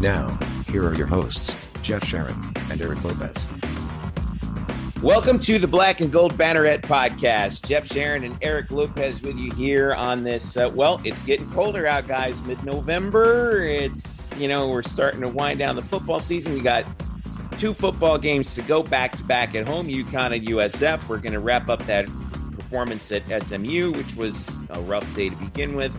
Now, 0.00 0.38
here 0.68 0.86
are 0.86 0.94
your 0.94 1.06
hosts, 1.06 1.56
Jeff 1.80 2.04
Sharon 2.04 2.36
and 2.70 2.82
Eric 2.82 3.02
Lopez. 3.02 3.48
Welcome 5.00 5.38
to 5.40 5.58
the 5.58 5.66
Black 5.66 6.02
and 6.02 6.12
Gold 6.12 6.34
Banneret 6.34 6.82
podcast. 6.82 7.66
Jeff 7.66 7.86
Sharon 7.86 8.22
and 8.22 8.36
Eric 8.42 8.70
Lopez 8.70 9.22
with 9.22 9.38
you 9.38 9.50
here 9.52 9.94
on 9.94 10.22
this. 10.22 10.54
Uh, 10.54 10.70
well, 10.74 11.00
it's 11.02 11.22
getting 11.22 11.50
colder 11.50 11.86
out, 11.86 12.06
guys. 12.06 12.42
Mid 12.42 12.62
November. 12.62 13.64
It's, 13.64 14.36
you 14.36 14.48
know, 14.48 14.68
we're 14.68 14.82
starting 14.82 15.22
to 15.22 15.28
wind 15.28 15.58
down 15.58 15.76
the 15.76 15.82
football 15.82 16.20
season. 16.20 16.52
We 16.52 16.60
got 16.60 16.84
two 17.58 17.72
football 17.72 18.18
games 18.18 18.54
to 18.54 18.62
go 18.62 18.82
back 18.82 19.16
to 19.16 19.24
back 19.24 19.54
at 19.54 19.66
home, 19.66 19.88
UConn 19.88 20.36
and 20.36 20.46
USF. 20.46 21.08
We're 21.08 21.18
going 21.18 21.32
to 21.32 21.40
wrap 21.40 21.70
up 21.70 21.84
that 21.86 22.06
performance 22.54 23.10
at 23.12 23.22
SMU, 23.42 23.92
which 23.92 24.14
was 24.14 24.50
a 24.70 24.80
rough 24.82 25.06
day 25.14 25.30
to 25.30 25.36
begin 25.36 25.74
with. 25.74 25.94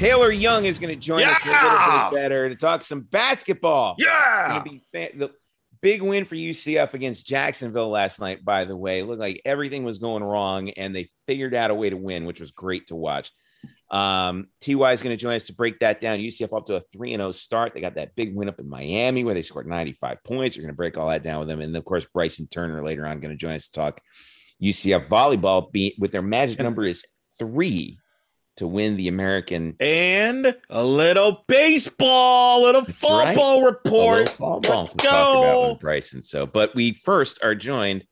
Taylor 0.00 0.32
Young 0.32 0.64
is 0.64 0.78
going 0.78 0.94
to 0.94 0.98
join 0.98 1.20
Yeah! 1.20 1.32
us 1.32 1.44
a 1.44 1.48
little 1.50 2.10
bit 2.10 2.22
better 2.22 2.48
to 2.48 2.56
talk 2.56 2.82
some 2.82 3.02
basketball. 3.02 3.96
Yeah! 3.98 4.62
Be 4.64 4.82
the 4.92 5.30
big 5.82 6.00
win 6.00 6.24
for 6.24 6.36
UCF 6.36 6.94
against 6.94 7.26
Jacksonville 7.26 7.90
last 7.90 8.18
night, 8.18 8.42
by 8.42 8.64
the 8.64 8.74
way. 8.74 9.00
It 9.00 9.04
looked 9.04 9.20
like 9.20 9.42
everything 9.44 9.84
was 9.84 9.98
going 9.98 10.24
wrong, 10.24 10.70
and 10.70 10.96
they 10.96 11.10
figured 11.26 11.54
out 11.54 11.70
a 11.70 11.74
way 11.74 11.90
to 11.90 11.98
win, 11.98 12.24
which 12.24 12.40
was 12.40 12.50
great 12.50 12.86
to 12.86 12.96
watch. 12.96 13.30
Um, 13.90 14.46
TY 14.62 14.92
is 14.92 15.02
going 15.02 15.14
to 15.14 15.20
join 15.20 15.34
us 15.34 15.48
to 15.48 15.54
break 15.54 15.80
that 15.80 16.00
down. 16.00 16.18
UCF 16.18 16.56
up 16.56 16.64
to 16.68 16.76
a 16.76 16.82
3 16.94 17.10
0 17.10 17.32
start. 17.32 17.74
They 17.74 17.82
got 17.82 17.96
that 17.96 18.16
big 18.16 18.34
win 18.34 18.48
up 18.48 18.58
in 18.58 18.70
Miami 18.70 19.22
where 19.22 19.34
they 19.34 19.42
scored 19.42 19.66
95 19.66 20.24
points. 20.24 20.56
We're 20.56 20.62
going 20.62 20.72
to 20.72 20.76
break 20.76 20.96
all 20.96 21.10
that 21.10 21.22
down 21.22 21.40
with 21.40 21.48
them. 21.48 21.60
And 21.60 21.76
of 21.76 21.84
course, 21.84 22.06
Bryson 22.06 22.46
Turner 22.46 22.82
later 22.82 23.06
on 23.06 23.20
going 23.20 23.34
to 23.34 23.36
join 23.36 23.52
us 23.52 23.68
to 23.68 23.72
talk 23.72 24.00
UCF 24.62 25.08
volleyball 25.08 25.70
beat 25.70 25.96
with 25.98 26.10
their 26.10 26.22
magic 26.22 26.58
number 26.58 26.86
is 26.86 27.04
three 27.38 27.98
to 28.60 28.66
win 28.66 28.98
the 28.98 29.08
American 29.08 29.74
and 29.80 30.54
a 30.68 30.84
little 30.84 31.44
baseball, 31.48 32.60
a 32.60 32.62
little 32.62 32.82
right. 32.82 32.94
football 32.94 33.62
a 33.62 33.64
report. 33.64 34.18
little 34.18 34.60
football 34.60 34.82
Let's 34.82 34.94
go. 34.96 35.78
Bryson. 35.80 36.22
So, 36.22 36.44
but 36.44 36.74
we 36.74 36.92
first 36.92 37.42
are 37.42 37.54
joined, 37.54 38.04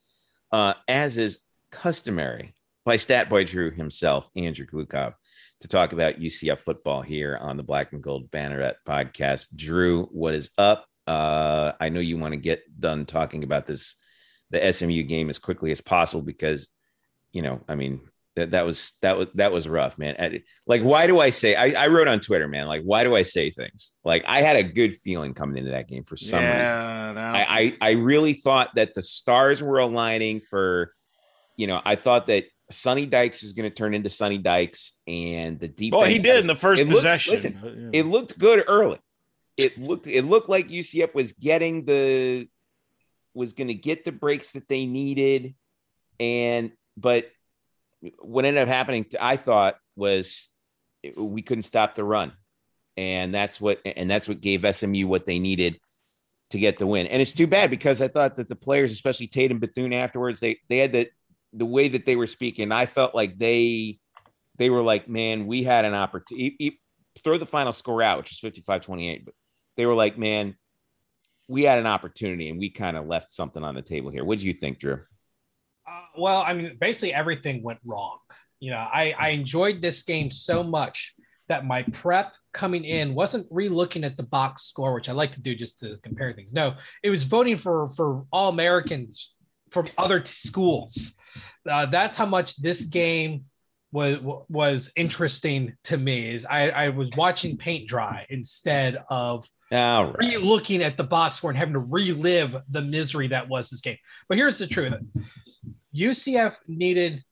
uh, 0.51 0.73
as 0.89 1.19
is 1.19 1.41
customary, 1.71 2.55
by 2.87 2.97
Stat 2.97 3.29
Boy 3.29 3.45
Drew 3.45 3.71
himself, 3.71 4.31
Andrew 4.37 4.65
Glukov, 4.65 5.13
to 5.61 5.69
talk 5.69 5.93
about 5.93 6.19
UCF 6.19 6.61
football 6.61 7.03
here 7.03 7.37
on 7.39 7.59
the 7.59 7.63
Black 7.63 7.93
and 7.93 8.03
Gold 8.03 8.31
Banneret 8.31 8.77
podcast. 8.89 9.55
Drew, 9.55 10.05
what 10.05 10.33
is 10.33 10.49
up? 10.57 10.87
Uh, 11.07 11.73
I 11.79 11.91
know 11.91 12.01
you 12.01 12.17
want 12.17 12.33
to 12.33 12.41
get 12.41 12.63
done 12.81 13.05
talking 13.05 13.45
about 13.45 13.67
this, 13.67 13.97
the 14.49 14.73
SMU 14.73 15.03
game 15.03 15.29
as 15.29 15.39
quickly 15.39 15.73
as 15.73 15.83
possible 15.83 16.23
because, 16.23 16.69
you 17.33 17.43
know, 17.43 17.61
I 17.69 17.75
mean, 17.75 18.01
that, 18.39 18.51
that 18.53 18.65
was 18.67 18.93
that 19.03 19.17
was 19.19 19.29
that 19.35 19.53
was 19.53 19.69
rough, 19.69 19.99
man. 19.99 20.41
Like, 20.67 20.83
why 20.83 21.07
do 21.07 21.21
I 21.21 21.31
say? 21.31 21.55
I, 21.55 21.85
I 21.85 21.87
wrote 21.89 22.09
on 22.09 22.21
Twitter, 22.21 22.49
man. 22.49 22.67
Like, 22.67 22.83
why 22.83 23.05
do 23.05 23.15
I 23.15 23.23
say 23.23 23.51
things? 23.51 23.93
Like, 24.05 24.25
I 24.27 24.41
had 24.43 24.57
a 24.57 24.63
good 24.63 24.95
feeling 24.95 25.35
coming 25.35 25.57
into 25.59 25.71
that 25.73 25.89
game 25.89 26.05
for 26.05 26.17
some. 26.17 26.41
Yeah, 26.43 27.13
that- 27.15 27.35
I, 27.35 27.47
I 27.61 27.77
I 27.81 27.91
really 27.93 28.33
thought 28.35 28.75
that 28.77 28.95
the 28.95 29.03
stars 29.03 29.63
were 29.63 29.79
aligning 29.79 30.41
for, 30.41 30.93
you 31.57 31.67
know, 31.67 31.81
I 31.85 31.97
thought 31.97 32.27
that 32.29 32.45
Sonny 32.71 33.07
Dykes 33.07 33.43
was 33.43 33.53
going 33.55 33.69
to 33.71 33.75
turn 33.75 33.95
into 33.95 34.11
Sonny 34.11 34.39
Dykes, 34.39 35.01
and 35.07 35.59
the 35.59 35.69
deep. 35.69 35.93
well, 35.95 36.05
he 36.05 36.19
did 36.19 36.37
in 36.41 36.47
the 36.47 36.55
first 36.57 36.81
It 36.83 36.87
looked- 36.87 36.99
possession. 36.99 37.35
listen, 37.35 37.91
yeah. 37.93 38.01
It 38.01 38.07
looked 38.07 38.39
good 38.39 38.65
early. 38.69 38.99
It 39.57 39.79
looked 39.83 40.07
it 40.07 40.23
looked 40.25 40.49
like 40.49 40.69
UCF 40.69 41.15
was 41.15 41.33
getting 41.33 41.85
the 41.85 42.49
was 43.35 43.53
going 43.53 43.69
to 43.69 43.75
get 43.75 44.05
the 44.05 44.13
breaks 44.13 44.53
that 44.53 44.69
they 44.69 44.85
needed, 44.85 45.55
and 46.21 46.73
but 46.97 47.31
what 48.21 48.45
ended 48.45 48.63
up 48.63 48.69
happening, 48.69 49.07
I 49.21 49.37
thought, 49.37 49.77
was 49.97 50.49
we 51.17 51.43
couldn't 51.43 51.63
stop 51.63 51.95
the 51.95 52.05
run, 52.05 52.33
and 52.97 53.35
that's 53.35 53.61
what 53.61 53.81
and 53.85 54.11
that's 54.11 54.29
what 54.29 54.41
gave 54.41 54.65
SMU 54.75 55.07
what 55.07 55.27
they 55.27 55.39
needed 55.39 55.79
to 56.51 56.59
get 56.59 56.79
the 56.79 56.87
win. 56.87 57.07
And 57.07 57.21
it's 57.21 57.33
too 57.33 57.47
bad 57.47 57.71
because 57.71 58.01
I 58.01 58.09
thought 58.09 58.37
that 58.37 58.49
the 58.49 58.57
players, 58.57 58.93
especially 58.93 59.27
Tatum 59.27 59.59
Bethune, 59.59 59.93
afterwards 59.93 60.41
they 60.41 60.59
they 60.69 60.79
had 60.79 60.93
the 60.93 61.09
the 61.53 61.67
way 61.67 61.89
that 61.89 62.07
they 62.07 62.17
were 62.17 62.27
speaking. 62.27 62.73
I 62.73 62.87
felt 62.87 63.15
like 63.15 63.39
they 63.39 63.99
they 64.57 64.71
were 64.71 64.83
like, 64.83 65.09
man, 65.09 65.47
we 65.47 65.63
had 65.63 65.85
an 65.85 65.95
opportunity. 65.95 66.81
Throw 67.25 67.39
the 67.39 67.47
final 67.47 67.73
score 67.73 68.03
out, 68.03 68.19
which 68.19 68.33
is 68.33 68.39
55 68.39 68.83
28. 68.83 69.25
But 69.25 69.35
they 69.77 69.87
were 69.87 69.95
like, 69.95 70.19
man, 70.19 70.57
we 71.49 71.65
had 71.65 71.79
an 71.79 71.87
opportunity 71.87 72.49
and 72.49 72.59
we 72.59 72.71
kind 72.71 72.97
of 72.97 73.07
left 73.07 73.33
something 73.33 73.65
on 73.65 73.75
the 73.75 73.83
table 73.83 74.11
here. 74.11 74.25
What 74.25 74.39
do 74.39 74.47
you 74.47 74.53
think, 74.53 74.79
Drew? 74.79 75.01
Uh, 75.89 76.03
well, 76.17 76.43
I 76.43 76.53
mean, 76.53 76.77
basically 76.81 77.15
everything 77.15 77.63
went 77.63 77.79
wrong. 77.85 78.19
You 78.61 78.73
know, 78.73 78.79
I, 78.93 79.15
I 79.19 79.29
enjoyed 79.31 79.81
this 79.81 80.03
game 80.03 80.31
so 80.31 80.63
much 80.63 81.15
that 81.49 81.65
my 81.65 81.83
prep 81.85 82.33
coming 82.53 82.85
in 82.85 83.15
wasn't 83.15 83.47
re-looking 83.51 84.05
at 84.05 84.17
the 84.17 84.23
box 84.23 84.65
score, 84.65 84.95
which 84.95 85.09
I 85.09 85.13
like 85.13 85.33
to 85.33 85.43
do 85.43 85.55
just 85.55 85.81
to 85.81 85.97
compare 86.03 86.33
things. 86.33 86.53
No, 86.53 86.75
it 87.03 87.11
was 87.11 87.25
voting 87.25 87.57
for 87.57 87.91
for 87.91 88.25
all 88.33 88.49
Americans 88.49 89.33
from 89.71 89.87
other 89.97 90.25
schools. 90.25 91.15
Uh, 91.69 91.87
that's 91.87 92.17
how 92.17 92.27
much 92.27 92.57
this 92.57 92.83
game 92.83 93.45
was 93.93 94.19
was 94.49 94.93
interesting 94.97 95.75
to 95.85 95.97
me. 95.97 96.35
Is 96.35 96.45
I, 96.45 96.69
I 96.71 96.89
was 96.91 97.09
watching 97.17 97.57
paint 97.57 97.89
dry 97.89 98.27
instead 98.29 98.99
of 99.09 99.49
right. 100.03 100.19
re-looking 100.19 100.83
at 100.83 100.97
the 100.97 101.05
box 101.05 101.37
score 101.37 101.51
and 101.51 101.59
having 101.59 101.75
to 101.75 101.81
relive 101.81 102.57
the 102.71 102.83
misery 102.83 103.29
that 103.29 103.49
was 103.49 103.71
this 103.71 103.81
game. 103.81 103.97
But 104.29 104.37
here's 104.37 104.59
the 104.59 104.67
truth: 104.67 104.95
UCF 105.99 106.57
needed 106.67 107.25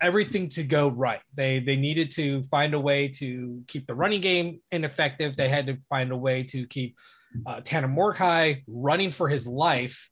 everything 0.00 0.48
to 0.50 0.62
go 0.62 0.88
right. 0.88 1.20
They 1.34 1.60
they 1.60 1.76
needed 1.76 2.10
to 2.12 2.42
find 2.44 2.74
a 2.74 2.80
way 2.80 3.08
to 3.08 3.62
keep 3.66 3.86
the 3.86 3.94
running 3.94 4.20
game 4.20 4.60
ineffective. 4.70 5.36
They 5.36 5.48
had 5.48 5.66
to 5.66 5.78
find 5.88 6.12
a 6.12 6.16
way 6.16 6.44
to 6.44 6.66
keep 6.66 6.96
uh, 7.46 7.60
Tanner 7.64 8.62
running 8.66 9.10
for 9.10 9.28
his 9.28 9.46
life 9.46 10.08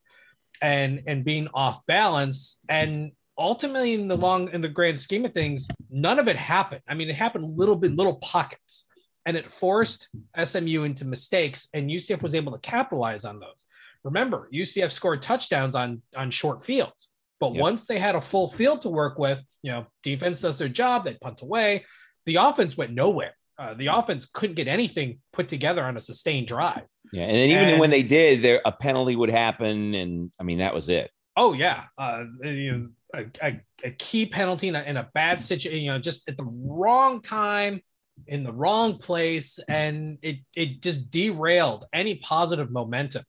and 0.62 1.02
and 1.06 1.24
being 1.24 1.48
off 1.54 1.84
balance. 1.86 2.60
And 2.68 3.12
ultimately, 3.38 3.94
in 3.94 4.08
the 4.08 4.16
long 4.16 4.50
in 4.52 4.60
the 4.60 4.68
grand 4.68 4.98
scheme 4.98 5.24
of 5.24 5.32
things, 5.32 5.68
none 5.90 6.18
of 6.18 6.28
it 6.28 6.36
happened. 6.36 6.82
I 6.88 6.94
mean, 6.94 7.08
it 7.08 7.16
happened 7.16 7.56
little 7.56 7.76
bit, 7.76 7.94
little 7.94 8.16
pockets, 8.16 8.86
and 9.26 9.36
it 9.36 9.52
forced 9.52 10.08
SMU 10.42 10.84
into 10.84 11.04
mistakes, 11.04 11.68
and 11.74 11.90
UCF 11.90 12.22
was 12.22 12.34
able 12.34 12.52
to 12.52 12.58
capitalize 12.58 13.24
on 13.24 13.40
those. 13.40 13.66
Remember, 14.02 14.48
UCF 14.52 14.90
scored 14.90 15.22
touchdowns 15.22 15.74
on 15.74 16.02
on 16.16 16.30
short 16.30 16.64
fields, 16.64 17.09
but 17.40 17.54
Yep. 17.54 17.60
once 17.62 17.86
they 17.86 17.98
had 17.98 18.14
a 18.14 18.20
full 18.20 18.50
field 18.52 18.82
to 18.82 18.90
work 18.90 19.18
with, 19.18 19.40
you 19.62 19.72
know, 19.72 19.86
defense 20.02 20.40
does 20.42 20.58
their 20.58 20.68
job. 20.68 21.04
They 21.04 21.14
punt 21.14 21.42
away. 21.42 21.84
The 22.26 22.36
offense 22.36 22.76
went 22.76 22.92
nowhere. 22.92 23.34
Uh, 23.58 23.74
the 23.74 23.88
offense 23.88 24.26
couldn't 24.26 24.56
get 24.56 24.68
anything 24.68 25.18
put 25.32 25.48
together 25.48 25.82
on 25.84 25.96
a 25.96 26.00
sustained 26.00 26.46
drive. 26.46 26.82
Yeah. 27.12 27.22
And 27.24 27.32
then 27.36 27.50
even 27.50 27.68
And- 27.70 27.80
when 27.80 27.90
they 27.90 28.02
did, 28.02 28.42
there 28.42 28.60
a 28.64 28.72
penalty 28.72 29.16
would 29.16 29.30
happen. 29.30 29.94
And 29.94 30.32
I 30.38 30.44
mean, 30.44 30.58
that 30.58 30.74
was 30.74 30.88
it. 30.88 31.10
Oh 31.36 31.52
yeah, 31.54 31.84
uh, 31.96 32.24
you 32.42 32.72
know, 32.72 32.88
a, 33.14 33.24
a, 33.42 33.60
a 33.84 33.90
key 33.92 34.26
penalty 34.26 34.68
in 34.68 34.76
a, 34.76 34.82
in 34.82 34.96
a 34.96 35.08
bad 35.14 35.40
situation, 35.40 35.80
you 35.80 35.90
know, 35.90 35.98
just 35.98 36.28
at 36.28 36.36
the 36.36 36.44
wrong 36.44 37.22
time, 37.22 37.80
in 38.26 38.44
the 38.44 38.52
wrong 38.52 38.98
place, 38.98 39.58
and 39.68 40.18
it 40.22 40.38
it 40.54 40.82
just 40.82 41.10
derailed 41.10 41.86
any 41.92 42.16
positive 42.16 42.70
momentum. 42.70 43.24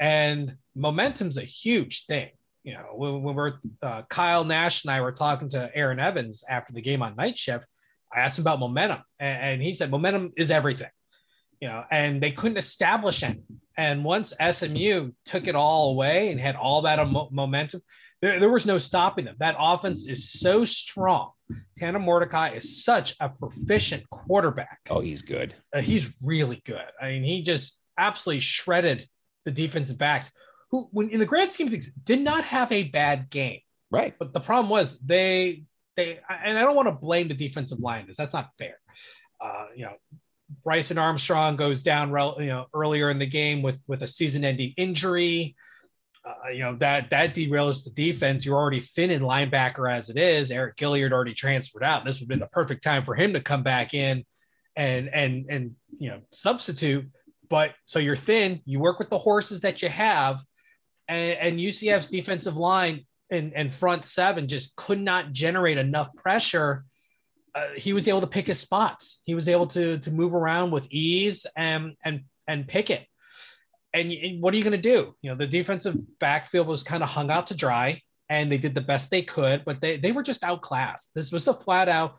And 0.00 0.56
momentum's 0.74 1.38
a 1.38 1.42
huge 1.44 2.06
thing. 2.06 2.28
You 2.68 2.74
know, 2.74 2.86
when, 3.00 3.22
when 3.22 3.34
we're 3.34 3.54
uh, 3.82 4.02
Kyle 4.10 4.44
Nash 4.44 4.84
and 4.84 4.90
I 4.90 5.00
were 5.00 5.12
talking 5.12 5.48
to 5.50 5.70
Aaron 5.74 5.98
Evans 5.98 6.44
after 6.48 6.72
the 6.74 6.82
game 6.82 7.02
on 7.02 7.16
night 7.16 7.38
shift, 7.38 7.66
I 8.14 8.20
asked 8.20 8.38
him 8.38 8.42
about 8.42 8.60
momentum, 8.60 9.02
and, 9.18 9.36
and 9.42 9.62
he 9.62 9.74
said 9.74 9.90
momentum 9.90 10.32
is 10.36 10.50
everything. 10.50 10.92
you 11.60 11.68
know, 11.68 11.84
and 11.90 12.22
they 12.22 12.30
couldn't 12.30 12.58
establish 12.58 13.22
any. 13.22 13.42
And 13.76 14.04
once 14.04 14.32
SMU 14.50 15.12
took 15.24 15.46
it 15.46 15.54
all 15.54 15.90
away 15.90 16.30
and 16.30 16.40
had 16.40 16.56
all 16.56 16.82
that 16.82 16.98
emo- 16.98 17.28
momentum, 17.32 17.80
there, 18.20 18.38
there 18.40 18.50
was 18.50 18.66
no 18.66 18.78
stopping 18.78 19.24
them. 19.24 19.36
That 19.38 19.56
offense 19.58 20.06
is 20.06 20.30
so 20.30 20.64
strong. 20.64 21.30
Tanner 21.78 21.98
Mordecai 22.00 22.50
is 22.50 22.84
such 22.84 23.14
a 23.20 23.28
proficient 23.28 24.08
quarterback. 24.10 24.80
Oh, 24.90 25.00
he's 25.00 25.22
good. 25.22 25.54
Uh, 25.74 25.80
he's 25.80 26.12
really 26.22 26.60
good. 26.64 26.84
I 27.00 27.08
mean, 27.10 27.24
he 27.24 27.42
just 27.42 27.80
absolutely 27.96 28.40
shredded 28.40 29.08
the 29.44 29.50
defensive 29.52 29.98
backs, 29.98 30.30
who, 30.70 30.88
when 30.92 31.10
in 31.10 31.18
the 31.18 31.26
grand 31.26 31.50
scheme 31.50 31.68
of 31.68 31.72
things, 31.72 31.90
did 32.04 32.20
not 32.20 32.44
have 32.44 32.70
a 32.72 32.84
bad 32.84 33.30
game. 33.30 33.60
Right. 33.90 34.14
But 34.18 34.32
the 34.32 34.40
problem 34.40 34.68
was 34.70 34.98
they 34.98 35.64
they 35.96 36.20
and 36.28 36.58
I 36.58 36.62
don't 36.62 36.76
want 36.76 36.88
to 36.88 36.94
blame 36.94 37.28
the 37.28 37.34
defensive 37.34 37.80
line. 37.80 38.06
This 38.06 38.16
that's 38.16 38.34
not 38.34 38.50
fair. 38.58 38.76
Uh, 39.40 39.66
you 39.74 39.84
know, 39.84 39.94
Bryson 40.64 40.98
Armstrong 40.98 41.56
goes 41.56 41.82
down, 41.82 42.08
you 42.38 42.46
know, 42.46 42.66
earlier 42.74 43.10
in 43.10 43.18
the 43.18 43.26
game 43.26 43.62
with 43.62 43.80
with 43.86 44.02
a 44.02 44.06
season-ending 44.06 44.74
injury. 44.76 45.56
Uh, 46.24 46.50
you 46.50 46.60
know 46.60 46.76
that 46.76 47.10
that 47.10 47.34
derails 47.34 47.84
the 47.84 47.90
defense. 47.90 48.44
You're 48.44 48.58
already 48.58 48.80
thin 48.80 49.10
in 49.10 49.22
linebacker 49.22 49.90
as 49.90 50.10
it 50.10 50.18
is. 50.18 50.50
Eriq 50.50 50.76
Gilyard 50.76 51.12
already 51.12 51.34
transferred 51.34 51.84
out. 51.84 52.04
This 52.04 52.16
would 52.16 52.22
have 52.22 52.28
been 52.28 52.40
the 52.40 52.46
perfect 52.46 52.82
time 52.82 53.04
for 53.04 53.14
him 53.14 53.32
to 53.32 53.40
come 53.40 53.62
back 53.62 53.94
in 53.94 54.24
and 54.76 55.08
and 55.08 55.46
and 55.48 55.76
you 55.98 56.10
know 56.10 56.20
substitute. 56.32 57.06
But 57.48 57.74
so 57.84 57.98
you're 57.98 58.16
thin. 58.16 58.60
You 58.64 58.78
work 58.78 58.98
with 58.98 59.08
the 59.08 59.18
horses 59.18 59.60
that 59.60 59.80
you 59.82 59.88
have, 59.88 60.42
and, 61.08 61.38
and 61.38 61.58
UCF's 61.58 62.08
defensive 62.08 62.56
line 62.56 63.06
and, 63.30 63.52
and 63.54 63.74
front 63.74 64.04
seven 64.04 64.48
just 64.48 64.76
could 64.76 65.00
not 65.00 65.32
generate 65.32 65.78
enough 65.78 66.14
pressure. 66.14 66.84
Uh, 67.54 67.68
he 67.76 67.92
was 67.92 68.08
able 68.08 68.20
to 68.20 68.26
pick 68.26 68.46
his 68.46 68.60
spots. 68.60 69.22
He 69.24 69.34
was 69.34 69.48
able 69.48 69.66
to 69.68 69.98
to 69.98 70.10
move 70.10 70.34
around 70.34 70.70
with 70.70 70.86
ease 70.90 71.46
and 71.56 71.94
and 72.04 72.22
and 72.46 72.68
pick 72.68 72.90
it. 72.90 73.06
And, 73.94 74.12
and 74.12 74.42
what 74.42 74.52
are 74.52 74.56
you 74.58 74.62
going 74.62 74.72
to 74.72 74.78
do? 74.78 75.14
You 75.22 75.30
know, 75.30 75.36
the 75.36 75.46
defensive 75.46 75.96
backfield 76.18 76.66
was 76.66 76.82
kind 76.82 77.02
of 77.02 77.08
hung 77.08 77.30
out 77.30 77.46
to 77.48 77.54
dry, 77.54 78.02
and 78.28 78.52
they 78.52 78.58
did 78.58 78.74
the 78.74 78.82
best 78.82 79.10
they 79.10 79.22
could, 79.22 79.64
but 79.64 79.80
they 79.80 79.96
they 79.96 80.12
were 80.12 80.22
just 80.22 80.44
outclassed. 80.44 81.14
This 81.14 81.32
was 81.32 81.48
a 81.48 81.54
flat 81.54 81.88
out. 81.88 82.18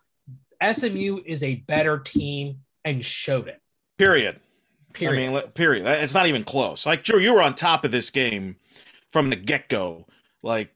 SMU 0.61 1.21
is 1.25 1.41
a 1.43 1.55
better 1.55 1.99
team 1.99 2.59
and 2.83 3.05
showed 3.05 3.47
it. 3.47 3.61
Period. 3.97 4.39
Period. 4.93 5.29
I 5.29 5.31
mean, 5.33 5.41
period. 5.51 5.85
It's 5.85 6.13
not 6.13 6.27
even 6.27 6.43
close. 6.43 6.85
Like, 6.85 7.03
Drew, 7.03 7.19
you 7.19 7.33
were 7.33 7.41
on 7.41 7.55
top 7.55 7.83
of 7.85 7.91
this 7.91 8.09
game 8.09 8.55
from 9.11 9.29
the 9.29 9.35
get 9.35 9.69
go. 9.69 10.05
Like, 10.43 10.73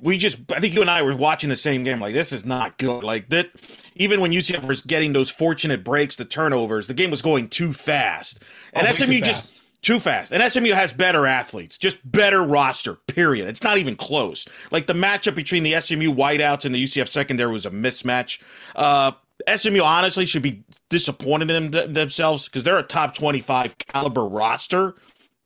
we 0.00 0.16
just 0.16 0.38
I 0.52 0.60
think 0.60 0.74
you 0.74 0.80
and 0.80 0.88
I 0.90 1.02
were 1.02 1.16
watching 1.16 1.50
the 1.50 1.56
same 1.56 1.82
game. 1.82 1.98
Like 1.98 2.14
this 2.14 2.30
is 2.32 2.46
not 2.46 2.78
good. 2.78 3.02
Like 3.02 3.30
that 3.30 3.52
even 3.96 4.20
when 4.20 4.30
UCF 4.30 4.64
was 4.64 4.80
getting 4.80 5.12
those 5.12 5.28
fortunate 5.28 5.82
breaks, 5.82 6.14
the 6.14 6.24
turnovers, 6.24 6.86
the 6.86 6.94
game 6.94 7.10
was 7.10 7.20
going 7.20 7.48
too 7.48 7.72
fast. 7.72 8.38
And 8.72 8.86
Oh, 8.86 8.92
SMU 8.92 9.18
just 9.20 9.54
fast. 9.56 9.62
too 9.82 9.98
fast. 9.98 10.30
And 10.32 10.40
SMU 10.52 10.70
has 10.72 10.92
better 10.92 11.26
athletes, 11.26 11.76
just 11.76 11.98
better 12.08 12.44
roster, 12.44 12.94
period. 13.08 13.48
It's 13.48 13.64
not 13.64 13.78
even 13.78 13.96
close. 13.96 14.46
Like 14.70 14.86
the 14.86 14.92
matchup 14.92 15.34
between 15.34 15.64
the 15.64 15.80
SMU 15.80 16.14
wideouts 16.14 16.64
and 16.64 16.72
the 16.72 16.84
UCF 16.84 17.08
secondary 17.08 17.50
was 17.52 17.66
a 17.66 17.70
mismatch. 17.70 18.40
Uh 18.76 19.10
SMU 19.56 19.80
honestly 19.82 20.26
should 20.26 20.42
be 20.42 20.64
disappointed 20.90 21.50
in 21.50 21.70
them, 21.70 21.92
themselves 21.92 22.44
because 22.44 22.64
they're 22.64 22.78
a 22.78 22.82
top 22.82 23.14
25 23.14 23.78
caliber 23.78 24.24
roster, 24.26 24.94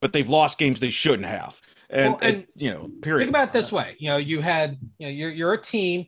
but 0.01 0.13
they've 0.13 0.29
lost 0.29 0.57
games 0.57 0.79
they 0.79 0.89
shouldn't 0.89 1.27
have. 1.27 1.61
And, 1.89 2.13
Well, 2.13 2.19
and 2.23 2.35
and, 2.37 2.45
you 2.55 2.71
know, 2.71 2.89
period. 3.01 3.19
Think 3.25 3.29
about 3.29 3.49
it 3.49 3.53
this 3.53 3.71
way. 3.71 3.95
You 3.99 4.09
know, 4.09 4.17
you 4.17 4.41
had, 4.41 4.77
you 4.97 5.07
know, 5.07 5.11
you're 5.11 5.31
you're 5.31 5.53
a 5.53 5.61
team. 5.61 6.07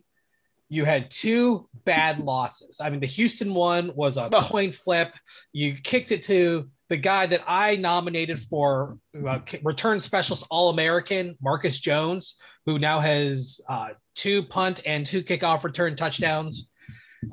You 0.67 0.83
had 0.83 1.11
two 1.11 1.69
bad 1.85 2.19
losses. 2.19 2.81
I 2.81 2.89
mean, 2.89 2.99
the 2.99 3.07
Houston 3.07 3.53
one 3.53 3.91
was 3.93 4.17
a 4.17 4.29
Oh. 4.33 4.41
coin 4.41 4.71
flip. 4.71 5.13
You 5.53 5.75
kicked 5.83 6.11
it 6.11 6.23
to 6.23 6.69
the 6.89 6.97
guy 6.97 7.27
that 7.27 7.43
I 7.47 7.75
nominated 7.75 8.39
for 8.39 8.97
uh, 9.27 9.39
return 9.63 9.99
specialist 9.99 10.45
All 10.49 10.69
American, 10.69 11.35
Marcus 11.41 11.79
Jones, 11.79 12.37
who 12.65 12.79
now 12.79 12.99
has 12.99 13.61
uh, 13.69 13.89
two 14.15 14.41
punt 14.43 14.81
and 14.87 15.05
two 15.05 15.23
kickoff 15.23 15.63
return 15.63 15.95
touchdowns 15.95 16.69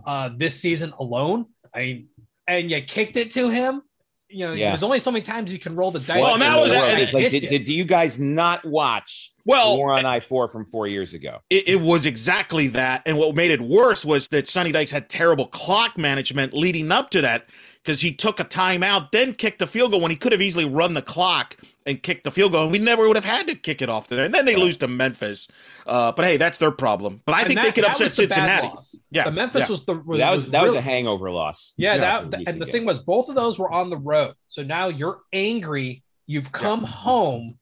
uh, 0.06 0.30
this 0.36 0.60
season 0.60 0.92
alone. 0.98 1.46
I 1.74 1.78
mean, 1.80 2.08
and 2.46 2.70
you 2.70 2.80
kicked 2.82 3.16
it 3.16 3.30
to 3.32 3.48
him. 3.48 3.82
You 4.28 4.46
know, 4.46 4.52
Yeah. 4.54 4.68
there's 4.70 4.82
only 4.82 4.98
so 4.98 5.10
many 5.10 5.22
times 5.22 5.52
you 5.52 5.58
can 5.58 5.76
roll 5.76 5.90
the 5.90 6.00
dice. 6.00 6.20
Well, 6.20 6.34
and 6.34 6.42
that 6.42 6.58
was- 6.58 6.72
before 6.72 6.86
and 6.86 7.12
like, 7.12 7.22
hits 7.24 7.40
did, 7.40 7.42
you. 7.52 7.58
did 7.58 7.68
you 7.68 7.84
guys 7.84 8.18
not 8.18 8.64
watch 8.64 9.30
Well, 9.44 9.76
War 9.76 9.92
on 9.92 10.06
I 10.06 10.20
four 10.20 10.48
from 10.48 10.64
four 10.64 10.86
years 10.86 11.12
ago? 11.12 11.40
it, 11.50 11.68
it 11.68 11.80
was 11.80 12.06
exactly 12.06 12.68
that. 12.68 13.02
And 13.04 13.18
what 13.18 13.34
made 13.34 13.50
it 13.50 13.60
worse 13.60 14.04
was 14.06 14.28
that 14.28 14.48
Sonny 14.48 14.72
Dykes 14.72 14.90
had 14.90 15.08
terrible 15.10 15.46
clock 15.46 15.98
management 15.98 16.54
leading 16.54 16.90
up 16.90 17.10
to 17.10 17.20
that 17.20 17.46
because 17.84 18.00
he 18.00 18.14
took 18.14 18.40
a 18.40 18.44
timeout, 18.44 19.10
then 19.12 19.34
kicked 19.34 19.60
a 19.60 19.66
field 19.66 19.90
goal 19.90 20.00
when 20.00 20.10
he 20.10 20.16
could 20.16 20.32
have 20.32 20.40
easily 20.40 20.64
run 20.64 20.94
the 20.94 21.02
clock 21.02 21.56
and 21.86 22.02
kicked 22.02 22.24
the 22.24 22.30
field 22.30 22.52
goal. 22.52 22.62
And 22.64 22.72
we 22.72 22.78
never 22.78 23.06
would 23.06 23.16
have 23.16 23.24
had 23.24 23.46
to 23.48 23.54
kick 23.54 23.82
it 23.82 23.88
off 23.88 24.08
there. 24.08 24.24
And 24.24 24.32
then 24.34 24.44
they 24.44 24.56
lose 24.56 24.76
to 24.78 24.88
Memphis. 24.88 25.48
Uh, 25.86 26.12
but 26.12 26.24
hey, 26.24 26.36
that's 26.36 26.58
their 26.58 26.70
problem. 26.70 27.20
But 27.24 27.34
I 27.34 27.38
And 27.40 27.46
think 27.48 27.60
that- 27.60 27.64
they 27.64 27.72
could 27.72 27.84
upset 27.90 28.04
was 28.04 28.16
the 28.16 28.26
bad 28.26 28.34
Cincinnati. 28.64 28.78
Yeah, 29.10 29.24
the 29.24 29.30
Memphis 29.32 29.60
yeah. 29.62 29.68
was 29.68 29.84
the 29.84 29.94
that 29.94 30.30
was 30.32 30.50
that 30.50 30.62
was 30.62 30.70
really- 30.70 30.78
a 30.78 30.82
hangover 30.82 31.30
loss. 31.30 31.74
Yeah, 31.76 31.94
Yeah. 31.94 32.00
that, 32.00 32.30
From 32.32 32.44
and 32.46 32.62
the 32.62 32.66
thing 32.66 32.84
was, 32.84 33.00
both 33.00 33.28
of 33.28 33.34
those 33.34 33.58
were 33.58 33.70
on 33.72 33.90
the 33.90 33.96
road. 33.96 34.34
So 34.48 34.62
now 34.62 34.88
you're 34.88 35.20
angry. 35.32 36.02
You've 36.26 36.52
come 36.52 36.84
home, 36.84 37.58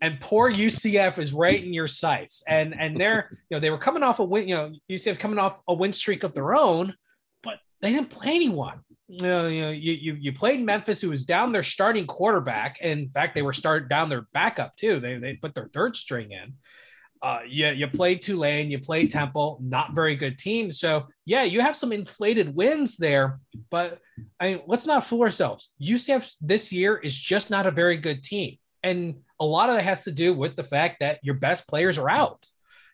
and 0.00 0.18
poor 0.20 0.50
UCF 0.50 1.18
is 1.18 1.32
right 1.32 1.62
in 1.62 1.74
your 1.74 1.86
sights. 1.88 2.42
And 2.48 2.74
and 2.78 2.98
they're 2.98 3.28
you 3.50 3.56
know 3.56 3.60
they 3.60 3.70
were 3.70 3.78
coming 3.78 4.02
off 4.02 4.18
a 4.18 4.24
win. 4.24 4.48
You 4.48 4.54
know 4.56 4.72
UCF 4.90 5.18
coming 5.18 5.38
off 5.38 5.60
a 5.68 5.74
win 5.74 5.92
streak 5.92 6.22
of 6.24 6.32
their 6.34 6.54
own, 6.54 6.86
but 6.88 6.96
they 7.80 7.92
didn't 7.92 8.10
play 8.10 8.34
anyone. 8.34 8.80
You 9.08 9.22
know, 9.22 9.48
you 9.48 9.62
know, 9.62 9.70
you 9.70 9.92
you, 9.92 10.14
you 10.20 10.32
played 10.32 10.60
Memphis, 10.60 11.00
who 11.00 11.10
was 11.10 11.24
down 11.24 11.52
their 11.52 11.62
starting 11.62 12.06
quarterback. 12.06 12.80
In 12.80 13.08
fact, 13.10 13.34
they 13.34 13.42
were 13.42 13.54
start 13.54 13.88
down 13.88 14.08
their 14.08 14.26
backup 14.34 14.76
too. 14.76 15.00
They 15.00 15.16
they 15.16 15.34
put 15.34 15.54
their 15.54 15.70
third 15.72 15.96
string 15.96 16.32
in. 16.32 16.54
Uh, 17.20 17.40
you, 17.48 17.66
you 17.68 17.88
played 17.88 18.22
Tulane, 18.22 18.70
you 18.70 18.78
played 18.78 19.10
Temple, 19.10 19.58
not 19.60 19.92
very 19.92 20.14
good 20.14 20.38
team. 20.38 20.70
So 20.70 21.08
yeah, 21.24 21.42
you 21.42 21.60
have 21.60 21.76
some 21.76 21.90
inflated 21.90 22.54
wins 22.54 22.96
there, 22.96 23.40
but 23.70 23.98
I 24.38 24.50
mean, 24.50 24.62
let's 24.66 24.86
not 24.86 25.04
fool 25.04 25.22
ourselves. 25.22 25.70
UCF 25.82 26.32
this 26.40 26.72
year 26.72 26.96
is 26.96 27.18
just 27.18 27.50
not 27.50 27.66
a 27.66 27.72
very 27.72 27.96
good 27.96 28.22
team, 28.22 28.58
and 28.82 29.16
a 29.40 29.44
lot 29.44 29.68
of 29.68 29.76
that 29.76 29.82
has 29.82 30.04
to 30.04 30.12
do 30.12 30.32
with 30.32 30.54
the 30.54 30.64
fact 30.64 31.00
that 31.00 31.18
your 31.22 31.34
best 31.34 31.66
players 31.66 31.98
are 31.98 32.10
out. 32.10 32.46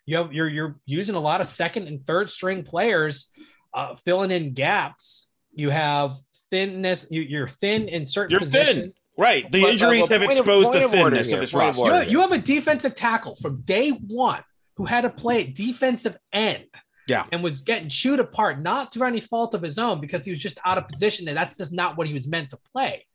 You 0.07 0.19
have 0.19 0.33
you're 0.33 0.49
you're 0.49 0.77
using 0.87 1.15
a 1.15 1.21
lot 1.21 1.41
of 1.41 1.47
second 1.47 1.89
and 1.89 2.07
third 2.07 2.31
string 2.31 2.63
players, 2.63 3.31
uh, 3.75 3.97
filling 3.97 4.31
in 4.31 4.55
gaps. 4.55 5.31
You 5.53 5.71
have 5.71 6.17
thinness. 6.51 7.07
You, 7.11 7.23
you're 7.23 7.49
thin 7.49 7.89
in 7.89 8.07
certain 8.07 8.31
You're 8.31 8.41
positions. 8.41 8.79
thin. 8.79 8.93
Right. 9.19 9.51
The 9.51 9.63
But- 9.63 9.71
injuries 9.73 10.09
but 10.09 10.11
have 10.13 10.21
point 10.21 10.33
of- 10.33 10.39
exposed 10.39 10.73
the 10.73 10.89
thinness 10.89 11.27
here, 11.29 11.37
of 11.37 11.41
this 11.43 11.53
point 11.53 11.77
roster. 11.77 11.85
You 11.85 11.93
have, 11.93 12.09
you 12.11 12.21
have 12.21 12.33
a 12.33 12.39
defensive 12.39 12.95
tackle 12.95 13.37
from 13.37 13.61
day 13.63 13.91
one 13.91 14.43
who 14.77 14.85
had 14.85 15.03
to 15.03 15.11
play 15.11 15.43
at 15.45 15.55
defensive 15.55 16.17
end. 16.33 16.65
Yeah. 17.07 17.27
And 17.33 17.43
was 17.43 17.61
getting 17.61 17.91
chewed 17.91 18.19
apart, 18.19 18.63
not 18.63 18.93
through 18.93 19.07
any 19.07 19.21
fault 19.21 19.53
of 19.53 19.61
his 19.61 19.79
own, 19.79 20.01
because 20.01 20.25
he 20.25 20.31
was 20.31 20.41
just 20.41 20.59
out 20.65 20.79
of 20.79 20.89
position, 20.89 21.29
and 21.29 21.37
that's 21.37 21.59
just 21.59 21.71
not 21.71 21.99
what 21.99 22.07
he 22.07 22.15
was 22.15 22.27
meant 22.27 22.49
to 22.51 22.59
play. 22.73 23.07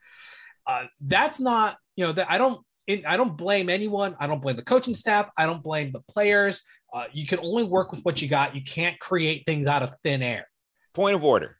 Uh, 0.67 0.83
that's 1.01 1.39
not, 1.39 1.77
you 1.95 2.05
know, 2.05 2.11
that 2.11 2.29
I 2.29 2.37
don't, 2.37 2.63
I 3.07 3.17
don't 3.17 3.35
blame 3.35 3.67
anyone. 3.67 4.15
I 4.19 4.27
don't 4.27 4.41
blame 4.43 4.57
the 4.57 4.61
coaching 4.63 4.93
staff. 4.93 5.29
I 5.37 5.47
don't 5.47 5.63
blame 5.63 5.91
the 5.91 6.01
players. 6.01 6.61
Uh, 6.93 7.05
you 7.11 7.25
can 7.25 7.39
only 7.39 7.63
work 7.63 7.91
with 7.91 8.01
what 8.01 8.21
you 8.21 8.27
got. 8.27 8.55
You 8.55 8.63
can't 8.63 8.99
create 8.99 9.45
things 9.47 9.65
out 9.65 9.81
of 9.81 9.91
thin 10.03 10.21
air. 10.21 10.47
Point 10.99 11.15
of 11.15 11.23
order. 11.23 11.55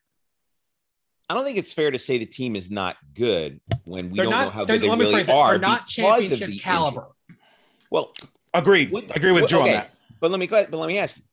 I 1.30 1.34
don't 1.34 1.46
think 1.46 1.58
it's 1.58 1.72
fair 1.74 1.92
to 1.92 1.98
say 1.98 2.18
the 2.18 2.26
team 2.26 2.58
is 2.58 2.70
not 2.70 2.98
good 3.14 3.62
when 3.86 4.10
we 4.10 4.18
they're 4.18 4.26
don't 4.26 4.34
know 4.34 4.50
how 4.50 4.66
good 4.66 4.82
they 4.82 4.90
let 4.90 4.98
me 4.98 5.06
really 5.06 5.14
phrase 5.14 5.30
it. 5.30 5.32
are. 5.32 5.52
They're 5.52 5.60
not 5.60 5.88
because 5.88 6.30
of 6.34 6.40
championship 6.40 6.50
the 6.50 6.60
caliber. 6.60 7.08
injury. 7.30 7.42
Well, 7.90 8.14
Agreed. 8.54 8.92
What- 8.92 9.16
Agree 9.16 9.32
with 9.32 9.44
what- 9.44 9.50
Drew 9.50 9.60
okay, 9.62 9.70
on 9.70 9.76
that. 9.76 9.92
But 10.20 10.32
let 10.32 10.42
me 10.42 10.48
go. 10.48 10.66
But 10.70 10.76
let 10.76 10.88
me 10.88 10.98
ask 10.98 11.16
you. 11.16 11.24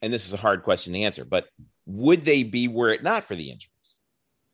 And 0.00 0.12
this 0.12 0.28
is 0.28 0.32
a 0.32 0.36
hard 0.36 0.62
question 0.62 0.92
to 0.92 1.00
answer. 1.00 1.24
But 1.24 1.48
would 1.86 2.24
they 2.24 2.44
be 2.44 2.68
were 2.68 2.90
it 2.90 3.02
not 3.02 3.24
for 3.24 3.34
the 3.34 3.50
injuries? 3.50 3.68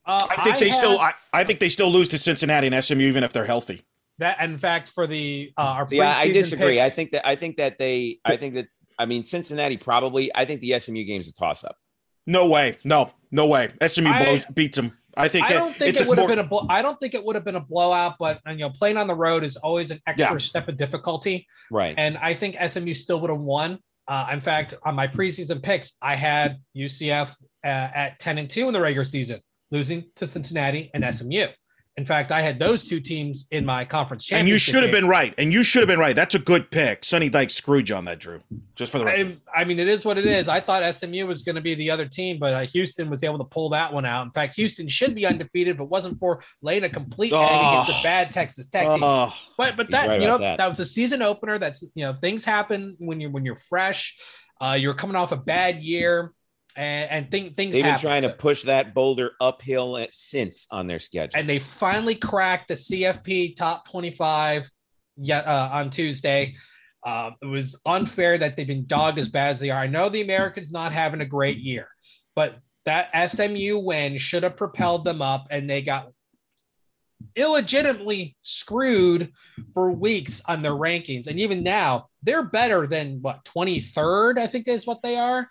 Uh, 0.06 0.26
I 0.30 0.42
think 0.42 0.58
they 0.58 0.68
have- 0.68 0.76
still. 0.78 0.98
I, 0.98 1.12
I 1.34 1.44
think 1.44 1.60
they 1.60 1.68
still 1.68 1.90
lose 1.90 2.08
to 2.08 2.18
Cincinnati 2.18 2.66
and 2.68 2.82
SMU 2.82 3.02
even 3.02 3.24
if 3.24 3.34
they're 3.34 3.44
healthy. 3.44 3.82
That, 4.16 4.40
in 4.40 4.56
fact, 4.56 4.88
for 4.88 5.06
the 5.06 5.52
uh, 5.58 5.60
our 5.60 5.88
Yeah, 5.90 6.16
I 6.16 6.28
preseason 6.28 6.32
disagree. 6.32 6.80
I 6.80 6.88
think 6.88 7.10
that 7.10 7.28
I 7.28 7.36
think 7.36 7.58
that 7.58 7.76
they. 7.76 8.20
I 8.24 8.38
think 8.38 8.54
that. 8.54 8.68
I 8.98 9.04
mean, 9.04 9.24
Cincinnati 9.24 9.76
probably. 9.76 10.34
I 10.34 10.46
think 10.46 10.62
the 10.62 10.80
SMU 10.80 11.04
game's 11.04 11.28
a 11.28 11.34
toss 11.34 11.62
up. 11.62 11.76
No 12.28 12.46
way. 12.46 12.76
No. 12.84 13.10
No 13.32 13.46
way. 13.46 13.70
SMU 13.84 14.08
I- 14.10 14.24
blows, 14.24 14.44
beats 14.54 14.76
them. 14.76 14.96
I 15.16 15.26
think. 15.26 15.46
I 15.46 15.54
don't 15.54 15.74
think 15.74 15.90
it's 15.94 16.00
it 16.00 16.06
would 16.06 16.16
have 16.18 16.28
more- 16.28 16.36
been 16.36 16.68
a. 16.68 16.72
I 16.72 16.80
don't 16.80 17.00
think 17.00 17.14
it 17.14 17.24
would 17.24 17.34
have 17.34 17.44
been 17.44 17.56
a 17.56 17.60
blowout, 17.60 18.14
but 18.20 18.40
you 18.46 18.58
know, 18.58 18.70
playing 18.70 18.96
on 18.98 19.08
the 19.08 19.16
road 19.16 19.42
is 19.42 19.56
always 19.56 19.90
an 19.90 20.00
extra 20.06 20.30
Yeah. 20.32 20.38
step 20.38 20.68
of 20.68 20.76
difficulty, 20.76 21.44
Right. 21.72 21.94
and 21.98 22.16
I 22.18 22.34
think 22.34 22.54
SMU 22.60 22.94
still 22.94 23.20
would 23.22 23.30
have 23.30 23.40
won. 23.40 23.80
Uh, 24.06 24.28
in 24.32 24.40
fact, 24.40 24.74
on 24.84 24.94
my 24.94 25.08
preseason 25.08 25.60
picks, 25.60 25.96
I 26.00 26.14
had 26.14 26.58
UCF 26.76 27.34
uh, 27.64 27.68
at 27.68 28.20
ten 28.20 28.38
and 28.38 28.48
two 28.48 28.68
in 28.68 28.72
the 28.74 28.80
regular 28.80 29.04
season, 29.04 29.40
losing 29.72 30.04
to 30.16 30.26
Cincinnati 30.28 30.90
and 30.94 31.02
SMU, 31.04 31.48
In 31.98 32.06
fact, 32.06 32.30
I 32.30 32.40
had 32.40 32.60
those 32.60 32.84
two 32.84 33.00
teams 33.00 33.48
in 33.50 33.66
my 33.66 33.84
conference 33.84 34.24
championship. 34.24 34.40
And 34.44 34.48
you 34.48 34.56
should 34.58 34.74
have 34.84 34.92
game. 34.92 35.02
been 35.02 35.08
right. 35.08 35.34
And 35.36 35.52
you 35.52 35.64
should 35.64 35.80
have 35.80 35.88
been 35.88 35.98
right. 35.98 36.14
That's 36.14 36.36
a 36.36 36.38
good 36.38 36.70
pick. 36.70 37.04
Sonny 37.04 37.28
Dyke 37.28 37.50
screwed 37.50 37.88
you 37.88 37.96
on 37.96 38.04
that, 38.04 38.20
Drew. 38.20 38.40
Just 38.76 38.92
for 38.92 38.98
the 39.00 39.04
record. 39.04 39.40
I, 39.54 39.62
I 39.62 39.64
mean, 39.64 39.80
it 39.80 39.88
is 39.88 40.04
what 40.04 40.16
it 40.16 40.24
is. 40.24 40.48
I 40.48 40.60
thought 40.60 40.94
SMU 40.94 41.26
was 41.26 41.42
going 41.42 41.56
to 41.56 41.60
be 41.60 41.74
the 41.74 41.90
other 41.90 42.06
team, 42.06 42.38
but 42.38 42.54
uh, 42.54 42.60
Houston 42.60 43.10
was 43.10 43.24
able 43.24 43.38
to 43.38 43.44
pull 43.44 43.70
that 43.70 43.92
one 43.92 44.04
out. 44.06 44.24
In 44.24 44.30
fact, 44.30 44.54
Houston 44.54 44.88
should 44.88 45.14
be 45.16 45.26
undefeated, 45.26 45.74
if 45.74 45.80
it 45.80 45.88
wasn't 45.88 46.20
for 46.20 46.40
laying 46.62 46.84
a 46.84 46.88
complete 46.88 47.32
egg 47.32 47.40
against 47.40 47.90
Oh. 47.90 48.00
a 48.00 48.02
bad 48.04 48.30
Texas 48.30 48.68
Tech 48.68 48.88
team. 48.88 49.02
Oh, 49.02 49.34
But 49.56 49.76
but 49.76 49.90
that 49.90 50.08
right 50.08 50.20
you 50.20 50.28
know 50.28 50.38
that. 50.38 50.58
that. 50.58 50.68
was 50.68 50.78
a 50.78 50.86
season 50.86 51.20
opener. 51.20 51.58
That's 51.58 51.82
you 51.96 52.04
know 52.04 52.12
things 52.14 52.44
happen 52.44 52.94
when 53.00 53.20
you're 53.20 53.30
when 53.30 53.44
you're 53.44 53.56
fresh. 53.56 54.16
Uh, 54.60 54.76
you're 54.78 54.94
coming 54.94 55.16
off 55.16 55.32
a 55.32 55.36
bad 55.36 55.82
year, 55.82 56.32
and, 56.78 57.10
and 57.10 57.30
things 57.30 57.54
They've 57.56 57.72
been 57.72 57.82
happen. 57.84 58.00
trying 58.00 58.22
to 58.22 58.28
push 58.28 58.62
that 58.62 58.94
boulder 58.94 59.32
uphill 59.40 59.96
at- 59.98 60.14
since 60.14 60.66
on 60.70 60.86
their 60.86 61.00
schedule. 61.00 61.38
and 61.38 61.48
they 61.48 61.58
finally 61.58 62.14
cracked 62.14 62.68
the 62.68 62.74
CFP 62.74 63.56
top 63.56 63.90
25 63.90 64.70
yet 65.16 65.46
uh, 65.46 65.70
on 65.72 65.90
Tuesday. 65.90 66.54
Uh, 67.04 67.30
it 67.42 67.46
was 67.46 67.80
unfair 67.84 68.38
that 68.38 68.56
they've 68.56 68.66
been 68.66 68.86
dogged 68.86 69.18
as 69.18 69.28
bad 69.28 69.50
as 69.50 69.60
they 69.60 69.70
are. 69.70 69.80
I 69.80 69.86
know 69.88 70.08
the 70.08 70.22
Americans 70.22 70.70
not 70.70 70.92
having 70.92 71.20
a 71.20 71.26
great 71.26 71.58
year, 71.58 71.88
but 72.36 72.58
that 72.84 73.10
SMU 73.30 73.78
win 73.78 74.16
should 74.16 74.44
have 74.44 74.56
propelled 74.56 75.04
them 75.04 75.20
up, 75.20 75.48
and 75.50 75.68
they 75.68 75.82
got 75.82 76.10
illegitimately 77.36 78.36
screwed 78.42 79.32
for 79.74 79.90
weeks 79.90 80.42
on 80.46 80.62
their 80.62 80.72
rankings. 80.72 81.26
And 81.26 81.38
even 81.40 81.62
now, 81.62 82.06
they're 82.22 82.44
better 82.44 82.86
than 82.86 83.20
what 83.20 83.44
23rd, 83.44 84.38
I 84.38 84.46
think 84.46 84.68
is 84.68 84.86
what 84.86 85.02
they 85.02 85.16
are. 85.16 85.48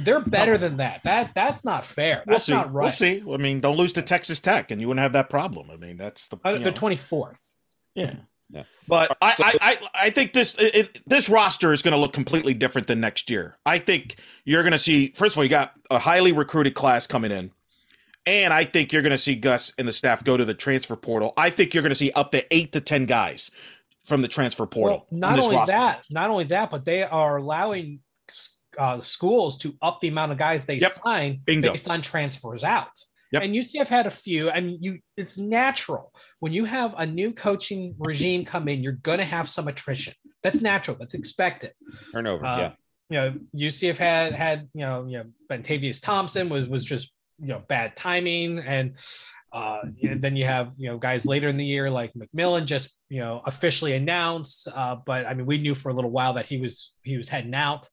They're 0.00 0.20
better 0.20 0.56
than 0.58 0.76
that. 0.78 1.02
That 1.04 1.32
that's 1.34 1.64
not 1.64 1.84
fair. 1.84 2.22
we'll 2.26 2.34
That's 2.36 2.48
not 2.48 2.72
right. 2.72 2.84
We'll 2.84 2.92
see. 2.92 3.22
I 3.30 3.36
mean, 3.36 3.60
don't 3.60 3.76
lose 3.76 3.92
to 3.94 4.02
Texas 4.02 4.40
Tech, 4.40 4.70
and 4.70 4.80
you 4.80 4.88
wouldn't 4.88 5.02
have 5.02 5.12
that 5.12 5.28
problem. 5.28 5.70
I 5.70 5.76
mean, 5.76 5.96
that's 5.96 6.28
the 6.28 6.36
Uh, 6.44 6.56
the 6.56 6.72
24th. 6.72 7.38
Yeah. 7.94 8.14
Yeah. 8.50 8.62
But 8.86 9.14
I, 9.20 9.34
I, 9.38 9.54
I, 9.60 9.76
I 10.06 10.10
think 10.10 10.32
this 10.32 10.54
it, 10.54 10.74
it- 10.74 11.00
this 11.06 11.28
roster 11.28 11.72
is 11.74 11.82
going 11.82 11.92
to 11.92 11.98
look 11.98 12.12
completely 12.14 12.54
different 12.54 12.86
than 12.86 12.98
next 13.00 13.28
year. 13.30 13.58
I 13.66 13.78
think 13.78 14.16
you're 14.44 14.62
going 14.62 14.72
to 14.72 14.78
see 14.78 15.12
first 15.14 15.34
of 15.34 15.38
all 15.38 15.44
you 15.44 15.50
got 15.50 15.74
a 15.90 15.98
highly 15.98 16.32
recruited 16.32 16.74
class 16.74 17.06
coming 17.06 17.30
in, 17.30 17.50
and 18.24 18.54
I 18.54 18.64
think 18.64 18.90
you're 18.92 19.02
going 19.02 19.10
to 19.12 19.18
see 19.18 19.34
Gus 19.34 19.74
and 19.78 19.86
the 19.86 19.92
staff 19.92 20.24
go 20.24 20.38
to 20.38 20.46
the 20.46 20.54
transfer 20.54 20.96
portal. 20.96 21.34
I 21.36 21.50
think 21.50 21.74
you're 21.74 21.82
going 21.82 21.90
to 21.90 21.94
see 21.96 22.10
up 22.12 22.30
to 22.32 22.42
eight 22.54 22.72
to 22.72 22.80
ten 22.80 23.04
guys 23.04 23.50
from 24.04 24.22
the 24.22 24.28
transfer 24.28 24.64
portal. 24.64 25.06
Well, 25.10 25.18
not 25.20 25.38
only 25.40 25.56
roster. 25.56 25.72
that, 25.72 26.04
not 26.08 26.30
only 26.30 26.44
that, 26.44 26.70
but 26.70 26.86
they 26.86 27.02
are 27.02 27.36
allowing 27.36 28.00
uh, 28.78 29.00
schools 29.00 29.58
to 29.58 29.74
up 29.82 30.00
the 30.00 30.08
amount 30.08 30.32
of 30.32 30.38
guys 30.38 30.64
they 30.64 30.78
Yep. 30.78 30.92
sign 31.04 31.40
Bingo. 31.44 31.72
based 31.72 31.88
on 31.90 32.00
transfers 32.02 32.64
out. 32.64 32.90
Yep. 33.32 33.42
And 33.42 33.54
UCF 33.54 33.88
had 33.88 34.06
a 34.06 34.10
few, 34.10 34.48
and 34.48 34.76
you 34.80 35.00
it's 35.16 35.36
natural 35.36 36.12
when 36.40 36.52
you 36.52 36.64
have 36.64 36.94
a 36.96 37.04
new 37.04 37.32
coaching 37.32 37.94
regime 37.98 38.44
come 38.44 38.68
in, 38.68 38.82
you're 38.82 38.92
going 38.92 39.18
to 39.18 39.24
have 39.24 39.48
some 39.48 39.68
attrition. 39.68 40.14
That's 40.42 40.62
natural. 40.62 40.96
That's 40.98 41.14
expected. 41.14 41.72
Turnover. 42.12 42.46
Uh, 42.46 42.58
yeah. 42.58 42.72
You 43.10 43.16
know, 43.18 43.34
UCF 43.68 43.98
had 43.98 44.32
had 44.34 44.68
you 44.72 44.80
know 44.80 45.06
you 45.06 45.18
know 45.18 45.24
Bentavious 45.50 46.00
Thompson 46.00 46.48
was 46.48 46.68
was 46.68 46.84
just 46.84 47.10
you 47.40 47.48
know 47.48 47.62
bad 47.68 47.96
timing, 47.96 48.60
and 48.60 48.96
uh, 49.52 49.80
and 50.02 50.22
then 50.22 50.36
you 50.36 50.44
have 50.44 50.72
you 50.78 50.88
know 50.88 50.96
guys 50.98 51.26
later 51.26 51.48
in 51.48 51.56
the 51.58 51.64
year 51.64 51.90
like 51.90 52.12
McMillan 52.14 52.64
just 52.66 52.96
you 53.10 53.20
know 53.20 53.42
officially 53.44 53.94
announced, 53.94 54.68
uh, 54.74 54.96
but 55.04 55.26
I 55.26 55.34
mean 55.34 55.46
we 55.46 55.58
knew 55.58 55.74
for 55.74 55.90
a 55.90 55.94
little 55.94 56.10
while 56.10 56.34
that 56.34 56.46
he 56.46 56.58
was 56.60 56.92
he 57.02 57.16
was 57.18 57.28
heading 57.28 57.54
out. 57.54 57.88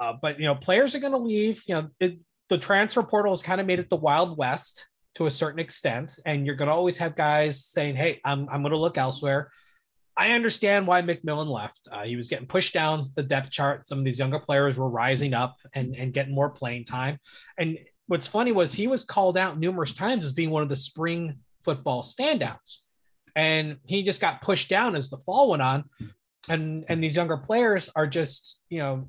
Uh, 0.00 0.14
but 0.20 0.38
you 0.38 0.46
know 0.46 0.54
players 0.54 0.94
are 0.94 1.00
going 1.00 1.12
to 1.12 1.18
leave. 1.18 1.62
You 1.66 1.74
know 1.74 1.88
it, 2.00 2.18
the 2.48 2.58
transfer 2.58 3.02
portal 3.02 3.32
has 3.32 3.42
kind 3.42 3.60
of 3.60 3.66
made 3.66 3.78
it 3.78 3.90
the 3.90 3.96
wild 3.96 4.38
west 4.38 4.86
to 5.16 5.26
a 5.26 5.30
certain 5.30 5.58
extent, 5.58 6.18
and 6.24 6.46
you're 6.46 6.54
going 6.54 6.68
to 6.68 6.74
always 6.74 6.96
have 6.98 7.16
guys 7.16 7.64
saying, 7.64 7.96
"Hey, 7.96 8.20
I'm 8.24 8.48
I'm 8.50 8.62
going 8.62 8.72
to 8.72 8.78
look 8.78 8.98
elsewhere." 8.98 9.50
I 10.18 10.32
understand 10.32 10.88
why 10.88 11.00
McMillan 11.00 11.48
left. 11.48 11.88
Uh, 11.92 12.02
he 12.02 12.16
was 12.16 12.28
getting 12.28 12.48
pushed 12.48 12.74
down 12.74 13.08
the 13.14 13.22
depth 13.22 13.52
chart. 13.52 13.88
Some 13.88 13.98
of 13.98 14.04
these 14.04 14.18
younger 14.18 14.40
players 14.40 14.76
were 14.76 14.88
rising 14.88 15.32
up 15.32 15.56
and, 15.74 15.94
and 15.94 16.12
getting 16.12 16.34
more 16.34 16.50
playing 16.50 16.86
time. 16.86 17.20
And 17.56 17.78
what's 18.08 18.26
funny 18.26 18.50
was 18.50 18.72
he 18.72 18.88
was 18.88 19.04
called 19.04 19.38
out 19.38 19.60
numerous 19.60 19.94
times 19.94 20.26
as 20.26 20.32
being 20.32 20.50
one 20.50 20.64
of 20.64 20.68
the 20.68 20.74
spring 20.74 21.38
football 21.62 22.02
standouts. 22.02 22.78
And 23.36 23.76
he 23.86 24.02
just 24.02 24.20
got 24.20 24.42
pushed 24.42 24.68
down 24.68 24.96
as 24.96 25.08
the 25.08 25.18
fall 25.18 25.50
went 25.50 25.62
on. 25.62 25.84
And 26.48 26.84
and 26.88 27.02
these 27.02 27.14
younger 27.14 27.36
players 27.36 27.88
are 27.94 28.08
just, 28.08 28.60
you 28.70 28.80
know, 28.80 29.08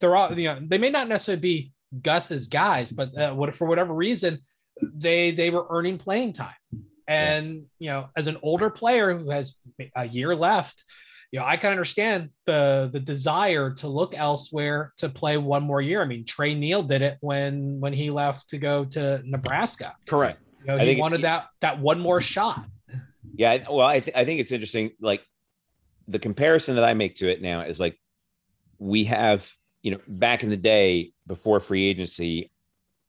they're 0.00 0.16
all, 0.16 0.38
you 0.38 0.48
know, 0.48 0.58
they 0.60 0.78
may 0.78 0.90
not 0.90 1.08
necessarily 1.08 1.40
be 1.40 1.72
Gus's 2.02 2.46
guys, 2.46 2.90
but 2.90 3.16
uh, 3.16 3.32
what, 3.34 3.54
for 3.54 3.66
whatever 3.66 3.94
reason, 3.94 4.38
they 4.82 5.32
they 5.32 5.50
were 5.50 5.66
earning 5.70 5.98
playing 5.98 6.34
time. 6.34 6.54
And 7.06 7.64
you 7.78 7.88
know, 7.88 8.08
as 8.16 8.26
an 8.26 8.36
older 8.42 8.70
player 8.70 9.16
who 9.16 9.30
has 9.30 9.56
a 9.96 10.06
year 10.06 10.36
left, 10.36 10.84
you 11.32 11.40
know, 11.40 11.46
I 11.46 11.56
can 11.56 11.70
understand 11.70 12.30
the 12.46 12.90
the 12.92 13.00
desire 13.00 13.72
to 13.74 13.88
look 13.88 14.16
elsewhere 14.16 14.92
to 14.98 15.08
play 15.08 15.36
one 15.36 15.62
more 15.62 15.80
year. 15.80 16.02
I 16.02 16.04
mean, 16.04 16.24
Tre 16.24 16.54
Neal 16.54 16.82
did 16.82 17.02
it 17.02 17.16
when 17.20 17.80
when 17.80 17.92
he 17.92 18.10
left 18.10 18.50
to 18.50 18.58
go 18.58 18.84
to 18.86 19.22
Nebraska. 19.24 19.94
correct. 20.06 20.40
You 20.60 20.66
know, 20.66 20.76
I 20.76 20.84
he 20.84 21.00
wanted 21.00 21.22
that 21.22 21.46
that 21.60 21.80
one 21.80 21.98
more 21.98 22.20
shot. 22.20 22.64
Yeah. 23.34 23.62
Well, 23.70 23.86
I, 23.86 24.00
th- 24.00 24.16
I 24.16 24.24
think 24.24 24.40
it's 24.40 24.52
interesting. 24.52 24.90
Like 25.00 25.22
the 26.08 26.18
comparison 26.18 26.74
that 26.76 26.84
I 26.84 26.94
make 26.94 27.16
to 27.16 27.30
it 27.30 27.40
now 27.40 27.60
is 27.60 27.78
like 27.78 27.96
we 28.78 29.04
have, 29.04 29.50
you 29.82 29.92
know, 29.92 30.00
back 30.06 30.42
in 30.42 30.50
the 30.50 30.56
day 30.56 31.12
before 31.26 31.60
free 31.60 31.88
agency, 31.88 32.50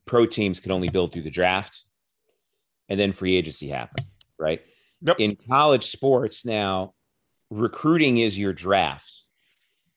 pro 0.05 0.25
teams 0.25 0.59
could 0.59 0.71
only 0.71 0.89
build 0.89 1.11
through 1.11 1.23
the 1.23 1.29
draft 1.29 1.83
and 2.87 2.99
then 2.99 3.11
free 3.11 3.35
agency 3.35 3.69
happened, 3.69 4.07
right? 4.37 4.61
Yep. 5.01 5.19
In 5.19 5.37
college 5.49 5.85
sports 5.85 6.45
now, 6.45 6.93
recruiting 7.49 8.17
is 8.17 8.37
your 8.37 8.53
drafts 8.53 9.29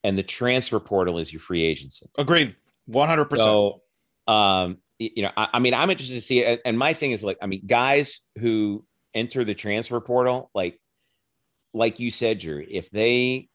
and 0.05 0.17
the 0.17 0.23
transfer 0.23 0.81
portal 0.81 1.19
is 1.19 1.33
your 1.33 1.41
free 1.41 1.63
agency. 1.63 2.07
Agreed. 2.19 2.57
One 2.87 3.09
hundred 3.09 3.27
percent. 3.27 3.47
So, 3.47 3.83
um, 4.27 4.79
you 4.99 5.23
know, 5.23 5.31
I, 5.37 5.49
I 5.55 5.59
mean, 5.59 5.75
I'm 5.75 5.91
interested 5.91 6.15
to 6.15 6.21
see 6.21 6.41
it. 6.41 6.61
And 6.65 6.79
my 6.79 6.95
thing 6.95 7.13
is 7.13 7.25
like, 7.25 7.39
I 7.43 7.47
mean, 7.47 7.63
guys 7.67 8.21
who 8.39 8.85
enter 9.15 9.45
the 9.45 9.55
transfer 9.55 10.01
portal, 10.01 10.51
like, 10.55 10.81
like 11.75 12.01
you 12.01 12.11
said, 12.11 12.39
Drew, 12.39 12.65
if 12.69 12.91
they, 12.91 13.49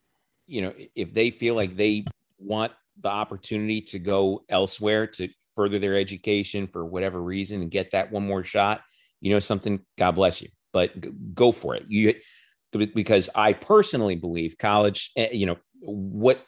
you 0.47 0.61
know, 0.61 0.73
if 0.95 1.13
they 1.13 1.29
feel 1.29 1.55
like 1.55 1.75
they 1.75 2.05
want 2.39 2.71
the 3.01 3.09
opportunity 3.09 3.81
to 3.81 3.99
go 3.99 4.43
elsewhere 4.49 5.07
to 5.07 5.29
further 5.55 5.79
their 5.79 5.97
education 5.97 6.67
for 6.67 6.85
whatever 6.85 7.21
reason 7.21 7.61
and 7.61 7.71
get 7.71 7.91
that 7.91 8.11
one 8.11 8.25
more 8.25 8.43
shot, 8.43 8.81
you 9.21 9.31
know, 9.31 9.39
something, 9.39 9.79
God 9.97 10.11
bless 10.11 10.41
you, 10.41 10.49
but 10.71 10.93
go 11.33 11.51
for 11.51 11.75
it. 11.75 11.85
You, 11.87 12.13
because 12.71 13.29
I 13.33 13.53
personally 13.53 14.15
believe 14.15 14.57
college, 14.57 15.11
eh, 15.15 15.29
you 15.31 15.47
know, 15.47 15.57
what, 15.81 16.41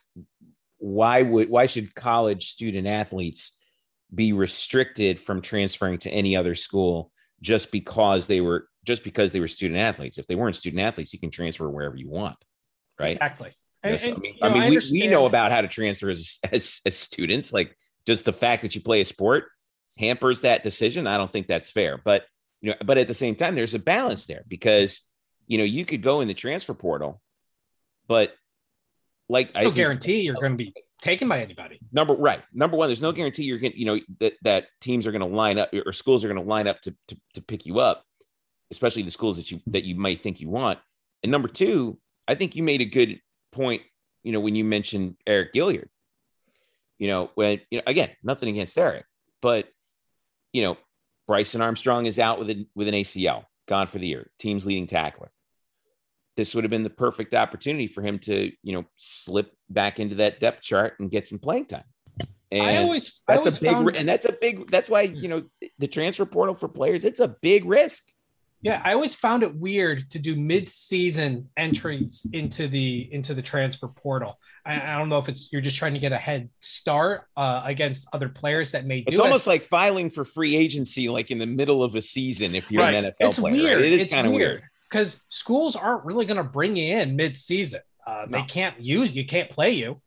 why 0.78 1.22
would, 1.24 1.50
why 1.50 1.66
should 1.66 1.96
college 1.96 2.50
student 2.50 2.88
athletes 2.88 3.58
be 4.14 4.34
restricted 4.34 5.20
from 5.20 5.42
transferring 5.42 5.98
to 6.00 6.12
any 6.12 6.36
other 6.36 6.56
school 6.56 7.12
just 7.42 7.72
because 7.72 8.28
they 8.28 8.42
were, 8.42 8.68
just 8.86 9.04
because 9.04 9.32
they 9.32 9.40
were 9.40 9.48
student 9.48 9.80
athletes? 9.80 10.18
If 10.18 10.28
they 10.28 10.36
weren't 10.36 10.56
student 10.56 10.82
athletes, 10.82 11.14
you 11.14 11.20
can 11.20 11.32
transfer 11.32 11.70
wherever 11.70 11.96
you 11.96 12.10
want. 12.10 12.38
Right. 13.00 13.14
Exactly. 13.14 13.56
Know, 13.84 13.92
And- 13.92 14.02
I 14.16 14.18
mean, 14.20 14.36
I 14.42 14.50
mean, 14.50 14.70
we, 14.70 15.02
we 15.02 15.08
know 15.08 15.26
about 15.26 15.52
how 15.52 15.62
to 15.62 15.68
transfer 15.68 16.10
as, 16.10 16.38
as 16.52 16.82
as 16.86 16.96
students. 16.98 17.54
Like 17.54 17.76
just 18.06 18.26
the 18.26 18.34
fact 18.34 18.64
that 18.64 18.76
you 18.76 18.82
play 18.82 19.02
a 19.02 19.06
sport 19.06 19.46
hampers 19.98 20.42
that 20.42 20.64
decision. 20.64 21.08
I 21.08 21.18
don't 21.18 21.32
think 21.32 21.48
that's 21.48 21.72
fair. 21.72 21.98
But 22.04 22.26
you 22.62 22.72
know, 22.72 22.76
but 22.86 22.98
at 22.98 23.08
the 23.08 23.14
same 23.14 23.36
time, 23.36 23.56
there's 23.56 23.74
a 23.76 23.80
balance 23.80 24.26
there 24.26 24.44
because 24.48 25.08
you 25.48 25.58
know 25.58 25.66
you 25.66 25.86
could 25.86 26.02
go 26.02 26.22
in 26.22 26.28
the 26.28 26.34
transfer 26.34 26.74
portal, 26.74 27.22
but 28.08 28.34
like 29.30 29.52
I 29.56 29.62
no 29.62 29.68
think- 29.70 29.76
guarantee 29.76 30.22
you're 30.22 30.36
going 30.36 30.52
to 30.54 30.58
be 30.58 30.74
taken 31.02 31.30
by 31.30 31.42
anybody. 31.42 31.80
number 31.94 32.14
right 32.14 32.42
number 32.54 32.76
one 32.76 32.90
there's 32.90 33.02
no 33.02 33.14
guarantee 33.14 33.44
you're 33.44 33.58
going 33.58 33.72
to 33.72 33.80
you 33.80 33.86
know 33.86 34.00
that, 34.20 34.34
that 34.42 34.66
teams 34.82 35.08
are 35.08 35.14
going 35.14 35.22
to 35.22 35.34
line 35.34 35.58
up 35.58 35.70
or 35.86 35.94
schools 35.94 36.26
are 36.26 36.28
going 36.28 36.42
to 36.42 36.46
line 36.46 36.68
up 36.68 36.82
to, 36.82 36.94
to 37.08 37.16
to 37.34 37.42
pick 37.42 37.66
you 37.66 37.80
up 37.80 38.04
especially 38.70 39.02
the 39.04 39.10
schools 39.10 39.38
that 39.38 39.50
you 39.50 39.62
that 39.68 39.86
you 39.86 39.96
might 39.96 40.20
think 40.22 40.42
you 40.42 40.50
want 40.50 40.78
and 41.24 41.32
number 41.32 41.48
two 41.48 41.98
i 42.28 42.36
think 42.36 42.54
you 42.54 42.64
made 42.64 42.82
a 42.82 42.86
good 42.86 43.18
point 43.52 43.82
you 44.24 44.32
know 44.32 44.40
when 44.40 44.56
you 44.56 44.64
mentioned 44.64 45.16
eriq 45.28 45.52
gilyard 45.54 45.88
you 46.98 47.08
know 47.08 47.32
when 47.36 47.60
you 47.70 47.78
know 47.78 47.84
again 47.88 48.10
nothing 48.24 48.50
against 48.50 48.78
eriq 48.78 49.04
but 49.42 49.68
you 50.54 50.64
know 50.64 50.78
bryson 51.28 51.62
armstrong 51.62 52.06
is 52.06 52.20
out 52.20 52.40
with 52.40 52.50
an 52.50 52.68
with 52.76 52.88
an 52.88 52.94
acl 52.94 53.46
gone 53.68 53.88
for 53.88 54.00
the 54.00 54.08
year 54.08 54.30
team's 54.40 54.66
leading 54.66 54.88
tackler 54.88 55.32
this 56.40 56.56
would 56.56 56.64
have 56.64 56.72
been 56.72 56.84
the 56.84 56.90
perfect 56.90 57.36
opportunity 57.36 57.86
for 57.86 58.02
him 58.02 58.18
to, 58.18 58.50
you 58.64 58.72
know, 58.72 58.86
slip 58.96 59.52
back 59.70 60.00
into 60.00 60.16
that 60.16 60.40
depth 60.40 60.64
chart 60.64 60.94
and 60.98 61.12
get 61.12 61.28
some 61.28 61.38
playing 61.38 61.66
time. 61.66 61.84
And 62.50 62.64
I 62.64 62.78
always, 62.78 63.22
I 63.28 63.34
that's 63.34 63.40
always 63.40 63.58
a 63.58 63.62
big, 63.62 63.72
found, 63.74 63.96
and 63.98 64.08
that's 64.08 64.26
a 64.26 64.32
big. 64.32 64.72
That's 64.72 64.90
why 64.90 65.02
you 65.02 65.28
know 65.28 65.44
the 65.80 65.88
transfer 65.88 66.26
portal 66.26 66.56
for 66.56 66.70
players. 66.70 67.04
It's 67.04 67.20
a 67.20 67.28
big 67.28 67.66
risk. 67.66 68.04
Yeah, 68.62 68.82
I 68.84 68.94
always 68.94 69.16
found 69.16 69.44
it 69.44 69.56
weird 69.56 70.12
to 70.12 70.20
do 70.20 70.36
mid-season 70.36 71.50
entries 71.56 72.26
into 72.34 72.68
the 72.68 73.08
into 73.14 73.34
the 73.34 73.42
transfer 73.42 73.88
portal. 73.88 74.38
I, 74.66 74.82
I 74.82 74.98
don't 74.98 75.08
know 75.10 75.18
if 75.18 75.30
it's 75.30 75.50
you're 75.52 75.62
just 75.62 75.78
trying 75.78 75.94
to 75.94 76.00
get 76.00 76.12
a 76.12 76.18
head 76.18 76.50
start 76.60 77.24
uh, 77.38 77.62
against 77.66 78.08
other 78.12 78.28
players 78.28 78.72
that 78.72 78.86
may 78.86 79.00
do 79.00 79.06
It's 79.08 79.16
it. 79.18 79.22
almost 79.22 79.48
like 79.48 79.64
filing 79.66 80.10
for 80.10 80.26
free 80.26 80.56
agency, 80.58 81.08
like 81.10 81.32
in 81.32 81.38
the 81.38 81.46
middle 81.46 81.84
of 81.84 81.96
a 81.96 82.02
season. 82.02 82.54
If 82.54 82.70
you're 82.70 82.82
Right. 82.84 82.96
an 82.96 83.06
NFL 83.06 83.16
it's 83.30 83.40
player, 83.40 83.54
weird. 83.54 83.76
right? 83.78 83.86
it 83.86 83.94
is 83.94 84.08
kind 84.08 84.28
of 84.28 84.34
weird. 84.34 84.64
because 84.90 85.22
schools 85.30 85.76
aren't 85.78 86.04
really 86.04 86.26
going 86.26 86.38
to 86.38 86.44
bring 86.44 86.76
you 86.76 86.98
in 86.98 87.16
mid-season. 87.16 87.80
Uh, 88.06 88.26
They 88.28 88.42
can't 88.44 88.80
use 88.80 89.12
you, 89.14 89.26
can't 89.26 89.50
play 89.50 89.72
you. 89.72 90.02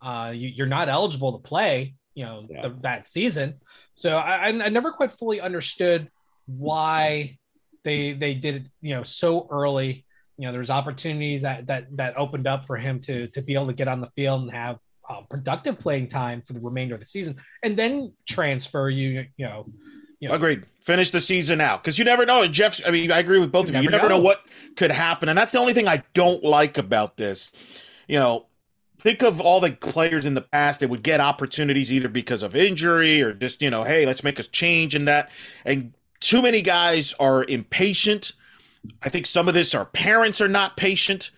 Uh, 0.00 0.32
you 0.34 0.48
you're 0.48 0.66
not 0.66 0.88
eligible 0.88 1.38
to 1.38 1.48
play. 1.48 1.94
You 2.14 2.24
know 2.24 2.46
Yeah. 2.50 2.62
the, 2.62 2.68
that 2.80 3.06
season. 3.06 3.60
So 3.94 4.16
I 4.18 4.46
I 4.48 4.68
never 4.70 4.90
quite 4.92 5.12
fully 5.12 5.40
understood 5.40 6.10
why 6.46 7.38
they 7.84 8.12
they 8.12 8.34
did 8.34 8.54
it. 8.56 8.62
You 8.80 8.96
know 8.96 9.02
so 9.02 9.46
early. 9.50 10.04
You 10.38 10.46
know 10.46 10.52
there's 10.52 10.70
opportunities 10.70 11.42
that 11.42 11.66
that 11.66 11.96
that 11.96 12.16
opened 12.16 12.46
up 12.46 12.66
for 12.66 12.76
him 12.76 13.00
to 13.00 13.28
to 13.28 13.42
be 13.42 13.54
able 13.54 13.66
to 13.66 13.72
get 13.72 13.88
on 13.88 14.00
the 14.00 14.08
field 14.14 14.42
and 14.42 14.50
have 14.52 14.78
uh, 15.08 15.20
productive 15.28 15.78
playing 15.78 16.08
time 16.08 16.42
for 16.42 16.52
the 16.52 16.60
remainder 16.60 16.94
of 16.94 17.00
the 17.00 17.06
season, 17.06 17.36
and 17.62 17.76
then 17.76 18.12
transfer 18.28 18.88
you. 18.88 19.26
You 19.36 19.46
know. 19.46 19.66
You 20.20 20.28
know, 20.28 20.36
Agreed. 20.36 20.62
Finish 20.82 21.10
the 21.10 21.20
season 21.20 21.60
out 21.60 21.82
because 21.82 21.98
you 21.98 22.04
never 22.04 22.24
know. 22.24 22.46
Jeff, 22.46 22.80
I 22.86 22.92
mean, 22.92 23.10
I 23.10 23.18
agree 23.18 23.40
with 23.40 23.50
both 23.50 23.68
You 23.68 23.70
of 23.70 23.82
you. 23.82 23.82
You 23.82 23.90
never 23.90 24.08
know 24.08 24.18
know. 24.18 24.22
what 24.22 24.40
could 24.76 24.92
happen, 24.92 25.28
and 25.28 25.36
that's 25.36 25.50
the 25.50 25.58
only 25.58 25.72
thing 25.72 25.88
I 25.88 26.04
don't 26.14 26.44
like 26.44 26.78
about 26.78 27.16
this. 27.16 27.50
You 28.06 28.20
know, 28.20 28.46
think 29.02 29.20
of 29.22 29.40
all 29.40 29.58
the 29.58 29.72
players 29.72 30.24
in 30.24 30.34
the 30.34 30.40
past 30.40 30.78
that 30.78 30.88
would 30.88 31.02
get 31.02 31.20
opportunities 31.20 31.90
either 31.90 32.08
because 32.08 32.44
of 32.44 32.54
injury 32.54 33.20
or 33.20 33.32
just 33.32 33.60
you 33.60 33.68
know, 33.68 33.82
hey, 33.82 34.06
let's 34.06 34.22
make 34.22 34.38
a 34.38 34.44
change 34.44 34.94
in 34.94 35.06
that. 35.06 35.28
And 35.64 35.92
too 36.22 36.40
many 36.40 36.62
guys 36.62 37.12
are 37.20 37.44
impatient. 37.44 38.32
I 39.02 39.08
think 39.08 39.26
some 39.26 39.48
of 39.48 39.54
this, 39.54 39.74
our 39.74 39.84
parents 39.84 40.40
are 40.40 40.48
not 40.48 40.76
patient, 40.76 41.30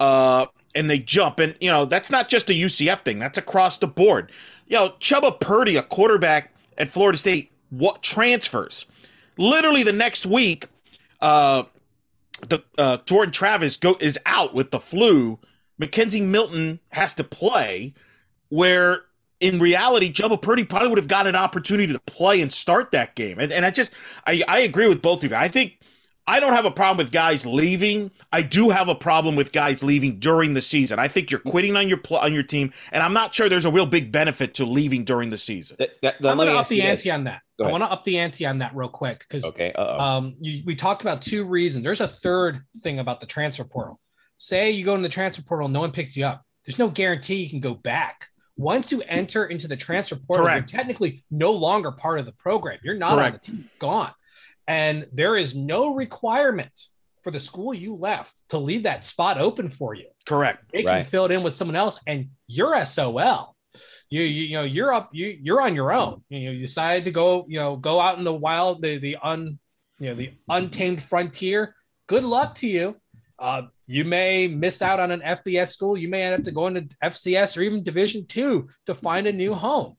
uh, 0.00 0.46
and 0.74 0.90
they 0.90 0.98
jump. 0.98 1.38
And 1.38 1.54
you 1.60 1.70
know, 1.70 1.84
that's 1.84 2.10
not 2.10 2.28
just 2.28 2.50
a 2.50 2.54
UCF 2.54 3.04
thing. 3.04 3.18
That's 3.18 3.38
across 3.38 3.78
the 3.78 3.86
board. 3.86 4.32
You 4.66 4.76
know, 4.76 4.88
Chubba 5.00 5.38
Purdy, 5.38 5.76
a 5.76 5.82
quarterback 5.82 6.52
at 6.78 6.90
Florida 6.90 7.18
State, 7.18 7.52
what 7.70 8.02
transfers? 8.02 8.86
Literally 9.36 9.82
the 9.82 9.92
next 9.92 10.26
week, 10.26 10.66
uh, 11.20 11.64
the 12.48 12.62
uh, 12.78 12.98
Jordan 13.04 13.32
Travis 13.32 13.76
go 13.76 13.96
is 14.00 14.18
out 14.26 14.54
with 14.54 14.70
the 14.70 14.80
flu. 14.80 15.38
McKenzie 15.80 16.22
Milton 16.22 16.80
has 16.92 17.14
to 17.14 17.24
play, 17.24 17.94
where 18.48 19.04
in 19.40 19.58
reality, 19.58 20.12
Chubba 20.12 20.40
Purdy 20.40 20.64
probably 20.64 20.88
would 20.88 20.98
have 20.98 21.08
got 21.08 21.26
an 21.26 21.34
opportunity 21.34 21.92
to 21.92 21.98
play 22.00 22.40
and 22.40 22.52
start 22.52 22.92
that 22.92 23.14
game. 23.14 23.38
And, 23.38 23.50
and 23.52 23.64
I 23.64 23.70
just, 23.70 23.92
I, 24.26 24.42
I 24.46 24.60
agree 24.60 24.86
with 24.86 25.00
both 25.02 25.24
of 25.24 25.30
you. 25.30 25.36
I 25.36 25.48
think 25.48 25.78
I 26.26 26.38
don't 26.38 26.52
have 26.52 26.66
a 26.66 26.70
problem 26.70 26.98
with 27.04 27.10
guys 27.10 27.44
leaving. 27.46 28.10
I 28.30 28.42
do 28.42 28.68
have 28.70 28.88
a 28.88 28.94
problem 28.94 29.34
with 29.36 29.50
guys 29.50 29.82
leaving 29.82 30.18
during 30.20 30.54
the 30.54 30.60
season. 30.60 30.98
I 30.98 31.08
think 31.08 31.30
you're 31.30 31.40
quitting 31.40 31.74
on 31.76 31.88
your 31.88 31.96
pl- 31.98 32.18
on 32.18 32.32
your 32.34 32.42
team, 32.44 32.72
and 32.92 33.02
I'm 33.02 33.14
not 33.14 33.34
sure 33.34 33.48
there's 33.48 33.64
a 33.64 33.70
real 33.72 33.86
big 33.86 34.12
benefit 34.12 34.54
to 34.54 34.64
leaving 34.66 35.04
during 35.04 35.30
the 35.30 35.38
season. 35.38 35.76
That- 35.80 35.94
that- 36.02 36.14
I'm 36.24 36.36
going 36.36 36.46
to 36.48 36.52
up 36.54 36.60
ask 36.60 36.70
you 36.70 36.76
the 36.76 36.82
this. 36.88 37.00
ante 37.00 37.10
on 37.10 37.24
that. 37.24 37.40
I 37.62 37.70
want 37.70 37.82
to 37.82 37.90
up 37.90 38.04
the 38.04 38.18
ante 38.18 38.46
on 38.46 38.58
that 38.58 38.74
real 38.76 38.88
quick 38.88 39.20
because 39.28 39.44
Okay. 39.44 39.72
Uh-oh. 39.72 39.98
um, 39.98 40.36
you, 40.40 40.62
we 40.64 40.76
talked 40.76 41.02
about 41.02 41.20
two 41.20 41.44
reasons. 41.44 41.84
There's 41.84 42.00
a 42.00 42.08
third 42.08 42.60
thing 42.82 43.00
about 43.00 43.20
the 43.20 43.26
transfer 43.26 43.64
portal. 43.64 44.00
Say 44.38 44.70
you 44.70 44.84
go 44.84 44.94
in 44.94 45.02
the 45.02 45.10
transfer 45.10 45.42
portal, 45.42 45.68
no 45.68 45.80
one 45.80 45.92
picks 45.92 46.16
you 46.16 46.24
up. 46.24 46.42
There's 46.64 46.78
no 46.78 46.88
guarantee 46.88 47.36
you 47.42 47.50
can 47.50 47.60
go 47.60 47.74
back. 47.74 48.28
Once 48.60 48.92
you 48.92 49.00
enter 49.08 49.46
into 49.46 49.66
the 49.66 49.76
transfer 49.76 50.16
portal, 50.16 50.44
Correct. 50.44 50.70
you're 50.70 50.78
technically 50.78 51.24
no 51.30 51.52
longer 51.52 51.90
part 51.90 52.18
of 52.20 52.26
the 52.26 52.32
program. 52.32 52.78
You're 52.82 52.94
not 52.96 53.18
on 53.18 53.32
the 53.32 53.38
team, 53.38 53.70
gone. 53.78 54.12
And 54.68 55.06
there 55.12 55.36
is 55.36 55.54
no 55.56 55.94
requirement 55.94 56.70
for 57.24 57.30
the 57.30 57.40
school 57.40 57.72
you 57.72 57.94
left 57.96 58.48
to 58.50 58.58
leave 58.58 58.82
that 58.84 59.02
spot 59.02 59.38
open 59.38 59.70
for 59.70 59.94
you. 59.94 60.06
Correct. 60.26 60.64
They 60.72 60.84
Right. 60.84 60.96
can 61.02 61.04
fill 61.06 61.24
it 61.24 61.30
in 61.30 61.42
with 61.42 61.54
someone 61.54 61.76
else, 61.76 61.98
and 62.06 62.30
you're 62.46 62.74
SOL. 62.84 63.56
You, 64.10 64.22
you 64.22 64.42
you 64.44 64.54
know 64.56 64.64
you're 64.64 64.92
up 64.92 65.08
you 65.12 65.26
you're 65.40 65.60
on 65.62 65.74
your 65.74 65.92
own. 65.92 66.22
You 66.28 66.46
know 66.46 66.50
you 66.52 66.60
decide 66.66 67.04
to 67.04 67.10
go 67.12 67.46
you 67.48 67.58
know 67.60 67.76
go 67.76 68.00
out 68.00 68.18
in 68.18 68.24
the 68.24 68.32
wild 68.32 68.82
the 68.82 68.98
the 68.98 69.16
un 69.22 69.58
you 69.98 70.08
know 70.08 70.14
the 70.14 70.32
untamed 70.48 71.02
frontier. 71.02 71.74
Good 72.08 72.24
luck 72.24 72.56
to 72.56 72.66
you. 72.68 72.96
Uh, 73.38 73.62
you 73.90 74.04
may 74.04 74.46
miss 74.46 74.82
out 74.82 75.00
on 75.00 75.10
an 75.10 75.20
FBS 75.20 75.70
school. 75.72 75.96
You 75.96 76.08
may 76.08 76.22
end 76.22 76.34
up 76.34 76.44
to 76.44 76.52
going 76.52 76.74
to 76.74 76.82
FCS 77.02 77.56
or 77.56 77.62
even 77.62 77.82
Division 77.82 78.24
two 78.26 78.68
to 78.86 78.94
find 78.94 79.26
a 79.26 79.32
new 79.32 79.52
home, 79.52 79.96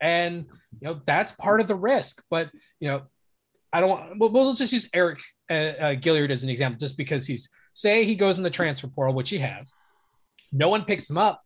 and 0.00 0.46
you 0.80 0.88
know 0.88 1.00
that's 1.04 1.32
part 1.32 1.60
of 1.60 1.66
the 1.66 1.74
risk. 1.74 2.22
But 2.30 2.50
you 2.78 2.88
know 2.88 3.02
I 3.72 3.80
don't 3.80 3.90
want. 3.90 4.18
We'll, 4.20 4.30
we'll 4.30 4.54
just 4.54 4.72
use 4.72 4.88
Eriq 4.90 5.20
uh, 5.50 5.54
uh, 5.54 5.94
Gilyard 5.96 6.30
as 6.30 6.44
an 6.44 6.48
example, 6.48 6.78
just 6.78 6.96
because 6.96 7.26
he's 7.26 7.50
say 7.72 8.04
he 8.04 8.14
goes 8.14 8.38
in 8.38 8.44
the 8.44 8.50
transfer 8.50 8.86
portal, 8.86 9.14
which 9.14 9.30
he 9.30 9.38
has. 9.38 9.72
No 10.52 10.68
one 10.68 10.84
picks 10.84 11.10
him 11.10 11.18
up. 11.18 11.42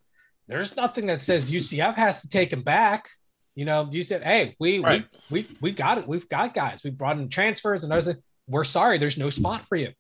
There's 0.47 0.77
nothing 0.77 1.07
that 1.07 1.23
says 1.23 1.51
UCF 1.51 1.95
has 1.95 2.21
to 2.21 2.29
take 2.29 2.53
him 2.53 2.62
back. 2.62 3.09
You 3.55 3.65
know, 3.65 3.89
you 3.91 4.03
said, 4.03 4.23
"Hey, 4.23 4.57
we 4.61 4.81
Right. 4.81 5.07
we 5.31 5.41
we 5.41 5.57
we 5.62 5.73
got 5.73 5.97
it. 5.97 6.07
We've 6.07 6.29
got 6.29 6.53
guys. 6.53 6.85
We 6.85 6.91
brought 6.91 7.17
in 7.19 7.31
transfers, 7.31 7.83
and 7.83 7.95
I 7.95 7.97
was 7.97 8.09
like, 8.09 8.19
we're 8.47 8.65
sorry, 8.65 8.99
there's 8.99 9.17
no 9.17 9.31
spot 9.31 9.65
for 9.71 9.77
you." 9.77 9.93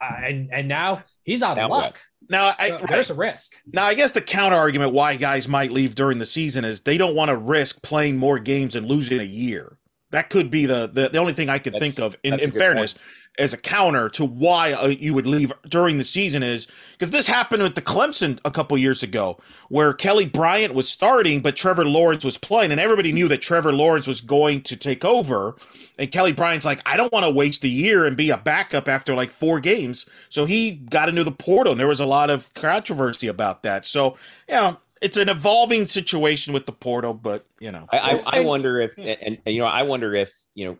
Uh, 0.00 0.14
and 0.24 0.52
and 0.52 0.66
now 0.66 1.04
he's 1.28 1.42
out 1.42 1.58
of 1.58 1.70
luck. 1.70 1.98
Now, 2.28 2.54
I, 2.58 2.68
So. 2.68 2.86
There's 2.88 3.10
a 3.10 3.14
risk. 3.14 3.54
Now, 3.72 3.84
I 3.84 3.94
guess 3.94 4.12
the 4.12 4.20
counter 4.20 4.56
argument 4.56 4.92
why 4.92 5.16
guys 5.16 5.48
might 5.48 5.72
leave 5.72 5.94
during 5.94 6.18
the 6.18 6.26
season 6.26 6.64
is 6.64 6.82
they 6.82 6.98
don't 6.98 7.14
want 7.14 7.30
to 7.30 7.36
risk 7.36 7.82
playing 7.82 8.18
more 8.18 8.38
games 8.38 8.74
and 8.74 8.86
losing 8.86 9.20
a 9.20 9.24
year. 9.24 9.77
That 10.10 10.30
could 10.30 10.50
be 10.50 10.66
the 10.66 10.86
the, 10.86 11.08
the 11.08 11.18
only 11.18 11.32
thing 11.32 11.48
I 11.48 11.58
could 11.58 11.74
That's- 11.74 11.94
think 11.94 12.04
of 12.04 12.18
in, 12.22 12.38
in 12.40 12.50
fairness 12.50 12.94
as 13.38 13.52
a 13.52 13.56
counter 13.56 14.08
to 14.08 14.24
why 14.24 14.72
uh, 14.72 14.88
you 14.88 15.14
would 15.14 15.26
leave 15.26 15.52
during 15.68 15.96
the 15.96 16.04
season 16.04 16.42
is 16.42 16.66
because 16.92 17.12
this 17.12 17.28
happened 17.28 17.62
with 17.62 17.76
the 17.76 17.82
Clemson 17.82 18.40
a 18.44 18.50
couple 18.50 18.76
years 18.76 19.02
ago 19.02 19.38
where 19.68 19.94
Kelly 19.94 20.26
Bryant 20.26 20.74
was 20.74 20.88
starting 20.88 21.40
but 21.40 21.56
Trevor 21.56 21.84
Lawrence 21.84 22.24
was 22.24 22.36
playing 22.36 22.72
and 22.72 22.80
everybody 22.80 23.12
knew 23.12 23.28
that 23.28 23.40
Trevor 23.40 23.72
Lawrence 23.72 24.06
was 24.08 24.20
going 24.20 24.62
to 24.62 24.76
take 24.76 25.04
over. 25.04 25.56
And 25.98 26.10
Kelly 26.10 26.32
Bryant's 26.32 26.66
like 26.66 26.82
I 26.84 26.96
don't 26.96 27.12
want 27.12 27.24
to 27.24 27.30
waste 27.30 27.62
a 27.64 27.68
year 27.68 28.04
and 28.04 28.16
be 28.16 28.30
a 28.30 28.36
backup 28.36 28.88
after 28.88 29.14
like 29.14 29.30
four 29.30 29.60
games. 29.60 30.06
So 30.28 30.44
he 30.44 30.72
got 30.72 31.08
into 31.08 31.22
the 31.22 31.30
portal 31.30 31.72
and 31.72 31.80
there 31.80 31.86
was 31.86 32.00
a 32.00 32.06
lot 32.06 32.30
of 32.30 32.52
controversy 32.54 33.28
about 33.28 33.62
that. 33.62 33.86
So 33.86 34.16
you 34.48 34.56
know 34.56 34.78
it's 35.00 35.16
an 35.16 35.28
evolving 35.28 35.86
situation 35.86 36.52
with 36.52 36.66
the 36.66 36.72
portal 36.72 37.14
but 37.14 37.46
you 37.60 37.70
know 37.70 37.86
I, 37.92 37.98
I, 37.98 38.38
I 38.38 38.40
wonder 38.40 38.80
if, 38.80 38.98
yeah. 38.98 39.16
and, 39.20 39.38
and 39.44 39.54
you 39.54 39.60
know, 39.60 39.66
I 39.66 39.82
wonder 39.82 40.14
if 40.14 40.32
you 40.54 40.66
know, 40.66 40.78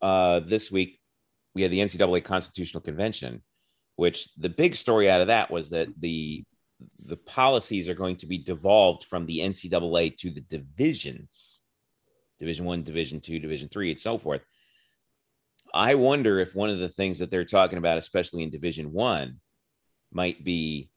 uh, 0.00 0.40
this 0.40 0.70
week 0.70 1.00
we 1.54 1.62
had 1.62 1.70
the 1.70 1.80
NCAA 1.80 2.24
Constitutional 2.24 2.80
Convention, 2.80 3.42
which 3.96 4.28
the 4.36 4.48
big 4.48 4.76
story 4.76 5.10
out 5.10 5.20
of 5.20 5.28
that 5.28 5.50
was 5.50 5.70
that 5.70 5.88
the 5.98 6.44
the 7.04 7.16
policies 7.16 7.88
are 7.88 7.94
going 7.94 8.16
to 8.16 8.26
be 8.26 8.38
devolved 8.38 9.04
from 9.04 9.24
the 9.24 9.38
NCAA 9.38 10.16
to 10.18 10.30
the 10.30 10.42
divisions, 10.42 11.60
Division 12.38 12.66
One, 12.66 12.82
Division 12.82 13.20
Two, 13.20 13.38
Division 13.38 13.68
Three, 13.68 13.90
and 13.90 14.00
so 14.00 14.18
forth. 14.18 14.42
I 15.74 15.94
wonder 15.94 16.38
if 16.40 16.54
one 16.54 16.70
of 16.70 16.78
the 16.78 16.88
things 16.88 17.18
that 17.18 17.30
they're 17.30 17.44
talking 17.44 17.78
about, 17.78 17.98
especially 17.98 18.42
in 18.42 18.50
Division 18.50 18.92
One, 18.92 19.40
might 20.12 20.44
be, 20.44 20.90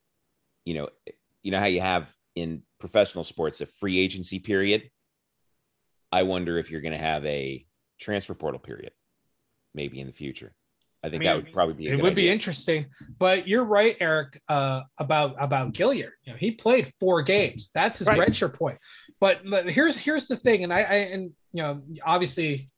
you 0.66 0.74
know, 0.76 0.90
you 1.42 1.52
know 1.52 1.60
how 1.60 1.66
you 1.66 1.82
have 1.82 2.14
in 2.42 2.64
professional 2.80 3.24
sports 3.24 3.62
a 3.62 3.66
free 3.66 4.00
agency 4.00 4.40
period. 4.40 4.90
I 6.12 6.24
wonder 6.24 6.58
if 6.58 6.72
you're 6.72 6.82
going 6.82 6.98
to 6.98 7.04
have 7.04 7.26
a 7.26 7.66
transfer 8.00 8.34
portal 8.34 8.60
period, 8.60 8.92
maybe 9.74 10.00
in 10.00 10.08
the 10.08 10.14
future. 10.14 10.54
I 11.04 11.10
think 11.10 11.24
I 11.24 11.28
that 11.28 11.36
would 11.38 11.54
probably 11.54 11.78
be. 11.78 11.88
A 11.88 11.94
it 11.94 11.96
good 11.98 12.04
would 12.04 12.16
be 12.16 12.30
interesting. 12.30 12.88
But 13.20 13.48
you're 13.48 13.64
right, 13.64 13.96
Eric, 14.02 14.42
uh, 14.50 14.82
about 14.98 15.36
about 15.40 15.74
Gilyard. 15.74 16.12
You 16.26 16.34
know, 16.34 16.38
he 16.38 16.52
played 16.52 16.92
four 17.00 17.22
games. 17.22 17.70
That's 17.74 18.00
his 18.00 18.08
Right. 18.08 18.20
redshirt 18.20 18.54
point. 18.54 18.80
But, 19.20 19.42
but 19.50 19.70
here's 19.72 19.96
here's 19.96 20.28
the 20.28 20.36
thing, 20.36 20.64
and 20.64 20.74
I, 20.74 20.82
I 20.82 20.96
and 20.96 21.32
you 21.54 21.64
know, 21.64 21.82
obviously, 22.06 22.70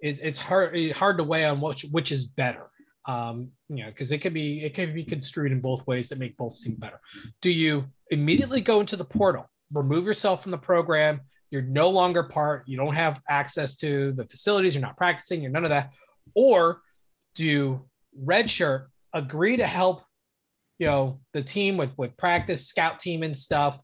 it, 0.00 0.20
it's 0.22 0.38
hard 0.38 0.92
hard 0.92 1.18
to 1.18 1.24
weigh 1.24 1.44
on 1.46 1.60
which 1.60 1.84
which 1.90 2.12
is 2.12 2.24
better. 2.24 2.70
Um, 3.06 3.50
you 3.68 3.84
know, 3.84 3.90
because 3.90 4.12
it 4.12 4.18
could 4.18 4.34
be 4.34 4.64
it 4.64 4.74
can 4.74 4.94
be 4.94 5.04
construed 5.04 5.50
in 5.50 5.60
both 5.60 5.86
ways 5.86 6.08
that 6.08 6.18
make 6.18 6.36
both 6.36 6.54
seem 6.54 6.76
better. 6.76 7.00
Do 7.42 7.50
you 7.50 7.86
immediately 8.14 8.60
go 8.60 8.80
into 8.80 8.96
the 8.96 9.04
portal, 9.04 9.48
remove 9.72 10.04
yourself 10.04 10.42
from 10.42 10.52
the 10.52 10.58
program? 10.58 11.20
You're 11.50 11.62
no 11.62 11.90
longer 11.90 12.24
part. 12.24 12.66
You 12.66 12.76
don't 12.76 12.94
have 12.94 13.20
access 13.28 13.76
to 13.76 14.12
the 14.12 14.24
facilities. 14.24 14.74
You're 14.74 14.82
not 14.82 14.96
practicing. 14.96 15.42
You're 15.42 15.52
none 15.52 15.64
of 15.64 15.70
that. 15.70 15.90
Or 16.34 16.80
do 17.34 17.84
redshirt 18.24 18.86
agree 19.12 19.56
to 19.56 19.66
help 19.66 20.02
you 20.78 20.86
know 20.86 21.20
the 21.32 21.42
team 21.42 21.76
with 21.76 21.90
with 21.96 22.16
practice 22.16 22.66
scout 22.66 22.98
team 23.00 23.22
and 23.22 23.36
stuff 23.36 23.78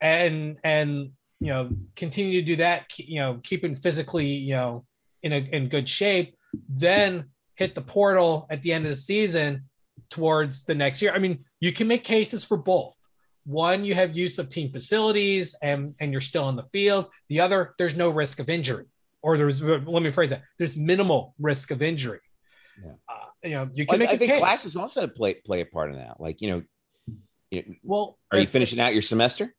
and 0.00 0.58
and 0.64 1.10
you 1.40 1.48
know 1.48 1.68
continue 1.96 2.40
to 2.40 2.46
do 2.46 2.56
that 2.56 2.84
you 2.98 3.20
know 3.20 3.40
keeping 3.42 3.76
physically 3.76 4.26
you 4.26 4.54
know 4.54 4.84
in 5.22 5.32
a 5.32 5.36
in 5.36 5.68
good 5.68 5.88
shape 5.88 6.36
then 6.68 7.24
hit 7.54 7.74
the 7.74 7.82
portal 7.82 8.46
at 8.50 8.62
the 8.62 8.72
end 8.72 8.84
of 8.84 8.90
the 8.90 8.96
season 8.96 9.62
towards 10.10 10.64
the 10.64 10.74
next 10.74 11.02
year 11.02 11.12
i 11.12 11.18
mean 11.18 11.44
you 11.60 11.72
can 11.72 11.88
make 11.88 12.04
cases 12.04 12.44
for 12.44 12.56
both 12.56 12.94
one 13.46 13.84
you 13.84 13.94
have 13.94 14.16
use 14.16 14.38
of 14.38 14.48
team 14.50 14.70
facilities 14.72 15.54
and 15.62 15.94
and 16.00 16.10
you're 16.12 16.20
still 16.20 16.44
on 16.44 16.56
the 16.56 16.64
field 16.72 17.06
the 17.28 17.40
other 17.40 17.74
there's 17.78 17.96
no 17.96 18.08
risk 18.10 18.40
of 18.40 18.48
injury 18.50 18.86
or 19.22 19.38
there's 19.38 19.62
let 19.62 20.02
me 20.02 20.10
phrase 20.10 20.30
that 20.30 20.42
there's 20.58 20.76
minimal 20.76 21.34
risk 21.38 21.70
of 21.70 21.80
injury 21.80 22.20
Yeah. 22.84 22.92
uh, 23.08 23.14
you 23.44 23.50
know, 23.50 23.68
you 23.72 23.86
can 23.86 23.98
make 24.00 24.08
I 24.08 24.12
a 24.14 24.18
think 24.18 24.32
case. 24.32 24.40
classes 24.40 24.76
also 24.76 25.06
play 25.06 25.34
play 25.34 25.60
a 25.60 25.66
part 25.66 25.90
in 25.92 25.96
that. 25.98 26.20
Like 26.20 26.40
you 26.42 26.50
know, 26.50 26.62
you- 27.50 27.76
well, 27.84 28.18
are 28.32 28.38
you 28.38 28.46
finishing 28.46 28.80
out 28.80 28.92
your 28.92 29.02
semester? 29.02 29.54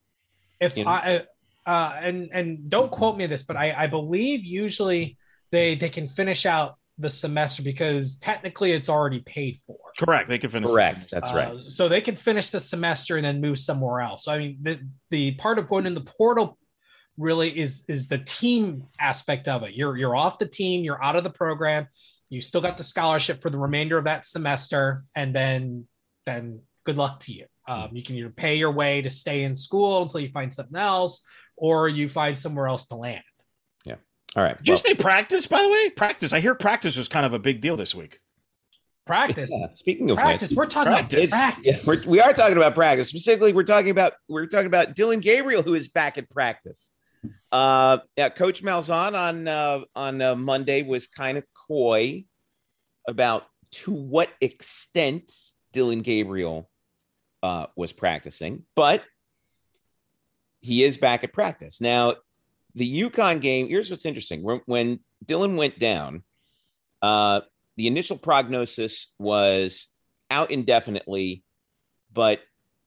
if 0.59 0.75
you 0.77 0.83
know? 0.83 0.91
I 0.91 1.25
uh, 1.65 1.93
and 2.01 2.29
and 2.33 2.69
don't 2.69 2.91
quote 2.91 3.15
me 3.17 3.25
this, 3.27 3.43
but 3.43 3.55
I, 3.57 3.83
I 3.83 3.87
believe 3.87 4.43
usually 4.43 5.17
they 5.51 5.75
they 5.75 5.89
can 5.89 6.07
finish 6.09 6.45
out 6.45 6.75
the 6.99 7.09
semester 7.09 7.61
because 7.61 8.17
technically 8.17 8.71
it's 8.71 8.89
already 8.89 9.19
paid 9.19 9.59
for. 9.65 9.77
Correct. 9.99 10.29
They 10.29 10.37
can 10.37 10.49
finish. 10.49 10.69
Correct. 10.69 11.09
That's 11.11 11.31
right. 11.31 11.49
Uh, 11.49 11.69
so 11.69 11.87
they 11.87 12.01
can 12.01 12.15
finish 12.15 12.49
the 12.49 12.59
semester 12.59 13.17
and 13.17 13.25
then 13.25 13.41
move 13.41 13.59
somewhere 13.59 14.01
else. 14.01 14.25
So 14.25 14.31
I 14.31 14.39
mean, 14.39 14.57
the 14.61 14.79
the 15.11 15.31
part 15.35 15.59
of 15.59 15.69
going 15.69 15.85
in 15.85 15.93
the 15.93 16.01
portal 16.01 16.57
really 17.17 17.57
is 17.57 17.83
is 17.87 18.07
the 18.07 18.19
team 18.19 18.83
aspect 18.99 19.47
of 19.47 19.63
it. 19.63 19.73
You're 19.73 19.97
you're 19.97 20.15
off 20.15 20.39
the 20.39 20.47
team, 20.47 20.83
you're 20.83 21.03
out 21.03 21.15
of 21.15 21.23
the 21.23 21.29
program. 21.29 21.87
You 22.29 22.41
still 22.41 22.61
got 22.61 22.77
the 22.77 22.83
scholarship 22.83 23.41
for 23.41 23.49
the 23.49 23.59
remainder 23.59 23.97
of 23.97 24.05
that 24.05 24.25
semester, 24.25 25.03
and 25.15 25.35
then 25.35 25.87
then 26.25 26.61
good 26.85 26.97
luck 26.97 27.19
to 27.21 27.33
you. 27.33 27.45
Um, 27.67 27.89
you 27.93 28.01
can 28.01 28.15
either 28.15 28.29
pay 28.29 28.55
your 28.55 28.71
way 28.71 29.01
to 29.01 29.09
stay 29.09 29.43
in 29.43 29.55
school 29.55 30.03
until 30.03 30.21
you 30.21 30.29
find 30.29 30.53
something 30.53 30.77
else, 30.77 31.23
or 31.55 31.89
you 31.89 32.09
find 32.09 32.37
somewhere 32.37 32.67
else 32.67 32.87
to 32.87 32.95
land. 32.95 33.23
All 34.37 34.43
right. 34.43 34.55
Did 34.57 34.67
you 34.69 34.77
say 34.77 34.93
practice? 34.93 35.47
By 35.47 35.63
the 35.63 35.69
way, 35.69 35.89
practice. 35.89 36.31
I 36.31 36.39
hear 36.39 36.53
practice 36.53 36.95
was 36.95 37.07
kind 37.07 37.25
of 37.25 37.33
a 37.33 37.39
big 37.39 37.59
deal 37.59 37.75
this 37.75 37.95
week. 37.95 38.19
Practice, 39.07 39.49
yeah, 39.51 39.67
speaking 39.73 40.11
of 40.11 40.17
practice. 40.17 40.51
which, 40.51 40.57
We're 40.57 40.65
talking 40.65 40.91
Practice. 40.91 41.29
about 41.29 41.53
practice. 41.53 41.65
yes, 41.65 41.87
we're, 41.87 42.11
we 42.11 42.19
are 42.19 42.33
talking 42.33 42.57
about 42.57 42.75
practice. 42.75 43.07
Specifically, 43.07 43.53
we're 43.53 43.63
talking 43.63 43.89
about 43.89 44.13
we're 44.27 44.47
talking 44.47 44.67
about 44.67 44.95
Dillon 44.95 45.21
Gabriel, 45.21 45.63
who 45.63 45.73
is 45.75 45.87
back 45.87 46.17
at 46.17 46.29
practice. 46.29 46.91
Uh, 47.51 47.99
yeah, 48.17 48.29
Coach 48.29 48.61
Malzahn 48.63 49.17
on 49.17 49.47
uh, 49.47 49.79
on 49.95 50.21
uh, 50.21 50.35
Monday 50.35 50.83
was 50.83 51.07
kind 51.07 51.37
of 51.37 51.45
coy 51.67 52.25
about 53.07 53.43
to 53.71 53.91
what 53.91 54.29
extent 54.41 55.31
Dillon 55.71 56.01
Gabriel 56.01 56.69
uh, 57.41 57.67
was 57.77 57.93
practicing, 57.93 58.65
but 58.75 59.03
he 60.59 60.83
is 60.83 60.97
back 60.97 61.23
at 61.23 61.31
practice 61.31 61.79
now. 61.79 62.15
The 62.77 63.01
UConn 63.01 63.41
game. 63.41 63.67
Here's 63.67 63.89
what's 63.89 64.05
interesting: 64.05 64.43
when, 64.43 64.61
when 64.65 64.99
Dillon 65.25 65.55
went 65.55 65.79
down, 65.79 66.23
uh, 67.01 67.41
the 67.75 67.87
initial 67.87 68.17
prognosis 68.17 69.13
was 69.19 69.87
out 70.29 70.51
indefinitely, 70.51 71.43
but 72.13 72.39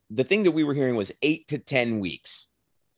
the 0.08 0.24
thing 0.24 0.44
that 0.44 0.52
we 0.52 0.64
were 0.64 0.74
hearing 0.74 0.94
was 0.94 1.12
eight 1.22 1.48
to 1.48 1.58
ten 1.58 1.98
weeks, 1.98 2.48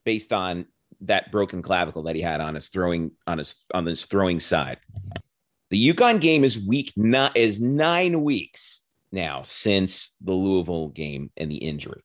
based 0.05 0.33
on 0.33 0.67
that 1.01 1.33
broken 1.33 1.63
clavicle 1.63 2.05
that 2.05 2.15
he 2.15 2.23
had 2.23 2.41
on 2.41 2.55
his 2.55 2.69
throwing 2.69 3.13
on 3.27 3.39
his 3.39 3.55
on 3.73 3.87
his 3.87 4.05
throwing 4.05 4.39
side. 4.39 4.79
The 5.71 5.95
UConn 5.95 6.21
game 6.21 6.45
is 6.45 6.63
week 6.63 6.93
not 6.97 7.37
is 7.37 7.59
nine 7.59 8.23
weeks 8.23 8.83
now 9.11 9.43
since 9.45 10.15
the 10.21 10.33
Louisville 10.33 10.89
game 10.89 11.31
and 11.39 11.51
the 11.51 11.57
injury. 11.57 12.03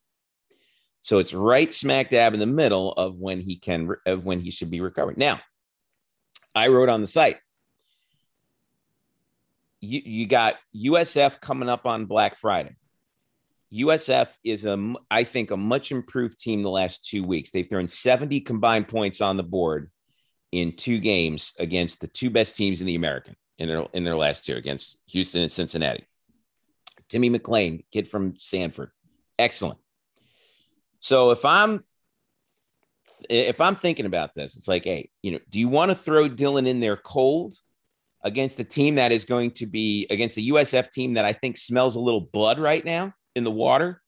So 1.08 1.20
it's 1.20 1.34
right 1.34 1.74
smack 1.74 2.10
dab 2.10 2.34
in 2.34 2.42
the 2.42 2.46
middle 2.46 2.92
of 2.92 3.18
when 3.18 3.40
he 3.40 3.56
can 3.56 3.96
of 4.06 4.26
when 4.26 4.42
he 4.42 4.52
should 4.52 4.70
be 4.70 4.82
recovered. 4.82 5.18
Now, 5.18 5.40
I 6.54 6.68
wrote 6.68 6.90
on 6.90 7.00
the 7.00 7.08
site. 7.08 7.38
You, 9.80 10.02
you 10.04 10.28
got 10.28 10.56
USF 10.76 11.40
coming 11.40 11.70
up 11.70 11.86
on 11.86 12.08
Black 12.08 12.36
Friday. 12.36 12.76
USF 13.74 14.28
is 14.44 14.66
a, 14.66 14.96
I 15.10 15.24
think, 15.24 15.52
a 15.52 15.56
much 15.56 15.94
improved 15.94 16.42
team 16.42 16.62
the 16.62 16.70
last 16.70 17.06
two 17.06 17.24
weeks. 17.24 17.52
They've 17.52 17.70
thrown 17.70 17.88
70 17.88 18.42
combined 18.42 18.90
points 18.90 19.22
on 19.22 19.38
the 19.38 19.44
board 19.44 19.90
in 20.52 20.74
two 20.74 21.00
games 21.00 21.54
against 21.58 22.02
the 22.02 22.08
two 22.08 22.30
best 22.30 22.58
teams 22.58 22.82
in 22.82 22.88
the 22.88 22.96
American 22.96 23.38
in 23.58 23.70
their 23.70 23.86
in 23.94 24.04
their 24.04 24.18
last 24.18 24.44
two 24.44 24.58
against 24.58 25.02
Houston 25.06 25.42
and 25.42 25.52
Cincinnati. 25.54 26.06
Timmy 27.08 27.30
McClain, 27.30 27.86
kid 27.94 28.10
from 28.10 28.38
Sanford, 28.38 28.92
excellent. 29.40 29.80
So 31.00 31.32
if 31.32 31.46
I'm 31.46 31.84
if 33.30 33.60
I'm 33.60 33.76
thinking 33.76 34.06
about 34.06 34.36
this, 34.36 34.56
it's 34.56 34.68
like, 34.68 34.84
hey, 34.84 35.10
you 35.22 35.32
know, 35.32 35.40
do 35.50 35.60
you 35.60 35.68
want 35.68 35.90
to 35.90 35.96
throw 35.96 36.28
Dillon 36.28 36.68
in 36.68 36.80
there 36.80 36.98
cold 36.98 37.56
against 38.24 38.58
the 38.58 38.64
team 38.64 38.96
that 38.96 39.12
is 39.12 39.26
going 39.26 39.52
to 39.52 39.66
be 39.66 40.08
against 40.10 40.36
the 40.36 40.50
USF 40.50 40.92
team 40.92 41.16
that 41.16 41.26
I 41.26 41.34
think 41.34 41.58
smells 41.58 41.96
a 41.96 42.00
little 42.00 42.22
blood 42.22 42.60
right 42.60 42.84
now 42.84 43.14
in 43.36 43.44
the 43.44 43.52
water 43.52 44.02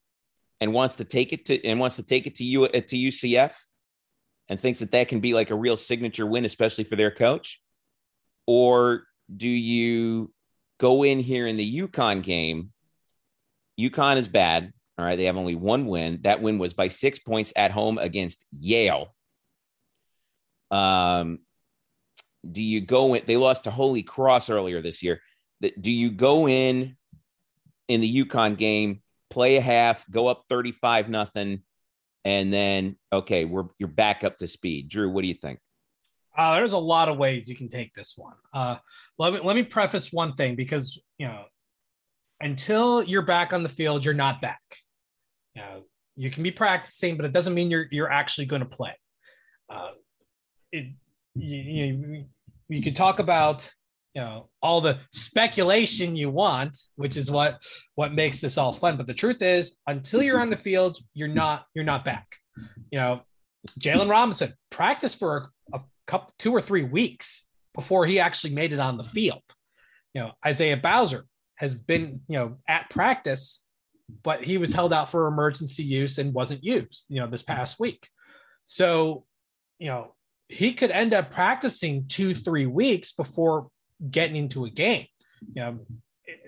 and 0.59 0.73
wants 0.73 0.95
to 0.95 1.05
take 1.05 1.33
it 1.33 1.45
to 1.45 1.63
and 1.65 1.79
wants 1.79 1.95
to 1.97 2.03
take 2.03 2.27
it 2.27 2.35
to 2.35 2.43
you 2.43 2.67
to 2.67 2.95
UCF 2.95 3.53
and 4.47 4.59
thinks 4.59 4.79
that 4.79 4.91
that 4.91 5.07
can 5.07 5.19
be 5.19 5.33
like 5.33 5.51
a 5.51 5.55
real 5.55 5.77
signature 5.77 6.25
win, 6.25 6.45
especially 6.45 6.83
for 6.83 6.95
their 6.95 7.11
coach? 7.11 7.61
Or 8.45 9.03
do 9.35 9.47
you 9.47 10.33
go 10.79 11.03
in 11.03 11.19
here 11.19 11.45
in 11.45 11.55
the 11.55 11.81
UConn 11.81 12.23
game? 12.23 12.71
UConn 13.79 14.17
is 14.17 14.27
bad. 14.27 14.73
All 14.99 15.05
right. 15.05 15.15
They 15.15 15.25
have 15.25 15.37
only 15.37 15.55
one 15.55 15.87
win. 15.87 16.19
That 16.23 16.41
win 16.41 16.59
was 16.59 16.73
by 16.73 16.89
six 16.89 17.19
points 17.19 17.53
at 17.55 17.71
home 17.71 17.97
against 17.97 18.45
Yale. 18.59 19.15
Um, 20.71 21.39
do 22.49 22.61
you 22.61 22.81
go 22.81 23.13
in? 23.13 23.23
They 23.25 23.37
lost 23.37 23.63
to 23.63 23.71
Holy 23.71 24.03
Cross 24.03 24.49
earlier 24.49 24.81
this 24.81 25.01
year. 25.01 25.21
Do 25.61 25.89
you 25.89 26.11
go 26.11 26.49
in 26.49 26.97
in 27.87 28.01
the 28.01 28.25
UConn 28.25 28.57
game, 28.57 29.01
play 29.29 29.55
a 29.55 29.61
half, 29.61 30.03
go 30.11 30.27
up 30.27 30.43
35 30.49 31.07
nothing, 31.07 31.63
and 32.25 32.51
then 32.51 32.97
okay, 33.13 33.45
we're 33.45 33.67
you're 33.77 33.87
back 33.87 34.25
up 34.25 34.37
to 34.39 34.47
speed. 34.47 34.89
Drew, 34.89 35.09
what 35.09 35.21
do 35.21 35.29
you 35.29 35.33
think? 35.33 35.59
Uh, 36.37 36.55
there's 36.55 36.73
a 36.73 36.77
lot 36.77 37.07
of 37.07 37.17
ways 37.17 37.47
you 37.47 37.55
can 37.55 37.69
take 37.69 37.93
this 37.95 38.15
one. 38.17 38.35
Uh, 38.53 38.75
let 39.17 39.31
me 39.31 39.39
let 39.41 39.55
me 39.55 39.63
preface 39.63 40.11
one 40.11 40.33
thing 40.35 40.57
because 40.57 40.99
you 41.17 41.27
know, 41.27 41.45
until 42.41 43.01
you're 43.01 43.21
back 43.21 43.53
on 43.53 43.63
the 43.63 43.69
field, 43.69 44.03
you're 44.03 44.13
not 44.13 44.41
back. 44.41 44.59
You 45.59 45.65
know, 45.65 45.81
you 46.15 46.31
can 46.31 46.43
be 46.43 46.51
practicing, 46.51 47.17
but 47.17 47.25
it 47.25 47.33
doesn't 47.33 47.53
mean 47.53 47.69
you're 47.69 47.87
you're 47.91 48.11
actually 48.11 48.45
going 48.45 48.61
to 48.61 48.67
play. 48.67 48.93
Uh, 49.69 49.91
it, 50.71 50.93
you, 51.35 51.57
you 51.57 52.25
you 52.69 52.81
can 52.81 52.93
talk 52.93 53.19
about 53.19 53.69
you 54.13 54.21
know 54.21 54.49
all 54.61 54.79
the 54.79 54.99
speculation 55.11 56.15
you 56.15 56.29
want, 56.29 56.77
which 56.95 57.17
is 57.17 57.29
what 57.29 57.61
what 57.95 58.13
makes 58.13 58.39
this 58.39 58.57
all 58.57 58.71
fun. 58.71 58.95
But 58.95 59.07
the 59.07 59.13
truth 59.13 59.41
is, 59.41 59.75
until 59.85 60.23
you're 60.23 60.39
on 60.39 60.49
the 60.49 60.55
field, 60.55 60.97
you're 61.13 61.27
not 61.27 61.65
you're 61.73 61.83
not 61.83 62.05
back. 62.05 62.27
You 62.89 62.99
know, 62.99 63.21
Jaylon 63.79 64.09
Robinson 64.09 64.53
practiced 64.69 65.19
for 65.19 65.51
a, 65.73 65.77
a 65.77 65.83
couple 66.07 66.33
two 66.39 66.53
or 66.53 66.61
three 66.61 66.83
weeks 66.83 67.49
before 67.75 68.05
he 68.05 68.19
actually 68.19 68.53
made 68.53 68.71
it 68.71 68.79
on 68.79 68.95
the 68.95 69.03
field. 69.03 69.43
You 70.13 70.21
know, 70.21 70.31
Isaiah 70.45 70.77
Bowser 70.77 71.25
has 71.55 71.73
been 71.73 72.21
you 72.29 72.39
know 72.39 72.57
at 72.65 72.89
practice, 72.89 73.61
but 74.23 74.43
he 74.43 74.57
was 74.57 74.73
held 74.73 74.93
out 74.93 75.11
for 75.11 75.27
emergency 75.27 75.83
use 75.83 76.17
and 76.17 76.33
wasn't 76.33 76.63
used. 76.63 77.05
You 77.09 77.21
know, 77.21 77.27
this 77.27 77.43
mm-hmm. 77.43 77.57
past 77.57 77.79
week. 77.79 78.07
So, 78.65 79.25
you 79.79 79.87
know, 79.87 80.15
he 80.47 80.73
could 80.73 80.91
end 80.91 81.13
up 81.13 81.31
practicing 81.31 82.07
two 82.07 82.33
three 82.33 82.65
weeks 82.65 83.13
before 83.13 83.69
getting 84.09 84.35
into 84.35 84.65
a 84.65 84.69
game. 84.69 85.07
You 85.53 85.61
know, 85.61 85.79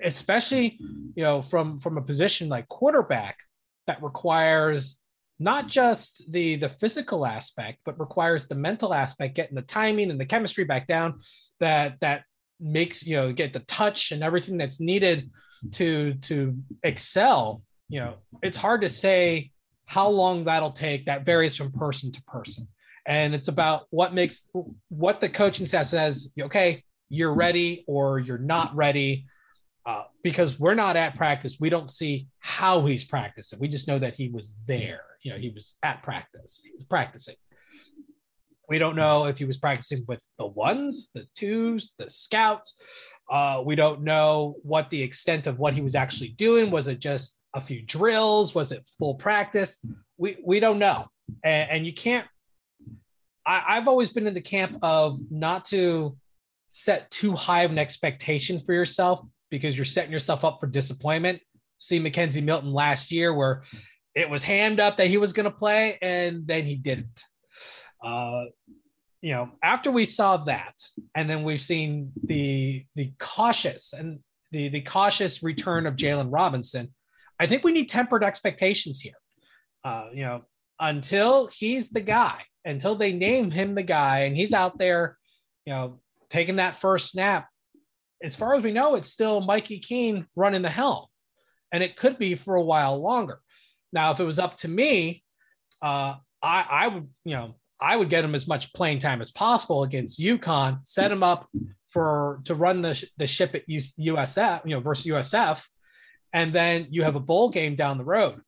especially 0.04 0.78
you 1.16 1.24
know 1.24 1.42
from 1.42 1.80
from 1.80 1.98
a 1.98 2.02
position 2.02 2.50
like 2.50 2.68
quarterback 2.68 3.38
that 3.88 4.02
requires 4.04 5.00
not 5.40 5.68
just 5.68 6.24
the 6.32 6.56
the 6.58 6.70
physical 6.70 7.26
aspect 7.26 7.80
but 7.86 8.00
requires 8.00 8.48
the 8.48 8.56
mental 8.56 8.94
aspect 8.94 9.36
getting 9.36 9.56
the 9.56 9.62
timing 9.62 10.12
and 10.12 10.20
the 10.20 10.26
chemistry 10.26 10.64
back 10.64 10.88
down 10.88 11.20
that 11.60 12.00
that 12.02 12.24
makes 12.60 13.06
you 13.06 13.16
know 13.16 13.32
get 13.32 13.54
the 13.54 13.60
touch 13.62 14.12
and 14.12 14.24
everything 14.24 14.58
that's 14.58 14.80
needed 14.80 15.30
to 15.72 16.16
to 16.16 16.58
excel 16.84 17.62
you 17.88 18.00
know 18.00 18.16
it's 18.42 18.58
hard 18.58 18.82
to 18.82 18.90
say 18.90 19.52
how 19.92 20.08
long 20.08 20.46
that'll 20.46 20.72
take. 20.72 21.06
That 21.08 21.26
varies 21.26 21.58
from 21.58 21.74
person 21.74 22.14
to 22.14 22.24
person. 22.24 22.66
And 23.06 23.36
it's 23.36 23.50
about 23.50 23.88
what 23.90 24.14
makes 24.14 24.50
what 24.88 25.20
the 25.20 25.28
coaching 25.28 25.66
staff 25.66 25.88
says 25.88 26.32
okay 26.40 26.84
you're 27.10 27.34
ready 27.34 27.84
or 27.88 28.20
you're 28.20 28.38
not 28.38 28.74
ready 28.74 29.26
uh, 29.86 30.04
because 30.24 30.58
we're 30.58 30.76
not 30.76 30.96
at 30.96 31.18
practice. 31.18 31.58
We 31.60 31.70
don't 31.70 31.92
see 31.92 32.28
how 32.40 32.86
he's 32.86 33.04
practicing. 33.04 33.60
We 33.60 33.68
just 33.68 33.86
know 33.86 34.00
that 34.00 34.16
he 34.16 34.30
was 34.30 34.56
there. 34.66 35.02
You 35.24 35.34
know 35.34 35.38
he 35.38 35.50
was 35.50 35.76
at 35.84 36.02
practice 36.04 36.62
he 36.64 36.72
was 36.78 36.86
practicing 36.86 37.36
we 38.72 38.78
don't 38.78 38.96
know 38.96 39.26
if 39.26 39.38
he 39.38 39.44
was 39.44 39.58
practicing 39.58 40.06
with 40.08 40.24
the 40.40 40.48
ones 40.48 41.10
the 41.14 41.28
twos 41.36 41.94
the 41.98 42.10
scouts. 42.10 42.82
Uh, 43.30 43.62
we 43.66 43.76
don't 43.76 44.02
know 44.02 44.56
what 44.64 44.90
the 44.90 45.02
extent 45.02 45.46
of 45.46 45.60
what 45.60 45.74
he 45.74 45.82
was 45.82 45.94
actually 45.94 46.30
doing. 46.30 46.72
Was 46.72 46.88
it 46.88 47.00
just 47.00 47.38
a 47.54 47.60
few 47.60 47.82
drills? 47.82 48.56
Was 48.56 48.72
it 48.72 48.90
full 48.98 49.16
practice? 49.16 49.86
We 50.18 50.38
we 50.42 50.62
don't 50.62 50.80
know. 50.80 51.08
And, 51.44 51.70
and 51.70 51.86
you 51.86 51.94
can't 51.94 52.26
I, 53.46 53.62
i've 53.68 53.90
always 53.90 54.10
been 54.10 54.26
in 54.26 54.34
the 54.34 54.42
camp 54.42 54.78
of 54.82 55.20
not 55.30 55.66
to 55.66 56.18
set 56.70 57.12
too 57.12 57.34
high 57.34 57.64
of 57.64 57.72
an 57.72 57.80
expectation 57.80 58.58
for 58.58 58.74
yourself 58.74 59.20
because 59.50 59.76
you're 59.78 59.86
setting 59.86 60.14
yourself 60.14 60.46
up 60.46 60.62
for 60.62 60.68
disappointment. 60.68 61.42
See 61.78 62.00
mckenzie 62.00 62.42
milton 62.42 62.72
last 62.72 63.12
year 63.12 63.34
where 63.34 63.64
it 64.16 64.30
was 64.30 64.46
hand 64.46 64.80
up 64.80 64.96
that 64.96 65.08
he 65.08 65.18
was 65.18 65.34
going 65.34 65.50
to 65.52 65.58
play 65.58 65.98
and 66.02 66.48
then 66.48 66.64
he 66.66 66.76
didn't 66.76 67.22
uh, 68.04 68.46
you 69.22 69.34
know 69.34 69.50
after 69.64 69.92
we 69.92 70.06
saw 70.06 70.38
that 70.38 70.76
and 71.16 71.30
then 71.30 71.44
we've 71.44 71.62
seen 71.62 72.12
the 72.24 72.86
the 72.96 73.12
cautious 73.20 73.94
and 73.94 74.20
the 74.52 74.70
the 74.70 74.82
cautious 74.82 75.44
return 75.44 75.86
of 75.88 75.96
Jaylon 75.96 76.30
Robinson, 76.32 76.94
I 77.40 77.48
think 77.48 77.64
we 77.64 77.72
need 77.72 77.90
tempered 77.90 78.24
expectations 78.24 79.00
here. 79.00 79.14
Uh, 79.84 80.10
you 80.14 80.24
know, 80.24 80.44
until 80.80 81.48
he's 81.48 81.90
the 81.90 82.02
guy, 82.02 82.42
until 82.66 82.96
they 82.96 83.14
name 83.14 83.50
him 83.50 83.74
the 83.76 83.84
guy, 83.84 84.20
and 84.20 84.36
he's 84.36 84.54
out 84.54 84.78
there, 84.78 85.18
you 85.66 85.74
know, 85.74 86.00
taking 86.30 86.58
that 86.58 86.82
first 86.82 87.12
snap. 87.12 87.48
As 88.24 88.36
far 88.36 88.54
as 88.54 88.64
we 88.64 88.72
know, 88.72 88.96
it's 88.96 89.10
still 89.10 89.42
Mikey 89.42 89.80
Keene 89.80 90.28
running 90.36 90.62
the 90.62 90.70
helm, 90.70 91.06
and 91.72 91.82
it 91.82 91.96
could 91.96 92.20
be 92.20 92.36
for 92.36 92.56
a 92.56 92.64
while 92.64 93.02
longer. 93.02 93.40
Now, 93.94 94.12
if 94.12 94.20
it 94.20 94.26
was 94.26 94.40
up 94.40 94.58
to 94.58 94.68
me, 94.68 95.24
uh, 95.82 96.16
I, 96.44 96.66
I 96.70 96.88
would, 96.88 97.10
you 97.26 97.36
know, 97.36 97.56
I 97.82 97.96
would 97.96 98.10
get 98.10 98.24
him 98.24 98.36
as 98.36 98.48
much 98.48 98.74
playing 98.74 99.00
time 99.00 99.22
as 99.22 99.32
possible 99.32 99.84
against 99.84 100.20
UConn, 100.20 100.86
set 100.86 101.12
him 101.12 101.24
up 101.24 101.50
for 101.90 102.42
to 102.46 102.56
run 102.56 102.82
the, 102.82 103.04
the 103.18 103.28
ship 103.28 103.56
at 103.56 103.68
USF, 103.68 104.62
you 104.66 104.76
know, 104.76 104.82
versus 104.82 105.08
USF, 105.08 105.68
and 106.32 106.54
then 106.54 106.88
you 106.90 107.04
have 107.04 107.16
a 107.16 107.20
bowl 107.20 107.50
game 107.50 107.76
down 107.76 107.98
the 107.98 108.04
road. 108.04 108.40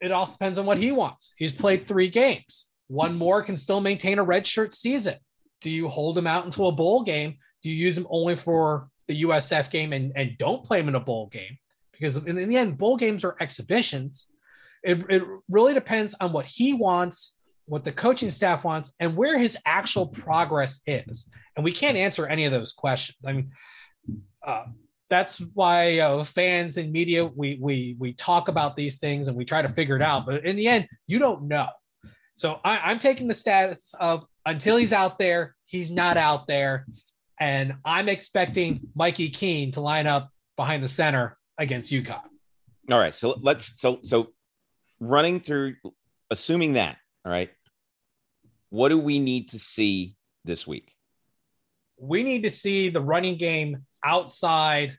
It 0.00 0.12
also 0.12 0.34
depends 0.34 0.58
on 0.58 0.66
what 0.66 0.78
he 0.78 0.92
wants. 0.92 1.34
He's 1.38 1.50
played 1.50 1.84
three 1.84 2.08
games. 2.08 2.70
One 2.86 3.16
more 3.16 3.42
can 3.42 3.56
still 3.56 3.80
maintain 3.80 4.18
a 4.18 4.24
redshirt 4.24 4.74
season. 4.74 5.16
Do 5.60 5.70
you 5.70 5.88
hold 5.88 6.16
him 6.16 6.26
out 6.26 6.44
until 6.44 6.68
a 6.68 6.72
bowl 6.72 7.02
game? 7.02 7.36
Do 7.62 7.70
you 7.70 7.74
use 7.74 7.98
him 7.98 8.06
only 8.10 8.36
for 8.36 8.88
the 9.08 9.22
USF 9.22 9.70
game 9.70 9.92
and, 9.92 10.12
and 10.14 10.38
don't 10.38 10.64
play 10.64 10.78
him 10.78 10.88
in 10.88 10.94
a 10.94 11.00
bowl 11.00 11.26
game? 11.26 11.58
Because 11.92 12.16
in, 12.16 12.38
in 12.38 12.48
the 12.48 12.56
end, 12.56 12.78
bowl 12.78 12.96
games 12.96 13.24
are 13.24 13.36
exhibitions. 13.40 14.28
It, 14.84 15.04
it 15.10 15.22
really 15.48 15.74
depends 15.74 16.14
on 16.20 16.32
what 16.32 16.46
he 16.46 16.74
wants, 16.74 17.37
what 17.68 17.84
the 17.84 17.92
coaching 17.92 18.30
staff 18.30 18.64
wants, 18.64 18.92
and 19.00 19.16
where 19.16 19.38
his 19.38 19.56
actual 19.66 20.06
progress 20.06 20.80
is. 20.86 21.30
And 21.56 21.64
we 21.64 21.72
can't 21.72 21.96
answer 21.96 22.26
any 22.26 22.44
of 22.44 22.52
those 22.52 22.72
questions. 22.72 23.18
I 23.26 23.32
mean, 23.32 23.52
uh, 24.46 24.64
that's 25.10 25.38
why 25.54 25.98
uh, 25.98 26.24
fans 26.24 26.76
and 26.76 26.92
media 26.92 27.24
we 27.24 27.58
we 27.60 27.96
we 27.98 28.12
talk 28.12 28.48
about 28.48 28.76
these 28.76 28.98
things 28.98 29.28
and 29.28 29.36
we 29.36 29.44
try 29.44 29.62
to 29.62 29.68
figure 29.68 29.96
it 29.96 30.02
out 30.02 30.26
but 30.26 30.44
in 30.44 30.56
the 30.56 30.68
end 30.68 30.86
you 31.06 31.18
don't 31.18 31.42
know 31.42 31.68
so 32.36 32.60
I, 32.64 32.92
am 32.92 32.98
taking 32.98 33.26
the 33.26 33.34
status 33.34 33.94
of 33.98 34.24
until 34.46 34.76
he's 34.76 34.92
out 34.92 35.18
there 35.18 35.54
he's 35.66 35.90
not 35.90 36.16
out 36.16 36.46
there 36.46 36.86
and 37.40 37.74
i'm 37.84 38.08
expecting 38.08 38.80
mikey 38.94 39.30
keene 39.30 39.72
to 39.72 39.80
line 39.80 40.06
up 40.06 40.30
behind 40.56 40.82
the 40.82 40.88
center 40.88 41.36
against 41.56 41.90
UConn. 41.90 42.20
all 42.90 42.98
right 42.98 43.14
so 43.14 43.38
let's 43.40 43.80
so 43.80 44.00
so 44.02 44.28
running 45.00 45.40
through 45.40 45.74
assuming 46.30 46.74
that 46.74 46.96
all 47.24 47.32
right 47.32 47.50
what 48.70 48.88
do 48.88 48.98
we 48.98 49.18
need 49.18 49.48
to 49.50 49.58
see 49.58 50.16
this 50.44 50.66
week 50.66 50.94
we 52.00 52.22
need 52.22 52.42
to 52.42 52.50
see 52.50 52.90
the 52.90 53.00
running 53.00 53.36
game 53.36 53.84
outside 54.04 54.96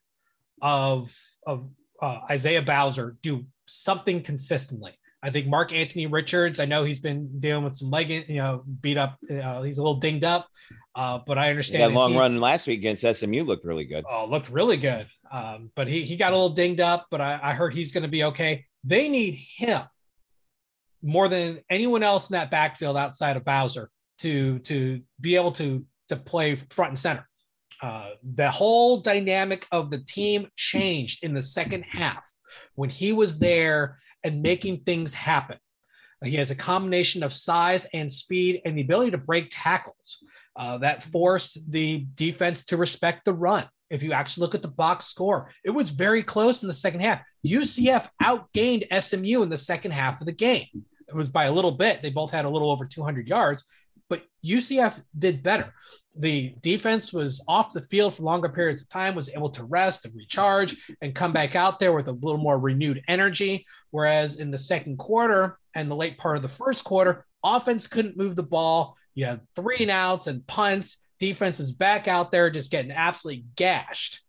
of 0.61 1.15
of 1.45 1.69
uh, 2.01 2.19
Isaiah 2.29 2.61
Bowser 2.61 3.17
do 3.21 3.45
something 3.65 4.21
consistently. 4.21 4.97
I 5.21 5.31
think 5.31 5.47
Mark 5.47 5.73
Anthony 5.73 6.07
Richards. 6.07 6.59
I 6.59 6.65
know 6.65 6.85
he's 6.85 6.99
been 6.99 7.41
dealing 7.41 7.65
with 7.65 7.75
some 7.75 7.89
leg, 7.89 8.09
you 8.09 8.37
know, 8.37 8.63
beat 8.79 8.97
up. 8.97 9.17
Uh, 9.29 9.61
he's 9.63 9.77
a 9.77 9.81
little 9.81 9.99
dinged 9.99 10.23
up, 10.23 10.47
uh, 10.95 11.19
but 11.27 11.37
I 11.37 11.49
understand 11.49 11.91
that 11.91 11.97
long 11.97 12.15
run 12.15 12.39
last 12.39 12.67
week 12.67 12.79
against 12.79 13.03
SMU 13.03 13.43
looked 13.43 13.65
really 13.65 13.83
good. 13.83 14.05
Oh, 14.09 14.25
looked 14.25 14.49
really 14.49 14.77
good. 14.77 15.07
Um, 15.29 15.71
but 15.75 15.87
he 15.87 16.03
he 16.03 16.15
got 16.15 16.31
a 16.31 16.35
little 16.35 16.55
dinged 16.55 16.79
up, 16.79 17.07
but 17.11 17.19
I, 17.19 17.39
I 17.41 17.53
heard 17.53 17.73
he's 17.73 17.91
going 17.91 18.03
to 18.03 18.09
be 18.09 18.23
okay. 18.25 18.65
They 18.85 19.09
need 19.09 19.35
him 19.35 19.81
more 21.01 21.27
than 21.27 21.59
anyone 21.69 22.03
else 22.03 22.29
in 22.29 22.33
that 22.33 22.51
backfield 22.51 22.97
outside 22.97 23.37
of 23.37 23.45
Bowser 23.45 23.89
to 24.19 24.59
to 24.59 25.01
be 25.19 25.35
able 25.35 25.51
to 25.53 25.85
to 26.09 26.15
play 26.15 26.55
front 26.69 26.91
and 26.91 26.99
center. 26.99 27.27
Uh, 27.81 28.09
the 28.35 28.51
whole 28.51 28.99
dynamic 28.99 29.65
of 29.71 29.89
the 29.89 29.99
team 29.99 30.47
changed 30.57 31.23
in 31.23 31.33
the 31.33 31.41
second 31.41 31.83
half 31.83 32.29
when 32.75 32.89
he 32.89 33.13
was 33.13 33.39
there 33.39 33.99
and 34.23 34.41
making 34.41 34.81
things 34.81 35.13
happen. 35.13 35.57
He 36.23 36.35
has 36.35 36.51
a 36.51 36.55
combination 36.55 37.23
of 37.23 37.33
size 37.33 37.87
and 37.93 38.11
speed 38.11 38.61
and 38.65 38.77
the 38.77 38.81
ability 38.81 39.11
to 39.11 39.17
break 39.17 39.47
tackles 39.49 40.19
uh, 40.57 40.77
that 40.79 41.03
forced 41.03 41.71
the 41.71 42.05
defense 42.15 42.65
to 42.65 42.77
respect 42.77 43.23
the 43.23 43.33
run. 43.33 43.65
If 43.89 44.03
you 44.03 44.11
actually 44.11 44.41
look 44.41 44.55
at 44.55 44.61
the 44.61 44.67
box 44.67 45.05
score, 45.05 45.49
it 45.63 45.71
was 45.71 45.89
very 45.89 46.21
close 46.21 46.61
in 46.61 46.67
the 46.67 46.73
second 46.73 46.99
half. 46.99 47.21
UCF 47.45 48.07
outgained 48.21 48.85
SMU 49.01 49.41
in 49.41 49.49
the 49.49 49.57
second 49.57 49.91
half 49.91 50.19
of 50.19 50.27
the 50.27 50.33
game. 50.33 50.67
It 51.09 51.15
was 51.15 51.29
by 51.29 51.45
a 51.45 51.51
little 51.51 51.71
bit. 51.71 52.01
They 52.01 52.11
both 52.11 52.31
had 52.31 52.45
a 52.45 52.49
little 52.49 52.71
over 52.71 52.85
200 52.85 53.27
yards, 53.27 53.65
but 54.09 54.23
UCF 54.45 55.01
did 55.17 55.43
better 55.43 55.73
the 56.19 56.53
defense 56.61 57.13
was 57.13 57.41
off 57.47 57.71
the 57.71 57.81
field 57.81 58.13
for 58.13 58.23
longer 58.23 58.49
periods 58.49 58.81
of 58.81 58.89
time, 58.89 59.15
was 59.15 59.29
able 59.29 59.49
to 59.51 59.63
rest 59.63 60.03
and 60.03 60.13
recharge 60.13 60.75
and 61.01 61.15
come 61.15 61.31
back 61.31 61.55
out 61.55 61.79
there 61.79 61.93
with 61.93 62.09
a 62.09 62.11
little 62.11 62.37
more 62.37 62.59
renewed 62.59 63.01
energy. 63.07 63.65
Whereas 63.91 64.37
in 64.37 64.51
the 64.51 64.59
second 64.59 64.97
quarter 64.97 65.57
and 65.75 65.89
the 65.89 65.95
late 65.95 66.17
part 66.17 66.35
of 66.35 66.41
the 66.41 66.49
first 66.49 66.83
quarter, 66.83 67.25
offense 67.43 67.87
couldn't 67.87 68.17
move 68.17 68.35
the 68.35 68.43
ball. 68.43 68.97
You 69.15 69.25
had 69.25 69.41
three 69.55 69.77
and 69.79 69.91
outs 69.91 70.27
and 70.27 70.45
punts. 70.45 70.97
Defense 71.19 71.59
is 71.61 71.71
back 71.71 72.09
out 72.09 72.31
there 72.31 72.49
just 72.49 72.71
getting 72.71 72.91
absolutely 72.91 73.45
gashed. 73.55 74.21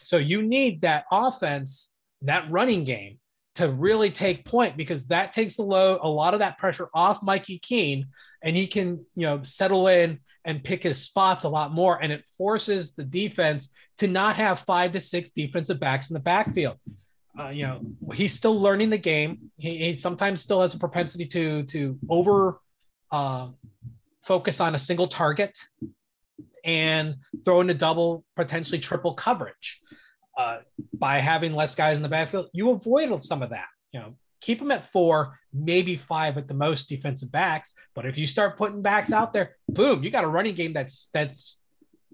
So 0.00 0.16
you 0.16 0.42
need 0.42 0.82
that 0.82 1.04
offense, 1.12 1.92
that 2.22 2.50
running 2.50 2.84
game 2.84 3.18
to 3.54 3.70
really 3.70 4.10
take 4.10 4.44
point 4.44 4.76
because 4.76 5.06
that 5.08 5.32
takes 5.32 5.56
the 5.56 5.62
load, 5.62 6.00
a 6.02 6.08
lot 6.08 6.34
of 6.34 6.40
that 6.40 6.58
pressure 6.58 6.88
off 6.94 7.22
Mikey 7.22 7.58
Keene, 7.58 8.06
and 8.42 8.56
he 8.56 8.66
can, 8.66 9.04
you 9.14 9.26
know, 9.26 9.42
settle 9.42 9.88
in 9.88 10.20
and 10.44 10.64
pick 10.64 10.82
his 10.82 11.02
spots 11.02 11.44
a 11.44 11.48
lot 11.48 11.72
more. 11.72 12.02
And 12.02 12.12
it 12.12 12.24
forces 12.36 12.94
the 12.94 13.04
defense 13.04 13.72
to 13.98 14.08
not 14.08 14.36
have 14.36 14.60
five 14.60 14.92
to 14.92 15.00
six 15.00 15.30
defensive 15.30 15.78
backs 15.78 16.10
in 16.10 16.14
the 16.14 16.20
backfield. 16.20 16.78
Uh, 17.38 17.48
you 17.48 17.66
know, 17.66 17.80
he's 18.12 18.34
still 18.34 18.60
learning 18.60 18.90
the 18.90 18.98
game. 18.98 19.50
He, 19.58 19.78
he, 19.78 19.94
sometimes 19.94 20.42
still 20.42 20.60
has 20.60 20.74
a 20.74 20.78
propensity 20.78 21.24
to 21.26 21.62
to 21.64 21.98
over 22.10 22.60
uh, 23.10 23.48
focus 24.22 24.60
on 24.60 24.74
a 24.74 24.78
single 24.78 25.08
target 25.08 25.58
and 26.64 27.16
throw 27.44 27.60
into 27.60 27.74
double, 27.74 28.24
potentially 28.36 28.78
triple 28.78 29.14
coverage. 29.14 29.80
Uh, 30.36 30.58
by 30.94 31.18
having 31.18 31.54
less 31.54 31.74
guys 31.74 31.96
in 31.96 32.02
the 32.02 32.08
backfield, 32.08 32.48
you 32.52 32.70
avoid 32.70 33.22
some 33.22 33.42
of 33.42 33.50
that. 33.50 33.66
You 33.92 34.00
know, 34.00 34.14
keep 34.40 34.58
them 34.58 34.70
at 34.70 34.90
four, 34.90 35.38
maybe 35.52 35.96
five 35.96 36.36
at 36.36 36.48
the 36.48 36.54
most 36.54 36.88
defensive 36.88 37.32
backs. 37.32 37.72
But 37.94 38.06
if 38.06 38.18
you 38.18 38.26
start 38.26 38.58
putting 38.58 38.82
backs 38.82 39.12
out 39.12 39.32
there, 39.32 39.56
boom, 39.68 40.02
you 40.02 40.10
got 40.10 40.24
a 40.24 40.28
running 40.28 40.54
game 40.54 40.72
that's 40.72 41.08
that's 41.14 41.58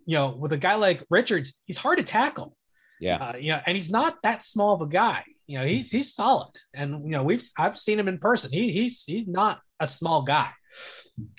you 0.07 0.17
know 0.17 0.31
with 0.31 0.53
a 0.53 0.57
guy 0.57 0.75
like 0.75 1.05
Richards, 1.11 1.55
he's 1.65 1.77
hard 1.77 1.99
to 1.99 2.05
tackle. 2.05 2.57
Yeah, 3.01 3.17
uh, 3.17 3.37
you 3.37 3.53
know, 3.53 3.61
and 3.67 3.77
he's 3.77 3.91
not 3.91 4.19
that 4.23 4.43
small 4.43 4.75
of 4.75 4.81
a 4.83 4.87
guy. 4.87 5.25
You 5.47 5.59
know, 5.59 5.67
he's 5.67 5.91
he's 5.91 6.15
solid, 6.15 6.53
and 6.75 7.05
you 7.05 7.13
know 7.13 7.23
we've 7.23 7.45
I've 7.59 7.79
seen 7.79 7.99
him 7.99 8.09
in 8.09 8.19
person. 8.19 8.53
He 8.53 8.71
he's 8.71 9.05
he's 9.05 9.27
not 9.27 9.61
a 9.81 9.87
small 9.87 10.23
guy. 10.23 10.51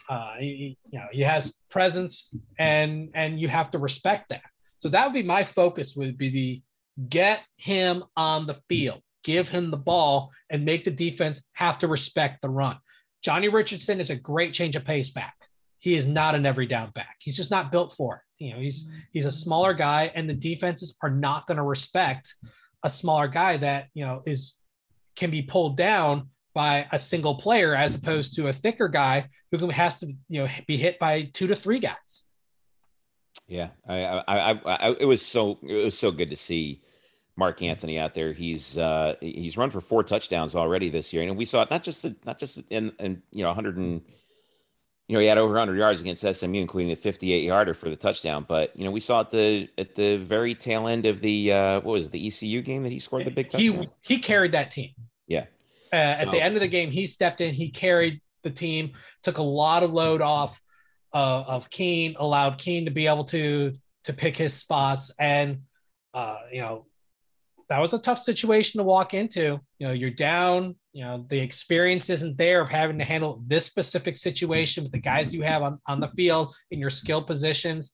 Uh, 0.10 0.34
he, 0.39 0.78
you 0.92 1.00
know, 1.00 1.06
he 1.12 1.22
has 1.22 1.56
presence, 1.70 2.34
and 2.58 3.10
and 3.13 3.39
you 3.39 3.48
have 3.48 3.72
to 3.72 3.80
respect 3.80 4.30
that. 4.30 4.42
So 4.80 4.89
that 4.89 5.06
would 5.06 5.13
be 5.13 5.24
my 5.24 5.44
focus. 5.44 5.96
Would 5.96 6.18
be 6.18 6.30
the 6.30 6.62
get 7.08 7.42
him 7.58 8.04
on 8.18 8.48
the 8.48 8.60
field 8.68 9.02
give 9.24 9.50
him 9.50 9.72
the 9.72 9.78
ball 9.78 10.32
and 10.50 10.66
make 10.66 10.86
the 10.86 10.92
defense 10.92 11.44
have 11.54 11.80
to 11.80 11.88
respect 11.88 12.42
the 12.42 12.50
run. 12.50 12.78
Johnny 13.22 13.50
Richardson 13.50 14.00
is 14.00 14.10
a 14.10 14.16
great 14.16 14.54
change 14.54 14.76
of 14.76 14.86
pace 14.86 15.10
back. 15.10 15.36
He 15.80 15.96
is 15.96 16.08
not 16.08 16.36
an 16.36 16.46
every 16.46 16.66
down 16.66 16.92
back. 16.92 17.18
He's 17.20 17.38
just 17.38 17.52
not 17.52 17.72
built 17.72 17.94
for 17.94 18.16
it. 18.16 18.44
You 18.44 18.54
know, 18.54 18.60
he's 18.60 18.88
he's 19.12 19.26
a 19.26 19.32
smaller 19.32 19.74
guy, 19.74 20.12
and 20.16 20.30
the 20.30 20.34
defenses 20.34 20.96
are 21.02 21.10
not 21.10 21.48
going 21.48 21.58
to 21.58 21.64
respect 21.64 22.34
a 22.84 22.90
smaller 22.90 23.28
guy 23.28 23.58
that 23.58 23.88
you 23.94 24.06
know 24.06 24.24
is 24.26 24.56
can 25.16 25.30
be 25.30 25.42
pulled 25.42 25.78
down 25.78 26.30
by 26.54 26.88
a 26.92 27.00
single 27.00 27.36
player 27.36 27.76
as 27.76 27.96
opposed 27.96 28.36
to 28.36 28.48
a 28.48 28.54
thicker 28.54 28.88
guy 28.88 29.28
who 29.52 29.70
has 29.70 30.00
to 30.00 30.08
you 30.30 30.42
know 30.42 30.48
be 30.68 30.78
hit 30.78 30.98
by 31.00 31.30
two 31.34 31.48
to 31.48 31.56
three 31.56 31.80
guys. 31.80 32.24
Yeah, 33.48 33.70
I, 33.88 34.04
I, 34.04 34.24
I, 34.28 34.60
I 34.66 34.96
it 35.00 35.06
was 35.06 35.26
so 35.26 35.60
it 35.62 35.86
was 35.86 35.98
so 35.98 36.12
good 36.12 36.30
to 36.30 36.38
see 36.38 36.82
Mark 37.39 37.62
Anthony 37.62 37.97
out 37.97 38.13
there. 38.13 38.34
He's 38.34 38.78
uh, 38.78 39.15
he's 39.21 39.58
run 39.58 39.71
for 39.71 39.82
four 39.82 40.04
touchdowns 40.04 40.56
already 40.56 40.89
this 40.89 41.13
year, 41.13 41.23
and 41.23 41.38
we 41.38 41.45
saw 41.45 41.63
it 41.63 41.71
not 41.71 41.84
just 41.84 42.06
not 42.25 42.38
just 42.38 42.60
in, 42.69 42.91
in 42.99 43.23
you 43.32 43.41
know 43.41 43.49
100 43.49 43.78
and 43.78 44.02
you 45.08 45.13
know 45.13 45.19
he 45.19 45.25
had 45.25 45.38
over 45.38 45.54
100 45.54 45.78
yards 45.78 46.02
against 46.02 46.21
SMU, 46.21 46.60
including 46.60 46.91
a 46.91 46.97
58 46.97 47.43
yarder 47.43 47.73
for 47.73 47.89
the 47.89 47.95
touchdown. 47.95 48.45
But 48.47 48.78
you 48.78 48.84
know 48.84 48.91
we 48.91 48.99
saw 48.99 49.21
at 49.21 49.32
the 49.32 49.69
at 49.78 49.95
the 49.95 50.17
very 50.17 50.54
tail 50.54 50.88
end 50.88 51.06
of 51.06 51.21
the 51.21 51.54
uh, 51.54 51.75
what 51.82 51.93
was 51.93 52.08
it, 52.08 52.12
the 52.12 52.28
ECU 52.28 52.62
game 52.62 52.84
that 52.84 52.91
he 52.91 52.99
scored 52.99 53.25
the 53.25 53.32
big 53.32 53.49
touchdown. 53.49 53.88
He 54.02 54.15
he 54.15 54.19
carried 54.19 54.52
that 54.52 54.69
team. 54.69 54.91
Yeah. 55.25 55.45
Uh, 55.91 55.95
at 55.95 56.32
the 56.32 56.39
end 56.39 56.56
of 56.56 56.62
the 56.62 56.67
game, 56.67 56.91
he 56.91 57.08
stepped 57.08 57.41
in. 57.41 57.56
He 57.56 57.71
carried 57.71 58.21
the 58.43 58.52
team, 58.52 58.91
took 59.23 59.39
a 59.39 59.43
lot 59.43 59.82
of 59.82 59.91
load 59.91 60.21
off 60.21 60.62
uh, 61.13 61.43
of 61.47 61.69
Keene, 61.71 62.15
allowed 62.19 62.60
Keene 62.60 62.86
to 62.86 62.91
be 62.91 63.08
able 63.08 63.25
to 63.25 63.73
to 64.04 64.13
pick 64.13 64.38
his 64.38 64.54
spots, 64.54 65.12
and 65.17 65.62
uh, 66.13 66.38
you 66.52 66.62
know 66.62 66.86
that 67.70 67.80
was 67.80 67.94
a 67.94 68.00
tough 68.00 68.20
situation 68.20 68.80
to 68.80 68.84
walk 68.84 69.14
into. 69.14 69.60
You 69.78 69.88
know, 69.88 69.94
you're 69.94 70.10
down, 70.10 70.76
you 70.92 71.04
know, 71.06 71.26
the 71.30 71.40
experience 71.40 72.10
isn't 72.10 72.38
there 72.38 72.62
of 72.62 72.70
having 72.70 72.98
to 72.98 73.06
handle 73.06 73.44
this 73.46 73.66
specific 73.66 74.18
situation 74.18 74.84
with 74.84 74.92
the 74.92 75.00
guys 75.00 75.34
you 75.34 75.44
have 75.44 75.62
on, 75.62 75.80
on 75.88 76.00
the 76.00 76.08
field 76.10 76.56
in 76.72 76.80
your 76.80 76.90
skill 76.90 77.22
positions. 77.22 77.92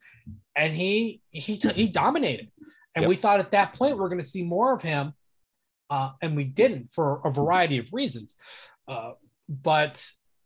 And 0.55 0.73
he 0.73 1.21
he 1.31 1.55
he 1.55 1.87
dominated. 1.87 2.49
And 2.95 3.03
Yep. 3.03 3.09
we 3.09 3.15
thought 3.17 3.41
at 3.41 3.51
that 3.51 3.73
point 3.73 3.97
we're 3.97 4.07
going 4.07 4.21
to 4.21 4.25
see 4.25 4.43
more 4.43 4.73
of 4.73 4.81
him, 4.81 5.13
uh, 5.89 6.11
and 6.21 6.35
we 6.35 6.45
didn't 6.45 6.89
for 6.93 7.21
a 7.25 7.31
variety 7.31 7.77
of 7.77 7.89
reasons. 7.91 8.35
Uh, 8.87 9.11
but 9.49 10.03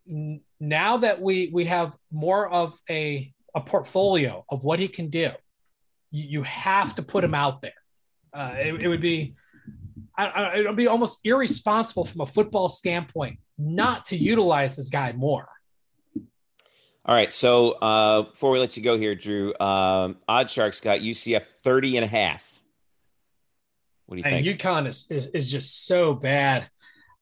n- 0.09 0.41
now 0.59 0.97
that 0.97 1.21
we 1.21 1.51
we 1.53 1.65
have 1.65 1.95
more 2.11 2.49
of 2.49 2.77
a 2.89 3.31
a 3.55 3.61
portfolio 3.61 4.43
of 4.49 4.63
what 4.63 4.79
he 4.79 4.87
can 4.87 5.09
do, 5.11 5.29
you, 6.09 6.23
you 6.39 6.43
have 6.43 6.95
to 6.95 7.03
put 7.03 7.23
him 7.23 7.35
out 7.35 7.61
there. 7.61 7.78
Uh, 8.33 8.53
it, 8.55 8.83
it 8.83 8.87
would 8.87 9.01
be 9.01 9.35
I, 10.19 10.25
I, 10.25 10.55
it 10.57 10.67
would 10.67 10.75
be 10.75 10.87
almost 10.87 11.19
irresponsible 11.23 12.03
from 12.03 12.21
a 12.21 12.25
football 12.25 12.67
standpoint 12.67 13.39
not 13.57 14.05
to 14.07 14.17
utilize 14.17 14.75
this 14.75 14.89
guy 14.89 15.13
more. 15.13 15.47
All 17.05 17.15
right. 17.15 17.31
So 17.31 17.71
uh, 17.71 18.23
before 18.23 18.51
we 18.51 18.59
let 18.59 18.75
you 18.75 18.83
go 18.83 18.97
here, 18.97 19.15
Drew, 19.15 19.57
um, 19.59 20.17
Odd 20.27 20.49
Sharks 20.49 20.81
got 20.81 20.99
UCF 20.99 21.45
30 21.63 21.97
and 21.97 22.03
a 22.03 22.07
half. 22.07 22.61
What 24.05 24.15
do 24.15 24.19
you 24.19 24.25
and 24.25 24.45
think? 24.45 24.59
UConn 24.59 24.87
is, 24.87 25.07
is, 25.09 25.27
is 25.27 25.51
just 25.51 25.87
so 25.87 26.13
bad. 26.13 26.69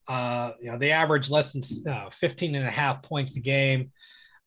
Uh, 0.07 0.53
you 0.61 0.71
know, 0.71 0.77
they 0.77 0.91
average 0.91 1.29
less 1.29 1.53
than 1.53 1.93
uh, 1.93 2.09
15 2.09 2.55
and 2.55 2.65
a 2.65 2.71
half 2.71 3.03
points 3.03 3.35
a 3.35 3.41
game. 3.41 3.91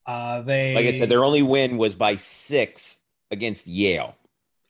Uh, 0.06 0.42
they, 0.42 0.74
like 0.74 0.86
I 0.86 0.98
said, 0.98 1.08
their 1.08 1.24
only 1.24 1.42
win 1.42 1.76
was 1.76 1.94
by 1.94 2.16
six 2.16 2.98
against 3.30 3.66
Yale 3.66 4.16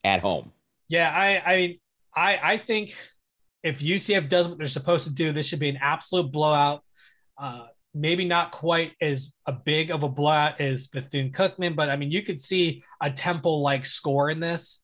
at 0.05 0.20
home. 0.20 0.53
Yeah, 0.90 1.11
I, 1.11 1.53
I, 1.53 1.79
I, 2.14 2.53
I 2.55 2.59
think 2.59 2.96
if 3.62 3.79
UCF 3.79 4.29
does 4.29 4.48
what 4.48 4.59
they're 4.59 4.66
supposed 4.66 5.07
to 5.07 5.14
do, 5.14 5.33
this 5.33 5.46
should 5.46 5.61
be 5.61 5.68
an 5.68 5.79
absolute 5.81 6.33
blowout. 6.33 6.83
Uh, 7.38 7.66
maybe 7.94 8.24
not 8.24 8.50
quite 8.50 8.92
as 9.00 9.33
a 9.46 9.53
big 9.53 9.92
of 9.92 10.03
a 10.03 10.09
blowout 10.09 10.61
as 10.61 10.88
Bethune 10.88 11.31
Cookman, 11.31 11.76
but 11.76 11.88
I 11.88 11.96
mean, 11.96 12.11
you 12.11 12.22
could 12.22 12.38
see 12.38 12.83
a 13.00 13.11
Temple 13.11 13.62
like 13.62 13.87
score 13.87 14.31
in 14.31 14.40
this. 14.40 14.83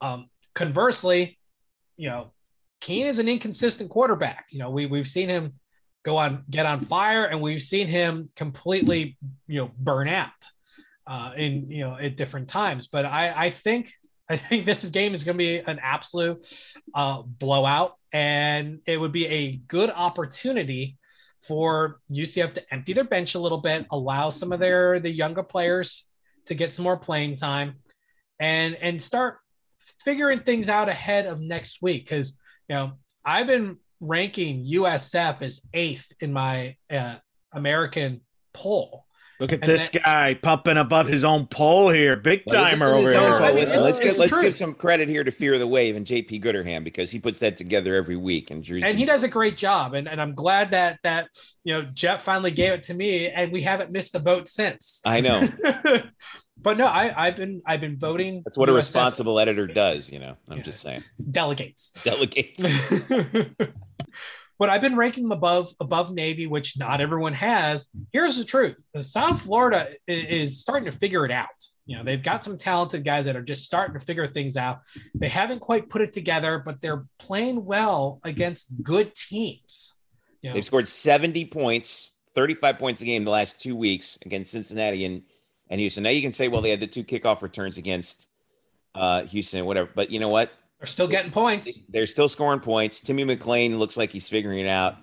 Um, 0.00 0.28
conversely, 0.54 1.36
you 1.96 2.08
know, 2.08 2.32
Keen 2.80 3.06
is 3.06 3.18
an 3.18 3.28
inconsistent 3.28 3.90
quarterback. 3.90 4.46
You 4.50 4.60
know, 4.60 4.70
we 4.70 4.86
we've 4.86 5.08
seen 5.08 5.28
him 5.28 5.54
go 6.04 6.16
on 6.16 6.44
get 6.48 6.64
on 6.64 6.86
fire, 6.86 7.24
and 7.24 7.40
we've 7.40 7.60
seen 7.60 7.88
him 7.88 8.30
completely, 8.36 9.18
you 9.48 9.60
know, 9.60 9.70
burn 9.76 10.08
out 10.08 10.30
uh, 11.08 11.32
in 11.36 11.68
you 11.70 11.80
know 11.80 11.96
at 11.96 12.16
different 12.16 12.48
times. 12.48 12.86
But 12.86 13.04
I 13.04 13.46
I 13.46 13.50
think 13.50 13.92
I 14.30 14.36
think 14.36 14.64
this 14.64 14.88
game 14.90 15.12
is 15.12 15.24
going 15.24 15.36
to 15.36 15.38
be 15.38 15.58
an 15.58 15.80
absolute 15.82 16.46
uh, 16.94 17.22
blowout, 17.22 17.96
and 18.12 18.78
it 18.86 18.96
would 18.96 19.10
be 19.10 19.26
a 19.26 19.56
good 19.66 19.90
opportunity 19.90 20.96
for 21.42 21.98
UCF 22.12 22.54
to 22.54 22.72
empty 22.72 22.92
their 22.92 23.04
bench 23.04 23.34
a 23.34 23.40
little 23.40 23.58
bit, 23.58 23.86
allow 23.90 24.30
some 24.30 24.52
of 24.52 24.60
their 24.60 25.00
the 25.00 25.10
younger 25.10 25.42
players 25.42 26.08
to 26.46 26.54
get 26.54 26.72
some 26.72 26.84
more 26.84 26.96
playing 26.96 27.38
time, 27.38 27.74
and 28.38 28.76
and 28.76 29.02
start 29.02 29.38
figuring 30.04 30.40
things 30.40 30.68
out 30.68 30.88
ahead 30.88 31.26
of 31.26 31.40
next 31.40 31.82
week. 31.82 32.04
Because 32.08 32.38
you 32.68 32.76
know 32.76 32.92
I've 33.24 33.48
been 33.48 33.78
ranking 33.98 34.64
USF 34.64 35.42
as 35.42 35.60
eighth 35.74 36.12
in 36.20 36.32
my 36.32 36.76
uh, 36.88 37.16
American 37.52 38.20
poll. 38.54 39.06
Look 39.40 39.52
at 39.52 39.60
And 39.60 39.68
this 39.68 39.88
that- 39.88 40.02
guy 40.04 40.34
pumping 40.34 40.76
above 40.76 41.08
his 41.08 41.24
own 41.24 41.46
pole 41.46 41.88
here, 41.88 42.14
big 42.16 42.44
timer 42.50 42.94
over 42.94 43.10
here. 43.10 43.18
I 43.20 43.48
mean, 43.48 43.56
listen, 43.56 43.80
it's- 43.80 43.82
let's 43.84 43.98
it's 43.98 44.04
give, 44.06 44.18
let's 44.18 44.32
true. 44.34 44.42
give 44.42 44.54
some 44.54 44.74
credit 44.74 45.08
here 45.08 45.24
to 45.24 45.30
Fear 45.30 45.54
of 45.54 45.60
the 45.60 45.66
Wave 45.66 45.96
and 45.96 46.06
JP 46.06 46.42
Gooderham 46.42 46.84
because 46.84 47.10
he 47.10 47.18
puts 47.18 47.38
that 47.40 47.56
together 47.56 47.94
every 47.96 48.16
week. 48.16 48.50
And 48.50 48.62
Drew's 48.62 48.84
and 48.84 48.98
he 48.98 49.04
does 49.04 49.22
a 49.22 49.28
great 49.28 49.56
job 49.56 49.94
and, 49.94 50.06
and 50.08 50.20
i'm 50.20 50.34
glad 50.34 50.72
that 50.72 50.98
that 51.02 51.28
you 51.64 51.72
know 51.72 51.82
jeff 51.94 52.22
finally 52.22 52.50
gave 52.50 52.72
it 52.74 52.82
to 52.84 52.94
me 52.94 53.28
and 53.28 53.50
we 53.52 53.62
haven't 53.62 53.90
missed 53.90 54.14
a 54.14 54.20
boat 54.20 54.46
since 54.48 55.00
I 55.04 55.20
know 55.20 55.48
but 56.62 56.76
no 56.76 56.84
i 56.86 57.26
i've 57.26 57.36
been 57.36 57.62
i've 57.66 57.80
been 57.80 57.98
voting 57.98 58.42
that's 58.44 58.58
what 58.58 58.68
a 58.68 58.72
USF 58.72 58.76
responsible 58.76 59.40
editor 59.40 59.66
does. 59.66 60.10
You 60.10 60.18
know, 60.18 60.36
I'm 60.48 60.58
Yeah. 60.58 60.62
just 60.64 60.80
saying. 60.80 61.02
delegates 61.30 61.92
Delegates. 62.04 62.62
but 64.60 64.70
i've 64.70 64.80
been 64.80 64.94
ranking 64.94 65.24
them 65.24 65.32
above 65.32 65.74
above 65.80 66.12
navy 66.12 66.46
which 66.46 66.78
not 66.78 67.00
everyone 67.00 67.32
has 67.32 67.88
here's 68.12 68.36
the 68.36 68.44
truth 68.44 68.76
south 69.00 69.42
florida 69.42 69.88
is 70.06 70.60
starting 70.60 70.84
to 70.84 70.96
figure 70.96 71.24
it 71.24 71.32
out 71.32 71.48
you 71.86 71.96
know 71.96 72.04
they've 72.04 72.22
got 72.22 72.44
some 72.44 72.56
talented 72.56 73.04
guys 73.04 73.24
that 73.24 73.34
are 73.34 73.42
just 73.42 73.64
starting 73.64 73.98
to 73.98 74.04
figure 74.04 74.28
things 74.28 74.56
out 74.56 74.78
they 75.16 75.28
haven't 75.28 75.58
quite 75.58 75.88
put 75.88 76.00
it 76.00 76.12
together 76.12 76.62
but 76.64 76.80
they're 76.80 77.04
playing 77.18 77.64
well 77.64 78.20
against 78.22 78.70
good 78.84 79.12
teams 79.16 79.96
you 80.42 80.50
know, 80.50 80.54
They've 80.54 80.64
scored 80.64 80.88
70 80.88 81.46
points, 81.46 82.14
35 82.34 82.78
points 82.78 83.00
a 83.00 83.04
game 83.04 83.24
the 83.24 83.30
last 83.30 83.60
two 83.60 83.76
weeks 83.76 84.18
against 84.24 84.50
Cincinnati 84.50 85.04
and, 85.04 85.22
and 85.68 85.80
Houston. 85.80 86.02
Now 86.02 86.10
you 86.10 86.22
can 86.22 86.32
say, 86.32 86.48
well, 86.48 86.62
they 86.62 86.70
had 86.70 86.80
the 86.80 86.86
two 86.86 87.04
kickoff 87.04 87.42
returns 87.42 87.76
against 87.76 88.28
uh, 88.94 89.22
Houston, 89.24 89.64
whatever. 89.66 89.90
But 89.94 90.10
you 90.10 90.18
know 90.18 90.28
what? 90.28 90.50
They're 90.80 90.86
still 90.86 91.08
getting 91.08 91.30
points 91.30 91.80
They're 91.90 92.06
still 92.06 92.28
scoring 92.28 92.60
points. 92.60 93.00
Timmy 93.02 93.24
McClain 93.24 93.78
looks 93.78 93.96
like 93.98 94.10
he's 94.10 94.28
figuring 94.28 94.60
it 94.60 94.68
out. 94.68 94.96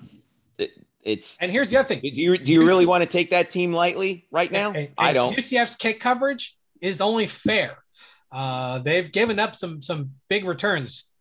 It, 0.58 0.72
it's 1.04 1.38
And 1.40 1.52
here's 1.52 1.70
the 1.70 1.78
other 1.78 1.88
thing. 1.88 2.02
do 2.02 2.10
you 2.10 2.38
do 2.38 2.52
you 2.52 2.66
really 2.66 2.86
want 2.88 3.04
to 3.04 3.06
take 3.06 3.30
that 3.30 3.50
team 3.52 3.72
lightly 3.74 4.26
right 4.32 4.52
now? 4.52 4.72
And- 4.74 4.90
I 4.98 5.14
don't. 5.14 5.36
UCF's 5.38 5.76
kick 5.76 6.00
coverage 6.00 6.58
is 6.82 7.00
only 7.00 7.28
fair. 7.28 7.78
Uh, 8.32 8.80
they've 8.80 9.12
given 9.12 9.40
up 9.40 9.56
some 9.56 9.82
some 9.82 10.12
big 10.30 10.46
returns, 10.46 11.12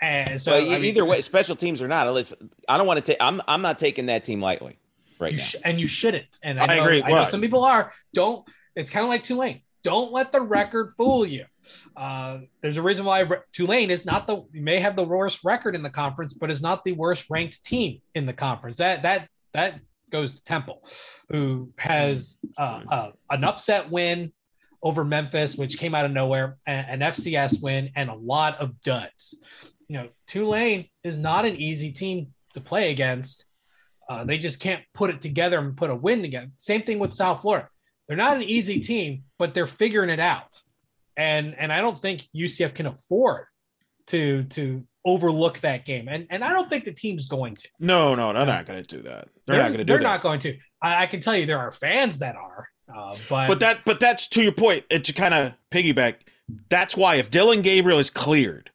and 0.00 0.40
so 0.40 0.52
But 0.52 0.62
I 0.64 0.78
mean, 0.78 0.86
either 0.86 1.04
way, 1.04 1.20
special 1.20 1.54
teams 1.54 1.80
or 1.80 1.86
not, 1.86 2.12
listen, 2.12 2.50
I 2.68 2.78
don't 2.78 2.86
want 2.86 2.96
to 3.04 3.12
take. 3.12 3.18
I'm 3.20 3.40
I'm 3.46 3.62
not 3.62 3.78
taking 3.78 4.06
that 4.06 4.24
team 4.24 4.40
lightly 4.40 4.76
right 5.20 5.32
you 5.32 5.38
now. 5.38 5.44
sh- 5.44 5.56
and 5.64 5.78
you 5.78 5.86
shouldn't. 5.86 6.26
And 6.42 6.58
I, 6.58 6.64
I 6.64 6.76
know, 6.78 6.82
agree. 6.82 7.02
I 7.02 7.08
know 7.08 7.12
Well- 7.14 7.26
some 7.26 7.40
people 7.40 7.62
are. 7.64 7.92
Don't. 8.12 8.46
It's 8.74 8.90
kind 8.90 9.04
of 9.04 9.10
like 9.10 9.22
Tulane. 9.22 9.60
Don't 9.84 10.12
let 10.12 10.32
the 10.32 10.40
record 10.40 10.94
fool 10.96 11.26
you. 11.26 11.44
Uh, 11.96 12.38
there's 12.60 12.76
a 12.76 12.82
reason 12.82 13.04
why 13.04 13.24
Tulane 13.52 13.90
is 13.90 14.04
not 14.04 14.26
the 14.26 14.44
may 14.52 14.78
have 14.78 14.96
the 14.96 15.04
worst 15.04 15.40
record 15.44 15.74
in 15.74 15.82
the 15.82 15.90
conference, 15.90 16.34
but 16.34 16.50
is 16.50 16.62
not 16.62 16.84
the 16.84 16.92
worst 16.92 17.26
ranked 17.30 17.64
team 17.64 18.00
in 18.14 18.26
the 18.26 18.32
conference. 18.32 18.78
That 18.78 19.02
that 19.02 19.28
that 19.52 19.80
goes 20.10 20.36
to 20.36 20.44
Temple, 20.44 20.84
who 21.30 21.72
has 21.76 22.38
uh, 22.58 22.82
uh, 22.90 23.10
an 23.30 23.44
upset 23.44 23.90
win 23.90 24.32
over 24.82 25.04
Memphis, 25.04 25.56
which 25.56 25.78
came 25.78 25.94
out 25.94 26.04
of 26.04 26.10
nowhere, 26.10 26.58
an 26.66 27.00
FCS 27.00 27.62
win, 27.62 27.90
and 27.96 28.10
a 28.10 28.14
lot 28.14 28.58
of 28.58 28.80
duds. 28.82 29.38
You 29.88 29.98
know, 29.98 30.08
Tulane 30.26 30.88
is 31.04 31.18
not 31.18 31.44
an 31.44 31.56
easy 31.56 31.92
team 31.92 32.34
to 32.54 32.60
play 32.60 32.90
against. 32.90 33.46
Uh, 34.08 34.24
they 34.24 34.38
just 34.38 34.60
can't 34.60 34.82
put 34.92 35.10
it 35.10 35.20
together 35.20 35.58
and 35.58 35.76
put 35.76 35.90
a 35.90 35.94
win 35.94 36.20
together. 36.22 36.48
Same 36.56 36.82
thing 36.82 36.98
with 36.98 37.12
South 37.12 37.42
Florida. 37.42 37.68
They're 38.08 38.16
not 38.16 38.36
an 38.36 38.42
easy 38.42 38.80
team, 38.80 39.24
but 39.38 39.54
they're 39.54 39.66
figuring 39.66 40.10
it 40.10 40.20
out. 40.20 40.60
And 41.16 41.54
and 41.58 41.72
I 41.72 41.80
don't 41.80 42.00
think 42.00 42.28
UCF 42.34 42.74
can 42.74 42.86
afford 42.86 43.46
to 44.08 44.44
to 44.44 44.84
overlook 45.04 45.58
that 45.60 45.84
game. 45.84 46.08
And 46.08 46.26
and 46.30 46.42
I 46.44 46.50
don't 46.50 46.68
think 46.68 46.84
the 46.84 46.92
team's 46.92 47.26
going 47.26 47.56
to. 47.56 47.68
No, 47.78 48.14
no, 48.14 48.32
they're 48.32 48.46
not 48.46 48.66
going 48.66 48.82
to 48.82 48.86
do 48.96 49.02
that. 49.02 49.28
They're, 49.46 49.58
not 49.58 49.68
going 49.68 49.78
to 49.78 49.84
do 49.84 49.92
They're 49.92 49.98
that. 49.98 50.04
not 50.04 50.22
going 50.22 50.40
to. 50.40 50.56
I, 50.80 51.02
I 51.02 51.06
can 51.06 51.20
tell 51.20 51.36
you 51.36 51.46
there 51.46 51.58
are 51.58 51.72
fans 51.72 52.18
that 52.20 52.36
are. 52.36 52.68
Uh, 52.94 53.16
but 53.28 53.48
But 53.48 53.60
that, 53.60 53.78
but 53.84 54.00
that's 54.00 54.28
to 54.28 54.42
your 54.42 54.52
point. 54.52 54.84
And 54.90 55.04
to 55.04 55.12
kind 55.12 55.34
of 55.34 55.54
piggyback, 55.70 56.16
that's 56.68 56.96
why 56.96 57.16
if 57.16 57.30
Dillon 57.30 57.62
Gabriel 57.62 57.98
is 57.98 58.10
cleared 58.10 58.70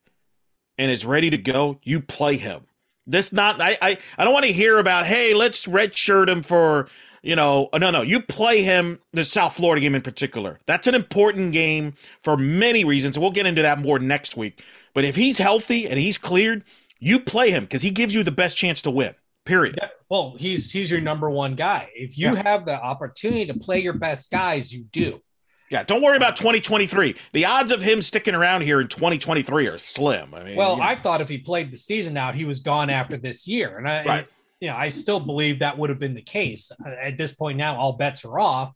and 0.78 0.92
is 0.92 1.06
ready 1.06 1.30
to 1.30 1.38
go, 1.38 1.80
you 1.84 2.02
play 2.02 2.38
him. 2.38 2.64
This 3.06 3.32
not. 3.32 3.62
I, 3.62 3.78
I, 3.82 3.98
I 4.18 4.24
don't 4.26 4.34
want 4.34 4.46
to 4.46 4.52
hear 4.52 4.80
about. 4.80 5.06
Hey, 5.06 5.34
let's 5.34 5.66
redshirt 5.66 6.28
him 6.30 6.44
for. 6.44 6.90
You 7.24 7.36
know, 7.36 7.70
uh, 7.74 7.78
no, 7.78 7.90
no. 7.92 8.02
You 8.02 8.22
play 8.22 8.62
him 8.62 9.00
the 9.14 9.26
South 9.26 9.56
Florida 9.56 9.82
game 9.82 9.96
in 9.96 10.02
particular. 10.02 10.60
That's 10.66 10.88
an 10.88 10.96
important 10.96 11.52
game 11.52 11.94
for 12.22 12.38
many 12.38 12.84
reasons. 12.86 13.18
We'll 13.18 13.32
get 13.32 13.46
into 13.46 13.62
that 13.64 13.80
more 13.80 14.00
next 14.00 14.38
week. 14.38 14.64
But 14.94 15.04
if 15.06 15.16
he's 15.16 15.38
healthy 15.38 15.88
and 15.88 16.00
he's 16.00 16.18
cleared, 16.18 16.64
you 17.00 17.20
play 17.20 17.52
him 17.52 17.64
because 17.66 17.82
he 17.82 17.92
gives 17.92 18.14
you 18.16 18.24
the 18.24 18.32
best 18.32 18.58
chance 18.58 18.82
to 18.84 18.92
win. 18.92 19.16
Period. 19.46 19.76
Yeah, 19.82 19.88
well, 20.10 20.36
he's 20.38 20.72
he's 20.72 20.92
your 20.92 21.00
number 21.00 21.30
one 21.30 21.56
guy. 21.56 21.90
If 21.96 22.18
you 22.18 22.34
Yeah. 22.34 22.44
have 22.44 22.66
the 22.66 22.82
opportunity 22.82 23.46
to 23.46 23.54
play 23.54 23.80
your 23.80 23.94
best 23.94 24.30
guys, 24.30 24.74
you 24.74 24.84
do. 24.92 25.22
Yeah, 25.70 25.84
don't 25.84 26.02
worry 26.02 26.18
about 26.18 26.36
2023. 26.38 27.16
The 27.34 27.46
odds 27.46 27.72
of 27.72 27.82
him 27.82 28.02
sticking 28.02 28.36
around 28.36 28.62
here 28.62 28.80
in 28.82 28.88
2023 28.88 29.68
are 29.68 29.78
slim. 29.78 30.34
I 30.34 30.44
mean, 30.44 30.56
Well, 30.56 30.74
you 30.74 30.78
know. 30.78 30.84
I 30.84 30.96
thought 30.96 31.20
if 31.22 31.30
he 31.30 31.38
played 31.38 31.72
the 31.72 31.78
season 31.78 32.16
out, 32.18 32.36
he 32.36 32.46
was 32.46 32.62
gone 32.62 32.90
after 32.90 33.18
this 33.18 33.48
year, 33.48 33.78
and 33.78 33.88
I, 33.88 33.96
and, 33.98 34.08
Right. 34.08 34.28
You 34.60 34.68
know, 34.70 34.76
I 34.76 34.90
still 34.90 35.20
believe 35.20 35.60
that 35.60 35.78
would 35.78 35.90
have 35.90 36.00
been 36.00 36.16
the 36.16 36.22
case. 36.22 36.72
At 36.86 37.18
this 37.18 37.34
point 37.34 37.58
now, 37.58 37.78
all 37.78 37.94
bets 37.94 38.26
are 38.26 38.40
off, 38.40 38.74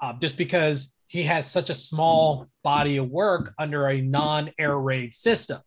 uh, 0.00 0.14
just 0.14 0.36
because 0.36 0.96
he 1.06 1.22
has 1.24 1.50
such 1.50 1.70
a 1.70 1.74
small 1.74 2.46
body 2.62 2.96
of 2.96 3.08
work 3.08 3.52
under 3.58 3.88
a 3.88 4.00
non-air 4.00 4.78
raid 4.78 5.14
system. 5.14 5.60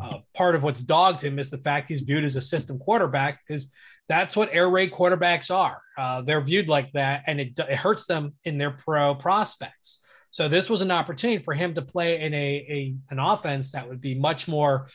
Uh, 0.00 0.18
part 0.34 0.54
of 0.54 0.62
what's 0.62 0.80
dogged 0.80 1.22
him 1.22 1.38
is 1.38 1.50
the 1.50 1.58
fact 1.58 1.88
he's 1.88 2.02
viewed 2.02 2.24
as 2.24 2.36
a 2.36 2.40
system 2.40 2.78
quarterback 2.78 3.40
because 3.46 3.72
that's 4.08 4.36
what 4.36 4.48
air 4.52 4.68
raid 4.70 4.92
quarterbacks 4.92 5.54
are. 5.54 5.80
Uh, 5.96 6.22
they're 6.22 6.40
viewed 6.40 6.68
like 6.68 6.90
that, 6.92 7.22
and 7.26 7.40
it, 7.40 7.58
it 7.58 7.76
hurts 7.76 8.06
them 8.06 8.34
in 8.44 8.58
their 8.58 8.70
pro 8.70 9.14
prospects. 9.14 10.00
So 10.30 10.48
this 10.48 10.68
was 10.68 10.80
an 10.80 10.90
opportunity 10.90 11.42
for 11.42 11.54
him 11.54 11.74
to 11.74 11.82
play 11.82 12.20
in 12.20 12.34
a, 12.34 12.36
a 12.36 12.94
an 13.10 13.18
offense 13.18 13.72
that 13.72 13.88
would 13.88 14.00
be 14.00 14.14
much 14.14 14.48
more 14.48 14.88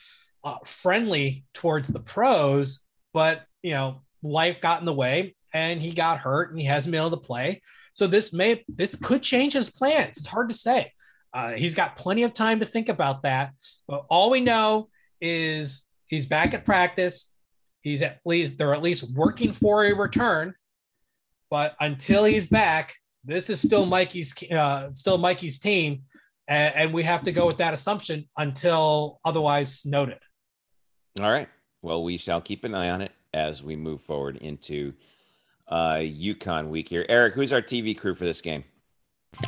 uh, 0.44 0.58
friendly 0.64 1.44
towards 1.54 1.88
the 1.88 2.00
pros, 2.00 2.80
but 3.12 3.42
you 3.64 3.70
know, 3.70 4.02
life 4.22 4.60
got 4.60 4.80
in 4.80 4.86
the 4.86 4.92
way 4.92 5.34
and 5.54 5.80
he 5.80 5.92
got 5.92 6.18
hurt 6.18 6.50
and 6.50 6.60
he 6.60 6.66
hasn't 6.66 6.92
been 6.92 7.00
able 7.00 7.10
to 7.10 7.16
play. 7.16 7.62
So 7.94 8.06
this 8.06 8.32
may 8.32 8.62
this 8.68 8.94
could 8.94 9.22
change 9.22 9.54
his 9.54 9.70
plans. 9.70 10.18
It's 10.18 10.26
hard 10.26 10.50
to 10.50 10.54
say. 10.54 10.92
Uh, 11.32 11.52
he's 11.52 11.74
got 11.74 11.96
plenty 11.96 12.22
of 12.22 12.34
time 12.34 12.60
to 12.60 12.66
think 12.66 12.88
about 12.88 13.22
that. 13.22 13.52
But 13.88 14.04
all 14.08 14.30
we 14.30 14.40
know 14.40 14.88
is 15.20 15.86
he's 16.06 16.26
back 16.26 16.52
at 16.52 16.64
practice. 16.64 17.32
He's 17.80 18.02
at 18.02 18.20
least 18.24 18.58
they're 18.58 18.74
at 18.74 18.82
least 18.82 19.10
working 19.14 19.52
for 19.52 19.86
a 19.86 19.94
return. 19.94 20.54
But 21.50 21.74
until 21.80 22.24
he's 22.24 22.46
back, 22.46 22.94
this 23.24 23.48
is 23.48 23.60
still 23.62 23.86
Mikey's 23.86 24.34
uh, 24.50 24.88
still 24.92 25.16
Mikey's 25.16 25.58
team, 25.58 26.02
and, 26.48 26.74
and 26.74 26.94
we 26.94 27.02
have 27.04 27.24
to 27.24 27.32
go 27.32 27.46
with 27.46 27.58
that 27.58 27.72
assumption 27.72 28.28
until 28.36 29.20
otherwise 29.24 29.86
noted. 29.86 30.18
All 31.18 31.30
right. 31.30 31.48
Well, 31.80 32.02
we 32.02 32.18
shall 32.18 32.40
keep 32.40 32.64
an 32.64 32.74
eye 32.74 32.90
on 32.90 33.00
it 33.00 33.12
as 33.34 33.62
we 33.62 33.76
move 33.76 34.00
forward 34.00 34.36
into 34.38 34.94
uh 35.68 35.96
UConn 35.96 36.68
week 36.68 36.88
here. 36.88 37.04
Eric, 37.08 37.34
who's 37.34 37.52
our 37.52 37.62
TV 37.62 37.96
crew 37.96 38.14
for 38.14 38.24
this 38.24 38.40
game? 38.40 38.64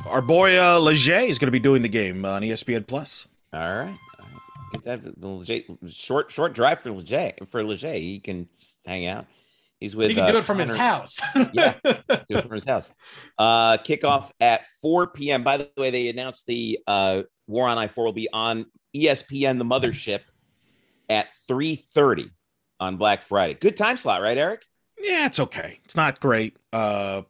Our 0.06 0.20
boy 0.20 0.60
uh, 0.60 0.78
Leger 0.78 1.20
is 1.20 1.38
going 1.38 1.46
to 1.46 1.52
be 1.52 1.60
doing 1.60 1.82
the 1.82 1.88
game 1.88 2.24
on 2.24 2.42
ESPN 2.42 2.86
Plus. 2.86 3.26
All 3.52 3.60
right. 3.60 3.98
All 4.18 4.26
right. 4.26 4.74
Get 4.84 4.84
that 4.84 5.22
Leger, 5.22 5.62
short 5.88 6.30
short 6.30 6.52
drive 6.52 6.80
for 6.80 6.90
Leger 6.90 7.32
for 7.48 7.62
Leger. 7.62 7.92
He 7.92 8.18
can 8.18 8.48
hang 8.84 9.06
out. 9.06 9.26
He's 9.80 9.94
with 9.94 10.08
He 10.08 10.14
can 10.14 10.24
uh, 10.24 10.32
do 10.32 10.38
it 10.38 10.44
from 10.44 10.58
his 10.58 10.74
house. 10.74 11.20
Yeah. 11.52 11.74
do 11.84 11.92
it 12.30 12.42
from 12.42 12.52
his 12.52 12.64
house. 12.64 12.90
Uh, 13.38 13.76
kickoff 13.78 14.30
at 14.40 14.62
4 14.80 15.08
p.m. 15.08 15.44
By 15.44 15.58
the 15.58 15.70
way, 15.76 15.90
they 15.90 16.08
announced 16.08 16.46
the 16.46 16.78
uh, 16.86 17.22
War 17.46 17.68
on 17.68 17.76
I 17.78 17.88
4 17.88 18.04
will 18.04 18.12
be 18.12 18.28
on 18.32 18.66
ESPN, 18.94 19.58
the 19.58 19.64
mothership, 19.64 20.20
at 21.08 21.28
3:30 21.48 22.30
on 22.80 22.96
Black 22.96 23.22
Friday. 23.22 23.54
Good 23.54 23.76
time 23.76 23.96
slot, 23.96 24.22
right, 24.22 24.36
Eric? 24.38 24.62
Yeah, 25.00 25.26
it's 25.26 25.40
okay. 25.40 25.80
It's 25.84 25.96
not 25.96 26.20
great. 26.20 26.56
Uh, 26.72 27.22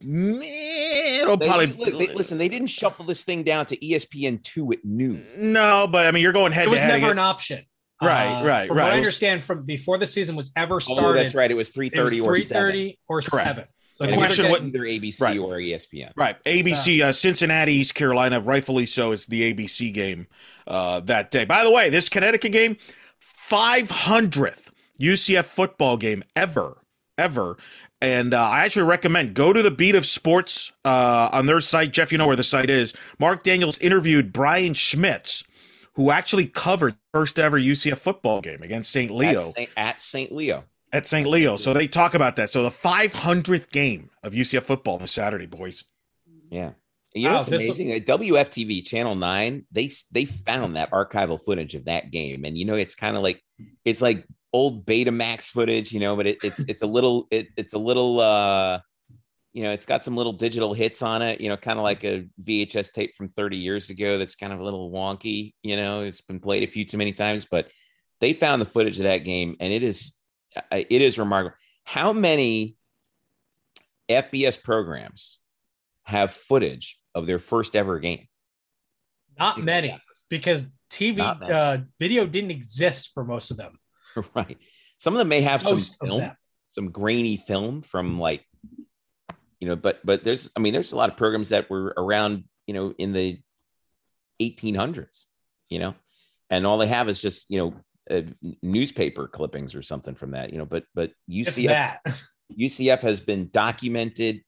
meh, 0.00 1.20
it'll 1.22 1.36
They- 1.36 1.46
probably 1.46 1.66
li- 1.66 1.92
li- 1.92 2.14
listen. 2.14 2.38
They 2.38 2.48
didn't 2.48 2.68
shuffle 2.68 3.04
this 3.04 3.24
thing 3.24 3.42
down 3.42 3.66
to 3.66 3.76
ESPN 3.84 4.38
two 4.42 4.70
at 4.72 4.84
noon. 4.84 5.24
no, 5.38 5.88
but 5.90 6.06
I 6.06 6.10
mean, 6.10 6.22
you're 6.22 6.32
going 6.32 6.52
head 6.52 6.66
it 6.66 6.70
was 6.70 6.78
never 6.80 6.96
again. 6.96 7.10
an 7.10 7.18
option. 7.18 7.64
Right, 8.02 8.40
Uh, 8.42 8.44
right, 8.44 8.68
From 8.68 8.76
right. 8.76 8.84
what 8.84 8.92
I 8.92 8.96
understand, 8.96 9.44
from 9.44 9.64
before 9.64 9.98
the 9.98 10.06
season 10.06 10.36
was 10.36 10.50
ever 10.56 10.76
Oh, 10.76 10.78
started, 10.80 11.20
that's 11.24 11.34
right. 11.34 11.50
It 11.50 11.54
was 11.54 11.70
3:30 11.70 12.18
it 12.18 12.20
was 12.20 12.28
or 12.28 12.34
3:30 12.36 12.98
or 13.08 13.22
Correct. 13.22 13.46
seven. 13.46 13.64
So 13.92 14.04
The 14.04 14.08
it 14.08 14.10
never 14.10 14.20
was 14.20 14.26
question 14.26 14.44
get- 14.46 14.50
what- 14.50 14.62
either 14.64 14.84
ABC 14.84 15.20
Right. 15.22 15.38
or 15.38 15.60
ESPN. 15.60 16.12
Right. 16.16 16.36
ABC, 16.44 17.00
uh, 17.00 17.12
Cincinnati, 17.12 17.74
East 17.74 17.94
Carolina, 17.94 18.40
rightfully 18.40 18.86
so, 18.86 19.12
is 19.12 19.26
the 19.26 19.42
ABC 19.42 19.90
game 19.92 20.26
uh, 20.66 21.00
that 21.00 21.30
day. 21.30 21.44
By 21.44 21.62
the 21.62 21.70
way, 21.70 21.90
this 21.90 22.08
Connecticut 22.08 22.50
game, 22.52 22.76
500th 23.50 24.70
UCF 25.00 25.44
football 25.44 25.96
game 25.96 26.22
ever, 26.34 26.78
ever. 27.18 27.56
And 28.00 28.34
uh, 28.34 28.42
I 28.42 28.64
actually 28.64 28.84
recommend 28.84 29.34
go 29.34 29.52
to 29.52 29.62
the 29.62 29.70
Beat 29.70 29.94
of 29.94 30.06
Sports 30.06 30.72
uh, 30.84 31.30
on 31.32 31.46
their 31.46 31.60
site. 31.60 31.92
Jeff, 31.92 32.12
you 32.12 32.18
know 32.18 32.26
where 32.26 32.36
the 32.36 32.44
site 32.44 32.70
is. 32.70 32.94
Mark 33.18 33.42
Daniels 33.42 33.78
interviewed 33.78 34.32
Brian 34.32 34.74
Schmitz, 34.74 35.44
who 35.94 36.10
actually 36.10 36.46
covered 36.46 36.94
the 36.94 36.98
first 37.12 37.38
ever 37.38 37.58
UCF 37.58 37.98
football 37.98 38.40
game 38.40 38.62
against 38.62 38.92
St. 38.92 39.10
Leo 39.10 39.40
At 39.48 39.52
St. 39.54 39.70
At 39.76 40.00
St. 40.00 40.32
Leo. 40.32 40.64
at 40.92 41.06
St. 41.06 41.26
Leo. 41.26 41.56
So 41.56 41.72
they 41.72 41.86
talk 41.86 42.14
about 42.14 42.36
that. 42.36 42.50
So 42.50 42.62
the 42.62 42.70
500th 42.70 43.70
game 43.70 44.10
of 44.22 44.32
UCF 44.32 44.62
football 44.62 44.98
this 44.98 45.12
Saturday, 45.12 45.46
boys. 45.46 45.84
Yeah. 46.50 46.72
You 47.14 47.28
know 47.28 47.34
Wow, 47.34 47.38
what's 47.38 47.48
amazing? 47.48 47.92
At 47.92 48.06
WFTV 48.06 48.84
Channel 48.84 49.14
Nine, 49.14 49.66
they 49.70 49.88
they 50.10 50.24
found 50.24 50.74
that 50.74 50.90
archival 50.90 51.40
footage 51.40 51.76
of 51.76 51.84
that 51.84 52.10
game, 52.10 52.44
and 52.44 52.58
you 52.58 52.64
know 52.64 52.74
it's 52.74 52.96
kind 52.96 53.16
of 53.16 53.22
like 53.22 53.40
it's 53.84 54.02
like 54.02 54.26
old 54.52 54.84
Betamax 54.84 55.44
footage, 55.44 55.92
you 55.92 56.00
know, 56.00 56.16
but 56.16 56.26
it, 56.26 56.38
it's 56.42 56.60
it's 56.68 56.82
a 56.82 56.86
little 56.86 57.28
it, 57.30 57.48
it's 57.56 57.72
a 57.72 57.78
little 57.78 58.20
uh 58.20 58.80
you 59.52 59.62
know 59.62 59.70
it's 59.70 59.86
got 59.86 60.02
some 60.02 60.16
little 60.16 60.32
digital 60.32 60.74
hits 60.74 61.02
on 61.02 61.22
it, 61.22 61.40
you 61.40 61.48
know, 61.48 61.56
kind 61.56 61.78
of 61.78 61.84
like 61.84 62.02
a 62.02 62.26
VHS 62.42 62.92
tape 62.92 63.14
from 63.14 63.28
30 63.28 63.58
years 63.58 63.90
ago 63.90 64.18
that's 64.18 64.34
kind 64.34 64.52
of 64.52 64.58
a 64.58 64.64
little 64.64 64.90
wonky, 64.90 65.54
you 65.62 65.76
know, 65.76 66.00
it's 66.00 66.20
been 66.20 66.40
played 66.40 66.64
a 66.64 66.70
few 66.70 66.84
too 66.84 66.98
many 66.98 67.12
times, 67.12 67.46
but 67.48 67.68
they 68.20 68.32
found 68.32 68.60
the 68.60 68.66
footage 68.66 68.98
of 68.98 69.04
that 69.04 69.18
game, 69.18 69.56
and 69.60 69.72
it 69.72 69.84
is 69.84 70.16
it 70.72 71.00
is 71.00 71.16
remarkable. 71.16 71.56
How 71.84 72.12
many 72.12 72.76
FBS 74.08 74.60
programs 74.60 75.38
have 76.04 76.32
footage 76.32 76.98
of 77.14 77.26
their 77.26 77.38
first 77.38 77.76
ever 77.76 77.98
game? 77.98 78.26
not 79.38 79.62
many 79.62 79.96
because 80.28 80.62
TV 80.90 81.20
uh, 81.20 81.78
video 81.98 82.26
didn't 82.26 82.50
exist 82.50 83.12
for 83.14 83.24
most 83.24 83.50
of 83.50 83.56
them. 83.56 83.78
right. 84.34 84.58
Some 84.98 85.14
of 85.14 85.18
them 85.18 85.28
may 85.28 85.42
have 85.42 85.62
some 85.62 85.74
Most 85.74 85.96
of 86.00 86.08
film, 86.08 86.30
some 86.70 86.90
grainy 86.90 87.36
film 87.36 87.82
from 87.82 88.18
like, 88.18 88.44
you 89.60 89.68
know, 89.68 89.76
but 89.76 90.00
but 90.04 90.24
there's 90.24 90.50
I 90.56 90.60
mean 90.60 90.72
there's 90.72 90.92
a 90.92 90.96
lot 90.96 91.10
of 91.10 91.16
programs 91.16 91.50
that 91.50 91.68
were 91.68 91.94
around, 91.96 92.44
you 92.66 92.74
know, 92.74 92.94
in 92.96 93.12
the 93.12 93.40
1800s, 94.40 95.26
you 95.68 95.78
know, 95.78 95.94
and 96.50 96.66
all 96.66 96.78
they 96.78 96.86
have 96.86 97.08
is 97.08 97.20
just 97.20 97.50
you 97.50 97.58
know 97.58 97.74
uh, 98.10 98.22
newspaper 98.62 99.26
clippings 99.26 99.74
or 99.74 99.82
something 99.82 100.14
from 100.14 100.32
that, 100.32 100.52
you 100.52 100.58
know. 100.58 100.66
But 100.66 100.84
but 100.94 101.12
UCF. 101.30 101.98
UCF 102.56 103.00
has 103.00 103.20
been 103.20 103.48
documented 103.50 104.42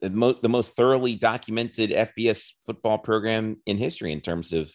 the, 0.00 0.10
mo- 0.10 0.38
the 0.40 0.48
most 0.48 0.76
thoroughly 0.76 1.14
documented 1.16 1.90
FBS 1.90 2.52
football 2.64 2.98
program 2.98 3.56
in 3.66 3.78
history 3.78 4.12
in 4.12 4.20
terms 4.20 4.52
of 4.52 4.72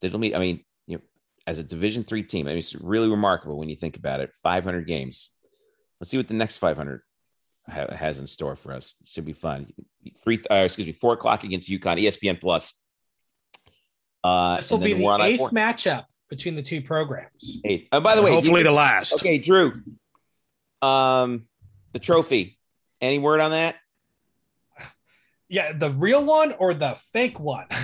digital 0.00 0.18
media. 0.20 0.36
I 0.36 0.40
mean, 0.40 0.64
you 0.86 0.96
know, 0.96 1.02
as 1.46 1.58
a 1.58 1.64
Division 1.64 2.04
three 2.04 2.22
team, 2.22 2.46
I 2.46 2.50
mean, 2.50 2.58
it's 2.58 2.74
really 2.74 3.08
remarkable 3.08 3.58
when 3.58 3.68
you 3.68 3.76
think 3.76 3.96
about 3.96 4.20
it. 4.20 4.30
500 4.42 4.86
games. 4.86 5.30
Let's 6.00 6.10
see 6.10 6.16
what 6.16 6.28
the 6.28 6.34
next 6.34 6.56
500 6.58 7.00
ha- 7.68 7.94
has 7.94 8.18
in 8.18 8.26
store 8.26 8.56
for 8.56 8.72
us. 8.72 8.94
It 9.00 9.08
should 9.08 9.24
be 9.24 9.32
fun. 9.32 9.72
Three, 10.24 10.40
uh, 10.50 10.54
excuse 10.56 10.86
me, 10.86 10.92
four 10.92 11.12
o'clock 11.14 11.44
against 11.44 11.70
UConn, 11.70 12.02
ESPN 12.02 12.40
Plus. 12.40 12.74
Uh, 14.24 14.56
This 14.56 14.70
will 14.70 14.78
be 14.78 14.92
the 14.94 15.04
eighth 15.22 15.40
I-4. 15.40 15.50
matchup 15.52 16.04
between 16.28 16.56
the 16.56 16.62
two 16.62 16.82
programs. 16.82 17.58
Eight. 17.64 17.88
Oh, 17.92 18.00
by 18.00 18.16
the 18.16 18.22
way, 18.22 18.30
do 18.30 18.34
you 18.34 18.40
hopefully 18.40 18.62
the 18.64 18.72
last. 18.72 19.14
Okay, 19.14 19.38
Drew. 19.38 19.80
Um, 20.82 21.46
the 21.92 21.98
trophy. 22.00 22.58
Any 23.00 23.18
word 23.18 23.40
on 23.40 23.52
that? 23.52 23.76
Yeah, 25.48 25.72
the 25.72 25.90
real 25.90 26.24
one 26.24 26.52
or 26.52 26.74
the 26.74 26.96
fake 27.12 27.38
one? 27.38 27.66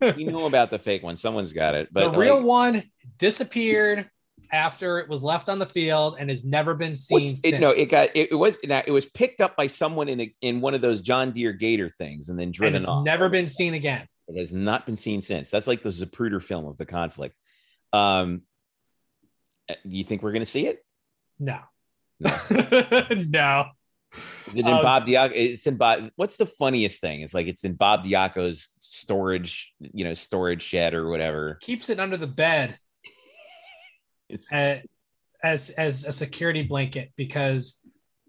We 0.00 0.24
know 0.24 0.44
about 0.44 0.70
the 0.70 0.78
fake 0.78 1.02
one. 1.02 1.16
Someone's 1.16 1.54
got 1.54 1.74
it, 1.74 1.88
but 1.90 2.12
the 2.12 2.18
real 2.18 2.36
like, 2.36 2.44
one 2.44 2.82
disappeared 3.18 4.10
after 4.52 4.98
it 4.98 5.08
was 5.08 5.22
left 5.22 5.48
on 5.48 5.58
the 5.58 5.66
field 5.66 6.16
and 6.18 6.28
has 6.28 6.44
never 6.44 6.74
been 6.74 6.96
seen. 6.96 7.38
it, 7.42 7.60
no, 7.60 7.70
it 7.70 7.86
got 7.86 8.10
it, 8.14 8.32
it 8.32 8.34
was 8.34 8.58
now 8.64 8.82
it 8.84 8.90
was 8.90 9.06
picked 9.06 9.40
up 9.40 9.56
by 9.56 9.66
someone 9.66 10.08
in 10.08 10.20
a, 10.20 10.34
in 10.42 10.60
one 10.60 10.74
of 10.74 10.82
those 10.82 11.00
John 11.00 11.32
Deere 11.32 11.52
Gator 11.52 11.94
things 11.98 12.28
and 12.28 12.38
then 12.38 12.44
and 12.44 12.54
driven 12.54 12.76
it's 12.76 12.88
off. 12.88 13.04
never 13.04 13.28
been 13.28 13.48
seen 13.48 13.74
again. 13.74 14.06
It 14.28 14.38
has 14.38 14.52
not 14.52 14.86
been 14.86 14.96
seen 14.96 15.22
since. 15.22 15.50
That's 15.50 15.66
like 15.66 15.82
the 15.82 15.88
Zapruder 15.88 16.42
film 16.42 16.66
of 16.66 16.76
the 16.78 16.86
conflict. 16.86 17.34
Um, 17.92 18.42
uh, 19.68 19.74
do 19.82 19.96
you 19.96 20.04
think 20.04 20.22
we're 20.22 20.32
going 20.32 20.42
to 20.42 20.50
see 20.50 20.66
it? 20.66 20.84
No. 21.38 21.58
No. 22.20 22.36
no. 23.10 23.64
Is 24.46 24.56
it 24.56 24.60
in 24.66 24.72
Um, 24.72 24.82
Bob 24.82 25.06
Diaco? 25.06 25.32
It's 25.34 25.66
in 25.66 25.76
Bob. 25.76 26.10
What's 26.16 26.36
the 26.36 26.46
funniest 26.46 27.00
thing? 27.00 27.20
It's 27.20 27.34
like 27.34 27.46
it's 27.46 27.64
in 27.64 27.74
Bob 27.74 28.04
Diaco's 28.04 28.68
storage, 28.80 29.72
you 29.78 30.04
know, 30.04 30.14
storage 30.14 30.62
shed 30.62 30.94
or 30.94 31.08
whatever. 31.08 31.58
Keeps 31.60 31.90
it 31.90 32.00
under 32.00 32.16
the 32.16 32.26
bed 32.26 32.78
It's 34.28 34.52
uh, 34.52 34.80
as 35.42 35.70
as 35.70 36.04
a 36.04 36.12
security 36.12 36.62
blanket 36.62 37.12
because 37.16 37.80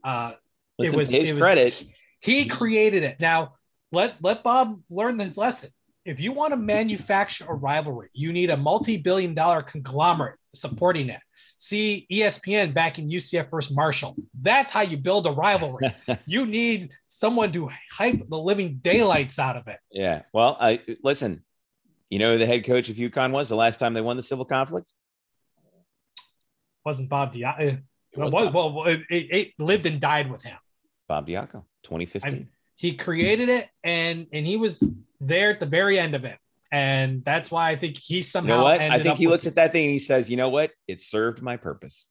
uh, 0.03 0.33
listen 0.77 0.93
it 0.93 0.97
was 0.97 1.09
his 1.09 1.29
it 1.29 1.33
was- 1.33 1.41
credit. 1.41 1.83
he 2.19 2.45
created 2.47 3.03
it. 3.03 3.19
Now 3.19 3.55
let 3.91 4.15
let 4.21 4.43
Bob 4.43 4.79
learn 4.89 5.19
his 5.19 5.37
lesson. 5.37 5.69
If 6.05 6.19
you 6.19 6.31
want 6.31 6.51
to 6.51 6.57
manufacture 6.57 7.45
a 7.47 7.53
rivalry, 7.53 8.09
you 8.13 8.33
need 8.33 8.49
a 8.49 8.57
multi-billion 8.57 9.35
dollar 9.35 9.61
conglomerate 9.61 10.39
supporting 10.55 11.09
it. 11.09 11.19
See 11.65 12.07
ESPN 12.11 12.73
back 12.73 12.97
in 12.97 13.07
UCF 13.07 13.51
versus 13.51 13.75
Marshall. 13.75 14.15
That's 14.41 14.71
how 14.71 14.81
you 14.81 14.97
build 14.97 15.27
a 15.27 15.31
rivalry. 15.31 15.93
you 16.25 16.47
need 16.47 16.89
someone 17.05 17.51
to 17.53 17.69
hype 17.91 18.27
the 18.29 18.39
living 18.39 18.79
daylights 18.81 19.37
out 19.37 19.55
of 19.55 19.67
it. 19.67 19.77
Yeah. 19.91 20.23
Well, 20.33 20.57
I 20.59 20.79
listen. 21.03 21.43
You 22.09 22.17
know 22.17 22.33
who 22.33 22.39
the 22.39 22.47
head 22.47 22.65
coach 22.65 22.89
of 22.89 22.95
UConn 22.95 23.29
was 23.31 23.47
the 23.47 23.55
last 23.55 23.79
time 23.79 23.93
they 23.93 24.01
won 24.01 24.17
the 24.17 24.23
civil 24.23 24.43
conflict. 24.43 24.91
Wasn't 26.83 27.09
Bob 27.09 27.31
Diaco? 27.31 27.77
Uh, 27.77 27.81
was 28.15 28.33
Well, 28.33 28.49
Bob, 28.49 28.73
well, 28.73 28.85
it, 28.87 29.01
it- 29.11 29.31
it 29.31 29.47
lived 29.59 29.85
and 29.85 30.01
died 30.01 30.31
with 30.31 30.41
him. 30.41 30.57
Bob 31.07 31.27
Diaco, 31.27 31.63
2015. 31.83 32.49
He 32.75 32.95
created 32.95 33.49
it, 33.49 33.69
and 33.83 34.25
and 34.33 34.47
he 34.47 34.57
was 34.57 34.83
there 35.19 35.51
at 35.51 35.59
the 35.59 35.67
very 35.67 35.99
end 35.99 36.15
of 36.15 36.25
it, 36.25 36.39
and 36.71 37.23
that's 37.25 37.51
why 37.51 37.69
I 37.71 37.75
think 37.75 37.97
he 37.97 38.17
you 38.17 38.23
somehow. 38.23 38.57
know 38.57 38.63
what? 38.63 38.79
I 38.81 39.01
think 39.01 39.17
he 39.17 39.27
with- 39.27 39.33
looks 39.33 39.47
at 39.47 39.55
that 39.55 39.71
thing 39.71 39.85
and 39.85 39.93
he 39.93 39.99
says, 39.99 40.29
"You 40.29 40.37
know 40.37 40.49
what? 40.49 40.71
It 40.87 41.01
served 41.01 41.41
my 41.41 41.57
purpose." 41.57 42.07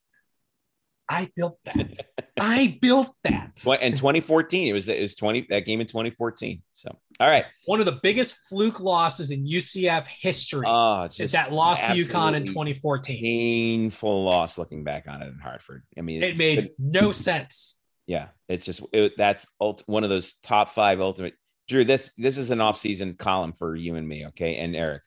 I 1.13 1.29
built 1.35 1.59
that. 1.65 1.99
I 2.41 2.79
built 2.81 3.13
that. 3.25 3.61
In 3.83 3.97
2014, 3.97 4.69
it 4.69 4.73
was 4.73 4.87
it 4.87 5.03
was 5.03 5.17
20 5.17 5.49
that 5.51 5.67
game 5.67 5.81
in 5.81 5.89
2014. 5.89 6.63
So, 6.71 6.97
all 7.19 7.29
right. 7.29 7.45
One 7.67 7.81
of 7.81 7.87
the 7.87 7.99
biggest 8.01 8.37
fluke 8.49 8.79
losses 8.79 9.33
in 9.33 9.45
UCF 9.45 10.07
history 10.07 10.67
Oh, 10.69 11.09
is 11.19 11.33
that 11.33 11.53
loss 11.53 11.81
to 11.81 11.87
UConn 11.87 12.35
in 12.37 12.47
2014. 12.47 13.21
Painful 13.25 14.25
loss 14.25 14.57
looking 14.57 14.85
back 14.85 15.07
on 15.09 15.21
it 15.23 15.27
in 15.27 15.39
Hartford. 15.41 15.83
I 15.99 16.03
mean, 16.03 16.23
It 16.23 16.37
made 16.37 16.71
no 16.79 17.11
sense. 17.11 17.81
yeah, 18.07 18.29
it's 18.49 18.65
just 18.65 18.81
it, 18.93 19.15
that's 19.17 19.49
ult- 19.61 19.83
one 19.87 20.05
of 20.05 20.11
those 20.11 20.35
top 20.35 20.71
five 20.71 21.01
ultimate 21.01 21.35
Drew, 21.71 21.85
this 21.85 22.13
this 22.19 22.37
is 22.37 22.51
an 22.51 22.61
off-season 22.61 23.15
column 23.15 23.53
for 23.53 23.77
you 23.77 23.95
and 23.95 24.07
me, 24.07 24.27
okay, 24.27 24.57
and 24.57 24.75
Eric, 24.75 25.03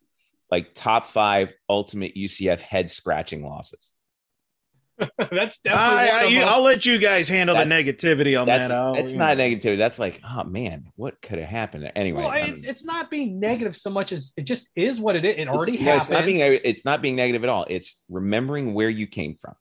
like 0.49 0.74
top 0.74 1.05
five 1.07 1.53
ultimate 1.70 2.16
UCF 2.16 2.61
head 2.61 2.89
scratching 2.89 3.45
losses. 3.45 3.91
That's 5.18 5.59
definitely. 5.59 6.09
I, 6.09 6.22
I, 6.22 6.24
you, 6.26 6.41
I'll 6.41 6.61
let 6.61 6.86
you 6.86 6.99
guys 6.99 7.28
handle 7.28 7.55
the 7.55 7.64
negativity 7.64 8.39
on 8.39 8.47
That's 8.47 8.70
that. 8.70 8.76
I'll- 8.76 8.95
it's 8.95 9.14
not 9.14 9.38
negativity. 9.38 9.78
That's 9.78 9.99
like, 9.99 10.22
oh 10.28 10.43
man, 10.43 10.86
what 10.95 11.22
could 11.22 11.39
have 11.39 11.49
happened? 11.49 11.91
Anyway, 11.95 12.22
well, 12.24 12.32
it's, 12.34 12.64
it's 12.64 12.86
not 12.86 13.09
being 13.09 13.39
negative 13.39 13.76
so 13.76 13.89
much 13.89 14.11
as 14.11 14.32
it 14.38 14.43
just 14.43 14.70
is 14.76 14.99
what 14.99 15.16
it 15.16 15.26
is. 15.26 15.36
It 15.36 15.41
it's- 15.41 15.55
already 15.55 15.84
no, 15.84 15.95
It's 15.97 16.09
not 16.09 16.20
happened. 16.22 16.26
being 16.38 16.61
it's 16.64 16.86
not 16.86 17.01
being 17.01 17.16
negative 17.16 17.43
at 17.43 17.49
all. 17.49 17.66
It's 17.70 17.99
remembering 18.09 18.74
where 18.74 18.89
you 18.89 19.07
came 19.07 19.36
from. 19.36 19.55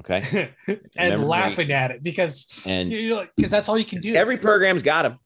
Okay, 0.00 0.52
and 0.66 0.80
Remember 0.96 1.26
laughing 1.26 1.72
at 1.72 1.90
it 1.90 2.02
because 2.02 2.62
and 2.66 2.90
you 2.90 3.10
know 3.10 3.26
because 3.36 3.50
that's 3.50 3.68
all 3.68 3.78
you 3.78 3.84
can 3.84 4.00
do. 4.00 4.14
every 4.14 4.38
program's 4.38 4.82
got 4.82 5.04
him. 5.06 5.18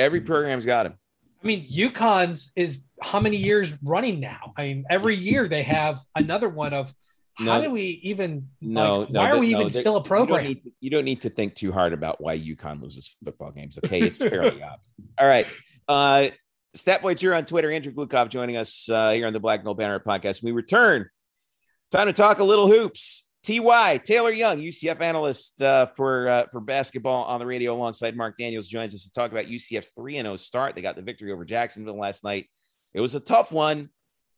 Every 0.00 0.20
program's 0.22 0.64
got 0.66 0.86
him. 0.86 0.94
I 1.42 1.46
mean, 1.46 1.70
UConn's 1.70 2.52
is 2.56 2.84
how 3.02 3.20
many 3.20 3.36
years 3.36 3.76
running 3.82 4.18
now? 4.20 4.52
I 4.56 4.62
mean, 4.64 4.84
every 4.90 5.16
year 5.16 5.46
they 5.48 5.62
have 5.62 6.00
another 6.16 6.48
one 6.48 6.72
of 6.74 6.92
how 7.38 7.58
No. 7.58 7.62
do 7.64 7.70
we 7.70 8.00
even 8.02 8.48
No, 8.60 9.00
like, 9.00 9.10
no, 9.10 9.20
why 9.20 9.30
are 9.30 9.38
we 9.38 9.52
no, 9.52 9.60
even 9.60 9.70
still 9.70 9.96
a 9.96 9.98
You 9.98 10.04
don't, 10.04 10.06
program? 10.08 10.54
to, 10.54 10.60
you 10.80 10.90
don't 10.90 11.04
need 11.04 11.22
to 11.22 11.30
think 11.30 11.54
too 11.54 11.72
hard 11.72 11.92
about 11.92 12.20
why 12.20 12.38
UConn 12.38 12.82
loses 12.82 13.14
football 13.24 13.50
games. 13.52 13.78
Okay, 13.84 14.00
it's 14.00 14.18
fairly 14.18 14.62
obvious. 14.62 14.80
All 15.18 15.26
right, 15.26 15.46
uh, 15.88 16.28
Statboy 16.76 17.18
Drew 17.18 17.34
on 17.34 17.44
Twitter. 17.46 17.70
Andrew 17.70 17.92
Glukov 17.92 18.28
joining 18.28 18.56
us 18.56 18.88
uh, 18.88 19.10
here 19.12 19.26
on 19.26 19.32
the 19.32 19.40
Black 19.40 19.60
and 19.60 19.64
Gold 19.64 19.78
Banner 19.78 19.98
podcast. 20.00 20.42
We 20.42 20.52
return. 20.52 21.08
Time 21.90 22.06
to 22.06 22.12
talk 22.12 22.38
a 22.38 22.44
little 22.44 22.68
hoops. 22.68 23.24
Ty 23.46 23.98
Taylor 23.98 24.32
Young, 24.32 24.58
UCF 24.58 25.00
analyst 25.00 25.62
uh, 25.62 25.86
for 25.86 26.28
uh, 26.28 26.46
for 26.52 26.60
basketball 26.60 27.24
on 27.24 27.40
the 27.40 27.46
radio, 27.46 27.74
alongside 27.74 28.16
Mark 28.16 28.36
Daniels, 28.36 28.68
joins 28.68 28.94
us 28.94 29.04
to 29.04 29.12
talk 29.12 29.32
about 29.32 29.46
UCF's 29.46 29.92
three 29.92 30.18
and 30.18 30.26
zero 30.26 30.36
start. 30.36 30.74
They 30.74 30.82
got 30.82 30.96
the 30.96 31.02
victory 31.02 31.32
over 31.32 31.44
Jacksonville 31.44 31.98
last 31.98 32.22
night. 32.22 32.46
It 32.92 33.00
was 33.00 33.14
a 33.14 33.20
tough 33.20 33.50
one, 33.50 33.88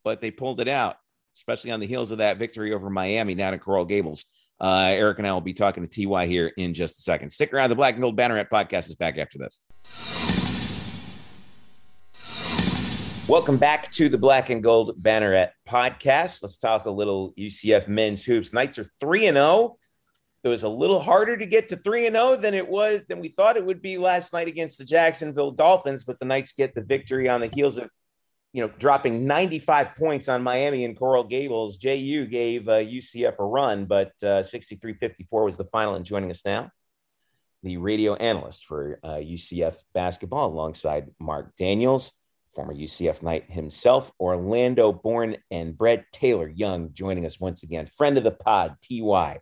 but 0.05 0.20
they 0.20 0.30
pulled 0.30 0.61
it 0.61 0.68
out, 0.68 0.96
especially 1.34 1.72
on 1.72 1.80
the 1.80 1.86
heels 1.86 2.12
of 2.12 2.18
that 2.18 2.38
victory 2.38 2.72
over 2.72 2.90
Miami 2.90 3.34
down 3.34 3.55
at 3.55 3.61
Coral 3.61 3.84
Gables. 3.84 4.24
Uh, 4.61 4.90
Eric 4.90 5.18
and 5.18 5.26
I 5.26 5.32
will 5.32 5.40
be 5.40 5.55
talking 5.55 5.86
to 5.86 6.07
Ty 6.07 6.26
here 6.26 6.53
in 6.57 6.72
just 6.72 7.00
a 7.00 7.03
second. 7.03 7.30
Stick 7.30 7.53
around. 7.53 7.70
The 7.70 7.76
Black 7.76 7.94
and 7.94 8.03
Gold 8.03 8.16
Banneret 8.16 8.48
podcast 8.48 8.88
is 8.88 8.94
back 8.94 9.18
after 9.18 9.38
this. 9.38 10.31
Welcome 13.28 13.56
back 13.56 13.90
to 13.92 14.08
the 14.08 14.18
Black 14.18 14.50
and 14.50 14.62
Gold 14.62 15.00
Banneret 15.00 15.50
podcast. 15.68 16.42
Let's 16.42 16.58
talk 16.58 16.86
a 16.86 16.90
little 16.90 17.32
UCF 17.38 17.86
men's 17.86 18.24
hoops. 18.24 18.52
Knights 18.52 18.80
are 18.80 18.86
3 18.98 19.26
and 19.26 19.36
0. 19.36 19.78
It 20.42 20.48
was 20.48 20.64
a 20.64 20.68
little 20.68 21.00
harder 21.00 21.36
to 21.36 21.46
get 21.46 21.68
to 21.68 21.76
3 21.76 22.08
and 22.08 22.16
0 22.16 22.36
than 22.36 22.52
it 22.52 22.68
was 22.68 23.02
than 23.08 23.20
we 23.20 23.28
thought 23.28 23.56
it 23.56 23.64
would 23.64 23.80
be 23.80 23.96
last 23.96 24.32
night 24.32 24.48
against 24.48 24.76
the 24.76 24.84
Jacksonville 24.84 25.52
Dolphins, 25.52 26.02
but 26.02 26.18
the 26.18 26.24
Knights 26.24 26.52
get 26.52 26.74
the 26.74 26.82
victory 26.82 27.28
on 27.28 27.40
the 27.40 27.50
heels 27.54 27.76
of 27.76 27.88
you 28.52 28.60
know, 28.60 28.72
dropping 28.78 29.26
95 29.26 29.94
points 29.96 30.28
on 30.28 30.42
Miami 30.42 30.84
and 30.84 30.98
Coral 30.98 31.24
Gables. 31.24 31.76
JU 31.76 32.26
gave 32.26 32.68
uh, 32.68 32.72
UCF 32.72 33.38
a 33.38 33.44
run, 33.44 33.86
but 33.86 34.12
uh, 34.22 34.42
63 34.42 34.94
54 34.94 35.44
was 35.44 35.56
the 35.56 35.64
final. 35.64 35.94
And 35.94 36.04
joining 36.04 36.30
us 36.30 36.44
now, 36.44 36.70
the 37.62 37.76
radio 37.76 38.14
analyst 38.14 38.66
for 38.66 38.98
uh, 39.02 39.14
UCF 39.14 39.76
basketball 39.94 40.48
alongside 40.48 41.10
Mark 41.18 41.56
Daniels, 41.56 42.12
former 42.53 42.74
UCF 42.74 43.22
Knight 43.22 43.50
himself, 43.50 44.12
Orlando 44.20 44.92
born 44.92 45.36
and 45.50 45.76
bred 45.76 46.05
Taylor 46.12 46.48
Young, 46.48 46.92
joining 46.92 47.26
us 47.26 47.40
once 47.40 47.62
again. 47.62 47.86
Friend 47.86 48.16
of 48.18 48.24
the 48.24 48.30
pod, 48.30 48.76
TY, 48.82 49.40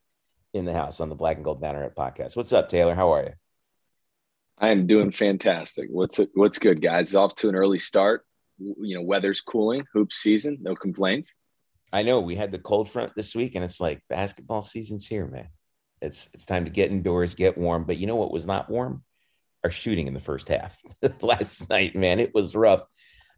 in 0.52 0.64
the 0.64 0.72
house 0.72 1.00
on 1.00 1.08
the 1.08 1.14
Black 1.14 1.36
and 1.36 1.44
Gold 1.44 1.62
Banneret 1.62 1.94
podcast. 1.94 2.36
What's 2.36 2.52
up, 2.52 2.68
Taylor? 2.68 2.94
How 2.94 3.12
are 3.14 3.22
you? 3.22 3.32
I 4.58 4.68
am 4.68 4.86
doing 4.86 5.10
fantastic. 5.10 5.88
What's 5.90 6.20
what's 6.34 6.58
good, 6.58 6.82
guys? 6.82 7.08
It's 7.08 7.14
off 7.14 7.34
to 7.36 7.48
an 7.48 7.56
early 7.56 7.78
start. 7.78 8.24
You 8.58 8.96
know, 8.96 9.02
weather's 9.02 9.40
cooling, 9.40 9.86
hoop 9.92 10.12
season, 10.12 10.58
no 10.60 10.74
complaints. 10.74 11.34
I 11.92 12.02
know 12.02 12.20
we 12.20 12.36
had 12.36 12.52
the 12.52 12.58
cold 12.58 12.88
front 12.88 13.14
this 13.16 13.34
week, 13.34 13.54
and 13.54 13.64
it's 13.64 13.80
like 13.80 14.02
basketball 14.08 14.62
season's 14.62 15.06
here, 15.06 15.26
man. 15.26 15.48
It's 16.02 16.28
it's 16.34 16.46
time 16.46 16.64
to 16.66 16.70
get 16.70 16.90
indoors, 16.90 17.34
get 17.34 17.56
warm. 17.56 17.84
But 17.84 17.96
you 17.96 18.06
know 18.06 18.16
what 18.16 18.32
was 18.32 18.46
not 18.46 18.68
warm? 18.68 19.02
Our 19.64 19.70
shooting 19.70 20.06
in 20.06 20.14
the 20.14 20.20
first 20.20 20.48
half 20.48 20.80
last 21.20 21.68
night, 21.68 21.94
man. 21.94 22.20
It 22.20 22.34
was 22.34 22.54
rough. 22.54 22.82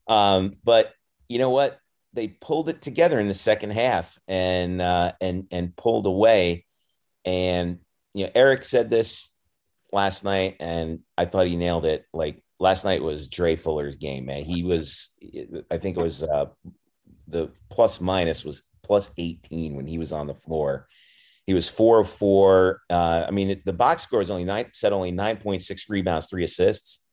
Um, 0.07 0.57
but 0.64 0.93
you 1.29 1.39
know 1.39 1.51
what? 1.51 1.79
They 2.14 2.29
pulled 2.29 2.68
it 2.68 2.83
together 2.83 3.18
in 3.18 3.29
the 3.29 3.35
second 3.35 3.70
half 3.70 4.18
and 4.29 4.81
uh, 4.83 5.12
and 5.20 5.47
and 5.51 5.75
pulled 5.75 6.07
away. 6.07 6.66
And 7.25 7.79
you 8.14 8.27
know, 8.27 8.33
Eric 8.35 8.64
said 8.64 8.91
this 8.91 9.33
last 9.93 10.25
night, 10.25 10.57
and 10.61 11.01
I 11.16 11.25
thought 11.25 11.47
he 11.47 11.57
nailed 11.57 11.85
it. 11.85 12.05
Like 12.12 12.43
last 12.59 12.85
night 12.85 13.03
was 13.03 13.29
Dre 13.29 13.57
Fuller's 13.57 13.97
game, 13.97 14.27
man. 14.27 14.45
He 14.45 14.62
was, 14.62 15.14
I 15.70 15.79
think 15.79 15.97
it 15.97 16.03
was 16.03 16.23
uh, 16.23 16.47
the 17.29 17.51
plus 17.70 18.01
minus 18.01 18.45
was 18.45 18.62
plus 18.83 19.11
18 19.16 19.75
when 19.75 19.87
he 19.87 19.99
was 19.99 20.12
on 20.12 20.27
the 20.27 20.35
floor. 20.35 20.89
He 21.47 21.55
was 21.55 21.68
four 21.68 21.99
of 22.01 22.09
four. 22.09 22.80
Uh, 22.88 23.24
I 23.26 23.30
mean, 23.30 23.51
it- 23.51 23.64
the 23.64 23.72
box 23.72 24.03
score 24.05 24.20
is 24.20 24.30
only 24.30 24.45
nine, 24.45 24.66
said 24.74 24.93
only 24.93 25.12
9.6 25.12 25.88
rebounds, 25.88 26.28
three 26.28 26.45
assists, 26.45 27.05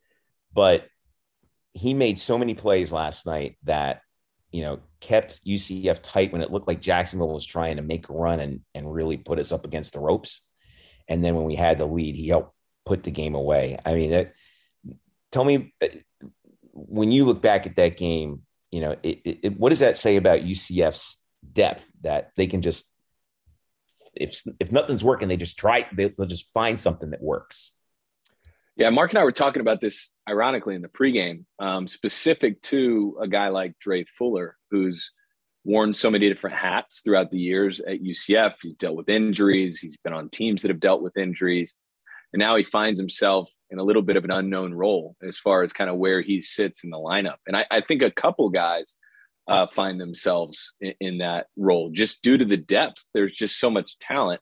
but 0.54 0.86
he 1.74 1.94
made 1.94 2.18
so 2.20 2.38
many 2.38 2.54
plays 2.54 2.92
last 2.92 3.26
night 3.26 3.58
that, 3.64 4.02
you 4.52 4.62
know, 4.62 4.80
kept 5.00 5.40
UCF 5.46 6.02
tight 6.02 6.32
when 6.32 6.42
it 6.42 6.52
looked 6.52 6.68
like 6.68 6.82
Jacksonville 6.82 7.34
was 7.34 7.46
trying 7.46 7.76
to 7.78 7.82
make 7.84 8.10
a 8.10 8.14
run 8.14 8.40
and, 8.40 8.62
and 8.74 8.92
really 8.92 9.18
put 9.18 9.40
us 9.40 9.52
up 9.52 9.66
against 9.66 9.94
the 9.94 10.00
ropes. 10.00 10.42
And 11.08 11.24
then 11.24 11.36
when 11.36 11.46
we 11.46 11.56
had 11.56 11.78
the 11.78 11.86
lead, 11.86 12.16
he 12.16 12.28
helped 12.28 12.54
put 12.86 13.04
the 13.04 13.12
game 13.12 13.36
away. 13.36 13.78
I 13.86 13.94
mean, 13.94 14.12
it, 14.12 14.34
tell 15.32 15.44
me 15.44 15.74
uh, 15.82 15.88
when 16.74 17.12
you 17.12 17.26
look 17.26 17.42
back 17.42 17.66
at 17.68 17.76
that 17.76 17.98
game, 17.98 18.42
you 18.72 18.82
know, 18.82 18.96
it, 19.04 19.22
it- 19.44 19.60
what 19.60 19.70
does 19.70 19.80
that 19.80 19.98
say 19.98 20.16
about 20.18 20.42
UCF's 20.42 21.22
depth 21.54 21.86
that 22.02 22.32
they 22.36 22.48
can 22.48 22.62
just, 22.62 22.92
if 24.16 24.42
if 24.60 24.72
nothing's 24.72 25.04
working, 25.04 25.28
they 25.28 25.38
just 25.38 25.58
try, 25.58 25.88
they, 25.94 26.10
they'll 26.10 26.28
just 26.28 26.52
find 26.54 26.80
something 26.80 27.12
that 27.12 27.22
works. 27.22 27.72
Yeah, 28.76 28.90
Mark 28.92 29.12
and 29.12 29.20
I 29.20 29.26
were 29.26 29.32
talking 29.34 29.62
about 29.62 29.82
this 29.82 30.12
ironically 30.28 30.74
in 30.76 30.82
the 30.82 30.88
pregame, 30.88 31.44
um, 31.60 31.88
specific 31.88 32.62
to 32.64 33.18
a 33.22 33.28
guy 33.28 33.50
like 33.50 33.78
Dre 33.80 34.06
Fuller, 34.06 34.56
who's 34.72 35.12
worn 35.66 35.92
so 35.92 36.10
many 36.10 36.30
different 36.30 36.56
hats 36.56 37.02
throughout 37.02 37.30
the 37.30 37.40
years 37.40 37.82
at 37.82 38.02
UCF. 38.02 38.54
He's 38.62 38.78
dealt 38.78 38.96
with 38.96 39.10
injuries, 39.10 39.80
he's 39.80 39.98
been 39.98 40.14
on 40.14 40.30
teams 40.30 40.62
that 40.62 40.70
have 40.70 40.80
dealt 40.80 41.02
with 41.02 41.18
injuries, 41.18 41.74
and 42.32 42.40
now 42.40 42.56
he 42.56 42.64
finds 42.64 43.00
himself 43.00 43.50
in 43.70 43.80
a 43.80 43.84
little 43.84 44.02
bit 44.02 44.16
of 44.16 44.24
an 44.24 44.32
unknown 44.32 44.74
role 44.74 45.16
as 45.22 45.38
far 45.38 45.62
as 45.64 45.74
kind 45.74 45.90
of 45.90 45.98
where 45.98 46.22
he 46.22 46.42
sits 46.42 46.84
in 46.84 46.90
the 46.90 46.98
lineup. 46.98 47.38
And 47.46 47.58
I, 47.58 47.66
I 47.70 47.82
think 47.82 48.02
a 48.02 48.12
couple 48.12 48.50
guys 48.50 48.96
uh, 49.50 49.68
find 49.68 50.00
themselves 50.00 50.76
in, 50.80 50.94
in 51.02 51.18
that 51.18 51.48
role 51.58 51.90
just 51.90 52.24
due 52.24 52.38
to 52.38 52.46
the 52.46 52.58
depth. 52.58 53.04
There's 53.14 53.34
just 53.34 53.60
so 53.60 53.70
much 53.70 53.98
talent. 54.00 54.42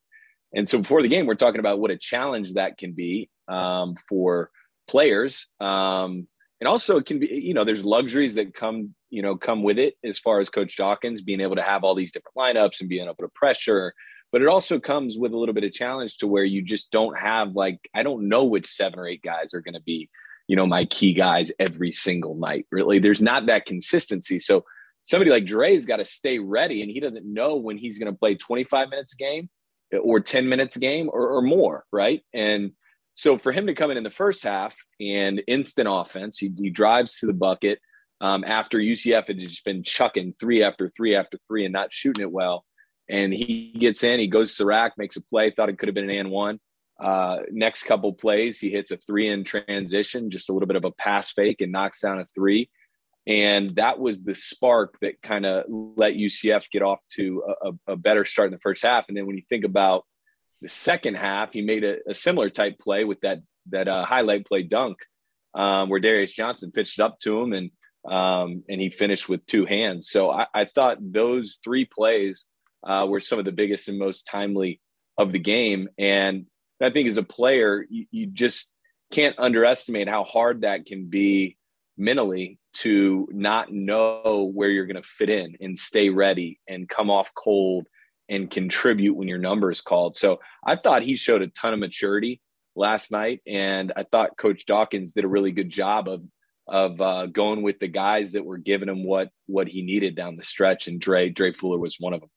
And 0.54 0.68
so 0.68 0.80
before 0.80 1.02
the 1.02 1.08
game, 1.08 1.26
we're 1.26 1.36
talking 1.36 1.60
about 1.60 1.80
what 1.80 1.92
a 1.92 1.98
challenge 1.98 2.54
that 2.54 2.78
can 2.78 2.92
be 2.92 3.30
um, 3.48 3.96
for 4.08 4.52
players. 4.88 5.48
Um, 5.60 6.28
and 6.60 6.68
also 6.68 6.98
it 6.98 7.06
can 7.06 7.20
be, 7.20 7.28
you 7.28 7.54
know, 7.54 7.64
there's 7.64 7.86
luxuries 7.86 8.36
that 8.36 8.54
come, 8.54 8.94
you 9.10 9.22
know, 9.22 9.36
come 9.38 9.64
with 9.64 9.78
it 9.78 9.96
as 10.04 10.20
far 10.20 10.40
as 10.40 10.50
Coach 10.50 10.76
Dawkins 10.76 11.22
being 11.22 11.42
able 11.42 11.56
to 11.56 11.64
have 11.64 11.84
all 11.84 11.96
these 11.96 12.12
different 12.12 12.36
lineups 12.36 12.82
and 12.82 12.90
being 12.90 13.06
able 13.06 13.16
to 13.16 13.30
pressure. 13.34 13.94
But 14.32 14.42
it 14.42 14.48
also 14.48 14.80
comes 14.80 15.18
with 15.18 15.32
a 15.32 15.38
little 15.38 15.56
bit 15.56 15.64
of 15.64 15.72
challenge 15.72 16.18
to 16.18 16.28
where 16.28 16.44
you 16.44 16.62
just 16.62 16.92
don't 16.92 17.18
have 17.18 17.54
like, 17.54 17.90
I 17.96 18.04
don't 18.04 18.28
know 18.28 18.44
which 18.44 18.68
seven 18.68 19.00
or 19.00 19.08
eight 19.08 19.22
guys 19.22 19.54
are 19.54 19.62
going 19.62 19.76
to 19.76 19.82
be, 19.82 20.10
you 20.48 20.56
know, 20.56 20.66
my 20.66 20.86
key 20.86 21.14
guys 21.14 21.52
every 21.60 21.92
single 21.92 22.36
night. 22.36 22.66
Really, 22.72 23.00
there's 23.00 23.22
not 23.22 23.46
that 23.46 23.66
consistency. 23.66 24.40
So 24.40 24.66
somebody 25.08 25.32
like 25.32 25.46
Dre's 25.46 25.86
got 25.86 25.98
to 25.98 26.06
stay 26.06 26.38
ready 26.38 26.82
and 26.82 26.92
he 26.92 27.00
doesn't 27.00 27.26
know 27.26 27.56
when 27.56 27.78
he's 27.78 27.98
going 27.98 28.12
to 28.12 28.18
play 28.18 28.36
25 28.36 28.90
minutes 28.90 29.14
a 29.14 29.18
game 29.18 29.50
or 30.04 30.20
10 30.20 30.50
minutes 30.50 30.76
a 30.76 30.80
game 30.80 31.10
or, 31.12 31.30
or 31.30 31.42
more. 31.42 31.86
Right. 31.94 32.22
And 32.34 32.74
so 33.14 33.38
for 33.38 33.54
him 33.54 33.68
to 33.68 33.74
come 33.74 33.90
in 33.90 33.98
in 33.98 34.04
the 34.04 34.12
first 34.12 34.44
half 34.44 34.76
and 35.00 35.42
instant 35.48 35.88
offense, 35.90 36.38
he, 36.38 36.52
he 36.60 36.70
drives 36.70 37.18
to 37.20 37.26
the 37.26 37.34
bucket 37.34 37.80
um, 38.20 38.44
after 38.44 38.80
UCF 38.80 39.28
had 39.28 39.40
just 39.40 39.64
been 39.64 39.82
chucking 39.82 40.34
three 40.40 40.62
after 40.62 40.92
three 40.96 41.16
after 41.16 41.40
three 41.48 41.64
and 41.64 41.74
not 41.74 41.94
shooting 41.94 42.24
it 42.24 42.32
well. 42.32 42.66
And 43.10 43.34
he 43.34 43.74
gets 43.80 44.04
in, 44.04 44.20
he 44.20 44.28
goes 44.28 44.56
to 44.58 44.66
rack, 44.66 44.94
makes 44.98 45.16
a 45.16 45.22
play, 45.22 45.52
thought 45.52 45.70
it 45.70 45.80
could 45.80 45.88
have 45.88 45.96
been 45.96 46.10
an 46.10 46.18
and 46.18 46.32
one. 46.32 46.60
Uh, 47.02 47.38
next 47.50 47.84
couple 47.84 48.12
plays, 48.12 48.60
he 48.60 48.70
hits 48.70 48.92
a 48.92 48.98
three 48.98 49.30
in 49.30 49.46
transition, 49.46 50.30
just 50.30 50.50
a 50.50 50.54
little 50.54 50.68
bit 50.68 50.76
of 50.76 50.84
a 50.84 50.92
pass 50.92 51.32
fake 51.32 51.62
and 51.62 51.72
knocks 51.72 52.02
down 52.02 52.20
a 52.20 52.26
three. 52.26 52.70
And 53.28 53.76
that 53.76 54.00
was 54.00 54.24
the 54.24 54.34
spark 54.34 54.98
that 55.02 55.22
kind 55.22 55.46
of 55.46 55.66
let 55.68 56.14
UCF 56.14 56.72
get 56.72 56.82
off 56.82 57.02
to 57.16 57.44
a, 57.62 57.92
a, 57.92 57.96
better 57.98 58.24
start 58.24 58.48
in 58.48 58.54
the 58.54 58.60
first 58.60 58.84
half. 58.84 59.10
And 59.10 59.18
then 59.18 59.28
when 59.28 59.36
you 59.36 59.44
think 59.50 59.66
about 59.66 60.06
the 60.62 60.70
second 60.70 61.16
half, 61.16 61.52
he 61.52 61.62
made 61.62 61.84
a, 61.84 61.98
a 62.10 62.14
similar 62.14 62.50
type 62.50 62.80
play 62.80 63.04
with 63.04 63.20
that 63.22 63.40
that 63.70 63.90
uh, 63.90 64.06
highlight 64.06 64.46
play 64.46 64.64
dunk, 64.64 65.00
um, 65.54 65.90
where 65.90 66.00
Darius 66.00 66.32
Johnson 66.32 66.72
pitched 66.72 67.02
up 67.02 67.20
to 67.20 67.42
him 67.42 67.52
and 67.52 67.72
um, 68.10 68.64
and 68.70 68.80
he 68.80 68.90
finished 68.90 69.28
with 69.28 69.46
two 69.46 69.66
hands. 69.66 70.10
So 70.10 70.32
I, 70.32 70.48
I 70.54 70.66
thought 70.74 71.00
those 71.02 71.60
three 71.62 71.84
plays 71.84 72.46
uh, 72.86 73.06
were 73.10 73.20
some 73.20 73.40
of 73.40 73.46
the 73.46 73.52
biggest 73.52 73.90
and 73.90 74.00
most 74.00 74.26
timely 74.26 74.80
of 75.18 75.34
the 75.34 75.40
game. 75.40 75.90
And 75.98 76.46
I 76.82 76.92
think 76.92 77.10
as 77.10 77.18
a 77.18 77.24
player, 77.24 77.86
you, 77.90 78.06
you 78.10 78.28
just 78.28 78.72
can't 79.12 79.36
underestimate 79.38 80.08
how 80.08 80.24
hard 80.24 80.62
that 80.62 80.86
can 80.86 81.10
be 81.10 81.58
mentally 81.98 82.60
to 82.82 83.28
not 83.32 83.72
know 83.72 84.52
where 84.54 84.70
you're 84.70 84.86
going 84.86 85.02
to 85.02 85.08
fit 85.08 85.30
in 85.30 85.56
and 85.60 85.78
stay 85.78 86.10
ready 86.10 86.60
and 86.68 86.88
come 86.88 87.10
off 87.10 87.34
cold 87.34 87.88
and 88.30 88.52
contribute 88.52 89.16
when 89.16 89.28
your 89.28 89.38
number 89.38 89.72
is 89.72 89.82
called. 89.82 90.16
So 90.16 90.40
I 90.66 90.76
thought 90.76 91.02
he 91.02 91.16
showed 91.16 91.42
a 91.42 91.48
ton 91.48 91.74
of 91.74 91.80
maturity 91.80 92.42
last 92.76 93.12
night, 93.12 93.42
and 93.48 93.92
I 93.96 94.04
thought 94.04 94.38
Coach 94.38 94.66
Dawkins 94.66 95.14
did 95.14 95.24
a 95.24 95.30
really 95.30 95.52
good 95.52 95.70
job 95.70 96.08
of 96.08 96.24
of 96.70 97.00
uh, 97.00 97.28
going 97.28 97.62
with 97.62 97.80
the 97.80 97.88
guys 97.88 98.34
that 98.34 98.44
were 98.44 98.58
giving 98.58 98.90
him 98.90 99.06
what 99.06 99.30
what 99.46 99.68
he 99.68 99.82
needed 99.82 100.16
down 100.16 100.36
the 100.36 100.44
stretch. 100.44 100.88
And 100.88 101.00
Dre 101.00 101.30
Dre 101.30 101.54
Fuller 101.54 101.80
was 101.80 101.98
one 102.00 102.14
of 102.14 102.22
them. 102.22 102.30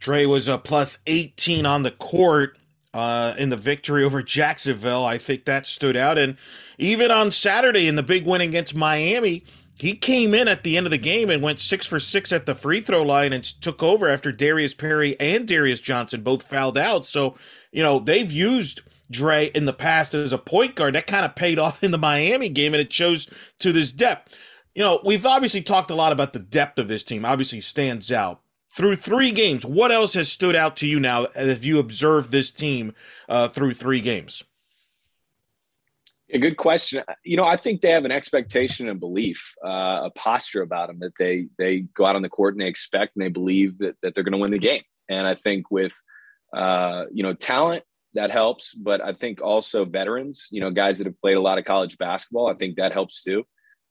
Dre 0.00 0.26
was 0.26 0.48
a 0.48 0.58
plus 0.58 0.98
18 1.06 1.64
on 1.64 1.82
the 1.82 1.90
court 1.90 2.58
uh, 2.94 3.34
in 3.36 3.48
the 3.48 3.56
victory 3.56 4.04
over 4.04 4.22
Jacksonville. 4.22 5.04
I 5.04 5.18
think 5.18 5.44
that 5.44 5.66
stood 5.66 5.96
out. 5.96 6.16
And 6.16 6.38
even 6.78 7.10
on 7.10 7.32
Saturday 7.32 7.88
in 7.88 7.96
the 7.96 8.02
big 8.02 8.24
win 8.24 8.40
against 8.40 8.74
Miami, 8.74 9.44
he 9.78 9.94
came 9.94 10.32
in 10.32 10.46
at 10.46 10.62
the 10.62 10.76
end 10.76 10.86
of 10.86 10.92
the 10.92 10.98
game 10.98 11.28
and 11.28 11.42
went 11.42 11.58
six 11.58 11.84
for 11.84 11.98
six 11.98 12.32
at 12.32 12.46
the 12.46 12.54
free 12.54 12.80
throw 12.80 13.02
line 13.02 13.32
and 13.32 13.42
took 13.44 13.82
over 13.82 14.08
after 14.08 14.30
Darius 14.30 14.74
Perry 14.74 15.18
and 15.18 15.46
Darius 15.48 15.80
Johnson 15.80 16.22
both 16.22 16.44
fouled 16.44 16.78
out. 16.78 17.04
So, 17.04 17.36
you 17.72 17.82
know, 17.82 17.98
they've 17.98 18.30
used 18.30 18.82
Dre 19.10 19.46
in 19.46 19.64
the 19.64 19.72
past 19.72 20.14
as 20.14 20.32
a 20.32 20.38
point 20.38 20.76
guard. 20.76 20.94
That 20.94 21.08
kind 21.08 21.24
of 21.24 21.34
paid 21.34 21.58
off 21.58 21.82
in 21.82 21.90
the 21.90 21.98
Miami 21.98 22.48
game 22.48 22.72
and 22.72 22.80
it 22.80 22.92
shows 22.92 23.28
to 23.58 23.72
this 23.72 23.90
depth. 23.90 24.36
You 24.72 24.84
know, 24.84 25.00
we've 25.04 25.26
obviously 25.26 25.62
talked 25.62 25.90
a 25.90 25.96
lot 25.96 26.12
about 26.12 26.32
the 26.32 26.38
depth 26.38 26.78
of 26.78 26.86
this 26.86 27.02
team, 27.02 27.24
obviously 27.24 27.60
stands 27.60 28.12
out 28.12 28.40
through 28.74 28.96
three 28.96 29.30
games, 29.30 29.64
what 29.64 29.92
else 29.92 30.14
has 30.14 30.30
stood 30.30 30.56
out 30.56 30.76
to 30.76 30.86
you 30.86 30.98
now 30.98 31.26
as 31.34 31.64
you 31.64 31.78
observe 31.78 32.30
this 32.30 32.50
team 32.50 32.92
uh, 33.28 33.48
through 33.48 33.72
three 33.72 34.00
games? 34.00 34.42
A 36.32 36.38
good 36.38 36.56
question. 36.56 37.04
You 37.24 37.36
know, 37.36 37.44
I 37.44 37.56
think 37.56 37.80
they 37.80 37.90
have 37.90 38.04
an 38.04 38.10
expectation 38.10 38.88
and 38.88 38.98
belief, 38.98 39.54
uh, 39.64 40.06
a 40.06 40.10
posture 40.16 40.62
about 40.62 40.88
them 40.88 40.98
that 41.00 41.12
they 41.18 41.46
they 41.58 41.80
go 41.94 42.04
out 42.04 42.16
on 42.16 42.22
the 42.22 42.28
court 42.28 42.54
and 42.54 42.60
they 42.60 42.66
expect 42.66 43.14
and 43.14 43.24
they 43.24 43.28
believe 43.28 43.78
that, 43.78 43.94
that 44.02 44.14
they're 44.14 44.24
going 44.24 44.32
to 44.32 44.38
win 44.38 44.50
the 44.50 44.58
game. 44.58 44.82
And 45.08 45.26
I 45.26 45.34
think 45.34 45.70
with 45.70 45.94
uh, 46.56 47.04
you 47.12 47.22
know 47.22 47.34
talent 47.34 47.84
that 48.14 48.30
helps, 48.30 48.74
but 48.74 49.00
I 49.00 49.12
think 49.12 49.42
also 49.42 49.84
veterans, 49.84 50.48
you 50.50 50.60
know, 50.60 50.70
guys 50.70 50.98
that 50.98 51.06
have 51.06 51.20
played 51.20 51.36
a 51.36 51.40
lot 51.40 51.58
of 51.58 51.64
college 51.64 51.98
basketball, 51.98 52.48
I 52.48 52.54
think 52.54 52.76
that 52.76 52.92
helps 52.92 53.22
too. 53.22 53.44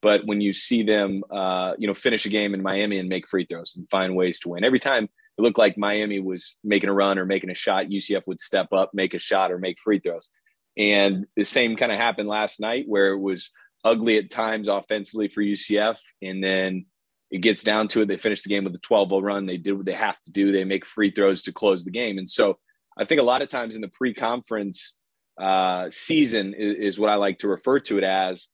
But 0.03 0.25
when 0.25 0.41
you 0.41 0.51
see 0.51 0.83
them, 0.83 1.23
uh, 1.31 1.75
you 1.79 1.87
know, 1.87 1.93
finish 1.93 2.25
a 2.25 2.29
game 2.29 2.53
in 2.53 2.61
Miami 2.61 2.99
and 2.99 3.07
make 3.07 3.25
free 3.27 3.45
throws 3.45 3.73
and 3.77 3.89
find 3.89 4.17
ways 4.17 4.37
to 4.41 4.49
win, 4.49 4.65
every 4.65 4.77
time 4.77 5.05
it 5.05 5.41
looked 5.41 5.57
like 5.57 5.77
Miami 5.77 6.19
was 6.19 6.55
making 6.61 6.89
a 6.89 6.93
run 6.93 7.17
or 7.17 7.25
making 7.25 7.49
a 7.49 7.55
shot, 7.55 7.85
UCF 7.85 8.27
would 8.27 8.41
step 8.41 8.73
up, 8.73 8.91
make 8.93 9.13
a 9.13 9.19
shot, 9.19 9.49
or 9.49 9.57
make 9.57 9.79
free 9.79 9.99
throws. 9.99 10.27
And 10.77 11.25
the 11.37 11.45
same 11.45 11.77
kind 11.77 11.91
of 11.91 11.99
happened 11.99 12.27
last 12.27 12.59
night, 12.59 12.83
where 12.85 13.13
it 13.13 13.19
was 13.19 13.49
ugly 13.85 14.17
at 14.17 14.29
times 14.29 14.67
offensively 14.67 15.29
for 15.29 15.41
UCF, 15.41 15.97
and 16.21 16.43
then 16.43 16.85
it 17.31 17.39
gets 17.39 17.63
down 17.63 17.87
to 17.89 18.01
it. 18.01 18.09
They 18.09 18.17
finish 18.17 18.43
the 18.43 18.49
game 18.49 18.65
with 18.65 18.75
a 18.75 18.79
12-0 18.79 19.23
run. 19.23 19.45
They 19.45 19.57
did 19.57 19.71
what 19.71 19.85
they 19.85 19.93
have 19.93 20.21
to 20.23 20.31
do. 20.31 20.51
They 20.51 20.65
make 20.65 20.85
free 20.85 21.11
throws 21.11 21.43
to 21.43 21.53
close 21.53 21.85
the 21.85 21.91
game. 21.91 22.17
And 22.17 22.29
so 22.29 22.59
I 22.97 23.05
think 23.05 23.21
a 23.21 23.23
lot 23.23 23.41
of 23.41 23.47
times 23.47 23.75
in 23.75 23.81
the 23.81 23.87
pre-conference 23.87 24.97
uh, 25.39 25.87
season 25.91 26.53
is, 26.53 26.75
is 26.75 26.99
what 26.99 27.09
I 27.09 27.15
like 27.15 27.37
to 27.39 27.47
refer 27.47 27.79
to 27.79 27.97
it 27.97 28.03
as 28.03 28.49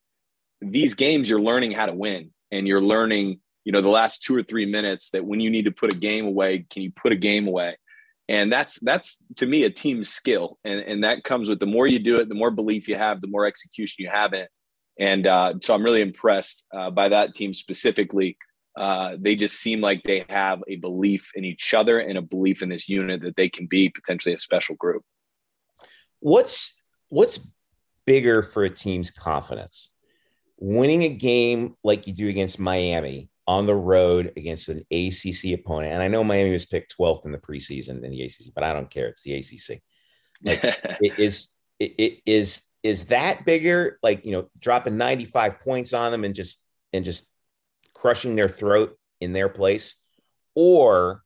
these 0.61 0.93
games 0.93 1.29
you're 1.29 1.41
learning 1.41 1.71
how 1.71 1.85
to 1.85 1.93
win 1.93 2.31
and 2.51 2.67
you're 2.67 2.81
learning 2.81 3.39
you 3.65 3.71
know 3.71 3.81
the 3.81 3.89
last 3.89 4.23
two 4.23 4.35
or 4.35 4.43
three 4.43 4.65
minutes 4.65 5.11
that 5.11 5.25
when 5.25 5.39
you 5.39 5.49
need 5.49 5.65
to 5.65 5.71
put 5.71 5.93
a 5.93 5.97
game 5.97 6.25
away 6.25 6.65
can 6.69 6.81
you 6.81 6.91
put 6.91 7.11
a 7.11 7.15
game 7.15 7.47
away? 7.47 7.77
And 8.27 8.51
that's 8.51 8.79
that's 8.79 9.17
to 9.37 9.45
me 9.45 9.63
a 9.63 9.69
team 9.69 10.03
skill. 10.03 10.57
And 10.63 10.79
and 10.79 11.03
that 11.03 11.23
comes 11.23 11.49
with 11.49 11.59
the 11.59 11.65
more 11.65 11.87
you 11.87 11.99
do 11.99 12.19
it 12.19 12.29
the 12.29 12.35
more 12.35 12.51
belief 12.51 12.87
you 12.87 12.95
have 12.95 13.21
the 13.21 13.27
more 13.27 13.45
execution 13.45 14.03
you 14.03 14.09
have 14.09 14.33
in 14.33 14.41
it. 14.41 14.49
And 14.99 15.27
uh, 15.27 15.53
so 15.61 15.73
i'm 15.73 15.83
really 15.83 16.01
impressed 16.01 16.65
uh, 16.75 16.89
by 16.89 17.09
that 17.09 17.33
team 17.33 17.53
specifically. 17.53 18.37
Uh, 18.77 19.17
they 19.19 19.35
just 19.35 19.59
seem 19.59 19.81
like 19.81 20.01
they 20.03 20.25
have 20.29 20.63
a 20.67 20.77
belief 20.77 21.31
in 21.35 21.43
each 21.43 21.73
other 21.73 21.99
and 21.99 22.17
a 22.17 22.21
belief 22.21 22.61
in 22.61 22.69
this 22.69 22.87
unit 22.87 23.21
that 23.21 23.35
they 23.35 23.49
can 23.49 23.65
be 23.65 23.89
potentially 23.89 24.33
a 24.33 24.37
special 24.37 24.75
group. 24.75 25.03
What's 26.19 26.81
what's 27.09 27.39
bigger 28.05 28.41
for 28.41 28.63
a 28.63 28.69
team's 28.69 29.11
confidence 29.11 29.91
winning 30.59 31.03
a 31.03 31.09
game 31.09 31.75
like 31.83 32.05
you 32.05 32.13
do 32.13 32.27
against 32.27 32.59
Miami 32.59 33.29
on 33.47 33.65
the 33.65 33.75
road 33.75 34.33
against 34.37 34.69
an 34.69 34.85
ACC 34.91 35.53
opponent, 35.53 35.93
and 35.93 36.03
I 36.03 36.07
know 36.07 36.23
Miami 36.23 36.51
was 36.51 36.65
picked 36.65 36.95
12th 36.97 37.25
in 37.25 37.31
the 37.31 37.37
preseason 37.37 38.03
in 38.03 38.11
the 38.11 38.23
ACC, 38.23 38.53
but 38.53 38.63
I 38.63 38.73
don't 38.73 38.89
care. 38.89 39.07
It's 39.07 39.23
the 39.23 39.35
ACC. 39.35 39.81
Like, 40.43 40.63
it 41.01 41.17
is 41.17 41.47
it, 41.79 41.95
it 41.97 42.19
is 42.25 42.61
is 42.83 43.05
that 43.05 43.45
bigger? 43.45 43.97
Like 44.03 44.25
you 44.25 44.31
know, 44.33 44.49
dropping 44.59 44.97
95 44.97 45.59
points 45.59 45.93
on 45.93 46.11
them 46.11 46.23
and 46.23 46.35
just 46.35 46.63
and 46.93 47.03
just 47.03 47.29
crushing 47.93 48.35
their 48.35 48.49
throat 48.49 48.97
in 49.19 49.33
their 49.33 49.49
place, 49.49 49.95
or 50.55 51.23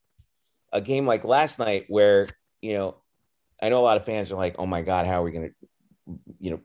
a 0.72 0.82
game 0.82 1.06
like 1.06 1.24
last 1.24 1.60
night 1.60 1.86
where 1.88 2.28
you 2.62 2.74
know, 2.74 2.96
I 3.62 3.70
know 3.70 3.80
a 3.80 3.84
lot 3.84 3.98
of 3.98 4.06
fans 4.06 4.32
are 4.32 4.36
like, 4.36 4.56
"Oh 4.58 4.66
my 4.66 4.82
God, 4.82 5.06
how 5.06 5.22
are 5.22 5.26
we 5.26 5.32
going 5.32 5.50
to?" 5.50 5.68
You 6.39 6.51
know, 6.51 6.60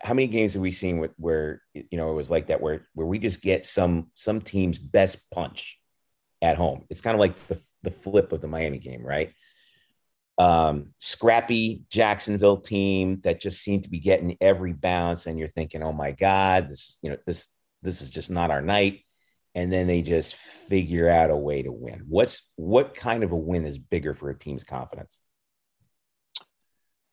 how 0.00 0.14
many 0.14 0.26
games 0.26 0.54
have 0.54 0.62
we 0.62 0.70
seen 0.70 0.98
with 0.98 1.12
where 1.16 1.62
you 1.74 1.96
know 1.98 2.10
it 2.10 2.14
was 2.14 2.30
like 2.30 2.48
that 2.48 2.60
where 2.60 2.86
where 2.94 3.06
we 3.06 3.18
just 3.18 3.42
get 3.42 3.64
some 3.64 4.10
some 4.14 4.40
team's 4.40 4.78
best 4.78 5.18
punch 5.30 5.78
at 6.40 6.56
home? 6.56 6.84
It's 6.90 7.00
kind 7.00 7.14
of 7.14 7.20
like 7.20 7.34
the, 7.48 7.58
the 7.82 7.90
flip 7.90 8.32
of 8.32 8.40
the 8.40 8.48
miami 8.48 8.78
game 8.78 9.02
right? 9.04 9.32
Um 10.38 10.92
scrappy 10.96 11.82
jacksonville 11.90 12.58
team 12.58 13.20
that 13.24 13.40
just 13.40 13.62
seemed 13.62 13.84
to 13.84 13.90
be 13.90 14.00
getting 14.00 14.36
every 14.40 14.72
bounce 14.72 15.26
and 15.26 15.38
you're 15.38 15.48
thinking 15.48 15.82
oh 15.82 15.92
my 15.92 16.12
god 16.12 16.70
this 16.70 16.98
you 17.02 17.10
know 17.10 17.18
this 17.26 17.48
this 17.82 18.00
is 18.00 18.10
just 18.10 18.30
not 18.30 18.50
our 18.50 18.62
night. 18.62 19.00
And 19.54 19.70
then 19.70 19.86
they 19.86 20.00
just 20.00 20.34
figure 20.34 21.10
out 21.10 21.30
a 21.30 21.36
way 21.36 21.62
to 21.62 21.70
win. 21.70 22.04
What's 22.08 22.50
what 22.56 22.94
kind 22.94 23.22
of 23.22 23.32
a 23.32 23.36
win 23.36 23.66
is 23.66 23.76
bigger 23.76 24.14
for 24.14 24.30
a 24.30 24.38
team's 24.38 24.64
confidence 24.64 25.18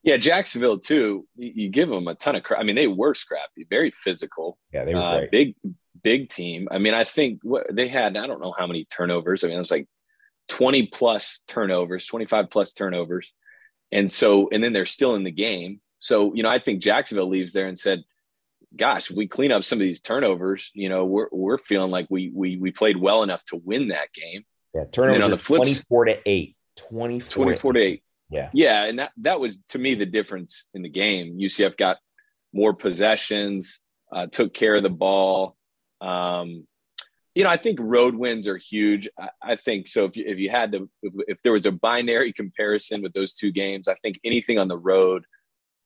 yeah, 0.03 0.17
Jacksonville 0.17 0.79
too. 0.79 1.27
You, 1.35 1.69
give 1.69 1.89
them 1.89 2.07
a 2.07 2.15
ton 2.15 2.35
of. 2.35 2.43
Credit. 2.43 2.61
I 2.61 2.65
mean, 2.65 2.75
they 2.75 2.87
were 2.87 3.13
scrappy, 3.13 3.67
very 3.69 3.91
physical. 3.91 4.57
Yeah, 4.71 4.85
they 4.85 4.95
were 4.95 5.01
uh, 5.01 5.21
big, 5.31 5.55
big 6.01 6.29
team. 6.29 6.67
I 6.71 6.77
mean, 6.77 6.93
I 6.93 7.03
think 7.03 7.41
what 7.43 7.67
they 7.71 7.87
had. 7.89 8.15
I 8.15 8.25
don't 8.27 8.41
know 8.41 8.53
how 8.57 8.65
many 8.65 8.85
turnovers. 8.85 9.43
I 9.43 9.47
mean, 9.47 9.57
it 9.57 9.59
was 9.59 9.71
like 9.71 9.87
twenty 10.47 10.87
plus 10.87 11.41
turnovers, 11.47 12.05
twenty 12.05 12.25
five 12.25 12.49
plus 12.49 12.71
turnovers, 12.71 13.31
and 13.91 14.09
so 14.09 14.49
and 14.51 14.63
then 14.63 14.71
they're 14.71 14.85
still 14.85 15.15
in 15.15 15.23
the 15.23 15.31
game. 15.31 15.81
So 15.99 16.33
you 16.33 16.43
know, 16.43 16.49
I 16.49 16.59
think 16.59 16.81
Jacksonville 16.81 17.29
leaves 17.29 17.51
there 17.51 17.67
and 17.67 17.77
said, 17.77 18.03
"Gosh, 18.75 19.11
if 19.11 19.17
we 19.17 19.27
clean 19.27 19.51
up 19.51 19.65
some 19.65 19.79
of 19.79 19.83
these 19.83 19.99
turnovers, 19.99 20.71
you 20.73 20.87
know, 20.87 21.03
we're 21.03 21.27
we're 21.31 21.57
feeling 21.57 21.91
like 21.91 22.07
we 22.09 22.31
we 22.33 22.55
we 22.55 22.71
played 22.71 22.95
well 22.95 23.21
enough 23.23 23.43
to 23.45 23.57
win 23.57 23.89
that 23.89 24.13
game." 24.13 24.45
Yeah, 24.73 24.85
turnovers 24.89 25.23
on 25.23 25.31
the 25.31 25.37
flip, 25.37 25.57
twenty 25.57 25.73
four 25.73 26.05
to 26.05 26.17
eight. 26.25 26.55
24, 26.87 27.43
24 27.43 27.73
to 27.73 27.79
8. 27.81 28.03
Yeah. 28.30 28.49
Yeah. 28.53 28.86
And 28.86 28.99
that, 28.99 29.11
that 29.17 29.39
was 29.39 29.59
to 29.69 29.80
me 29.80 29.95
the 29.95 30.05
difference 30.05 30.67
in 30.73 30.82
the 30.82 30.89
game. 30.89 31.38
UCF 31.39 31.77
got 31.77 31.97
more 32.53 32.73
possessions, 32.73 33.80
uh, 34.13 34.27
took 34.27 34.53
care 34.53 34.75
of 34.75 34.84
the 34.84 34.89
ball. 34.89 35.55
Um, 36.01 36.67
you 37.36 37.43
know, 37.43 37.49
I 37.49 37.57
think 37.57 37.80
road 37.82 38.15
wins 38.15 38.47
are 38.47 38.57
huge. 38.57 39.07
I, 39.17 39.30
I 39.41 39.55
think 39.55 39.88
so. 39.88 40.05
If 40.05 40.17
you, 40.17 40.25
if 40.27 40.39
you 40.39 40.49
had 40.49 40.71
to, 40.73 40.89
if, 41.01 41.13
if 41.27 41.41
there 41.41 41.53
was 41.53 41.65
a 41.65 41.71
binary 41.71 42.34
comparison 42.34 43.01
with 43.01 43.13
those 43.13 43.34
two 43.34 43.51
games, 43.51 43.88
I 43.88 43.95
think 43.95 44.19
anything 44.23 44.59
on 44.59 44.67
the 44.67 44.77
road, 44.77 45.23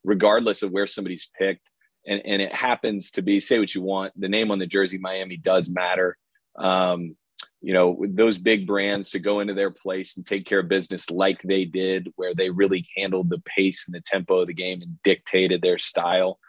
regardless 0.04 0.64
of 0.64 0.72
where 0.72 0.88
somebody's 0.88 1.30
picked, 1.38 1.70
and, 2.06 2.22
and 2.26 2.42
it 2.42 2.54
happens 2.54 3.12
to 3.12 3.22
be, 3.22 3.40
say 3.40 3.60
what 3.60 3.74
you 3.74 3.82
want, 3.82 4.14
the 4.20 4.28
name 4.28 4.52
on 4.52 4.60
the 4.60 4.68
jersey, 4.68 4.98
Miami 4.98 5.38
does 5.38 5.70
matter. 5.70 6.18
Um, 6.58 7.16
you 7.64 7.74
know 7.74 7.98
those 8.10 8.38
big 8.38 8.68
brands 8.68 9.10
to 9.12 9.20
go 9.20 9.40
into 9.40 9.54
their 9.54 9.72
place 9.72 10.18
and 10.18 10.26
take 10.26 10.46
care 10.46 10.60
of 10.60 10.68
business 10.68 11.10
like 11.10 11.42
they 11.44 11.64
did 11.64 12.12
where 12.18 12.36
they 12.36 12.50
really 12.50 12.86
handled 12.98 13.30
the 13.30 13.42
pace 13.46 13.88
and 13.88 13.96
the 13.96 14.02
tempo 14.02 14.42
of 14.42 14.48
the 14.48 14.54
game 14.54 14.82
and 14.82 15.02
dictated 15.02 15.62
their 15.62 15.78
style. 15.78 16.40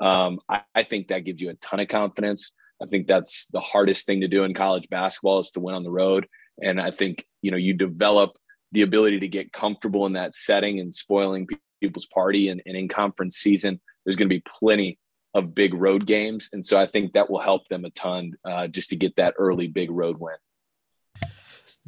Um, 0.00 0.40
I, 0.48 0.62
I, 0.74 0.82
think 0.82 1.06
that 1.08 1.20
gives 1.20 1.40
you 1.40 1.50
a 1.50 1.54
ton 1.54 1.78
of 1.78 1.86
confidence. 1.86 2.52
I 2.82 2.86
think 2.86 3.06
that's 3.06 3.46
the 3.52 3.60
hardest 3.60 4.04
thing 4.04 4.22
to 4.22 4.28
do 4.28 4.42
in 4.42 4.52
college 4.52 4.88
basketball 4.90 5.38
is 5.38 5.52
to 5.52 5.60
win 5.60 5.76
on 5.76 5.84
the 5.84 5.92
road. 5.92 6.26
And 6.60 6.80
i 6.80 6.90
think 6.90 7.24
you 7.40 7.52
know 7.52 7.56
you 7.56 7.72
develop 7.72 8.36
the 8.72 8.82
ability 8.82 9.20
to 9.20 9.28
get 9.28 9.52
comfortable 9.52 10.06
in 10.06 10.14
that 10.14 10.34
setting 10.34 10.80
and 10.80 10.92
spoiling 10.92 11.46
people's 11.80 12.06
party. 12.06 12.48
And, 12.48 12.60
and 12.66 12.76
in 12.76 12.88
conference 12.88 13.36
season 13.36 13.80
there's 14.04 14.16
going 14.16 14.28
to 14.28 14.34
be 14.34 14.42
plenty 14.58 14.98
of 15.34 15.54
big 15.54 15.72
road 15.72 16.04
games. 16.04 16.50
And 16.52 16.66
so 16.66 16.80
i 16.80 16.86
think 16.86 17.12
that 17.12 17.30
will 17.30 17.38
help 17.38 17.68
them 17.68 17.84
a 17.84 17.90
ton 17.90 18.32
uh, 18.44 18.66
just 18.66 18.90
to 18.90 18.96
get 18.96 19.14
that 19.16 19.34
early 19.38 19.68
big 19.68 19.92
road 19.92 20.18
win 20.18 20.34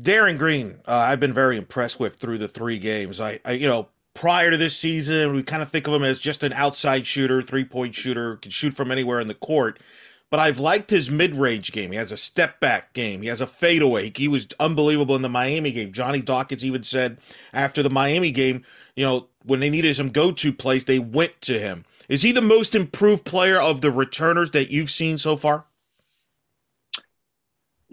Darin 0.01 0.37
Green, 0.37 0.81
uh, 0.87 0.93
I've 0.93 1.21
been 1.21 1.33
very 1.33 1.57
impressed 1.57 1.99
with 1.99 2.17
through 2.17 2.39
the 2.39 2.49
three 2.49 2.79
games. 2.79 3.21
I, 3.21 3.41
I, 3.45 3.53
you 3.53 3.67
know, 3.67 3.89
prior 4.15 4.51
to 4.51 4.57
this 4.57 4.77
season, 4.77 5.33
we 5.33 5.43
kind 5.43 5.63
of 5.63 5.71
think 5.71 5.87
of 5.87 5.95
him 5.95 6.03
as 6.03 6.19
just 6.19 6.43
an 6.43 6.53
outside 6.53 7.07
shooter, 7.07 7.41
three 7.41 7.65
point 7.65 7.95
shooter, 7.95 8.37
can 8.37 8.51
shoot 8.51 8.75
from 8.75 8.91
anywhere 8.91 9.21
in 9.21 9.27
the 9.27 9.35
court. 9.35 9.81
But 10.29 10.41
I've 10.41 10.59
liked 10.59 10.91
his 10.91 11.09
mid 11.09 11.35
range 11.35 11.73
game. 11.73 11.93
He 11.93 11.97
has 11.97 12.13
a 12.13 12.17
step 12.17 12.61
back 12.61 12.93
game. 12.93 13.23
He 13.23 13.29
has 13.29 13.41
a 13.41 13.47
fadeaway. 13.47 14.13
He 14.15 14.29
was 14.29 14.49
unbelievable 14.59 15.17
in 15.17 15.23
the 15.23 15.29
Miami 15.29 15.73
game. 15.73 15.93
Johnny 15.93 16.21
Dawkins 16.21 16.65
even 16.65 16.83
said 16.83 17.19
after 17.53 17.83
the 17.83 17.91
Miami 17.91 18.33
game, 18.33 18.65
you 18.97 19.05
know, 19.05 19.29
when 19.45 19.61
they 19.61 19.71
needed 19.71 19.95
some 19.95 20.11
go 20.11 20.33
to 20.33 20.53
plays, 20.53 20.85
they 20.85 20.99
went 20.99 21.41
to 21.43 21.59
him. 21.59 21.85
Is 22.09 22.23
he 22.23 22.33
the 22.33 22.43
most 22.43 22.75
improved 22.75 23.25
player 23.25 23.61
of 23.61 23.81
the 23.81 23.91
returners 23.91 24.51
that 24.51 24.71
you've 24.71 24.91
seen 24.91 25.17
so 25.19 25.37
far? 25.37 25.65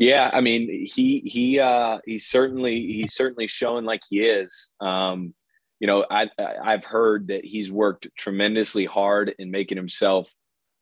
Yeah, 0.04 0.30
I 0.34 0.42
mean, 0.42 0.68
he 0.68 1.22
he 1.26 1.60
uh, 1.60 2.00
he's 2.06 2.26
certainly 2.26 2.82
he's 2.82 3.14
certainly 3.14 3.48
showing 3.48 3.86
like 3.86 4.02
he 4.10 4.20
is. 4.20 4.70
Um, 4.82 5.34
you 5.80 5.88
know, 5.88 6.06
I 6.12 6.30
I've 6.38 6.84
heard 6.84 7.30
that 7.30 7.46
he's 7.46 7.72
worked 7.72 8.10
tremendously 8.18 8.84
hard 8.84 9.34
in 9.40 9.50
making 9.50 9.78
himself 9.78 10.30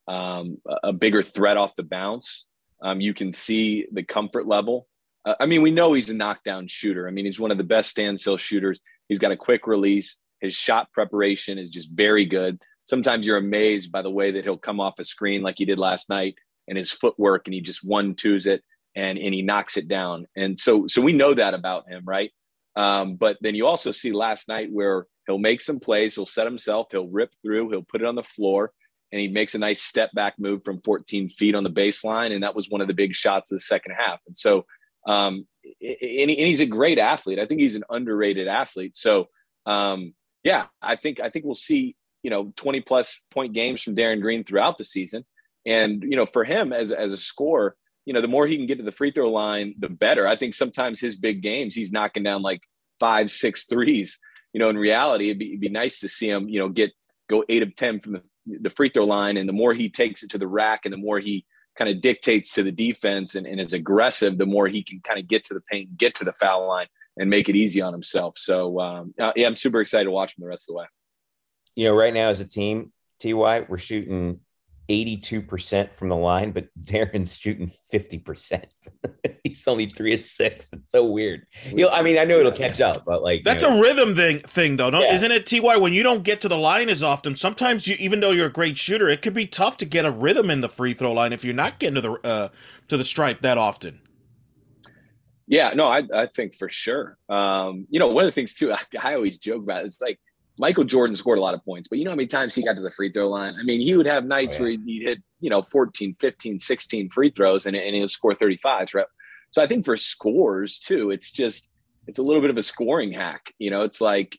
um, 0.08 0.58
a 0.84 0.92
bigger 0.92 1.22
threat 1.22 1.56
off 1.56 1.76
the 1.76 1.84
bounce. 1.84 2.48
Um, 2.82 3.00
you 3.00 3.14
can 3.14 3.32
see 3.32 3.86
the 3.92 4.02
comfort 4.02 4.48
level. 4.48 4.88
Uh, 5.24 5.36
I 5.40 5.46
mean, 5.46 5.62
we 5.62 5.70
know 5.70 5.94
he's 5.94 6.10
a 6.10 6.16
knockdown 6.16 6.68
shooter. 6.68 7.08
I 7.08 7.12
mean, 7.12 7.26
he's 7.26 7.40
one 7.40 7.52
of 7.52 7.60
the 7.60 7.64
best 7.64 7.92
standstill 7.92 8.38
shooters. 8.38 8.80
He's 9.08 9.20
got 9.20 9.32
a 9.32 9.38
quick 9.38 9.68
release. 9.68 10.20
His 10.40 10.56
shot 10.56 10.92
preparation 10.94 11.60
is 11.60 11.70
just 11.70 11.92
very 11.92 12.26
good. 12.26 12.60
Sometimes 12.86 13.28
you're 13.28 13.38
amazed 13.38 13.92
by 13.92 14.02
the 14.02 14.10
way 14.10 14.32
that 14.32 14.46
he'll 14.46 14.58
come 14.58 14.80
off 14.80 14.98
a 14.98 15.04
screen 15.04 15.44
like 15.44 15.60
he 15.60 15.66
did 15.66 15.78
last 15.78 16.10
night 16.10 16.40
and 16.68 16.76
his 16.76 16.90
footwork, 16.90 17.46
and 17.46 17.54
he 17.54 17.62
just 17.62 17.86
one 17.86 18.16
twos 18.16 18.48
it 18.48 18.64
and 18.96 19.18
and 19.18 19.34
he 19.34 19.42
knocks 19.42 19.78
it 19.78 19.88
down. 19.88 20.28
And 20.36 20.58
so 20.60 20.88
so 20.88 21.02
we 21.02 21.14
know 21.14 21.34
that 21.34 21.54
about 21.54 21.89
him, 21.89 22.04
right? 22.06 22.32
Um, 22.76 23.16
but 23.16 23.38
then 23.42 23.56
you 23.56 23.68
also 23.68 23.92
see 23.92 24.12
last 24.12 24.48
night 24.48 24.70
where 24.72 25.06
he'll 25.28 25.38
make 25.38 25.62
some 25.62 25.80
plays, 25.80 26.16
he'll 26.16 26.26
set 26.26 26.48
himself, 26.48 26.88
he'll 26.92 27.08
rip 27.08 27.34
through, 27.44 27.70
he'll 27.70 27.84
put 27.84 28.02
it 28.02 28.08
on 28.08 28.16
the 28.16 28.24
floor, 28.24 28.72
and 29.12 29.20
he 29.20 29.28
makes 29.28 29.56
a 29.56 29.60
nice 29.60 29.82
step 29.82 30.12
back 30.14 30.36
move 30.39 30.64
from 30.64 30.82
14 30.82 31.30
feet 31.30 31.56
on 31.56 31.64
the 31.64 31.70
baseline. 31.70 32.34
And 32.34 32.44
that 32.44 32.56
was 32.56 32.70
one 32.70 32.82
of 32.82 32.88
the 32.88 32.94
big 32.94 33.14
shots 33.14 33.52
of 33.52 33.58
the 33.58 33.62
second 33.62 33.96
half. 33.98 34.20
And 34.26 34.38
so, 34.38 34.66
um, 35.06 35.48
and, 35.64 36.32
he's 36.32 36.62
a 36.62 36.66
great 36.66 36.98
athlete. 36.98 37.39
I 37.39 37.46
think 37.46 37.60
he's 37.60 37.76
an 37.76 37.84
underrated 37.89 38.48
athlete. 38.48 38.96
So, 38.96 39.28
um, 39.66 40.14
yeah, 40.44 40.68
I 40.82 40.96
think 40.96 41.20
I 41.20 41.30
think 41.30 41.46
we'll 41.46 41.56
see 41.56 41.96
you 42.24 42.30
know 42.30 42.54
20 42.56 42.82
plus 42.82 43.22
point 43.32 43.54
games 43.54 43.82
from 43.82 43.96
Darin 43.96 44.22
Green 44.22 44.44
throughout 44.44 44.78
the 44.78 44.86
season. 44.86 45.26
And 45.66 46.04
you 46.04 46.16
know, 46.16 46.26
for 46.26 46.44
him 46.44 46.74
as 46.74 46.92
as 46.92 47.14
a 47.14 47.18
scorer, 47.18 47.76
you 48.06 48.14
know, 48.14 48.22
the 48.22 48.28
more 48.28 48.47
he 48.47 48.58
can 48.58 48.66
get 48.66 48.78
to 48.78 48.84
the 48.84 48.91
free 48.91 49.12
throw 49.12 49.30
line, 49.30 49.76
the 49.78 49.89
better. 49.89 50.28
I 50.28 50.36
think 50.36 50.54
sometimes 50.54 50.99
his 50.99 51.16
big 51.16 51.41
games, 51.41 51.76
he's 51.76 51.91
knocking 51.91 52.24
down 52.24 52.41
like 52.41 52.64
five, 52.99 53.30
six 53.30 53.66
threes. 53.66 54.20
You 54.54 54.60
know, 54.60 54.70
in 54.70 54.78
reality, 54.78 55.30
it'd 55.30 55.39
be, 55.39 55.49
it'd 55.49 55.62
be 55.62 55.70
nice 55.70 55.99
to 55.99 56.10
see 56.10 56.30
him, 56.30 56.49
you 56.49 56.60
know, 56.60 56.70
get 56.70 56.91
go 57.30 57.43
eight 57.47 57.64
of 57.64 57.76
10 57.76 58.02
from 58.02 58.14
the, 58.14 58.22
the 58.45 58.70
free 58.70 58.89
throw 58.89 59.06
line. 59.06 59.38
And 59.38 59.47
the 59.47 59.54
more 59.54 59.74
he 59.74 59.89
takes 59.89 60.24
it 60.24 60.32
to 60.32 60.38
the 60.38 60.47
rack 60.47 60.82
and 60.86 60.93
the 60.93 60.97
more 60.97 61.20
he 61.20 61.45
kind 61.78 61.89
of 61.89 62.02
dictates 62.02 62.54
to 62.56 62.64
the 62.64 62.72
defense 62.72 63.36
and, 63.36 63.47
and 63.47 63.60
is 63.60 63.74
aggressive, 63.74 64.38
the 64.38 64.45
more 64.45 64.68
he 64.68 64.84
can 64.84 64.99
kind 64.99 65.20
of 65.20 65.28
get 65.28 65.45
to 65.45 65.54
the 65.54 65.62
paint, 65.62 65.95
get 65.97 66.16
to 66.16 66.26
the 66.26 66.34
foul 66.34 66.68
line 66.68 66.88
and 67.18 67.30
make 67.30 67.49
it 67.49 67.56
easy 67.56 67.82
on 67.82 67.93
himself. 67.93 68.38
So, 68.38 68.80
um, 68.80 69.14
uh, 69.20 69.32
yeah, 69.36 69.47
I'm 69.47 69.56
super 69.56 69.80
excited 69.80 70.06
to 70.06 70.12
watch 70.12 70.32
him 70.38 70.41
the 70.41 70.47
rest 70.47 70.70
of 70.70 70.74
the 70.74 70.80
way. 70.80 70.86
You 71.76 71.86
know, 71.86 71.95
right 71.95 72.14
now 72.14 72.30
as 72.30 72.39
a 72.39 72.45
team, 72.45 72.91
TY, 73.20 73.66
we're 73.68 73.78
shooting 73.78 74.41
82% 74.90 75.94
from 75.94 76.10
the 76.10 76.16
line, 76.16 76.52
but 76.52 76.68
Darin's 76.84 77.38
shooting 77.38 77.72
50%. 77.94 78.66
He's 79.44 79.68
only 79.68 79.88
three 79.88 80.14
of 80.14 80.22
six. 80.22 80.70
It's 80.74 80.92
so 80.92 81.06
weird. 81.06 81.46
You 81.66 81.86
know, 81.86 81.90
I 81.90 82.02
mean, 82.02 82.18
I 82.18 82.26
know 82.26 82.40
it'll 82.40 82.52
catch 82.52 82.80
up, 82.82 83.04
but 83.06 83.24
like 83.24 83.44
that's 83.44 83.64
you 83.64 83.70
know, 83.70 83.80
a 83.80 83.82
rhythm 83.82 84.16
thing 84.16 84.40
thing 84.40 84.78
though, 84.78 84.90
no? 84.90 85.02
Yeah. 85.02 85.16
Isn't 85.16 85.32
it, 85.32 85.46
TY? 85.46 85.78
When 85.78 85.94
you 85.94 86.04
don't 86.04 86.24
get 86.24 86.42
to 86.42 86.48
the 86.48 86.58
line 86.58 86.90
as 86.90 87.02
often, 87.02 87.36
sometimes 87.36 87.88
you 87.88 87.96
even 88.00 88.20
though 88.20 88.32
you're 88.32 88.48
a 88.48 88.52
great 88.52 88.78
shooter, 88.78 89.10
it 89.10 89.22
could 89.22 89.34
be 89.34 89.48
tough 89.48 89.78
to 89.78 89.86
get 89.86 90.06
a 90.06 90.12
rhythm 90.12 90.50
in 90.50 90.62
the 90.62 90.70
free 90.70 90.94
throw 90.94 91.12
line 91.12 91.34
if 91.34 91.44
you're 91.44 91.54
not 91.54 91.80
getting 91.80 91.96
to 91.96 92.02
the 92.02 92.12
uh 92.24 92.50
to 92.88 92.98
the 92.98 93.04
stripe 93.04 93.42
that 93.42 93.58
often. 93.58 94.02
Yeah, 95.48 95.72
no, 95.76 95.88
I, 95.88 96.04
I 96.14 96.28
think 96.28 96.56
for 96.56 96.70
sure. 96.70 97.18
Um, 97.28 97.86
you 97.90 98.00
know, 98.00 98.08
one 98.08 98.24
of 98.24 98.28
the 98.28 98.32
things 98.32 98.54
too, 98.54 98.72
I, 98.72 98.80
I 99.04 99.16
always 99.16 99.38
joke 99.38 99.64
about 99.64 99.84
it, 99.84 99.88
it's 99.88 100.02
like 100.02 100.20
Michael 100.60 100.84
Jordan 100.84 101.16
scored 101.16 101.38
a 101.38 101.41
lot 101.41 101.54
of 101.54 101.64
points, 101.64 101.88
but 101.88 101.97
you 101.97 102.06
know 102.06 102.12
how 102.12 102.16
many 102.16 102.28
times 102.28 102.54
he 102.54 102.64
got 102.64 102.76
to 102.76 102.82
the 102.82 102.91
free 102.91 103.12
throw 103.12 103.30
line? 103.30 103.56
I 103.60 103.64
mean, 103.64 103.82
he 103.82 103.95
would 103.95 104.06
have 104.06 104.26
nights 104.26 104.56
oh, 104.56 104.66
yeah. 104.66 104.76
where 104.76 104.84
he'd 104.86 105.04
hit, 105.04 105.24
you 105.39 105.49
know, 105.49 105.62
14, 105.62 106.16
15, 106.16 106.60
16 106.60 107.10
free 107.10 107.32
throws 107.32 107.66
and, 107.66 107.76
and 107.76 107.95
he 107.95 108.02
would 108.02 108.12
score 108.12 108.34
35s, 108.34 108.93
right? 108.93 109.06
So 109.52 109.62
I 109.62 109.68
think 109.68 109.86
for 109.86 109.97
scores 109.97 110.80
too, 110.80 111.12
it's 111.12 111.32
just, 111.32 111.70
it's 112.08 112.20
a 112.20 112.24
little 112.24 112.41
bit 112.41 112.49
of 112.49 112.58
a 112.58 112.64
scoring 112.64 113.12
hack. 113.12 113.54
You 113.60 113.72
know, 113.72 113.82
it's 113.82 114.02
like 114.02 114.38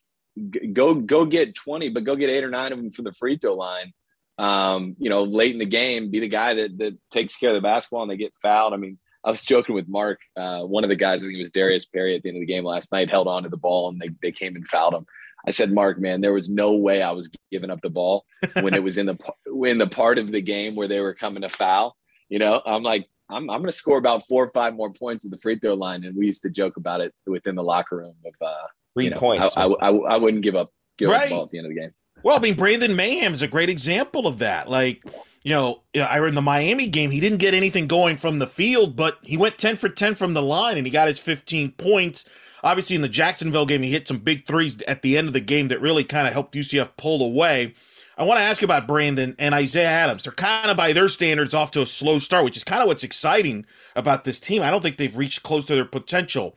go, 0.73 0.95
go 0.95 1.25
get 1.25 1.55
20, 1.55 1.91
but 1.91 2.05
go 2.05 2.17
get 2.17 2.31
eight 2.31 2.45
or 2.45 2.51
nine 2.51 2.73
of 2.73 2.79
them 2.79 2.91
from 2.91 3.05
the 3.05 3.13
free 3.13 3.39
throw 3.39 3.55
line. 3.55 3.93
Um, 4.39 4.97
you 4.99 5.11
know, 5.11 5.25
late 5.25 5.53
in 5.53 5.59
the 5.59 5.67
game, 5.67 6.11
be 6.11 6.21
the 6.21 6.29
guy 6.29 6.55
that, 6.55 6.79
that 6.79 6.99
takes 7.11 7.37
care 7.37 7.51
of 7.51 7.55
the 7.55 7.61
basketball 7.61 8.03
and 8.03 8.11
they 8.11 8.17
get 8.17 8.35
fouled. 8.41 8.73
I 8.73 8.77
mean, 8.77 8.99
I 9.25 9.31
was 9.31 9.45
joking 9.45 9.75
with 9.75 9.89
Mark, 9.89 10.21
uh, 10.37 10.61
one 10.63 10.85
of 10.85 10.91
the 10.91 10.97
guys, 10.97 11.23
I 11.23 11.27
think 11.27 11.37
it 11.37 11.41
was 11.41 11.53
Darius 11.53 11.87
Perry 11.87 12.17
at 12.17 12.23
the 12.23 12.29
end 12.29 12.39
of 12.39 12.41
the 12.41 12.47
game 12.47 12.65
last 12.65 12.91
night, 12.91 13.11
held 13.11 13.29
on 13.29 13.45
to 13.45 13.49
the 13.49 13.57
ball 13.57 13.89
and 13.89 14.01
they, 14.01 14.11
they 14.21 14.33
came 14.33 14.57
and 14.57 14.67
fouled 14.67 14.95
him. 14.95 15.07
I 15.47 15.51
said, 15.51 15.73
Mark, 15.73 15.99
man, 15.99 16.21
there 16.21 16.33
was 16.33 16.49
no 16.49 16.73
way 16.73 17.03
I 17.03 17.11
was 17.11 17.31
giving 17.51 17.71
up 17.71 17.81
the 17.83 17.91
ball 17.91 18.25
when 18.61 18.75
it 18.75 18.83
was 18.83 18.99
in 18.99 19.07
the 19.07 19.19
in 19.67 19.79
the 19.79 19.87
part 19.89 20.19
of 20.19 20.31
the 20.31 20.41
game 20.41 20.75
where 20.75 20.89
they 20.89 21.01
were 21.01 21.15
coming 21.15 21.43
to 21.43 21.49
foul. 21.49 21.97
You 22.29 22.39
know, 22.39 22.63
I'm 22.65 22.83
like, 22.83 23.09
I'm 23.29 23.51
I'm 23.51 23.59
going 23.59 23.67
to 23.67 23.73
score 23.73 23.99
about 23.99 24.27
four 24.27 24.45
or 24.45 24.51
five 24.51 24.75
more 24.75 24.93
points 24.93 25.25
at 25.25 25.31
the 25.31 25.39
free 25.39 25.59
throw 25.59 25.75
line, 25.75 26.05
and 26.05 26.17
we 26.17 26.27
used 26.27 26.43
to 26.43 26.51
joke 26.51 26.77
about 26.77 27.01
it 27.01 27.13
within 27.27 27.55
the 27.55 27.63
locker 27.63 27.97
room 27.97 28.15
of 28.25 28.35
uh, 28.41 28.55
three 28.95 29.05
you 29.05 29.11
know, 29.11 29.19
points. 29.19 29.57
I, 29.57 29.65
I, 29.65 29.89
I, 29.89 29.91
I, 29.91 30.19
wouldn't 30.19 30.43
give 30.43 30.55
up 30.55 30.71
give 30.99 31.11
right. 31.11 31.23
up 31.23 31.29
the 31.29 31.35
ball 31.35 31.45
at 31.45 31.51
the 31.51 31.59
end 31.59 31.67
of 31.67 31.75
the 31.75 31.81
game. 31.81 31.91
Well, 32.23 32.37
I 32.37 32.41
mean, 32.41 32.55
Brandon 32.55 32.95
Mahan 32.95 33.35
is 33.35 33.43
a 33.43 33.49
great 33.49 33.69
example 33.69 34.27
of 34.27 34.39
that. 34.39 34.69
Like, 34.69 35.03
you 35.43 35.51
know, 35.51 35.83
I 35.97 36.25
in 36.25 36.35
the 36.35 36.43
Miami 36.43 36.87
game, 36.87 37.11
he 37.11 37.21
didn't 37.21 37.39
get 37.39 37.55
anything 37.55 37.89
going 37.89 38.17
from 38.17 38.39
the 38.39 38.47
field, 38.47 38.97
but 38.97 39.19
he 39.23 39.37
went 39.37 39.59
10 39.59 39.77
for 39.77 39.89
10 39.89 40.15
from 40.15 40.35
the 40.35 40.43
line 40.43 40.79
and 40.79 40.87
he 40.87 40.93
got 40.93 41.09
his 41.09 41.19
15 41.19 41.73
points. 41.73 42.25
Obviously, 42.63 42.97
in 42.97 43.03
the 43.03 43.09
Jacksonville 43.09 43.67
game, 43.67 43.83
he 43.83 43.91
hit 43.91 44.07
some 44.07 44.19
big 44.19 44.47
threes 44.47 44.81
at 44.83 45.03
the 45.03 45.19
end 45.19 45.27
of 45.29 45.35
the 45.35 45.41
game 45.41 45.69
that 45.69 45.81
really 45.81 46.05
kind 46.05 46.27
of 46.27 46.33
helped 46.33 46.55
UCF 46.55 46.91
pull 46.97 47.23
away. 47.23 47.75
I 48.17 48.25
want 48.25 48.39
to 48.39 48.45
ask 48.45 48.63
about 48.63 48.87
Brandon 48.87 49.35
and 49.39 49.55
Isaiah 49.55 49.89
Adams. 49.89 50.25
They're 50.25 50.33
kind 50.33 50.71
of, 50.71 50.77
by 50.77 50.93
their 50.93 51.09
standards, 51.09 51.55
off 51.55 51.71
to 51.73 51.83
a 51.83 51.87
slow 51.87 52.19
start, 52.19 52.45
which 52.45 52.57
is 52.57 52.65
kind 52.65 52.83
of 52.83 52.87
what's 52.87 53.03
exciting 53.03 53.67
about 53.97 54.25
this 54.25 54.39
team. 54.39 54.63
I 54.63 54.71
don't 54.71 54.83
think 54.83 54.97
they've 54.97 55.17
reached 55.17 55.43
close 55.43 55.65
to 55.67 55.75
their 55.75 55.85
potential. 55.85 56.55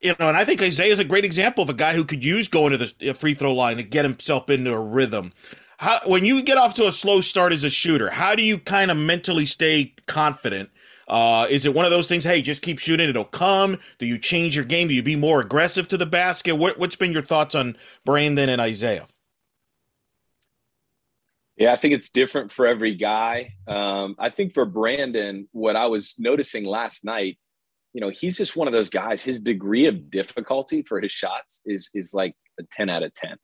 You 0.00 0.14
know, 0.20 0.28
and 0.28 0.36
I 0.36 0.44
think 0.44 0.62
Isaiah 0.62 0.92
is 0.92 0.98
a 0.98 1.04
great 1.04 1.24
example 1.24 1.62
of 1.62 1.70
a 1.70 1.74
guy 1.74 1.94
who 1.94 2.04
could 2.04 2.24
use 2.24 2.48
going 2.48 2.76
to 2.76 2.92
the 2.92 3.14
free 3.14 3.34
throw 3.34 3.54
line 3.54 3.76
to 3.78 3.82
get 3.82 4.04
himself 4.04 4.50
into 4.50 4.72
a 4.72 4.80
rhythm. 4.80 5.32
How, 5.78 6.00
when 6.06 6.24
you 6.24 6.42
get 6.42 6.58
off 6.58 6.74
to 6.76 6.86
a 6.86 6.92
slow 6.92 7.20
start 7.20 7.52
as 7.52 7.64
a 7.64 7.70
shooter, 7.70 8.10
how 8.10 8.34
do 8.34 8.42
you 8.42 8.58
kind 8.58 8.90
of 8.90 8.96
mentally 8.96 9.46
stay 9.46 9.94
confident 10.06 10.70
uh, 11.08 11.46
is 11.50 11.66
it 11.66 11.74
one 11.74 11.84
of 11.84 11.90
those 11.90 12.08
things? 12.08 12.24
Hey, 12.24 12.42
just 12.42 12.62
keep 12.62 12.78
shooting; 12.78 13.08
it'll 13.08 13.24
come. 13.24 13.78
Do 13.98 14.06
you 14.06 14.18
change 14.18 14.56
your 14.56 14.64
game? 14.64 14.88
Do 14.88 14.94
you 14.94 15.02
be 15.02 15.16
more 15.16 15.40
aggressive 15.40 15.88
to 15.88 15.96
the 15.96 16.06
basket? 16.06 16.56
What, 16.56 16.78
what's 16.78 16.96
been 16.96 17.12
your 17.12 17.22
thoughts 17.22 17.54
on 17.54 17.76
Brandon 18.04 18.48
and 18.48 18.60
Isaiah? 18.60 19.06
Yeah, 21.56 21.72
I 21.72 21.76
think 21.76 21.94
it's 21.94 22.10
different 22.10 22.50
for 22.50 22.66
every 22.66 22.94
guy. 22.94 23.54
Um, 23.68 24.16
I 24.18 24.28
think 24.28 24.54
for 24.54 24.64
Brandon, 24.64 25.48
what 25.52 25.76
I 25.76 25.86
was 25.86 26.16
noticing 26.18 26.64
last 26.64 27.04
night, 27.04 27.38
you 27.92 28.00
know, 28.00 28.10
he's 28.10 28.36
just 28.36 28.56
one 28.56 28.66
of 28.66 28.72
those 28.72 28.88
guys. 28.88 29.22
His 29.22 29.38
degree 29.38 29.86
of 29.86 30.10
difficulty 30.10 30.82
for 30.82 31.00
his 31.00 31.12
shots 31.12 31.62
is 31.64 31.90
is 31.94 32.12
like 32.12 32.34
a 32.58 32.64
10 32.64 32.88
out 32.88 33.04
of 33.04 33.12
10. 33.14 33.36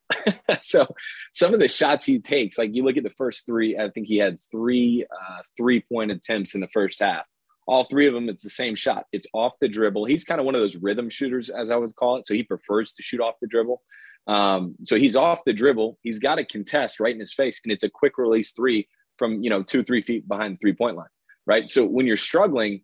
so 0.60 0.86
some 1.32 1.54
of 1.54 1.60
the 1.60 1.68
shots 1.68 2.04
he 2.04 2.20
takes, 2.20 2.58
like 2.58 2.74
you 2.74 2.84
look 2.84 2.96
at 2.96 3.04
the 3.04 3.12
first 3.16 3.46
three, 3.46 3.78
I 3.78 3.90
think 3.90 4.08
he 4.08 4.18
had 4.18 4.38
three 4.50 5.06
uh, 5.08 5.42
three 5.56 5.80
point 5.80 6.10
attempts 6.10 6.56
in 6.56 6.60
the 6.60 6.68
first 6.68 7.00
half 7.00 7.24
all 7.70 7.84
three 7.84 8.08
of 8.08 8.14
them, 8.14 8.28
it's 8.28 8.42
the 8.42 8.50
same 8.50 8.74
shot. 8.74 9.06
It's 9.12 9.28
off 9.32 9.54
the 9.60 9.68
dribble. 9.68 10.06
He's 10.06 10.24
kind 10.24 10.40
of 10.40 10.44
one 10.44 10.56
of 10.56 10.60
those 10.60 10.74
rhythm 10.74 11.08
shooters, 11.08 11.50
as 11.50 11.70
I 11.70 11.76
would 11.76 11.94
call 11.94 12.16
it. 12.16 12.26
So 12.26 12.34
he 12.34 12.42
prefers 12.42 12.94
to 12.94 13.02
shoot 13.02 13.20
off 13.20 13.36
the 13.40 13.46
dribble. 13.46 13.80
Um, 14.26 14.74
so 14.82 14.96
he's 14.96 15.14
off 15.14 15.44
the 15.46 15.52
dribble. 15.52 15.96
He's 16.02 16.18
got 16.18 16.40
a 16.40 16.44
contest 16.44 16.98
right 16.98 17.14
in 17.14 17.20
his 17.20 17.32
face, 17.32 17.60
and 17.62 17.72
it's 17.72 17.84
a 17.84 17.88
quick 17.88 18.18
release 18.18 18.50
three 18.50 18.88
from 19.18 19.44
you 19.44 19.50
know 19.50 19.62
two, 19.62 19.84
three 19.84 20.02
feet 20.02 20.26
behind 20.26 20.54
the 20.54 20.58
three 20.58 20.72
point 20.72 20.96
line. 20.96 21.06
Right. 21.46 21.68
So 21.68 21.86
when 21.86 22.08
you're 22.08 22.16
struggling, 22.16 22.82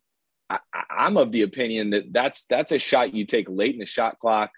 I, 0.48 0.60
am 0.88 1.16
of 1.16 1.32
the 1.32 1.42
opinion 1.42 1.90
that 1.90 2.12
that's 2.12 2.44
that's 2.44 2.70
a 2.70 2.78
shot 2.78 3.12
you 3.12 3.26
take 3.26 3.48
late 3.48 3.74
in 3.74 3.80
the 3.80 3.86
shot 3.86 4.20
clock. 4.20 4.52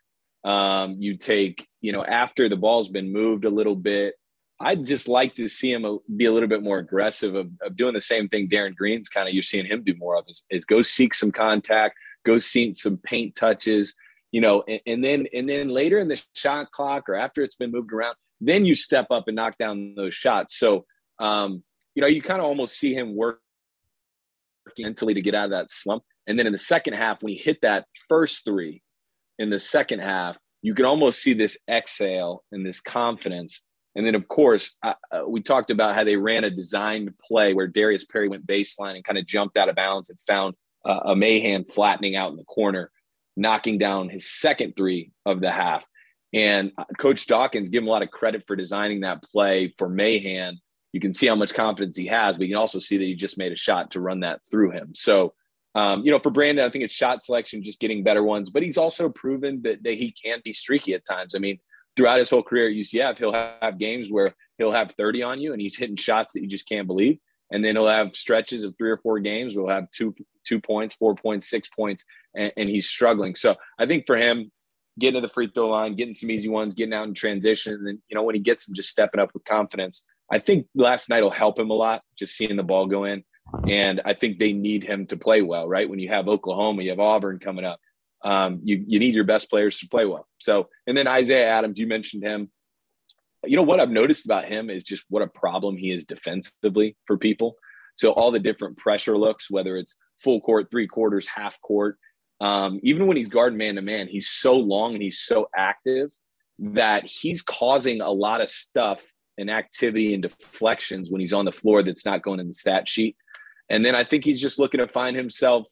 Um, 0.45 0.97
you 0.99 1.17
take 1.17 1.67
you 1.81 1.93
know 1.93 2.05
after 2.05 2.51
the 2.51 2.57
ball's 2.57 2.91
been 2.91 3.15
moved 3.15 3.47
a 3.47 3.51
little 3.51 3.77
bit. 3.77 4.15
I'd 4.61 4.87
just 4.87 5.07
like 5.07 5.35
to 5.35 5.49
see 5.49 5.73
him 5.73 5.87
be 6.17 6.25
a 6.25 6.33
little 6.33 6.49
bit 6.49 6.63
more 6.63 6.79
aggressive 6.79 7.35
of, 7.37 7.49
of 7.63 7.77
doing 7.77 7.95
the 7.95 8.01
same 8.01 8.29
thing 8.29 8.49
Darren 8.49 8.75
Green's 8.75 9.09
kind 9.09 9.29
of 9.29 9.35
you're 9.35 9.43
seeing 9.43 9.67
him 9.67 9.85
do 9.85 9.95
more 9.97 10.17
of 10.17 10.25
is, 10.29 10.43
is 10.51 10.65
go 10.65 10.83
seek 10.83 11.15
some 11.15 11.31
contact, 11.31 11.97
go 12.25 12.39
seek 12.39 12.77
some 12.77 12.97
paint 12.97 13.37
touches, 13.37 13.95
you 14.33 14.41
know, 14.41 14.65
and, 14.67 14.81
and, 14.87 15.05
then 15.05 15.27
and 15.33 15.49
then 15.49 15.69
later 15.69 15.99
in 15.99 16.09
the 16.09 16.21
shot 16.35 16.73
clock 16.73 17.09
or 17.09 17.15
after 17.15 17.43
it's 17.43 17.57
been 17.57 17.71
moved 17.71 17.93
around, 17.93 18.17
then 18.41 18.65
you 18.65 18.75
step 18.75 19.07
up 19.11 19.29
and 19.29 19.37
knock 19.37 19.57
down 19.59 19.95
those 19.97 20.15
shots. 20.15 20.59
So 20.59 20.87
um, 21.21 21.63
you 21.95 22.03
know, 22.03 22.09
you 22.09 22.23
kind 22.23 22.41
of 22.41 22.47
almost 22.47 22.79
see 22.79 22.95
him 22.95 23.17
work 23.17 23.41
mentally 24.79 25.15
to 25.15 25.21
get 25.21 25.35
out 25.35 25.47
of 25.47 25.51
that 25.51 25.71
slump. 25.71 26.03
And 26.27 26.39
then 26.39 26.47
in 26.47 26.53
the 26.53 26.59
second 26.59 26.95
half, 26.95 27.23
when 27.23 27.33
he 27.33 27.39
hit 27.39 27.63
that 27.63 27.87
first 28.09 28.45
three 28.45 28.83
in 29.39 29.51
the 29.51 29.59
second 29.59 30.01
half, 30.01 30.39
you 30.63 30.75
can 30.75 30.85
almost 30.85 31.21
see 31.21 31.33
this 31.33 31.59
exhale 31.69 32.45
and 32.53 32.67
this 32.67 32.81
confidence 32.81 33.65
and 33.99 34.07
then, 34.07 34.15
of 34.15 34.29
course, 34.29 34.77
uh, 34.83 34.95
we 35.29 35.43
talked 35.43 35.71
about 35.71 35.95
how 35.95 36.05
they 36.05 36.17
ran 36.17 36.45
a 36.45 36.51
designed 36.51 37.13
play 37.19 37.53
where 37.53 37.67
Darius 37.67 38.05
Perry 38.05 38.29
went 38.29 38.47
baseline 38.47 38.95
and 38.95 39.05
kind 39.05 39.19
of 39.19 39.27
jumped 39.27 39.57
out 39.57 39.69
of 39.69 39.75
bounds 39.75 40.09
and 40.09 40.19
found 40.21 40.55
uh, 40.87 41.01
a 41.07 41.17
Mahan 41.17 41.65
flattening 41.65 42.15
out 42.17 42.31
in 42.31 42.37
the 42.37 42.45
corner, 42.45 42.91
knocking 43.37 43.77
down 43.77 44.09
his 44.09 44.31
second 44.31 44.75
three 44.77 45.11
of 45.27 45.41
the 45.41 45.51
half. 45.51 45.85
And 46.33 46.73
uh, 46.79 46.85
Coach 46.97 47.27
Dawkins 47.27 47.69
give 47.69 47.83
him 47.83 47.89
a 47.89 47.91
lot 47.91 48.03
of 48.03 48.11
credit 48.11 48.45
for 48.47 48.57
designing 48.57 49.01
that 49.01 49.23
play 49.23 49.75
for 49.77 49.89
Mahan. 49.89 50.61
You 50.93 51.01
can 51.01 51.13
see 51.13 51.27
how 51.27 51.35
much 51.35 51.53
confidence 51.53 51.97
he 51.97 52.07
has, 52.07 52.39
but 52.39 52.47
you 52.47 52.55
can 52.55 52.61
also 52.61 52.79
see 52.79 52.97
that 52.97 53.05
he 53.05 53.15
just 53.15 53.37
made 53.37 53.53
a 53.53 53.57
shot 53.57 53.91
to 53.91 54.01
run 54.01 54.21
that 54.21 54.41
through 54.49 54.71
him. 54.71 54.95
So, 54.95 55.35
Um, 55.75 56.03
you 56.05 56.11
know, 56.11 56.19
for 56.19 56.33
Brandon, 56.33 56.65
I 56.65 56.71
think 56.71 56.85
it's 56.85 56.95
shot 56.95 57.23
selection, 57.23 57.63
just 57.63 57.79
getting 57.79 58.03
better 58.03 58.25
ones, 58.25 58.51
but 58.51 58.63
he's 58.63 58.79
also 58.79 59.11
proven 59.11 59.63
that, 59.63 59.83
that 59.85 59.95
he 59.95 60.11
can 60.11 60.41
be 60.43 60.53
streaky 60.53 60.95
at 60.95 61.05
times. 61.05 61.35
I 61.35 61.39
mean, 61.39 61.59
throughout 61.99 62.21
his 62.21 62.31
whole 62.31 62.45
career 62.45 62.69
at 62.69 62.75
UCF, 62.75 63.19
he'll 63.19 63.33
have 63.33 63.77
games 63.77 64.09
where 64.11 64.33
he'll 64.57 64.73
have 64.73 64.93
30 64.93 65.25
on 65.25 65.41
you 65.41 65.53
and 65.53 65.61
he's 65.61 65.77
hitting 65.77 65.97
shots 65.97 66.33
that 66.33 66.41
you 66.41 66.47
just 66.47 66.69
can't 66.69 66.87
believe. 66.87 67.19
And 67.51 67.65
then 67.65 67.75
he'll 67.75 67.89
have 67.89 68.15
stretches 68.15 68.63
of 68.63 68.75
three 68.79 68.91
or 68.91 68.99
four 68.99 69.19
games 69.19 69.57
where 69.57 69.67
he'll 69.67 69.75
have 69.75 69.91
two, 69.91 70.15
two 70.47 70.61
points, 70.61 70.95
four 70.95 71.17
points, 71.17 71.51
six 71.51 71.69
points, 71.69 72.05
and, 72.37 72.53
and 72.57 72.71
he's 72.71 72.89
struggling. 72.89 73.35
So 73.35 73.57
I 73.79 73.87
think 73.87 74.07
for 74.07 74.17
him, 74.17 74.53
getting 74.99 75.21
to 75.21 75.27
the 75.27 75.33
free 75.33 75.51
throw 75.53 75.69
line, 75.69 75.97
getting 75.97 76.15
some 76.15 76.31
easy 76.31 76.49
ones, 76.49 76.75
getting 76.75 76.95
out 76.95 77.09
in 77.09 77.15
transition, 77.15 77.75
and 77.75 77.87
then, 77.87 78.03
you 78.09 78.15
know, 78.15 78.23
when 78.23 78.35
he 78.35 78.41
gets 78.41 78.67
them, 78.67 78.75
just 78.75 78.91
stepping 78.91 79.21
up 79.21 79.31
with 79.35 79.45
confidence. 79.45 80.03
I 80.31 80.39
think 80.39 80.67
last 80.75 81.09
night 81.09 81.23
will 81.23 81.31
help 81.31 81.59
him 81.59 81.71
a 81.71 81.75
lot, 81.75 82.03
just 82.19 82.37
seeing 82.37 82.57
the 82.57 82.63
ball 82.63 82.87
go 82.87 83.05
in. 83.05 83.25
And 83.67 84.03
I 84.05 84.13
think 84.13 84.39
they 84.39 84.53
need 84.53 84.85
him 84.85 85.07
to 85.07 85.17
play 85.17 85.41
well, 85.41 85.67
right? 85.67 85.89
When 85.89 85.99
you 85.99 86.11
have 86.11 86.29
Oklahoma, 86.29 86.83
you 86.83 86.91
have 86.91 87.01
Auburn 87.01 87.39
coming 87.39 87.65
up. 87.65 87.81
Um, 88.25 88.61
you, 88.65 88.85
you 88.87 88.99
need 88.99 89.15
your 89.15 89.25
best 89.25 89.49
players 89.49 89.79
to 89.79 89.89
play 89.89 90.05
well. 90.05 90.27
So, 90.39 90.69
and 90.87 90.97
then 90.97 91.07
Isaiah 91.07 91.49
Adams, 91.49 91.79
you 91.79 91.87
mentioned 91.87 92.25
him. 92.25 92.51
You 93.45 93.57
know 93.57 93.63
what 93.63 93.81
I've 93.81 93.91
noticed 93.91 94.25
about 94.25 94.49
him 94.49 94.69
is 94.69 94.83
just 94.83 95.05
what 95.09 95.23
a 95.23 95.29
problem 95.29 95.77
he 95.77 95.93
is 95.93 96.05
defensively 96.05 96.97
for 97.07 97.17
people. 97.17 97.57
So 97.95 98.11
all 98.13 98.33
the 98.33 98.41
different 98.41 98.77
pressure 98.77 99.17
looks, 99.17 99.51
whether 99.51 99.77
it's 99.77 99.97
full 100.19 100.41
court, 100.41 100.71
three 100.71 100.89
quarters, 100.89 101.29
half 101.29 101.61
court, 101.61 101.99
um, 102.41 102.79
even 102.83 103.07
when 103.07 103.17
he's 103.17 103.29
guard 103.29 103.57
man 103.57 103.77
to 103.77 103.83
man, 103.83 104.09
he's 104.09 104.29
so 104.29 104.57
long 104.57 104.95
and 104.95 105.03
he's 105.03 105.21
so 105.21 105.49
active 105.57 106.11
that 106.59 107.07
he's 107.07 107.43
causing 107.43 108.01
a 108.01 108.11
lot 108.11 108.41
of 108.41 108.49
stuff 108.49 109.13
and 109.37 109.51
activity 109.51 110.15
and 110.15 110.23
deflections 110.23 111.11
when 111.11 111.21
he's 111.21 111.33
on 111.33 111.45
the 111.45 111.53
floor 111.53 111.83
that's 111.83 112.05
not 112.05 112.23
going 112.23 112.41
in 112.41 112.49
the 112.49 112.55
stat 112.55 112.89
sheet. 112.89 113.17
And 113.69 113.85
then 113.85 113.95
I 113.95 114.05
think 114.05 114.25
he's 114.25 114.41
just 114.41 114.59
looking 114.59 114.79
to 114.79 114.89
find 114.89 115.17
himself 115.17 115.69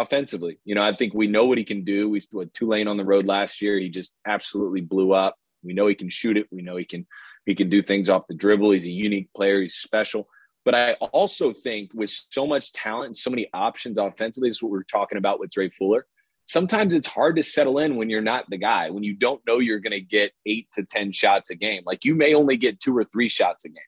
offensively. 0.00 0.58
You 0.64 0.74
know, 0.74 0.82
I 0.82 0.94
think 0.94 1.14
we 1.14 1.26
know 1.26 1.46
what 1.46 1.58
he 1.58 1.64
can 1.64 1.84
do. 1.84 2.08
We 2.08 2.20
had 2.38 2.52
Tulane 2.54 2.88
on 2.88 2.96
the 2.96 3.04
road 3.04 3.26
last 3.26 3.60
year. 3.60 3.78
He 3.78 3.88
just 3.88 4.14
absolutely 4.26 4.80
blew 4.80 5.12
up. 5.12 5.36
We 5.62 5.74
know 5.74 5.86
he 5.86 5.94
can 5.94 6.08
shoot 6.08 6.36
it. 6.36 6.46
We 6.50 6.62
know 6.62 6.76
he 6.76 6.84
can 6.84 7.06
he 7.44 7.54
can 7.54 7.68
do 7.68 7.82
things 7.82 8.08
off 8.08 8.26
the 8.28 8.34
dribble. 8.34 8.72
He's 8.72 8.84
a 8.84 8.88
unique 8.88 9.32
player. 9.34 9.60
He's 9.60 9.74
special. 9.74 10.28
But 10.64 10.74
I 10.74 10.92
also 10.94 11.52
think 11.52 11.92
with 11.94 12.10
so 12.30 12.44
much 12.44 12.72
talent 12.72 13.06
and 13.06 13.16
so 13.16 13.30
many 13.30 13.48
options 13.54 13.98
offensively, 13.98 14.48
this 14.48 14.56
is 14.56 14.62
what 14.62 14.72
we 14.72 14.78
are 14.78 14.84
talking 14.84 15.16
about 15.16 15.38
with 15.38 15.50
Dre 15.50 15.70
Fuller. 15.70 16.06
Sometimes 16.46 16.92
it's 16.92 17.06
hard 17.06 17.36
to 17.36 17.42
settle 17.42 17.78
in 17.78 17.96
when 17.96 18.10
you're 18.10 18.20
not 18.20 18.50
the 18.50 18.56
guy, 18.56 18.90
when 18.90 19.04
you 19.04 19.14
don't 19.14 19.40
know 19.46 19.58
you're 19.60 19.80
going 19.80 19.92
to 19.92 20.00
get 20.00 20.32
eight 20.44 20.68
to 20.72 20.84
10 20.84 21.12
shots 21.12 21.50
a 21.50 21.54
game. 21.56 21.82
Like 21.86 22.04
you 22.04 22.16
may 22.16 22.34
only 22.34 22.56
get 22.56 22.80
two 22.80 22.96
or 22.96 23.04
three 23.04 23.28
shots 23.28 23.64
a 23.64 23.68
game. 23.68 23.78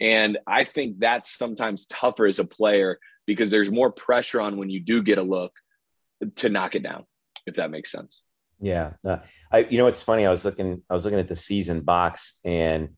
And 0.00 0.38
I 0.46 0.64
think 0.64 0.98
that's 0.98 1.36
sometimes 1.36 1.86
tougher 1.86 2.26
as 2.26 2.38
a 2.38 2.44
player 2.44 2.98
because 3.26 3.50
there's 3.50 3.70
more 3.70 3.90
pressure 3.90 4.40
on 4.40 4.56
when 4.56 4.70
you 4.70 4.80
do 4.80 5.02
get 5.02 5.18
a 5.18 5.22
look 5.22 5.52
to 6.36 6.48
knock 6.48 6.74
it 6.74 6.82
down, 6.82 7.04
if 7.46 7.56
that 7.56 7.70
makes 7.70 7.90
sense. 7.90 8.22
Yeah. 8.60 8.92
Uh, 9.04 9.18
I, 9.52 9.66
you 9.68 9.78
know, 9.78 9.86
it's 9.86 10.02
funny. 10.02 10.24
I 10.24 10.30
was 10.30 10.44
looking, 10.44 10.82
I 10.88 10.94
was 10.94 11.04
looking 11.04 11.20
at 11.20 11.28
the 11.28 11.36
season 11.36 11.80
box 11.80 12.40
and 12.44 12.90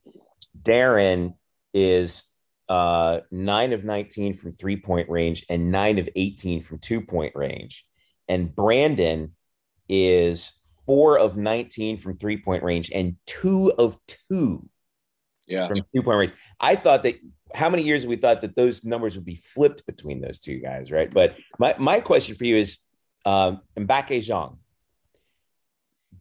Darren 0.63 1.35
is 1.75 2.25
uh, 2.69 3.21
nine 3.31 3.73
of 3.73 3.85
19 3.85 4.35
from 4.35 4.53
three 4.53 4.77
point 4.77 5.09
range 5.09 5.45
and 5.49 5.73
nine 5.73 5.99
of 5.99 6.09
18 6.15 6.63
from 6.63 6.79
two 6.79 7.01
point 7.01 7.35
range. 7.35 7.85
And 8.29 8.55
Brandon 8.55 9.35
is 9.89 10.53
four 10.85 11.19
of 11.19 11.37
19 11.37 11.99
from 11.99 12.15
three 12.15 12.37
point 12.37 12.63
range 12.63 12.91
and 12.95 13.17
two 13.27 13.73
of 13.73 13.99
two 14.31 14.69
yeah. 15.49 15.67
from 15.67 15.83
two 15.93 16.03
point 16.03 16.19
range. 16.19 16.33
I 16.61 16.77
thought 16.77 17.03
that 17.03 17.17
how 17.55 17.69
many 17.69 17.83
years 17.83 18.07
we 18.07 18.17
thought 18.17 18.43
that 18.43 18.55
those 18.55 18.85
numbers 18.85 19.15
would 19.15 19.25
be 19.25 19.37
flipped 19.37 19.87
between 19.87 20.21
those 20.21 20.41
two 20.41 20.59
guys, 20.59 20.91
right? 20.91 21.11
But 21.11 21.37
my, 21.59 21.75
my 21.79 22.01
question 22.01 22.35
for 22.35 22.45
you 22.45 22.57
is 22.57 22.79
um, 23.25 23.61
Mbacke 23.77 24.19
Zhang. 24.19 24.59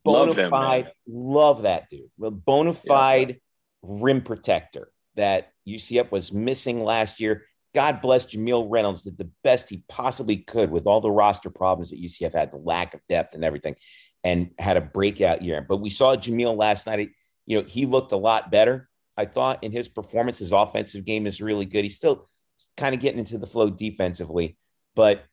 Bona 0.04 0.26
love 0.26 0.38
him, 0.38 0.50
fide, 0.52 0.92
love 1.08 1.64
that 1.64 1.90
dude. 1.90 2.10
Bona 2.18 2.74
fide 2.74 3.30
yeah. 3.30 3.36
rim 3.82 4.22
protector 4.22 4.90
that 5.16 5.52
UCF 5.68 6.12
was 6.12 6.32
missing 6.32 6.84
last 6.84 7.20
year. 7.20 7.44
God 7.76 8.02
bless 8.02 8.26
Jamille 8.26 8.68
Reynolds 8.70 9.04
did 9.04 9.18
the 9.18 9.30
best 9.44 9.70
he 9.70 9.84
possibly 9.90 10.38
could 10.38 10.72
with 10.72 10.88
all 10.88 11.02
the 11.02 11.12
roster 11.12 11.50
problems 11.50 11.90
that 11.90 12.02
UCF 12.02 12.34
had, 12.34 12.52
the 12.52 12.58
lack 12.58 12.94
of 12.94 13.02
depth 13.10 13.36
and 13.36 13.44
everything, 13.44 13.76
and 14.24 14.52
had 14.58 14.78
a 14.78 14.82
breakout 14.82 15.42
year. 15.42 15.66
But 15.68 15.78
we 15.78 15.90
saw 15.90 16.16
Jamille 16.16 16.58
last 16.58 16.88
night. 16.88 17.10
You 17.46 17.62
know, 17.62 17.68
he 17.68 17.86
looked 17.86 18.14
a 18.14 18.18
lot 18.18 18.50
better. 18.50 18.90
I 19.18 19.26
thought 19.26 19.64
in 19.64 19.72
his 19.72 19.88
performance, 19.88 20.40
his 20.40 20.52
offensive 20.52 21.06
game 21.06 21.26
is 21.26 21.42
really 21.42 21.66
good. 21.66 21.84
He's 21.84 21.96
still 21.96 22.28
kind 22.76 22.94
of 22.94 23.02
getting 23.02 23.20
into 23.20 23.38
the 23.38 23.48
flow 23.48 23.70
defensively, 23.70 24.58
but 24.96 25.24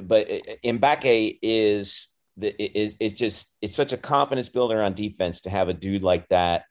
but 0.00 0.28
Mbacke 0.64 1.38
is 1.42 2.08
the 2.36 2.54
is 2.78 2.96
it's 3.00 3.14
just 3.14 3.52
it's 3.60 3.74
such 3.74 3.92
a 3.92 3.96
confidence 3.96 4.48
builder 4.48 4.82
on 4.82 4.94
defense 4.94 5.42
to 5.42 5.50
have 5.50 5.68
a 5.68 5.74
dude 5.74 6.04
like 6.04 6.28
that, 6.28 6.64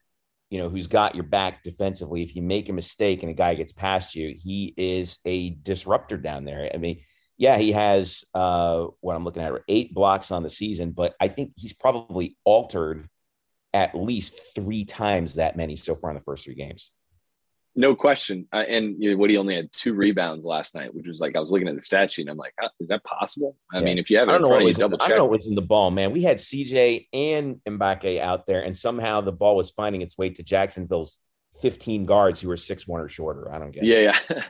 you 0.49 0.59
know, 0.59 0.69
who's 0.69 0.87
got 0.87 1.15
your 1.15 1.25
back 1.25 1.63
defensively. 1.63 2.23
If 2.23 2.35
you 2.35 2.41
make 2.41 2.69
a 2.69 2.73
mistake 2.73 3.21
and 3.21 3.29
a 3.29 3.35
guy 3.35 3.55
gets 3.55 3.73
past 3.73 4.15
you, 4.15 4.35
he 4.37 4.73
is 4.77 5.19
a 5.25 5.51
disruptor 5.51 6.17
down 6.17 6.45
there. 6.45 6.69
I 6.73 6.77
mean, 6.77 7.01
yeah, 7.37 7.57
he 7.57 7.71
has 7.73 8.23
uh, 8.33 8.87
what 9.01 9.15
I'm 9.15 9.23
looking 9.23 9.43
at 9.43 9.53
eight 9.67 9.93
blocks 9.93 10.31
on 10.31 10.43
the 10.43 10.49
season, 10.49 10.91
but 10.91 11.13
I 11.19 11.27
think 11.27 11.53
he's 11.55 11.73
probably 11.73 12.37
altered 12.43 13.07
at 13.73 13.95
least 13.95 14.39
three 14.55 14.85
times 14.85 15.35
that 15.35 15.55
many 15.55 15.75
so 15.75 15.95
far 15.95 16.09
in 16.11 16.15
the 16.15 16.21
first 16.21 16.45
three 16.45 16.55
games. 16.55 16.91
No 17.75 17.95
question. 17.95 18.47
Uh, 18.51 18.63
and 18.67 18.95
you 18.99 19.11
know, 19.11 19.17
Woody 19.17 19.37
only 19.37 19.55
had 19.55 19.71
two 19.71 19.93
rebounds 19.93 20.43
last 20.43 20.75
night, 20.75 20.93
which 20.93 21.07
was 21.07 21.19
like 21.19 21.35
I 21.35 21.39
was 21.39 21.51
looking 21.51 21.67
at 21.67 21.75
the 21.75 21.81
stat 21.81 22.11
sheet 22.11 22.23
and 22.23 22.31
I'm 22.31 22.37
like, 22.37 22.53
is 22.79 22.89
that 22.89 23.03
possible? 23.03 23.55
I 23.71 23.77
yeah. 23.77 23.85
mean, 23.85 23.97
if 23.99 24.09
you 24.09 24.17
have 24.17 24.27
it 24.27 24.33
in 24.33 24.41
front 24.41 24.63
of 24.63 24.67
you, 24.67 24.73
double 24.73 24.97
check. 24.97 25.05
I 25.05 25.09
don't 25.09 25.17
know 25.19 25.25
what's 25.25 25.47
in 25.47 25.55
the 25.55 25.61
ball, 25.61 25.91
man. 25.91 26.11
We 26.11 26.23
had 26.23 26.37
CJ 26.37 27.07
and 27.13 27.61
Mbacke 27.67 28.19
out 28.19 28.47
there, 28.47 28.61
and 28.61 28.75
somehow 28.75 29.21
the 29.21 29.31
ball 29.31 29.55
was 29.55 29.69
finding 29.69 30.01
its 30.01 30.17
way 30.17 30.29
to 30.31 30.43
Jacksonville's 30.43 31.17
15 31.61 32.05
guards 32.05 32.41
who 32.41 32.47
were 32.47 32.57
six 32.57 32.87
one 32.87 33.01
or 33.01 33.07
shorter. 33.07 33.51
I 33.53 33.59
don't 33.59 33.71
get 33.71 33.83
yeah, 33.83 34.17
it. 34.29 34.43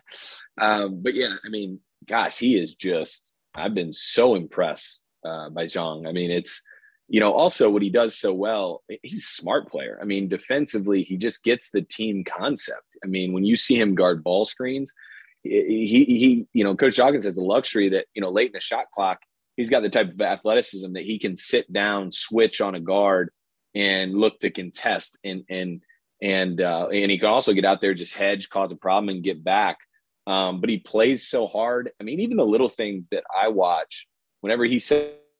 Yeah, 0.60 0.62
um, 0.66 1.02
but 1.02 1.14
yeah, 1.14 1.36
I 1.46 1.50
mean, 1.50 1.80
gosh, 2.08 2.40
he 2.40 2.58
is 2.58 2.74
just. 2.74 3.34
I've 3.54 3.74
been 3.74 3.92
so 3.92 4.36
impressed 4.36 5.02
uh, 5.26 5.50
by 5.50 5.66
Zhang. 5.66 6.08
I 6.08 6.12
mean, 6.14 6.32
it's 6.32 6.64
you 7.10 7.20
know, 7.20 7.34
also 7.34 7.72
what 7.72 7.82
he 7.82 7.90
does 7.90 8.16
so 8.16 8.32
well, 8.32 8.84
he's 9.02 9.26
a 9.26 9.42
smart 9.42 9.70
player. 9.70 9.98
I 10.00 10.06
mean, 10.06 10.28
defensively, 10.28 11.02
he 11.02 11.18
just 11.18 11.44
gets 11.44 11.72
the 11.72 11.82
team 11.82 12.24
concept. 12.24 12.84
I 13.04 13.08
mean, 13.08 13.34
when 13.34 13.44
you 13.44 13.56
see 13.56 13.80
him 13.80 13.96
guard 13.96 14.24
ball 14.24 14.46
screens, 14.46 14.94
he, 15.42 16.06
he, 16.06 16.46
you 16.54 16.64
know, 16.64 16.76
Coach 16.76 16.98
Dawkins 16.98 17.26
has 17.26 17.38
the 17.38 17.44
luxury 17.44 17.90
that, 17.90 18.06
you 18.14 18.22
know, 18.22 18.30
late 18.30 18.48
in 18.48 18.54
the 18.54 18.62
shot 18.62 18.92
clock, 18.94 19.20
he's 19.58 19.72
got 19.72 19.82
the 19.82 19.90
type 19.90 20.14
of 20.14 20.22
athleticism 20.22 20.94
that 20.94 21.04
he 21.04 21.18
can 21.18 21.36
sit 21.36 21.72
down, 21.74 22.12
switch 22.12 22.62
on 22.62 22.76
a 22.76 22.80
guard 22.80 23.32
and 23.74 24.16
look 24.16 24.38
to 24.40 24.52
contest 24.52 25.18
and, 25.24 25.44
and, 25.50 25.82
and, 26.22 26.62
uh, 26.62 26.90
and 26.90 27.10
he 27.10 27.18
can 27.18 27.30
also 27.30 27.54
get 27.54 27.66
out 27.66 27.82
there, 27.82 27.96
just 27.96 28.14
hedge, 28.14 28.50
cause 28.50 28.72
a 28.72 28.76
problem 28.76 29.10
and 29.10 29.24
get 29.24 29.44
back. 29.44 29.80
Um, 30.28 30.62
but 30.62 30.70
he 30.70 30.78
plays 30.78 31.28
so 31.28 31.48
hard. 31.48 31.90
I 32.00 32.04
mean, 32.04 32.20
even 32.20 32.38
the 32.38 32.46
little 32.46 32.70
things 32.70 33.08
that 33.10 33.24
I 33.36 33.48
watch, 33.48 34.08
whenever 34.42 34.66
he 34.66 34.78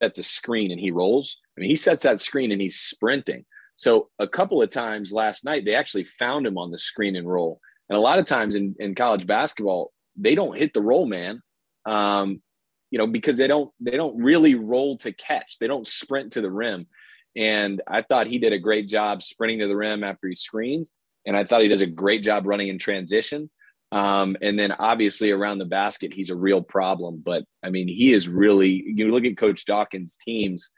sets 0.02 0.20
a 0.20 0.24
screen 0.24 0.72
and 0.72 0.80
he 0.80 0.92
rolls, 0.92 1.38
I 1.58 1.62
mean, 1.62 1.70
he 1.70 1.76
sets 1.76 2.04
that 2.04 2.20
screen 2.20 2.52
and 2.52 2.62
he's 2.62 2.80
sprinting. 2.80 3.46
So 3.76 4.10
a 4.20 4.28
couple 4.28 4.62
of 4.62 4.70
times 4.70 5.14
last 5.14 5.46
night, 5.46 5.66
they 5.66 5.76
actually 5.76 6.04
found 6.04 6.46
him 6.46 6.58
on 6.58 6.72
the 6.72 6.78
screen 6.78 7.16
and 7.16 7.30
roll. 7.30 7.62
And 7.88 7.98
a 7.98 8.02
lot 8.02 8.20
of 8.20 8.26
times 8.26 8.56
in, 8.56 8.76
in 8.80 8.94
college 8.94 9.26
basketball, 9.26 9.92
they 10.16 10.36
don't 10.36 10.58
hit 10.58 10.74
the 10.74 10.82
roll 10.82 11.06
man, 11.06 11.42
um, 11.86 12.42
you 12.92 13.00
know, 13.00 13.08
because 13.08 13.38
they 13.38 13.48
don't 13.48 13.72
they 13.80 13.96
don't 13.96 14.22
really 14.22 14.56
roll 14.56 14.98
to 14.98 15.12
catch. 15.12 15.60
They 15.60 15.68
don't 15.68 15.88
sprint 15.88 16.34
to 16.34 16.42
the 16.42 16.52
rim. 16.52 16.88
And 17.36 17.82
I 17.88 18.02
thought 18.02 18.28
he 18.28 18.38
did 18.38 18.54
a 18.54 18.60
great 18.60 18.90
job 18.90 19.24
sprinting 19.24 19.60
to 19.60 19.68
the 19.68 19.78
rim 19.78 20.04
after 20.04 20.28
he 20.28 20.36
screens. 20.36 20.92
And 21.26 21.38
I 21.38 21.44
thought 21.44 21.62
he 21.62 21.68
does 21.68 21.82
a 21.82 21.88
great 21.88 22.24
job 22.24 22.46
running 22.46 22.68
in 22.68 22.80
transition. 22.80 23.50
Um, 23.92 24.38
and 24.42 24.60
then 24.60 24.72
obviously 24.72 25.32
around 25.32 25.58
the 25.58 25.66
basket, 25.66 26.14
he's 26.14 26.30
a 26.30 26.36
real 26.36 26.62
problem. 26.62 27.22
But 27.26 27.44
I 27.64 27.70
mean, 27.70 27.88
he 27.88 28.14
is 28.14 28.30
really, 28.30 28.84
you 28.86 29.12
look 29.12 29.26
at 29.26 29.38
Coach 29.38 29.66
Dawkins' 29.66 30.16
teams, 30.16 30.70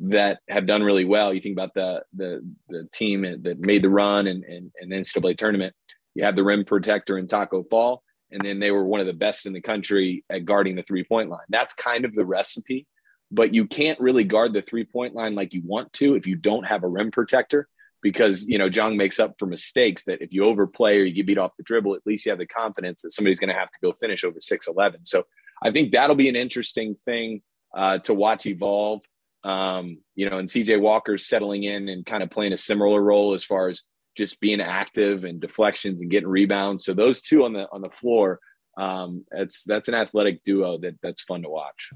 that 0.00 0.40
have 0.48 0.66
done 0.66 0.82
really 0.82 1.04
well. 1.04 1.32
You 1.32 1.40
think 1.40 1.56
about 1.56 1.74
the 1.74 2.02
the 2.14 2.44
the 2.68 2.88
team 2.92 3.22
that 3.22 3.64
made 3.64 3.82
the 3.82 3.90
run 3.90 4.26
and 4.26 4.44
and, 4.44 4.72
and 4.80 4.92
NCAA 4.92 5.36
tournament. 5.36 5.74
You 6.14 6.24
have 6.24 6.36
the 6.36 6.44
rim 6.44 6.64
protector 6.64 7.18
in 7.18 7.26
Taco 7.26 7.62
Fall, 7.64 8.02
and 8.30 8.42
then 8.42 8.58
they 8.58 8.70
were 8.70 8.84
one 8.84 9.00
of 9.00 9.06
the 9.06 9.12
best 9.12 9.46
in 9.46 9.52
the 9.52 9.60
country 9.60 10.24
at 10.30 10.44
guarding 10.44 10.76
the 10.76 10.82
three 10.82 11.04
point 11.04 11.30
line. 11.30 11.46
That's 11.48 11.74
kind 11.74 12.04
of 12.04 12.14
the 12.14 12.26
recipe, 12.26 12.86
but 13.30 13.54
you 13.54 13.66
can't 13.66 14.00
really 14.00 14.24
guard 14.24 14.52
the 14.52 14.62
three 14.62 14.84
point 14.84 15.14
line 15.14 15.34
like 15.34 15.54
you 15.54 15.62
want 15.64 15.92
to 15.94 16.14
if 16.16 16.26
you 16.26 16.36
don't 16.36 16.66
have 16.66 16.82
a 16.82 16.88
rim 16.88 17.10
protector. 17.10 17.68
Because 18.04 18.46
you 18.46 18.58
know 18.58 18.68
Zhang 18.68 18.96
makes 18.96 19.18
up 19.18 19.34
for 19.38 19.46
mistakes 19.46 20.04
that 20.04 20.20
if 20.22 20.30
you 20.30 20.44
overplay 20.44 20.98
or 20.98 21.04
you 21.04 21.14
get 21.14 21.26
beat 21.26 21.38
off 21.38 21.56
the 21.56 21.64
dribble, 21.64 21.94
at 21.96 22.02
least 22.06 22.24
you 22.26 22.30
have 22.30 22.38
the 22.38 22.46
confidence 22.46 23.00
that 23.02 23.10
somebody's 23.12 23.40
going 23.40 23.48
to 23.52 23.58
have 23.58 23.70
to 23.70 23.78
go 23.82 23.92
finish 23.92 24.22
over 24.22 24.38
six 24.40 24.68
eleven. 24.68 25.04
So 25.06 25.24
I 25.62 25.70
think 25.72 25.90
that'll 25.90 26.14
be 26.14 26.28
an 26.28 26.36
interesting 26.36 26.94
thing 27.06 27.40
uh, 27.74 27.98
to 28.00 28.12
watch 28.14 28.44
evolve. 28.46 29.00
Um, 29.42 29.98
you 30.14 30.28
know, 30.28 30.36
and 30.38 30.48
CJ 30.48 30.80
Walker's 30.80 31.26
settling 31.26 31.64
in 31.64 31.88
and 31.88 32.04
kind 32.06 32.22
of 32.22 32.28
playing 32.30 32.52
a 32.52 32.56
similar 32.58 33.02
role 33.02 33.32
as 33.34 33.42
far 33.42 33.68
as 33.68 33.82
just 34.16 34.38
being 34.38 34.60
active 34.60 35.24
and 35.24 35.40
deflections 35.40 36.00
and 36.02 36.10
getting 36.10 36.28
rebounds. 36.28 36.84
So 36.84 36.92
those 36.94 37.20
two 37.22 37.44
on 37.44 37.52
the 37.54 37.66
on 37.72 37.80
the 37.80 37.90
floor 37.90 38.38
Um, 38.76 39.24
it's 39.32 39.64
that's 39.64 39.88
an 39.88 39.94
athletic 39.94 40.42
duo 40.42 40.76
that 40.78 40.94
that's 41.02 41.22
fun 41.22 41.42
to 41.42 41.48
watch. 41.48 41.90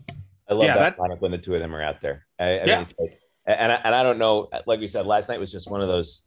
I 0.48 0.54
love 0.54 0.64
Yeah, 0.68 0.76
that, 0.78 0.96
that- 0.96 0.98
lineup 0.98 1.20
when 1.20 1.32
the 1.32 1.38
two 1.38 1.54
of 1.54 1.60
them 1.60 1.74
are 1.74 1.82
out 1.82 2.00
there. 2.00 2.26
I, 2.38 2.44
I 2.44 2.54
Yeah. 2.54 2.64
mean, 2.76 2.82
it's 2.82 2.94
like, 2.98 3.20
and 3.52 3.72
I, 3.72 3.76
and 3.84 3.94
I 3.94 4.02
don't 4.02 4.18
know. 4.18 4.48
Like 4.66 4.80
we 4.80 4.86
said, 4.86 5.06
last 5.06 5.28
night 5.28 5.40
was 5.40 5.50
just 5.52 5.70
one 5.70 5.80
of 5.80 5.88
those, 5.88 6.24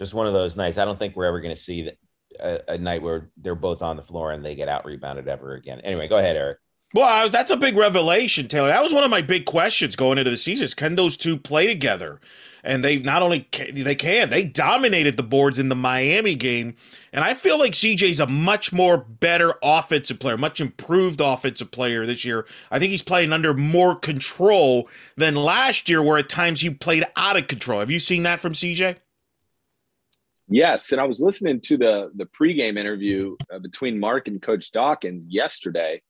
just 0.00 0.14
one 0.14 0.26
of 0.26 0.32
those 0.32 0.56
nights. 0.56 0.78
I 0.78 0.84
don't 0.84 0.98
think 0.98 1.16
we're 1.16 1.26
ever 1.26 1.40
going 1.40 1.54
to 1.54 1.60
see 1.60 1.82
that- 1.82 1.98
a, 2.40 2.72
a 2.72 2.78
night 2.78 3.02
where 3.02 3.28
they're 3.36 3.54
both 3.54 3.82
on 3.82 3.96
the 3.96 4.02
floor 4.02 4.32
and 4.32 4.42
they 4.42 4.54
get 4.54 4.66
out 4.66 4.86
rebounded 4.86 5.28
ever 5.28 5.52
again. 5.54 5.80
Anyway, 5.80 6.08
go 6.08 6.16
ahead, 6.16 6.34
Eric. 6.34 6.58
Well, 6.94 7.30
that's 7.30 7.50
a 7.50 7.56
big 7.56 7.76
revelation, 7.76 8.48
Taylor. 8.48 8.68
That 8.68 8.82
was 8.82 8.92
one 8.92 9.04
of 9.04 9.10
my 9.10 9.22
big 9.22 9.46
questions 9.46 9.96
going 9.96 10.18
into 10.18 10.30
the 10.30 10.36
season: 10.36 10.64
is 10.64 10.74
can 10.74 10.96
those 10.96 11.16
two 11.16 11.36
play 11.36 11.66
together? 11.66 12.20
And 12.64 12.84
they 12.84 13.00
not 13.00 13.22
only 13.22 13.40
can, 13.50 13.74
they 13.74 13.96
can, 13.96 14.30
they 14.30 14.44
dominated 14.44 15.16
the 15.16 15.24
boards 15.24 15.58
in 15.58 15.68
the 15.68 15.74
Miami 15.74 16.36
game. 16.36 16.76
And 17.12 17.24
I 17.24 17.34
feel 17.34 17.58
like 17.58 17.72
CJ's 17.72 18.20
a 18.20 18.26
much 18.28 18.72
more 18.72 18.96
better 18.96 19.54
offensive 19.64 20.20
player, 20.20 20.38
much 20.38 20.60
improved 20.60 21.20
offensive 21.20 21.72
player 21.72 22.06
this 22.06 22.24
year. 22.24 22.46
I 22.70 22.78
think 22.78 22.92
he's 22.92 23.02
playing 23.02 23.32
under 23.32 23.52
more 23.52 23.96
control 23.96 24.88
than 25.16 25.34
last 25.34 25.88
year, 25.88 26.04
where 26.04 26.18
at 26.18 26.28
times 26.28 26.60
he 26.60 26.70
played 26.70 27.02
out 27.16 27.36
of 27.36 27.48
control. 27.48 27.80
Have 27.80 27.90
you 27.90 27.98
seen 27.98 28.22
that 28.22 28.38
from 28.38 28.52
CJ? 28.52 28.98
Yes, 30.48 30.92
and 30.92 31.00
I 31.00 31.04
was 31.04 31.20
listening 31.20 31.60
to 31.62 31.76
the 31.76 32.12
the 32.14 32.26
pregame 32.26 32.76
interview 32.76 33.36
uh, 33.52 33.58
between 33.58 33.98
Mark 33.98 34.28
and 34.28 34.40
Coach 34.40 34.70
Dawkins 34.70 35.24
yesterday, 35.26 36.02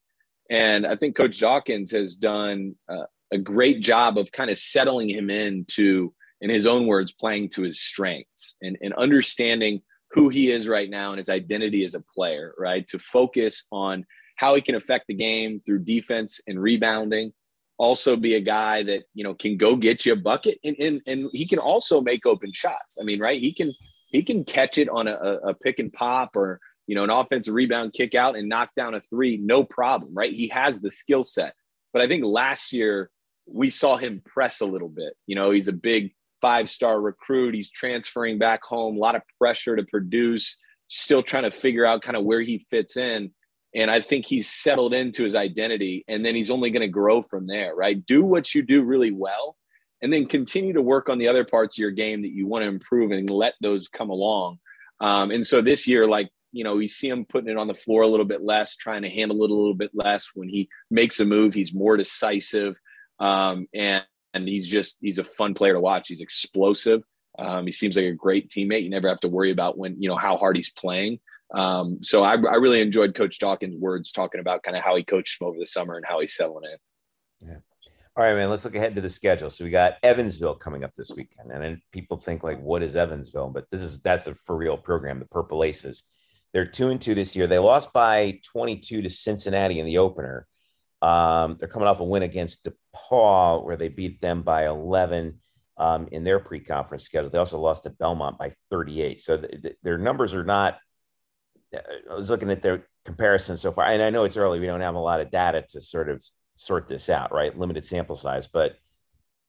and 0.53 0.87
I 0.87 0.95
think 0.97 1.17
Coach 1.17 1.41
Dawkins 1.41 1.91
has 1.93 2.15
done 2.15 2.75
uh, 2.87 3.07
a 3.33 3.39
great 3.39 3.81
job 3.81 4.19
of 4.19 4.31
kind 4.33 4.51
of 4.51 4.59
settling 4.59 5.09
him 5.09 5.31
into, 5.31 6.13
in 6.43 6.51
his 6.51 6.67
own 6.67 6.87
words, 6.87 7.11
playing 7.11 7.49
to 7.55 7.63
his 7.63 7.81
strengths 7.81 8.57
and, 8.61 8.77
and 8.83 8.93
understanding 8.95 9.81
who 10.11 10.29
he 10.29 10.51
is 10.51 10.69
right 10.69 10.91
now 10.91 11.13
and 11.13 11.19
his 11.19 11.31
identity 11.31 11.85
as 11.87 11.95
a 11.95 12.05
player. 12.15 12.55
Right, 12.59 12.87
to 12.89 12.99
focus 12.99 13.67
on 13.73 14.05
how 14.37 14.55
he 14.55 14.61
can 14.61 14.75
affect 14.75 15.07
the 15.09 15.15
game 15.15 15.63
through 15.65 15.85
defense 15.85 16.39
and 16.47 16.61
rebounding. 16.61 17.33
Also, 17.79 18.15
be 18.15 18.35
a 18.35 18.41
guy 18.41 18.83
that 18.83 19.05
you 19.15 19.25
know 19.25 19.33
can 19.33 19.57
go 19.57 19.75
get 19.75 20.05
you 20.05 20.13
a 20.13 20.17
bucket, 20.17 20.59
and 20.63 20.77
and, 20.79 21.01
and 21.07 21.31
he 21.33 21.47
can 21.47 21.61
also 21.61 22.03
make 22.03 22.27
open 22.27 22.53
shots. 22.53 22.99
I 23.01 23.05
mean, 23.05 23.21
right? 23.21 23.41
He 23.41 23.55
can 23.55 23.73
he 24.11 24.23
can 24.23 24.45
catch 24.45 24.77
it 24.77 24.91
on 24.91 25.09
a, 25.09 25.15
a 25.15 25.55
pick 25.55 25.79
and 25.79 25.91
pop 25.91 26.37
or 26.37 26.61
you 26.93 26.97
know 26.97 27.05
an 27.05 27.11
offensive 27.11 27.55
rebound 27.55 27.95
kick 27.95 28.15
out 28.15 28.37
and 28.37 28.51
knock 28.51 28.69
down 28.77 28.93
a 28.93 29.01
three 29.01 29.39
no 29.39 29.65
problem 29.65 30.13
right? 30.15 30.31
He 30.31 30.49
has 30.49 30.83
the 30.83 30.91
skill 30.91 31.25
set. 31.25 31.55
But 31.91 32.03
i 32.03 32.07
think 32.07 32.23
last 32.23 32.71
year 32.71 33.09
we 33.57 33.71
saw 33.71 33.97
him 33.97 34.21
press 34.27 34.61
a 34.61 34.67
little 34.67 34.91
bit. 34.91 35.15
You 35.27 35.35
know 35.35 35.53
he's 35.53 35.69
a 35.69 35.73
big 35.73 36.13
five 36.43 36.69
star 36.69 37.01
recruit. 37.01 37.55
He's 37.55 37.71
transferring 37.71 38.39
back 38.39 38.63
home 38.63 38.97
a 38.97 38.99
lot 38.99 39.17
of 39.17 39.23
pressure 39.41 39.75
to 39.75 39.85
produce 39.85 40.59
still 40.89 41.23
trying 41.23 41.45
to 41.45 41.51
figure 41.51 41.87
out 41.87 42.03
kind 42.03 42.15
of 42.15 42.25
where 42.25 42.43
he 42.43 42.59
fits 42.69 42.99
in. 42.99 43.31
And 43.75 43.91
i 43.91 44.03
think 44.03 44.27
he's 44.27 44.51
settled 44.51 44.93
into 44.93 45.25
his 45.25 45.35
identity 45.35 46.05
and 46.09 46.23
then 46.23 46.35
he's 46.35 46.51
only 46.51 46.71
going 46.71 46.83
to 46.83 46.89
grow 46.89 47.23
from 47.23 47.47
there 47.47 47.75
right? 47.75 48.05
Do 48.05 48.23
what 48.23 48.55
you 48.55 48.61
do 48.61 48.85
really 48.85 49.13
well 49.13 49.57
and 50.03 50.13
then 50.13 50.27
continue 50.27 50.75
to 50.75 50.83
work 50.83 51.09
on 51.09 51.17
the 51.17 51.29
other 51.29 51.45
parts 51.45 51.79
of 51.79 51.81
your 51.81 51.91
game 51.91 52.21
that 52.21 52.33
you 52.33 52.47
want 52.47 52.65
to 52.65 52.69
improve 52.69 53.13
and 53.13 53.31
let 53.31 53.55
those 53.63 53.89
come 53.89 54.11
along. 54.11 54.59
Um, 55.03 55.33
and 55.33 55.45
so 55.45 55.61
this 55.61 55.87
year, 55.89 56.07
like, 56.07 56.29
you 56.53 56.65
know, 56.65 56.79
you 56.79 56.89
see 56.89 57.09
him 57.09 57.25
putting 57.25 57.51
it 57.51 57.59
on 57.59 57.67
the 57.67 57.75
floor 57.75 58.03
a 58.03 58.09
little 58.09 58.27
bit 58.27 58.43
less, 58.43 58.77
trying 58.77 59.03
to 59.03 59.11
handle 59.11 59.43
it 59.45 59.51
a 59.51 59.55
little 59.55 59.75
bit 59.75 59.91
less. 59.95 60.31
When 60.35 60.49
he 60.49 60.69
makes 60.91 61.19
a 61.21 61.25
move, 61.25 61.55
he's 61.55 61.75
more 61.75 61.97
decisive. 61.97 62.79
Um, 63.19 63.67
and, 63.75 64.05
and 64.35 64.49
he's 64.49 64.69
just, 64.69 64.99
he's 65.01 65.19
a 65.19 65.25
fun 65.25 65.55
player 65.55 65.75
to 65.75 65.81
watch. 65.81 66.09
He's 66.09 66.21
explosive. 66.21 67.03
Um, 67.39 67.67
he 67.67 67.73
seems 67.73 67.97
like 67.97 68.05
a 68.05 68.13
great 68.13 68.51
teammate. 68.51 68.85
You 68.85 68.91
never 68.91 69.09
have 69.09 69.21
to 69.21 69.29
worry 69.29 69.51
about 69.51 69.79
when, 69.79 70.01
you 70.01 70.09
know, 70.09 70.17
how 70.17 70.37
hard 70.37 70.57
he's 70.57 70.71
playing. 70.71 71.19
Um, 71.55 71.99
so 72.03 72.25
I, 72.25 72.33
I 72.33 72.57
really 72.57 72.81
enjoyed 72.81 73.15
Coach 73.15 73.39
Dawkins' 73.39 73.77
words 73.79 74.13
talking 74.13 74.41
about 74.41 74.63
kind 74.63 74.77
of 74.77 74.83
how 74.83 74.97
he 74.97 75.05
coached 75.05 75.41
him 75.41 75.49
over 75.49 75.59
the 75.59 75.67
summer 75.67 75.97
and 75.97 76.05
how 76.07 76.21
he's 76.21 76.35
settling 76.35 76.65
in. 76.71 77.49
Yeah. 77.49 77.57
All 78.15 78.25
right, 78.25 78.35
man. 78.35 78.51
Let's 78.51 78.65
look 78.65 78.75
ahead 78.75 78.95
to 78.97 79.01
the 79.01 79.09
schedule. 79.09 79.49
So 79.49 79.65
we 79.65 79.71
got 79.71 79.95
Evansville 80.03 80.57
coming 80.57 80.85
up 80.85 80.95
this 80.95 81.11
weekend, 81.11 81.51
and 81.51 81.63
then 81.63 81.81
people 81.93 82.19
think 82.19 82.45
like, 82.45 82.61
"What 82.61 82.83
is 82.83 82.95
Evansville?" 82.95 83.49
But 83.49 83.71
this 83.71 83.81
is 83.81 84.01
that's 84.01 84.27
a 84.27 84.35
for 84.35 84.55
real 84.55 84.77
program. 84.77 85.19
The 85.19 85.25
Purple 85.25 85.65
Aces. 85.65 86.05
They're 86.53 86.67
two 86.67 86.91
and 86.91 87.01
two 87.01 87.15
this 87.15 87.35
year. 87.35 87.47
They 87.47 87.59
lost 87.59 87.93
by 87.93 88.41
22 88.53 89.03
to 89.03 89.11
Cincinnati 89.11 89.81
in 89.81 89.87
the 89.87 89.99
opener. 89.99 90.47
Um, 91.01 91.57
they're 91.59 91.69
coming 91.69 91.89
off 91.89 92.01
a 92.01 92.05
win 92.05 92.23
against 92.23 92.69
DePaul, 92.69 93.65
where 93.65 93.77
they 93.77 93.89
beat 93.89 94.21
them 94.21 94.43
by 94.43 94.67
11 94.67 95.41
um, 95.79 96.09
in 96.13 96.25
their 96.25 96.39
pre-conference 96.39 97.05
schedule. 97.05 97.31
They 97.31 97.39
also 97.39 97.59
lost 97.59 97.85
to 97.85 97.91
Belmont 97.91 98.39
by 98.39 98.53
38. 98.71 99.21
So 99.21 99.39
th- 99.39 99.63
th- 99.63 99.77
their 99.83 99.99
numbers 99.99 100.35
are 100.35 100.45
not. 100.45 100.79
I 101.75 102.15
was 102.15 102.29
looking 102.29 102.51
at 102.51 102.63
their 102.63 102.87
comparison 103.05 103.57
so 103.57 103.73
far, 103.73 103.87
and 103.87 104.03
I 104.03 104.11
know 104.11 104.25
it's 104.25 104.37
early. 104.37 104.61
We 104.61 104.67
don't 104.67 104.83
have 104.83 104.95
a 104.95 105.01
lot 105.01 105.21
of 105.21 105.31
data 105.31 105.65
to 105.71 105.81
sort 105.81 106.11
of 106.11 106.23
sort 106.55 106.87
this 106.87 107.09
out, 107.09 107.33
right? 107.33 107.59
Limited 107.59 107.85
sample 107.85 108.15
size, 108.15 108.47
but 108.47 108.77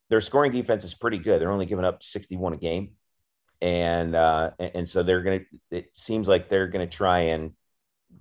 their 0.09 0.21
scoring 0.21 0.53
defense 0.53 0.83
is 0.83 0.93
pretty 0.93 1.17
good. 1.17 1.41
They're 1.41 1.51
only 1.51 1.65
giving 1.65 1.85
up 1.85 2.01
61 2.01 2.53
a 2.53 2.57
game. 2.57 2.91
And 3.63 4.13
uh, 4.13 4.51
and 4.59 4.89
so 4.89 5.03
they're 5.03 5.23
gonna 5.23 5.39
it 5.71 5.89
seems 5.93 6.27
like 6.27 6.49
they're 6.49 6.67
gonna 6.67 6.85
try 6.85 7.19
and 7.19 7.53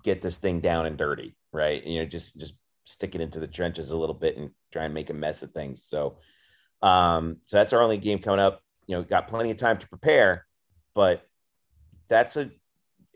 get 0.05 0.23
this 0.23 0.39
thing 0.39 0.61
down 0.61 0.87
and 0.87 0.97
dirty, 0.97 1.35
right? 1.53 1.85
You 1.85 1.99
know, 1.99 2.07
just 2.07 2.39
just 2.39 2.55
stick 2.85 3.17
it 3.17 3.21
into 3.21 3.41
the 3.41 3.49
trenches 3.49 3.91
a 3.91 3.97
little 3.97 4.15
bit 4.15 4.37
and 4.37 4.51
try 4.73 4.85
and 4.85 4.95
make 4.95 5.11
a 5.11 5.15
mess 5.15 5.43
of 5.43 5.51
things. 5.51 5.83
So 5.83 6.19
um, 6.81 7.39
so 7.47 7.57
that's 7.57 7.73
our 7.73 7.83
only 7.83 7.99
game 7.99 8.21
coming 8.21 8.39
up. 8.39 8.63
You 8.87 8.97
know, 8.97 9.03
got 9.03 9.27
plenty 9.27 9.51
of 9.51 9.57
time 9.57 9.79
to 9.79 9.89
prepare, 9.89 10.47
but 10.95 11.27
that's 12.09 12.37
a 12.37 12.53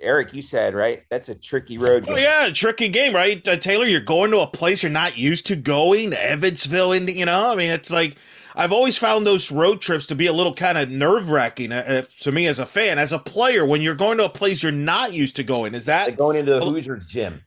Eric, 0.00 0.34
you 0.34 0.42
said 0.42 0.74
right. 0.74 1.04
That's 1.08 1.28
a 1.28 1.34
tricky 1.36 1.78
road. 1.78 2.06
Oh 2.08 2.14
game. 2.14 2.24
yeah, 2.24 2.48
tricky 2.52 2.88
game, 2.88 3.14
right? 3.14 3.46
Uh, 3.46 3.56
Taylor, 3.56 3.86
you're 3.86 4.00
going 4.00 4.32
to 4.32 4.40
a 4.40 4.48
place 4.48 4.82
you're 4.82 4.90
not 4.90 5.16
used 5.16 5.46
to 5.46 5.54
going, 5.54 6.12
Evansville, 6.12 6.92
and 6.92 7.08
you 7.08 7.24
know, 7.24 7.52
I 7.52 7.54
mean, 7.54 7.70
it's 7.70 7.92
like 7.92 8.16
I've 8.58 8.72
always 8.72 8.96
found 8.96 9.26
those 9.26 9.52
road 9.52 9.82
trips 9.82 10.06
to 10.06 10.14
be 10.14 10.26
a 10.26 10.32
little 10.32 10.54
kind 10.54 10.78
of 10.78 10.88
nerve 10.90 11.28
wracking 11.30 11.72
uh, 11.72 11.84
uh, 11.86 12.02
to 12.20 12.32
me 12.32 12.46
as 12.46 12.58
a 12.58 12.64
fan, 12.64 12.98
as 12.98 13.12
a 13.12 13.18
player. 13.18 13.66
When 13.66 13.82
you're 13.82 13.94
going 13.94 14.16
to 14.16 14.24
a 14.24 14.30
place 14.30 14.62
you're 14.62 14.72
not 14.72 15.12
used 15.12 15.36
to 15.36 15.44
going, 15.44 15.74
is 15.74 15.86
Like 15.86 16.06
that 16.06 16.16
going 16.16 16.38
into 16.38 16.52
the 16.52 16.64
Hoosier 16.64 16.96
gym. 16.96 17.44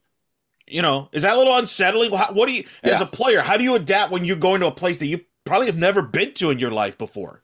you 0.68 0.84
know, 0.84 1.10
is 1.12 1.24
that 1.24 1.34
a 1.34 1.38
little 1.38 1.58
unsettling? 1.58 2.12
How, 2.14 2.32
what 2.32 2.46
do 2.46 2.54
you, 2.54 2.64
as 2.84 3.02
a 3.02 3.08
player, 3.08 3.42
how 3.42 3.58
do 3.58 3.64
you 3.64 3.74
adapt 3.74 4.12
when 4.12 4.24
you're 4.24 4.38
going 4.38 4.62
to 4.62 4.68
a 4.68 4.72
place 4.72 5.00
that 5.00 5.08
you 5.08 5.22
probably 5.46 5.66
have 5.66 5.78
never 5.78 6.04
been 6.04 6.34
to 6.36 6.52
in 6.52 6.60
your 6.60 6.70
life 6.72 6.96
before? 6.98 7.44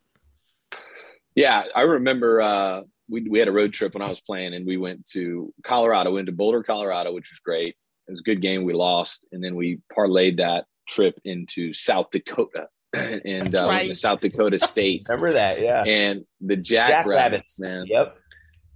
Yeah, 1.34 1.64
I 1.76 1.82
remember 1.82 2.42
uh, 2.42 2.82
we 3.10 3.28
we 3.28 3.40
had 3.40 3.48
a 3.48 3.52
road 3.52 3.74
trip 3.74 3.94
when 3.94 4.04
I 4.04 4.10
was 4.10 4.22
playing, 4.22 4.54
and 4.54 4.66
we 4.66 4.78
went 4.78 5.06
to 5.10 5.52
Colorado, 5.64 6.14
went 6.14 6.28
to 6.28 6.32
Boulder, 6.32 6.64
Colorado, 6.64 7.14
which 7.14 7.32
was 7.32 7.40
great. 7.44 7.76
It 8.08 8.12
was 8.12 8.20
a 8.22 8.24
good 8.24 8.42
game. 8.42 8.64
We 8.64 8.74
lost, 8.74 9.26
and 9.32 9.44
then 9.44 9.56
we 9.56 9.80
parlayed 9.92 10.38
that 10.38 10.66
trip 10.88 11.20
into 11.26 11.74
South 11.74 12.12
Dakota, 12.12 12.68
and 13.26 13.56
uh, 13.56 13.66
went 13.68 13.82
to 13.82 13.88
right. 13.88 13.98
South 13.98 14.20
Dakota 14.20 14.60
State, 14.68 15.06
Remember 15.08 15.34
that? 15.34 15.62
Yeah. 15.62 15.84
and 15.84 16.26
the 16.42 16.56
Jackrabbits, 16.56 17.60
man. 17.60 17.86
Yep. 17.88 18.18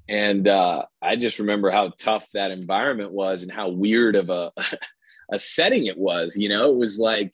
And 0.07 0.47
uh, 0.47 0.85
I 1.01 1.15
just 1.17 1.37
remember 1.37 1.69
how 1.69 1.91
tough 1.99 2.27
that 2.33 2.49
environment 2.51 3.11
was, 3.11 3.43
and 3.43 3.51
how 3.51 3.69
weird 3.69 4.15
of 4.15 4.29
a 4.31 4.51
a 5.31 5.37
setting 5.39 5.85
it 5.85 5.97
was. 5.97 6.35
You 6.35 6.49
know, 6.49 6.71
it 6.73 6.77
was 6.77 6.97
like 6.97 7.31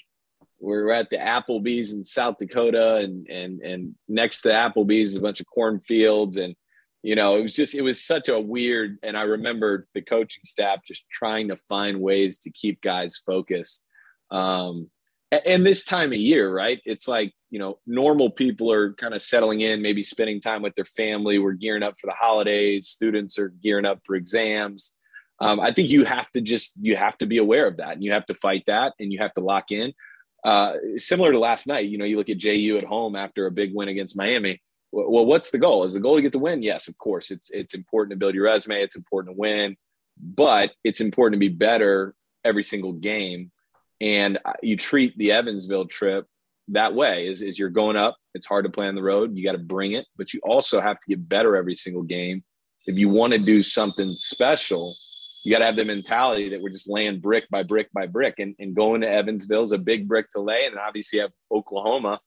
we 0.60 0.74
were 0.74 0.92
at 0.92 1.10
the 1.10 1.18
Applebee's 1.18 1.94
in 1.94 2.04
South 2.04 2.38
Dakota, 2.38 2.96
and 2.96 3.28
and 3.28 3.62
and 3.62 3.96
next 4.10 4.42
to 4.42 4.50
Applebee's 4.50 5.12
is 5.12 5.18
a 5.18 5.22
bunch 5.22 5.40
of 5.40 5.46
cornfields, 5.48 6.36
and 6.38 6.54
you 7.02 7.16
know, 7.16 7.38
it 7.38 7.44
was 7.44 7.54
just 7.54 7.76
it 7.76 7.82
was 7.82 8.04
such 8.04 8.28
a 8.28 8.40
weird. 8.40 8.98
And 9.04 9.16
I 9.18 9.22
remember 9.22 9.88
the 9.94 10.02
coaching 10.02 10.44
staff 10.44 10.80
just 10.86 11.06
trying 11.10 11.48
to 11.50 11.56
find 11.70 12.02
ways 12.02 12.40
to 12.40 12.50
keep 12.52 12.82
guys 12.82 13.22
focused. 13.26 13.84
Um, 14.32 14.90
a- 14.90 14.95
and 15.46 15.66
this 15.66 15.86
time 15.86 16.12
of 16.12 16.18
year, 16.18 16.54
right? 16.54 16.82
It's 16.86 17.08
like 17.08 17.34
you 17.50 17.60
know, 17.60 17.80
normal 17.88 18.30
people 18.30 18.70
are 18.72 18.94
kind 18.96 19.14
of 19.14 19.22
settling 19.22 19.62
in, 19.62 19.82
maybe 19.82 20.04
spending 20.04 20.42
time 20.42 20.62
with 20.62 20.76
their 20.76 20.84
family. 20.84 21.40
We're 21.40 21.54
gearing 21.54 21.84
up 21.84 21.98
for 21.98 22.08
the 22.08 22.14
holidays. 22.14 22.90
Students 22.90 23.40
are 23.40 23.48
gearing 23.48 23.86
up 23.86 24.02
for 24.04 24.16
exams. 24.16 24.94
Um, 25.40 25.60
I 25.62 25.72
think 25.72 25.90
you 25.90 26.04
have 26.06 26.30
to 26.32 26.42
just 26.42 26.74
you 26.82 26.96
have 26.96 27.18
to 27.20 27.26
be 27.26 27.38
aware 27.38 27.68
of 27.68 27.78
that, 27.78 27.94
and 27.94 28.04
you 28.04 28.12
have 28.12 28.26
to 28.28 28.34
fight 28.34 28.64
that, 28.68 28.94
and 29.00 29.12
you 29.12 29.20
have 29.20 29.34
to 29.36 29.42
lock 29.42 29.72
in. 29.72 29.94
Uh, 30.44 30.74
similar 30.98 31.32
to 31.32 31.40
last 31.40 31.66
night, 31.66 31.90
you 31.90 31.98
know, 31.98 32.06
you 32.06 32.18
look 32.18 32.30
at 32.30 32.38
JU 32.38 32.78
at 32.78 32.84
home 32.84 33.16
after 33.16 33.48
a 33.48 33.52
big 33.52 33.74
win 33.74 33.88
against 33.88 34.18
Miami. 34.18 34.62
Well, 34.92 35.26
what's 35.26 35.52
the 35.52 35.58
goal? 35.58 35.84
Is 35.86 35.94
the 35.94 36.00
goal 36.00 36.18
to 36.18 36.22
get 36.22 36.32
the 36.32 36.40
win? 36.40 36.62
Yes, 36.62 36.88
of 36.88 36.98
course. 36.98 37.32
It's 37.32 37.50
it's 37.52 37.74
important 37.74 38.12
to 38.12 38.18
build 38.18 38.36
your 38.36 38.46
resume. 38.46 38.82
It's 38.82 38.96
important 38.96 39.36
to 39.36 39.40
win, 39.40 39.76
but 40.18 40.72
it's 40.84 41.02
important 41.02 41.42
to 41.42 41.50
be 41.50 41.54
better 41.54 42.16
every 42.44 42.64
single 42.64 42.94
game. 42.94 43.52
And 44.02 44.40
you 44.62 44.78
treat 44.78 45.18
the 45.18 45.32
Evansville 45.32 45.86
trip 45.86 46.28
that 46.70 46.96
way 46.96 47.28
is, 47.28 47.42
is 47.42 47.60
you're 47.60 47.70
going 47.70 47.96
up. 47.96 48.18
It's 48.34 48.46
hard 48.46 48.66
to 48.66 48.72
play 48.72 48.88
on 48.88 48.96
the 48.96 49.04
road. 49.04 49.36
You 49.36 49.46
got 49.46 49.54
to 49.54 49.58
bring 49.58 49.92
it, 49.92 50.06
but 50.18 50.34
you 50.34 50.40
also 50.44 50.82
have 50.82 50.98
to 51.00 51.06
get 51.08 51.30
better 51.30 51.56
every 51.56 51.76
single 51.76 52.04
game. 52.04 52.44
If 52.88 52.98
you 52.98 53.10
want 53.10 53.34
to 53.34 53.40
do 53.40 53.62
something 53.62 54.08
special, 54.08 54.94
you 55.44 55.52
got 55.52 55.60
to 55.60 55.66
have 55.66 55.76
the 55.76 55.86
mentality 55.86 56.50
that 56.50 56.62
we're 56.62 56.72
just 56.72 56.90
laying 56.90 57.20
brick 57.20 57.46
by 57.52 57.64
brick 57.64 57.92
by 57.94 58.08
brick. 58.08 58.36
And, 58.40 58.56
and 58.60 58.76
going 58.76 59.02
to 59.02 59.10
Evansville 59.10 59.64
is 59.64 59.72
a 59.72 59.78
big 59.78 60.08
brick 60.08 60.30
to 60.32 60.40
lay. 60.40 60.66
And 60.66 60.78
obviously, 60.78 61.18
you 61.18 61.24
have 61.24 61.32
Oklahoma 61.52 62.20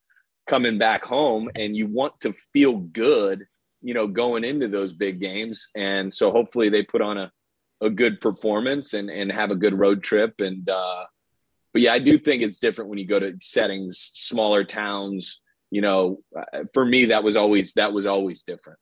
coming 0.48 0.78
back 0.78 1.04
home, 1.04 1.50
and 1.56 1.76
you 1.76 1.86
want 1.86 2.18
to 2.20 2.32
feel 2.32 2.78
good, 2.78 3.44
you 3.82 3.92
know, 3.92 4.06
going 4.06 4.44
into 4.44 4.68
those 4.68 4.96
big 4.96 5.20
games. 5.20 5.68
And 5.76 6.14
so 6.14 6.30
hopefully, 6.30 6.68
they 6.68 6.82
put 6.82 7.02
on 7.02 7.18
a 7.18 7.32
a 7.80 7.90
good 7.90 8.20
performance 8.20 8.94
and 8.94 9.10
and 9.10 9.30
have 9.30 9.50
a 9.50 9.56
good 9.56 9.78
road 9.78 10.02
trip. 10.02 10.40
And 10.40 10.68
uh, 10.68 11.04
but 11.72 11.82
yeah, 11.82 11.92
I 11.92 11.98
do 11.98 12.18
think 12.18 12.42
it's 12.42 12.58
different 12.58 12.90
when 12.90 12.98
you 12.98 13.06
go 13.06 13.18
to 13.18 13.34
settings, 13.40 14.10
smaller 14.14 14.64
towns. 14.64 15.40
You 15.70 15.82
know, 15.82 16.20
uh, 16.36 16.64
for 16.72 16.84
me, 16.84 17.06
that 17.06 17.22
was 17.22 17.36
always 17.36 17.74
that 17.74 17.92
was 17.92 18.06
always 18.06 18.42
different 18.42 18.78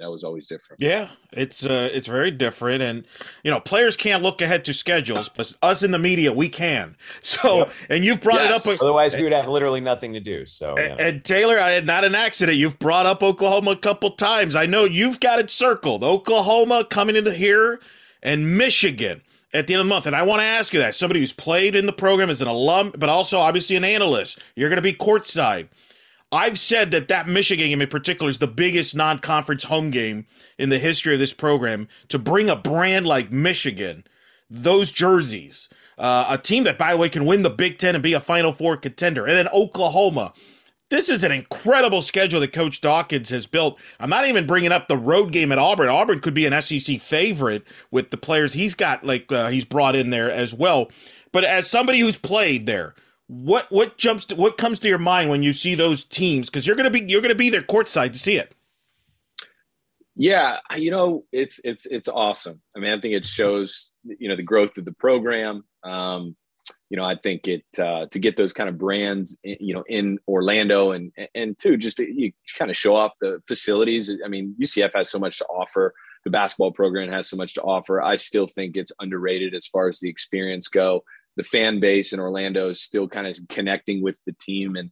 that 0.00 0.10
was 0.10 0.24
always 0.24 0.46
different. 0.46 0.82
Yeah, 0.82 1.10
it's 1.32 1.64
uh, 1.64 1.90
it's 1.92 2.08
very 2.08 2.30
different, 2.30 2.82
and 2.82 3.04
you 3.44 3.50
know, 3.50 3.60
players 3.60 3.96
can't 3.96 4.22
look 4.22 4.40
ahead 4.40 4.64
to 4.64 4.74
schedules, 4.74 5.28
but 5.28 5.52
us 5.62 5.82
in 5.82 5.90
the 5.90 5.98
media, 5.98 6.32
we 6.32 6.48
can. 6.48 6.96
So, 7.22 7.58
yep. 7.58 7.72
and 7.90 8.04
you've 8.04 8.22
brought 8.22 8.40
yes. 8.40 8.66
it 8.66 8.72
up. 8.72 8.82
Otherwise, 8.82 9.14
we 9.14 9.22
would 9.22 9.32
have 9.32 9.46
literally 9.46 9.80
nothing 9.80 10.14
to 10.14 10.20
do. 10.20 10.46
So, 10.46 10.74
and, 10.74 10.98
and 11.00 11.24
Taylor, 11.24 11.60
I, 11.60 11.78
not 11.80 12.02
an 12.04 12.14
accident. 12.14 12.56
You've 12.56 12.78
brought 12.78 13.04
up 13.04 13.22
Oklahoma 13.22 13.72
a 13.72 13.76
couple 13.76 14.10
times. 14.12 14.56
I 14.56 14.66
know 14.66 14.84
you've 14.84 15.20
got 15.20 15.38
it 15.38 15.50
circled. 15.50 16.02
Oklahoma 16.02 16.86
coming 16.88 17.14
into 17.14 17.34
here, 17.34 17.78
and 18.22 18.56
Michigan 18.56 19.22
at 19.52 19.66
the 19.66 19.74
end 19.74 19.80
of 19.80 19.86
the 19.86 19.94
month. 19.94 20.06
And 20.06 20.16
I 20.16 20.22
want 20.22 20.40
to 20.40 20.46
ask 20.46 20.72
you 20.72 20.80
that 20.80 20.94
somebody 20.94 21.20
who's 21.20 21.32
played 21.32 21.74
in 21.74 21.86
the 21.86 21.92
program 21.92 22.30
as 22.30 22.40
an 22.40 22.48
alum, 22.48 22.92
but 22.96 23.08
also 23.08 23.38
obviously 23.38 23.76
an 23.76 23.84
analyst. 23.84 24.42
You're 24.54 24.68
going 24.68 24.76
to 24.76 24.82
be 24.82 24.92
courtside. 24.92 25.68
I've 26.32 26.58
said 26.58 26.92
that 26.92 27.08
that 27.08 27.28
Michigan 27.28 27.66
game 27.66 27.82
in 27.82 27.88
particular 27.88 28.30
is 28.30 28.38
the 28.38 28.46
biggest 28.46 28.94
non-conference 28.94 29.64
home 29.64 29.90
game 29.90 30.26
in 30.58 30.68
the 30.68 30.78
history 30.78 31.14
of 31.14 31.18
this 31.18 31.34
program. 31.34 31.88
To 32.08 32.18
bring 32.18 32.48
a 32.48 32.54
brand 32.54 33.06
like 33.06 33.32
Michigan, 33.32 34.04
those 34.48 34.92
jerseys, 34.92 35.68
uh, 35.98 36.26
a 36.28 36.38
team 36.38 36.64
that, 36.64 36.78
by 36.78 36.92
the 36.92 36.98
way, 36.98 37.08
can 37.08 37.26
win 37.26 37.42
the 37.42 37.50
Big 37.50 37.78
Ten 37.78 37.96
and 37.96 38.02
be 38.02 38.12
a 38.12 38.20
Final 38.20 38.52
Four 38.52 38.76
contender, 38.76 39.26
and 39.26 39.36
then 39.36 39.48
Oklahoma. 39.48 40.32
This 40.90 41.08
is 41.08 41.22
an 41.22 41.30
incredible 41.30 42.02
schedule 42.02 42.40
that 42.40 42.52
Coach 42.52 42.80
Dawkins 42.80 43.30
has 43.30 43.46
built. 43.46 43.78
I'm 44.00 44.10
not 44.10 44.26
even 44.26 44.46
bringing 44.46 44.72
up 44.72 44.88
the 44.88 44.96
road 44.96 45.32
game 45.32 45.52
at 45.52 45.58
Auburn. 45.58 45.88
Auburn 45.88 46.20
could 46.20 46.34
be 46.34 46.46
an 46.46 46.60
SEC 46.60 47.00
favorite 47.00 47.64
with 47.92 48.10
the 48.10 48.16
players 48.16 48.52
he's 48.52 48.74
got, 48.74 49.04
like 49.04 49.30
uh, 49.30 49.48
he's 49.48 49.64
brought 49.64 49.94
in 49.94 50.10
there 50.10 50.30
as 50.30 50.52
well. 50.52 50.90
But 51.32 51.44
as 51.44 51.70
somebody 51.70 52.00
who's 52.00 52.18
played 52.18 52.66
there, 52.66 52.96
what 53.30 53.70
what 53.70 53.96
jumps 53.96 54.24
to, 54.24 54.34
what 54.34 54.58
comes 54.58 54.80
to 54.80 54.88
your 54.88 54.98
mind 54.98 55.30
when 55.30 55.44
you 55.44 55.52
see 55.52 55.76
those 55.76 56.02
teams 56.02 56.50
because 56.50 56.66
you're 56.66 56.74
gonna 56.74 56.90
be 56.90 57.04
you're 57.06 57.20
gonna 57.20 57.32
be 57.32 57.48
there 57.48 57.62
courtside 57.62 58.12
to 58.12 58.18
see 58.18 58.36
it 58.36 58.56
yeah 60.16 60.58
you 60.76 60.90
know 60.90 61.24
it's 61.30 61.60
it's 61.62 61.86
it's 61.86 62.08
awesome 62.08 62.60
i 62.76 62.80
mean 62.80 62.92
i 62.92 63.00
think 63.00 63.14
it 63.14 63.24
shows 63.24 63.92
you 64.02 64.28
know 64.28 64.34
the 64.34 64.42
growth 64.42 64.76
of 64.78 64.84
the 64.84 64.90
program 64.90 65.62
um 65.84 66.34
you 66.90 66.96
know 66.96 67.04
i 67.04 67.14
think 67.14 67.48
it 67.48 67.64
uh 67.78 68.04
to 68.06 68.18
get 68.18 68.36
those 68.36 68.52
kind 68.52 68.68
of 68.68 68.76
brands 68.76 69.38
you 69.44 69.72
know 69.72 69.84
in 69.88 70.18
orlando 70.28 70.90
and 70.90 71.12
and 71.34 71.56
too 71.56 71.76
just 71.76 71.96
to, 71.96 72.12
you 72.12 72.32
kind 72.58 72.70
of 72.70 72.76
show 72.76 72.94
off 72.94 73.12
the 73.20 73.40
facilities. 73.46 74.10
I 74.22 74.28
mean 74.28 74.54
ucf 74.60 74.90
has 74.94 75.10
so 75.10 75.18
much 75.18 75.38
to 75.38 75.46
offer. 75.46 75.94
The 76.24 76.30
basketball 76.30 76.72
program 76.72 77.10
has 77.10 77.30
so 77.30 77.36
much 77.36 77.54
to 77.54 77.62
offer. 77.62 78.02
I 78.02 78.16
still 78.16 78.46
think 78.46 78.76
it's 78.76 78.92
underrated 79.00 79.54
as 79.54 79.66
far 79.66 79.88
as 79.88 80.00
the 80.00 80.10
experience 80.10 80.68
go. 80.68 81.02
The 81.36 81.44
fan 81.44 81.80
base 81.80 82.12
in 82.12 82.20
Orlando 82.20 82.68
is 82.68 82.82
still 82.82 83.08
kind 83.08 83.26
of 83.26 83.38
connecting 83.48 84.02
with 84.02 84.20
the 84.26 84.34
team 84.38 84.76
and 84.76 84.90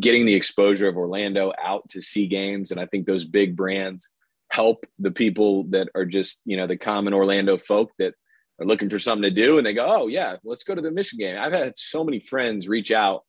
getting 0.00 0.26
the 0.26 0.34
exposure 0.34 0.88
of 0.88 0.98
Orlando 0.98 1.52
out 1.62 1.88
to 1.90 2.02
see 2.02 2.26
games. 2.26 2.70
And 2.70 2.78
I 2.78 2.84
think 2.84 3.06
those 3.06 3.24
big 3.24 3.56
brands 3.56 4.10
help 4.50 4.84
the 4.98 5.10
people 5.10 5.64
that 5.70 5.88
are 5.94 6.04
just, 6.04 6.40
you 6.44 6.58
know, 6.58 6.66
the 6.66 6.76
common 6.76 7.14
Orlando 7.14 7.56
folk 7.56 7.92
that 7.98 8.14
are 8.58 8.66
looking 8.66 8.88
for 8.88 8.98
something 8.98 9.22
to 9.22 9.30
do. 9.30 9.58
And 9.58 9.66
they 9.66 9.74
go, 9.74 9.86
oh, 9.88 10.06
yeah, 10.06 10.36
let's 10.44 10.64
go 10.64 10.74
to 10.74 10.82
the 10.82 10.90
Michigan 10.90 11.26
game. 11.26 11.42
I've 11.42 11.52
had 11.52 11.76
so 11.76 12.04
many 12.04 12.20
friends 12.20 12.68
reach 12.68 12.90
out, 12.90 13.24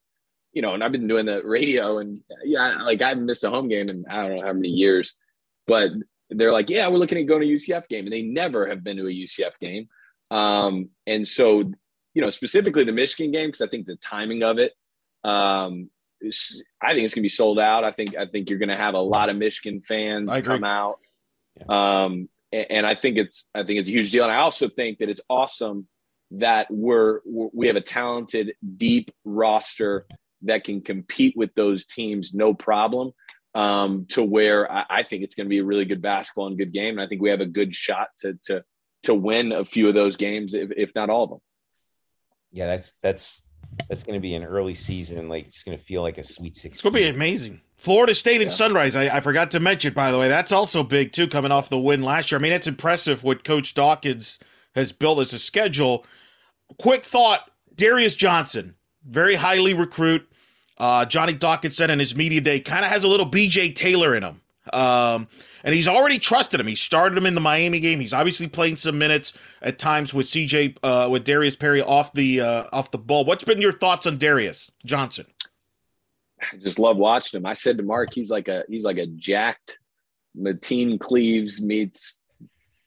you 0.54 0.62
know, 0.62 0.74
and 0.74 0.84
I've 0.84 0.92
been 0.92 1.08
doing 1.08 1.26
the 1.26 1.42
radio 1.44 2.00
and 2.00 2.20
yeah, 2.44 2.82
like 2.84 3.02
I've 3.02 3.20
missed 3.20 3.44
a 3.44 3.50
home 3.50 3.68
game 3.68 3.90
in 3.90 4.06
I 4.10 4.28
don't 4.28 4.38
know 4.38 4.46
how 4.46 4.54
many 4.54 4.70
years, 4.70 5.16
but 5.66 5.92
they're 6.30 6.54
like, 6.54 6.70
yeah, 6.70 6.88
we're 6.88 6.98
looking 6.98 7.18
at 7.18 7.28
going 7.28 7.42
to 7.42 7.48
UCF 7.48 7.88
game. 7.88 8.06
And 8.06 8.14
they 8.14 8.24
never 8.24 8.68
have 8.68 8.84
been 8.84 8.98
to 8.98 9.08
a 9.08 9.12
UCF 9.12 9.54
game. 9.62 9.88
Um, 10.30 10.90
and 11.06 11.28
so 11.28 11.72
you 12.18 12.22
know, 12.22 12.32
specifically 12.32 12.84
the 12.84 12.94
Michigan 12.94 13.32
game, 13.32 13.50
because 13.50 13.62
I 13.62 13.68
think 13.68 13.86
the 13.86 13.96
timing 13.96 14.42
of 14.42 14.58
it, 14.58 14.74
um, 15.24 15.92
I 16.82 16.94
think 16.94 17.06
it's 17.06 17.14
gonna 17.14 17.22
be 17.22 17.30
sold 17.30 17.60
out. 17.60 17.84
I 17.84 17.92
think 17.92 18.16
I 18.16 18.26
think 18.26 18.50
you're 18.50 18.58
gonna 18.58 18.76
have 18.76 18.96
a 18.96 19.00
lot 19.00 19.30
of 19.30 19.36
Michigan 19.36 19.82
fans 19.82 20.36
come 20.38 20.64
out. 20.64 20.98
Yeah. 21.60 22.06
Um, 22.06 22.28
and, 22.70 22.86
I 22.86 22.96
think 22.96 23.18
it's 23.18 23.48
I 23.54 23.64
think 23.64 23.80
it's 23.80 23.90
a 23.90 23.92
huge 23.92 24.12
deal. 24.12 24.24
And 24.24 24.34
I 24.34 24.38
also 24.38 24.68
think 24.70 25.00
that 25.00 25.10
it's 25.10 25.22
awesome 25.30 25.88
that 26.32 26.68
we're 26.70 27.20
we 27.26 27.68
have 27.68 27.76
a 27.76 27.82
talented, 27.82 28.54
deep 28.78 29.12
roster 29.24 30.06
that 30.44 30.64
can 30.64 30.82
compete 30.82 31.36
with 31.36 31.54
those 31.56 31.86
teams 31.86 32.34
no 32.34 32.54
problem. 32.54 33.12
Um, 33.56 34.06
to 34.10 34.22
where 34.22 34.72
I, 34.72 34.86
I 34.90 35.04
think 35.04 35.24
it's 35.24 35.34
going 35.34 35.48
to 35.48 35.50
be 35.50 35.58
a 35.58 35.64
really 35.64 35.86
good 35.86 36.02
basketball 36.02 36.46
and 36.46 36.58
good 36.60 36.74
game, 36.74 37.00
and 37.00 37.02
I 37.02 37.08
think 37.08 37.24
we 37.24 37.32
have 37.32 37.42
a 37.42 37.46
good 37.46 37.74
shot 37.74 38.10
to 38.20 38.38
to 38.44 38.64
to 39.04 39.16
win 39.16 39.52
a 39.52 39.66
few 39.66 39.88
of 39.88 39.96
those 39.96 40.16
games, 40.16 40.54
if, 40.54 40.70
if 40.76 40.94
not 40.94 41.10
all 41.10 41.24
of 41.24 41.30
them 41.32 41.40
yeah, 42.52 42.68
that's 42.68 42.94
that's 43.02 43.44
that's 43.90 44.04
going 44.04 44.16
to 44.16 44.22
be 44.22 44.36
an 44.36 44.44
early 44.44 44.74
season. 44.74 45.30
Like 45.30 45.48
it's 45.48 45.64
going 45.64 45.78
to 45.78 45.84
feel 45.84 46.02
like 46.02 46.18
a 46.18 46.24
sweet 46.24 46.56
sixteen. 46.56 46.74
It's 46.74 46.82
going 46.82 46.94
to 46.94 47.00
be 47.00 47.08
amazing. 47.08 47.62
Florida 47.78 48.16
State 48.16 48.42
and 48.42 48.52
Sunrise. 48.52 48.96
I, 48.96 49.18
I, 49.18 49.22
forgot 49.22 49.52
to 49.52 49.60
mention, 49.60 49.94
by 49.94 50.12
the 50.12 50.18
way, 50.18 50.28
that's 50.28 50.52
also 50.52 50.82
big 50.82 51.14
too, 51.14 51.28
coming 51.28 51.52
off 51.52 51.70
the 51.70 51.78
win 51.78 52.02
last 52.02 52.32
year. 52.32 52.40
I 52.40 52.42
mean, 52.42 52.52
it's 52.52 52.66
impressive 52.66 53.24
what 53.24 53.44
Coach 53.44 53.76
Dawkins 53.76 54.40
has 54.74 54.92
built 54.92 55.20
as 55.20 55.32
a 55.32 55.40
schedule. 55.40 56.06
Quick 56.80 57.06
thought: 57.06 57.52
Darius 57.76 58.16
Johnson, 58.16 58.76
very 59.06 59.36
highly 59.36 59.74
recruit. 59.74 60.28
Uh, 60.78 61.06
Johnny 61.06 61.34
Dawkins 61.34 61.76
said 61.76 61.90
in 61.90 62.00
his 62.00 62.16
media 62.16 62.42
day, 62.42 62.60
kind 62.60 62.86
of 62.86 62.92
has 62.92 63.04
a 63.04 63.08
little 63.08 63.26
BJ 63.26 63.76
Taylor 63.76 64.16
in 64.16 64.24
him. 64.24 64.42
Um, 64.74 65.28
and 65.68 65.76
he's 65.76 65.88
already 65.88 66.18
trusted 66.18 66.62
him. 66.62 66.68
He 66.68 66.78
started 66.78 67.18
him 67.18 67.26
in 67.26 67.36
the 67.36 67.42
Miami 67.42 67.82
game. 67.82 68.00
He's 68.00 68.14
obviously 68.14 68.48
playing 68.48 68.78
some 68.78 68.98
minutes 68.98 69.34
at 69.62 69.78
times 69.78 70.14
with 70.14 70.28
CJ 70.28 70.78
uh, 70.82 71.10
with 71.12 71.26
Darius 71.26 71.58
Perry 71.58 71.82
off 71.82 72.14
the 72.14 72.40
uh, 72.40 72.64
off 72.72 72.90
the 72.92 72.98
ball. 72.98 73.26
What's 73.26 73.44
been 73.44 73.62
your 73.62 73.74
thoughts 73.74 74.08
on 74.08 74.18
Darius 74.18 74.72
Johnson? 74.86 75.26
I 76.42 76.56
just 76.56 76.80
love 76.80 76.96
watching 76.96 77.38
him. 77.38 77.46
I 77.46 77.52
said 77.52 77.76
to 77.78 77.84
Mark, 77.84 78.14
he's 78.14 78.32
like 78.32 78.48
a 78.48 78.64
he's 78.70 78.86
like 78.86 78.98
a 78.98 79.08
jacked 79.08 79.78
Mateen 80.40 81.02
Cleaves 81.02 81.62
meets 81.62 82.22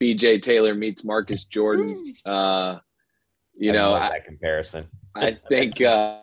BJ 0.01 0.41
Taylor 0.41 0.73
meets 0.73 1.03
Marcus 1.03 1.45
Jordan. 1.45 2.03
Uh, 2.25 2.79
you 3.55 3.69
I 3.69 3.75
know 3.75 3.93
that 3.93 4.11
I, 4.11 4.19
comparison. 4.21 4.87
I 5.13 5.33
think. 5.49 5.79
Uh, 5.81 6.17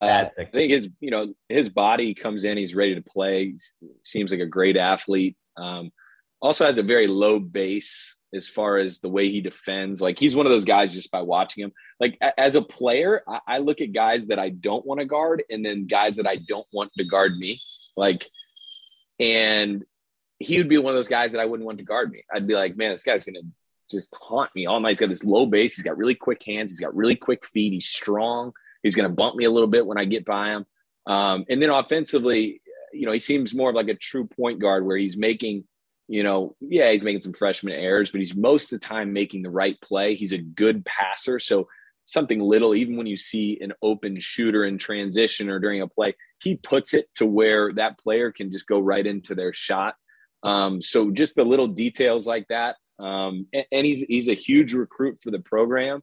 uh, 0.00 0.26
I 0.36 0.44
think 0.44 0.72
his, 0.72 0.88
you 1.00 1.12
know, 1.12 1.32
his 1.48 1.70
body 1.70 2.14
comes 2.14 2.42
in. 2.42 2.58
He's 2.58 2.74
ready 2.74 2.96
to 2.96 3.00
play. 3.00 3.54
He 3.80 3.88
seems 4.02 4.32
like 4.32 4.40
a 4.40 4.46
great 4.46 4.76
athlete. 4.76 5.36
Um, 5.56 5.90
also 6.40 6.66
has 6.66 6.78
a 6.78 6.82
very 6.82 7.06
low 7.06 7.40
base 7.40 8.18
as 8.34 8.48
far 8.48 8.78
as 8.78 9.00
the 9.00 9.08
way 9.08 9.28
he 9.28 9.40
defends. 9.40 10.02
Like 10.02 10.18
he's 10.18 10.36
one 10.36 10.46
of 10.46 10.50
those 10.50 10.64
guys 10.64 10.92
just 10.92 11.10
by 11.10 11.22
watching 11.22 11.64
him. 11.64 11.72
Like 12.00 12.18
a- 12.20 12.38
as 12.38 12.56
a 12.56 12.62
player, 12.62 13.22
I-, 13.26 13.40
I 13.46 13.58
look 13.58 13.80
at 13.80 13.92
guys 13.92 14.26
that 14.26 14.38
I 14.38 14.50
don't 14.50 14.84
want 14.84 15.00
to 15.00 15.06
guard 15.06 15.42
and 15.48 15.64
then 15.64 15.86
guys 15.86 16.16
that 16.16 16.26
I 16.26 16.36
don't 16.48 16.66
want 16.72 16.90
to 16.98 17.04
guard 17.04 17.32
me. 17.36 17.56
Like, 17.96 18.24
and 19.20 19.84
he 20.38 20.58
would 20.58 20.68
be 20.68 20.78
one 20.78 20.92
of 20.92 20.98
those 20.98 21.08
guys 21.08 21.32
that 21.32 21.40
I 21.40 21.46
wouldn't 21.46 21.66
want 21.66 21.78
to 21.78 21.84
guard 21.84 22.10
me. 22.10 22.24
I'd 22.32 22.46
be 22.46 22.54
like, 22.54 22.76
man, 22.76 22.90
this 22.90 23.04
guy's 23.04 23.24
gonna 23.24 23.40
just 23.90 24.08
haunt 24.14 24.54
me 24.54 24.66
all 24.66 24.80
night. 24.80 24.90
He's 24.90 25.00
got 25.00 25.08
this 25.08 25.24
low 25.24 25.46
base. 25.46 25.76
He's 25.76 25.84
got 25.84 25.96
really 25.96 26.14
quick 26.14 26.42
hands. 26.42 26.72
He's 26.72 26.80
got 26.80 26.94
really 26.94 27.16
quick 27.16 27.44
feet. 27.44 27.72
He's 27.72 27.86
strong. 27.86 28.52
He's 28.82 28.96
gonna 28.96 29.08
bump 29.08 29.36
me 29.36 29.44
a 29.44 29.50
little 29.50 29.68
bit 29.68 29.86
when 29.86 29.98
I 29.98 30.04
get 30.04 30.24
by 30.24 30.48
him. 30.48 30.66
Um, 31.06 31.44
and 31.48 31.62
then 31.62 31.70
offensively, 31.70 32.60
you 32.94 33.06
know, 33.06 33.12
he 33.12 33.20
seems 33.20 33.54
more 33.54 33.70
of 33.70 33.76
like 33.76 33.88
a 33.88 33.94
true 33.94 34.26
point 34.26 34.60
guard 34.60 34.86
where 34.86 34.96
he's 34.96 35.16
making, 35.16 35.64
you 36.08 36.22
know, 36.22 36.56
yeah, 36.60 36.90
he's 36.92 37.04
making 37.04 37.22
some 37.22 37.32
freshman 37.32 37.74
errors, 37.74 38.10
but 38.10 38.20
he's 38.20 38.34
most 38.34 38.72
of 38.72 38.80
the 38.80 38.86
time 38.86 39.12
making 39.12 39.42
the 39.42 39.50
right 39.50 39.80
play. 39.80 40.14
He's 40.14 40.32
a 40.32 40.38
good 40.38 40.84
passer. 40.84 41.38
So 41.38 41.68
something 42.06 42.40
little, 42.40 42.74
even 42.74 42.96
when 42.96 43.06
you 43.06 43.16
see 43.16 43.58
an 43.60 43.72
open 43.82 44.20
shooter 44.20 44.64
in 44.64 44.78
transition 44.78 45.48
or 45.48 45.58
during 45.58 45.80
a 45.80 45.88
play, 45.88 46.14
he 46.42 46.56
puts 46.56 46.94
it 46.94 47.06
to 47.16 47.26
where 47.26 47.72
that 47.72 47.98
player 47.98 48.30
can 48.30 48.50
just 48.50 48.66
go 48.66 48.78
right 48.78 49.06
into 49.06 49.34
their 49.34 49.52
shot. 49.52 49.94
Um, 50.42 50.82
so 50.82 51.10
just 51.10 51.36
the 51.36 51.44
little 51.44 51.68
details 51.68 52.26
like 52.26 52.46
that. 52.48 52.76
Um, 52.98 53.46
and, 53.52 53.66
and 53.72 53.86
he's 53.86 54.02
he's 54.02 54.28
a 54.28 54.34
huge 54.34 54.74
recruit 54.74 55.18
for 55.20 55.30
the 55.30 55.40
program. 55.40 56.02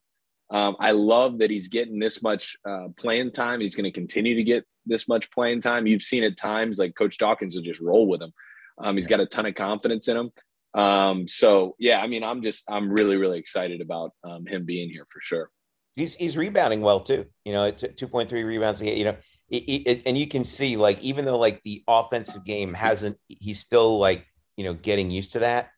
Um, 0.50 0.76
I 0.80 0.92
love 0.92 1.40
that 1.40 1.50
he's 1.50 1.70
getting 1.70 2.00
this 2.00 2.22
much 2.22 2.58
uh, 2.68 2.90
playing 2.98 3.32
time. 3.32 3.62
He's 3.62 3.76
going 3.76 3.86
to 3.86 3.92
continue 3.92 4.36
to 4.36 4.44
get 4.44 4.66
this 4.86 5.08
much 5.08 5.32
playing 5.32 5.62
time. 5.62 5.88
You've 5.88 6.02
seen 6.02 6.24
at 6.24 6.38
times 6.38 6.80
like 6.80 6.96
Coach 6.96 7.18
Dawkins 7.18 7.56
will 7.56 7.64
just 7.64 7.82
roll 7.82 8.08
with 8.08 8.22
him. 8.22 8.34
Um, 8.78 8.96
he's 8.96 9.08
got 9.08 9.20
a 9.20 9.26
ton 9.26 9.46
of 9.46 9.56
confidence 9.56 10.08
in 10.08 10.18
him. 10.18 10.32
Um, 10.74 11.28
so 11.28 11.76
yeah, 11.80 12.00
I 12.00 12.08
mean, 12.08 12.24
I'm 12.24 12.42
just 12.42 12.64
I'm 12.70 12.90
really 12.90 13.18
really 13.18 13.40
excited 13.40 13.82
about 13.82 14.12
um, 14.24 14.46
him 14.46 14.66
being 14.66 14.90
here 14.90 15.06
for 15.10 15.20
sure. 15.22 15.50
He's 15.94 16.16
he's 16.16 16.38
rebounding 16.38 16.82
well 16.82 17.02
too. 17.02 17.26
You 17.44 17.54
know, 17.54 17.66
it's 17.66 17.84
two 17.96 18.08
point 18.08 18.30
three 18.30 18.44
rebounds 18.44 18.82
a 18.82 18.86
game. 18.86 18.98
You 18.98 19.06
know, 19.06 19.18
it, 19.50 19.58
it, 19.58 20.02
and 20.06 20.18
you 20.18 20.28
can 20.28 20.44
see 20.44 20.78
like 20.78 21.00
even 21.02 21.26
though 21.26 21.38
like 21.38 21.62
the 21.64 21.84
offensive 21.88 22.46
game 22.46 22.74
hasn't, 22.74 23.18
he's 23.28 23.60
still 23.60 24.00
like 24.00 24.26
you 24.56 24.64
know 24.64 24.74
getting 24.74 25.12
used 25.12 25.34
to 25.34 25.40
that. 25.40 25.70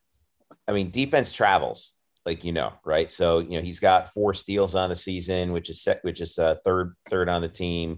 I 0.67 0.71
mean, 0.71 0.91
defense 0.91 1.33
travels 1.33 1.93
like 2.25 2.43
you 2.43 2.51
know, 2.51 2.73
right? 2.85 3.11
So 3.11 3.39
you 3.39 3.57
know 3.57 3.61
he's 3.61 3.79
got 3.79 4.13
four 4.13 4.33
steals 4.33 4.75
on 4.75 4.89
the 4.89 4.95
season, 4.95 5.51
which 5.51 5.69
is 5.69 5.81
set, 5.81 5.99
which 6.03 6.21
is 6.21 6.37
uh, 6.37 6.55
third 6.63 6.95
third 7.09 7.29
on 7.29 7.41
the 7.41 7.49
team. 7.49 7.95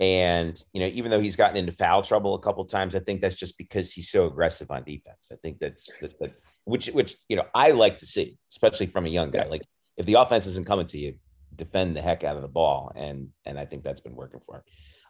And 0.00 0.62
you 0.72 0.80
know, 0.80 0.86
even 0.86 1.10
though 1.10 1.20
he's 1.20 1.36
gotten 1.36 1.56
into 1.56 1.72
foul 1.72 2.02
trouble 2.02 2.34
a 2.34 2.40
couple 2.40 2.64
times, 2.64 2.94
I 2.94 3.00
think 3.00 3.20
that's 3.20 3.34
just 3.34 3.58
because 3.58 3.92
he's 3.92 4.10
so 4.10 4.26
aggressive 4.26 4.70
on 4.70 4.84
defense. 4.84 5.28
I 5.32 5.36
think 5.42 5.58
that's 5.58 5.90
that, 6.00 6.18
that 6.20 6.32
which 6.64 6.86
which 6.88 7.16
you 7.28 7.36
know 7.36 7.44
I 7.54 7.72
like 7.72 7.98
to 7.98 8.06
see, 8.06 8.38
especially 8.50 8.86
from 8.86 9.06
a 9.06 9.08
young 9.08 9.30
guy. 9.30 9.46
Like 9.46 9.62
if 9.96 10.06
the 10.06 10.14
offense 10.14 10.46
isn't 10.46 10.66
coming 10.66 10.86
to 10.88 10.98
you, 10.98 11.14
defend 11.54 11.96
the 11.96 12.02
heck 12.02 12.22
out 12.22 12.36
of 12.36 12.42
the 12.42 12.48
ball, 12.48 12.92
and 12.94 13.30
and 13.44 13.58
I 13.58 13.64
think 13.64 13.82
that's 13.82 14.00
been 14.00 14.14
working 14.14 14.40
for 14.46 14.56
him. 14.56 14.62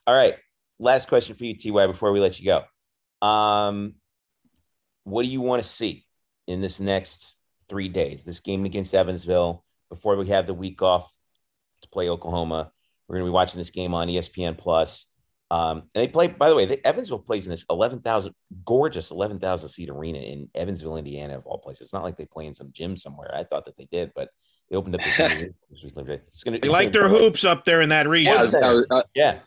All 0.06 0.14
right, 0.14 0.36
last 0.78 1.08
question 1.08 1.36
for 1.36 1.44
you, 1.44 1.54
Ty, 1.54 1.86
before 1.86 2.10
we 2.10 2.20
let 2.20 2.40
you 2.40 2.46
go. 2.46 3.26
Um, 3.26 3.96
what 5.04 5.22
do 5.22 5.28
you 5.28 5.40
want 5.40 5.62
to 5.62 5.68
see 5.68 6.06
in 6.46 6.60
this 6.60 6.80
next 6.80 7.38
three 7.68 7.88
days? 7.88 8.24
This 8.24 8.40
game 8.40 8.64
against 8.64 8.94
Evansville 8.94 9.64
before 9.90 10.16
we 10.16 10.28
have 10.28 10.46
the 10.46 10.54
week 10.54 10.80
off 10.80 11.14
to 11.82 11.88
play 11.88 12.08
Oklahoma. 12.08 12.72
We're 13.08 13.16
going 13.16 13.26
to 13.26 13.30
be 13.30 13.34
watching 13.34 13.58
this 13.58 13.70
game 13.70 13.94
on 13.94 14.08
ESPN 14.08 14.58
Plus. 14.58 15.06
Um, 15.50 15.84
and 15.94 16.02
they 16.02 16.08
play, 16.08 16.28
by 16.28 16.50
the 16.50 16.54
way, 16.54 16.66
they, 16.66 16.78
Evansville 16.84 17.20
plays 17.20 17.46
in 17.46 17.50
this 17.50 17.64
11,000, 17.70 18.34
gorgeous 18.66 19.10
11,000 19.10 19.68
seat 19.70 19.88
arena 19.88 20.18
in 20.18 20.48
Evansville, 20.54 20.98
Indiana, 20.98 21.38
of 21.38 21.46
all 21.46 21.58
places. 21.58 21.86
It's 21.86 21.94
not 21.94 22.02
like 22.02 22.16
they 22.16 22.26
play 22.26 22.46
in 22.46 22.52
some 22.52 22.70
gym 22.70 22.98
somewhere. 22.98 23.34
I 23.34 23.44
thought 23.44 23.64
that 23.64 23.76
they 23.78 23.88
did, 23.90 24.12
but 24.14 24.28
they 24.68 24.76
opened 24.76 24.94
up 24.94 25.00
the 25.00 25.54
It's 25.70 26.44
going 26.44 26.60
to, 26.60 26.60
they 26.60 26.68
like 26.68 26.92
their 26.92 27.08
hoops 27.08 27.44
up 27.46 27.64
there 27.64 27.80
in 27.80 27.88
that 27.88 28.06
region. 28.06 28.32
Yeah. 28.32 28.38
I 28.38 28.42
was, 28.42 28.54
I 28.54 28.70
was, 28.70 28.86
uh, 28.90 29.02
yeah. 29.14 29.38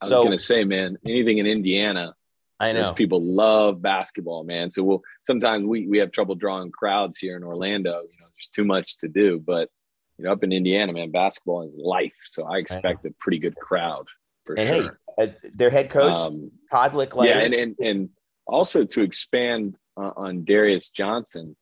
I 0.00 0.04
was 0.04 0.10
so, 0.10 0.22
going 0.22 0.36
to 0.36 0.42
say, 0.42 0.64
man, 0.64 0.98
anything 1.06 1.38
in 1.38 1.46
Indiana, 1.46 2.14
I 2.60 2.72
know 2.72 2.92
people 2.92 3.22
love 3.22 3.80
basketball, 3.80 4.42
man. 4.42 4.72
So 4.72 4.82
we'll 4.82 5.02
sometimes 5.24 5.64
we 5.64 5.86
we 5.86 5.98
have 5.98 6.10
trouble 6.10 6.34
drawing 6.34 6.72
crowds 6.72 7.18
here 7.18 7.36
in 7.36 7.44
Orlando. 7.44 8.00
You 8.00 8.18
know, 8.18 8.26
there's 8.34 8.48
too 8.52 8.64
much 8.64 8.98
to 8.98 9.08
do, 9.08 9.38
but 9.38 9.70
you 10.18 10.24
know, 10.24 10.32
up 10.32 10.42
in 10.42 10.52
Indiana, 10.52 10.92
man, 10.92 11.10
basketball 11.10 11.62
is 11.62 11.72
life. 11.76 12.14
So 12.24 12.44
I 12.44 12.58
expect 12.58 13.06
I 13.06 13.08
a 13.08 13.12
pretty 13.20 13.38
good 13.38 13.56
crowd 13.56 14.06
for 14.44 14.58
and 14.58 14.68
sure. 14.68 14.98
Hey, 15.16 15.24
uh, 15.24 15.48
their 15.54 15.70
head 15.70 15.90
coach 15.90 16.16
um, 16.16 16.50
Todd 16.70 16.92
Lickliter. 16.92 17.26
Yeah, 17.26 17.38
and, 17.38 17.54
and 17.54 17.76
and 17.78 18.08
also 18.46 18.84
to 18.84 19.02
expand 19.02 19.76
uh, 19.96 20.10
on 20.16 20.44
Darius 20.44 20.90
Johnson 20.90 21.56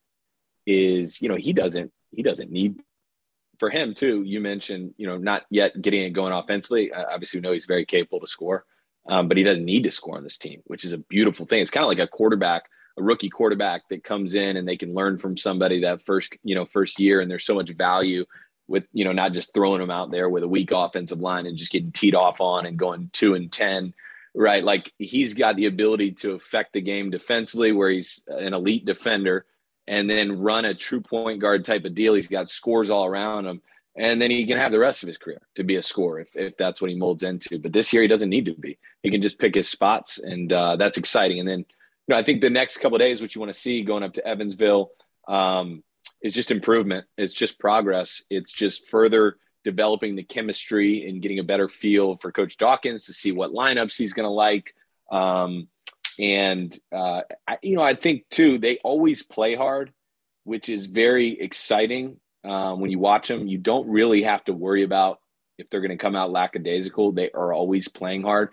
is 0.66 1.20
you 1.20 1.28
know 1.28 1.36
he 1.36 1.52
doesn't 1.52 1.92
he 2.12 2.22
doesn't 2.22 2.50
need 2.50 2.80
for 3.58 3.68
him 3.68 3.92
too. 3.92 4.22
You 4.22 4.40
mentioned 4.40 4.94
you 4.96 5.06
know 5.06 5.18
not 5.18 5.44
yet 5.50 5.80
getting 5.82 6.02
it 6.02 6.10
going 6.10 6.32
offensively. 6.32 6.92
Uh, 6.92 7.04
obviously, 7.10 7.40
we 7.40 7.42
know 7.42 7.52
he's 7.52 7.66
very 7.66 7.84
capable 7.84 8.20
to 8.20 8.26
score, 8.26 8.64
um, 9.08 9.28
but 9.28 9.36
he 9.36 9.42
doesn't 9.42 9.64
need 9.64 9.82
to 9.82 9.90
score 9.90 10.16
on 10.16 10.24
this 10.24 10.38
team, 10.38 10.62
which 10.64 10.84
is 10.84 10.92
a 10.92 10.98
beautiful 10.98 11.44
thing. 11.44 11.60
It's 11.60 11.70
kind 11.70 11.84
of 11.84 11.88
like 11.88 11.98
a 11.98 12.06
quarterback, 12.06 12.64
a 12.98 13.02
rookie 13.02 13.30
quarterback 13.30 13.82
that 13.90 14.04
comes 14.04 14.34
in 14.34 14.56
and 14.56 14.66
they 14.66 14.76
can 14.76 14.94
learn 14.94 15.18
from 15.18 15.36
somebody 15.36 15.80
that 15.80 16.02
first 16.04 16.36
you 16.42 16.54
know 16.54 16.64
first 16.64 16.98
year, 16.98 17.20
and 17.20 17.30
there's 17.30 17.44
so 17.44 17.54
much 17.54 17.70
value 17.70 18.24
with 18.68 18.86
you 18.92 19.04
know 19.04 19.12
not 19.12 19.32
just 19.32 19.54
throwing 19.54 19.80
them 19.80 19.90
out 19.90 20.10
there 20.10 20.28
with 20.28 20.42
a 20.42 20.48
weak 20.48 20.70
offensive 20.72 21.20
line 21.20 21.46
and 21.46 21.56
just 21.56 21.72
getting 21.72 21.92
teed 21.92 22.14
off 22.14 22.40
on 22.40 22.66
and 22.66 22.78
going 22.78 23.10
two 23.12 23.34
and 23.34 23.52
ten 23.52 23.94
right? 24.38 24.62
Like 24.62 24.92
he's 24.98 25.32
got 25.32 25.56
the 25.56 25.64
ability 25.64 26.12
to 26.12 26.32
affect 26.32 26.74
the 26.74 26.82
game 26.82 27.08
defensively 27.08 27.72
where 27.72 27.88
he's 27.88 28.22
an 28.28 28.52
elite 28.52 28.84
defender 28.84 29.46
and 29.86 30.10
then 30.10 30.40
run 30.40 30.66
a 30.66 30.74
true 30.74 31.00
point 31.00 31.40
guard 31.40 31.64
type 31.64 31.86
of 31.86 31.94
deal. 31.94 32.12
He's 32.12 32.28
got 32.28 32.50
scores 32.50 32.90
all 32.90 33.06
around 33.06 33.46
him 33.46 33.62
and 33.96 34.20
then 34.20 34.30
he 34.30 34.44
can 34.44 34.58
have 34.58 34.72
the 34.72 34.78
rest 34.78 35.02
of 35.02 35.06
his 35.06 35.16
career 35.16 35.40
to 35.54 35.64
be 35.64 35.76
a 35.76 35.82
scorer 35.82 36.20
if, 36.20 36.36
if 36.36 36.54
that's 36.58 36.82
what 36.82 36.90
he 36.90 36.96
molds 36.96 37.22
into. 37.22 37.58
But 37.58 37.72
this 37.72 37.94
year 37.94 38.02
he 38.02 38.08
doesn't 38.08 38.28
need 38.28 38.44
to 38.44 38.52
be. 38.52 38.78
He 39.02 39.10
can 39.10 39.22
just 39.22 39.38
pick 39.38 39.54
his 39.54 39.70
spots 39.70 40.18
and 40.18 40.52
uh, 40.52 40.76
that's 40.76 40.98
exciting. 40.98 41.40
And 41.40 41.48
then 41.48 41.64
you 42.06 42.14
know 42.14 42.18
i 42.18 42.22
think 42.22 42.40
the 42.40 42.50
next 42.50 42.78
couple 42.78 42.98
days 42.98 43.20
what 43.20 43.34
you 43.34 43.40
want 43.40 43.52
to 43.52 43.58
see 43.58 43.82
going 43.82 44.02
up 44.02 44.14
to 44.14 44.26
evansville 44.26 44.92
um, 45.28 45.82
is 46.22 46.32
just 46.32 46.50
improvement. 46.50 47.06
It's 47.16 47.34
just 47.34 47.58
progress. 47.58 48.22
It's 48.30 48.52
just 48.52 48.88
further 48.88 49.36
developing 49.64 50.14
the 50.14 50.22
chemistry 50.22 51.08
and 51.08 51.20
getting 51.20 51.38
a 51.38 51.44
better 51.44 51.68
feel 51.68 52.16
for 52.16 52.30
Coach 52.30 52.56
Dawkins 52.56 53.06
to 53.06 53.12
see 53.12 53.32
what 53.32 53.52
lineups 53.52 53.96
he's 53.96 54.12
going 54.12 54.24
to 54.24 54.30
like. 54.30 54.74
Um, 55.10 55.68
and 56.18 56.76
uh, 56.92 57.22
I, 57.46 57.58
you 57.62 57.76
know, 57.76 57.82
I 57.82 57.94
think 57.94 58.28
too 58.30 58.58
they 58.58 58.78
always 58.78 59.22
play 59.22 59.54
hard, 59.54 59.92
which 60.44 60.68
is 60.68 60.86
very 60.86 61.40
exciting. 61.40 62.18
Um, 62.44 62.80
when 62.80 62.90
you 62.90 62.98
watch 62.98 63.28
them, 63.28 63.48
you 63.48 63.58
don't 63.58 63.88
really 63.88 64.22
have 64.22 64.44
to 64.44 64.52
worry 64.52 64.84
about 64.84 65.18
if 65.58 65.68
they're 65.68 65.80
going 65.80 65.90
to 65.90 65.96
come 65.96 66.16
out 66.16 66.30
lackadaisical. 66.30 67.12
They 67.12 67.30
are 67.32 67.52
always 67.52 67.88
playing 67.88 68.22
hard. 68.22 68.50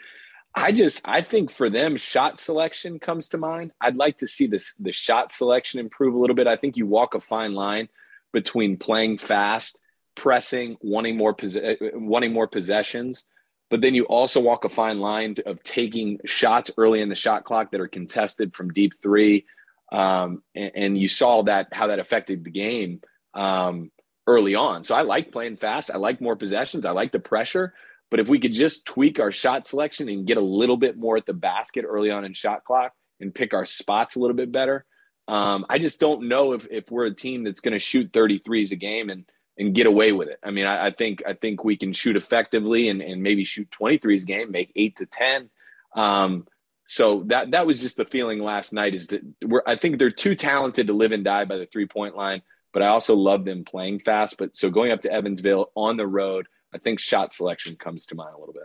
I 0.55 0.71
just 0.71 1.07
I 1.07 1.21
think 1.21 1.51
for 1.51 1.69
them 1.69 1.97
shot 1.97 2.39
selection 2.39 2.99
comes 2.99 3.29
to 3.29 3.37
mind. 3.37 3.71
I'd 3.81 3.95
like 3.95 4.17
to 4.17 4.27
see 4.27 4.45
this 4.45 4.75
the 4.75 4.93
shot 4.93 5.31
selection 5.31 5.79
improve 5.79 6.13
a 6.13 6.17
little 6.17 6.35
bit. 6.35 6.47
I 6.47 6.57
think 6.57 6.77
you 6.77 6.85
walk 6.85 7.15
a 7.15 7.19
fine 7.19 7.53
line 7.53 7.89
between 8.31 8.77
playing 8.77 9.17
fast, 9.17 9.79
pressing, 10.15 10.77
wanting 10.81 11.17
more 11.17 11.33
pos- 11.33 11.57
wanting 11.93 12.33
more 12.33 12.47
possessions, 12.47 13.25
but 13.69 13.81
then 13.81 13.95
you 13.95 14.03
also 14.05 14.39
walk 14.39 14.65
a 14.65 14.69
fine 14.69 14.99
line 14.99 15.35
of 15.45 15.63
taking 15.63 16.19
shots 16.25 16.69
early 16.77 17.01
in 17.01 17.09
the 17.09 17.15
shot 17.15 17.43
clock 17.45 17.71
that 17.71 17.81
are 17.81 17.87
contested 17.87 18.53
from 18.53 18.73
deep 18.73 18.93
three. 19.01 19.45
Um, 19.91 20.43
and, 20.55 20.71
and, 20.75 20.97
you 20.97 21.07
saw 21.07 21.43
that 21.43 21.67
how 21.71 21.87
that 21.87 21.99
affected 21.99 22.43
the 22.43 22.49
game 22.49 23.01
um, 23.35 23.91
early 24.25 24.55
on. 24.55 24.83
So 24.83 24.95
I 24.95 25.03
like 25.03 25.31
playing 25.31 25.57
fast. 25.57 25.91
I 25.91 25.97
like 25.97 26.19
more 26.19 26.35
possessions. 26.35 26.85
I 26.85 26.91
like 26.91 27.11
the 27.11 27.19
pressure. 27.19 27.73
But 28.13 28.19
if 28.19 28.29
we 28.29 28.37
could 28.37 28.53
just 28.53 28.85
tweak 28.85 29.19
our 29.19 29.31
shot 29.31 29.65
selection 29.65 30.07
and 30.07 30.27
get 30.27 30.37
a 30.37 30.41
little 30.41 30.77
bit 30.77 30.95
more 30.95 31.17
at 31.17 31.25
the 31.25 31.33
basket 31.33 31.83
early 31.83 32.11
on 32.11 32.25
in 32.25 32.33
shot 32.33 32.63
clock 32.63 32.93
and 33.19 33.33
pick 33.33 33.55
our 33.55 33.65
spots 33.65 34.15
a 34.15 34.19
little 34.19 34.35
bit 34.35 34.51
better, 34.51 34.85
um, 35.27 35.65
I 35.67 35.79
just 35.79 35.99
don't 35.99 36.27
know 36.27 36.53
if, 36.53 36.67
if 36.69 36.91
we're 36.91 37.07
a 37.07 37.15
team 37.15 37.43
that's 37.43 37.59
going 37.59 37.71
to 37.71 37.79
shoot 37.79 38.11
33s 38.11 38.71
a 38.71 38.75
game 38.75 39.09
and 39.09 39.25
and 39.57 39.73
get 39.73 39.87
away 39.87 40.11
with 40.11 40.27
it. 40.27 40.37
I 40.43 40.51
mean, 40.51 40.67
I, 40.67 40.89
I, 40.89 40.91
think 40.91 41.23
I 41.25 41.33
think 41.33 41.63
we 41.63 41.75
can 41.75 41.91
shoot 41.91 42.15
effectively 42.15 42.87
and, 42.89 43.01
and 43.01 43.23
maybe 43.23 43.45
shoot 43.45 43.71
23s 43.71 44.21
a 44.21 44.25
game, 44.25 44.51
make 44.51 44.71
eight 44.75 44.97
to 44.97 45.07
10. 45.07 45.49
Um, 45.95 46.45
so 46.85 47.23
that 47.29 47.49
that 47.49 47.65
was 47.65 47.81
just 47.81 47.97
the 47.97 48.05
feeling 48.05 48.43
last 48.43 48.73
night 48.73 48.93
is 48.93 49.07
that 49.07 49.23
we're 49.43 49.63
I 49.65 49.73
think 49.73 49.97
they're 49.97 50.11
too 50.11 50.35
talented 50.35 50.85
to 50.85 50.93
live 50.93 51.13
and 51.13 51.23
die 51.23 51.45
by 51.45 51.57
the 51.57 51.65
three 51.65 51.87
point 51.87 52.15
line, 52.15 52.43
but 52.73 52.83
I 52.83 52.89
also 52.89 53.15
love 53.15 53.43
them 53.43 53.63
playing 53.63 54.01
fast. 54.01 54.37
But 54.37 54.55
so 54.55 54.69
going 54.69 54.91
up 54.91 55.01
to 55.01 55.11
Evansville 55.11 55.71
on 55.75 55.97
the 55.97 56.05
road, 56.05 56.45
I 56.73 56.77
think 56.77 56.99
shot 56.99 57.31
selection 57.31 57.75
comes 57.75 58.05
to 58.07 58.15
mind 58.15 58.33
a 58.35 58.39
little 58.39 58.53
bit. 58.53 58.63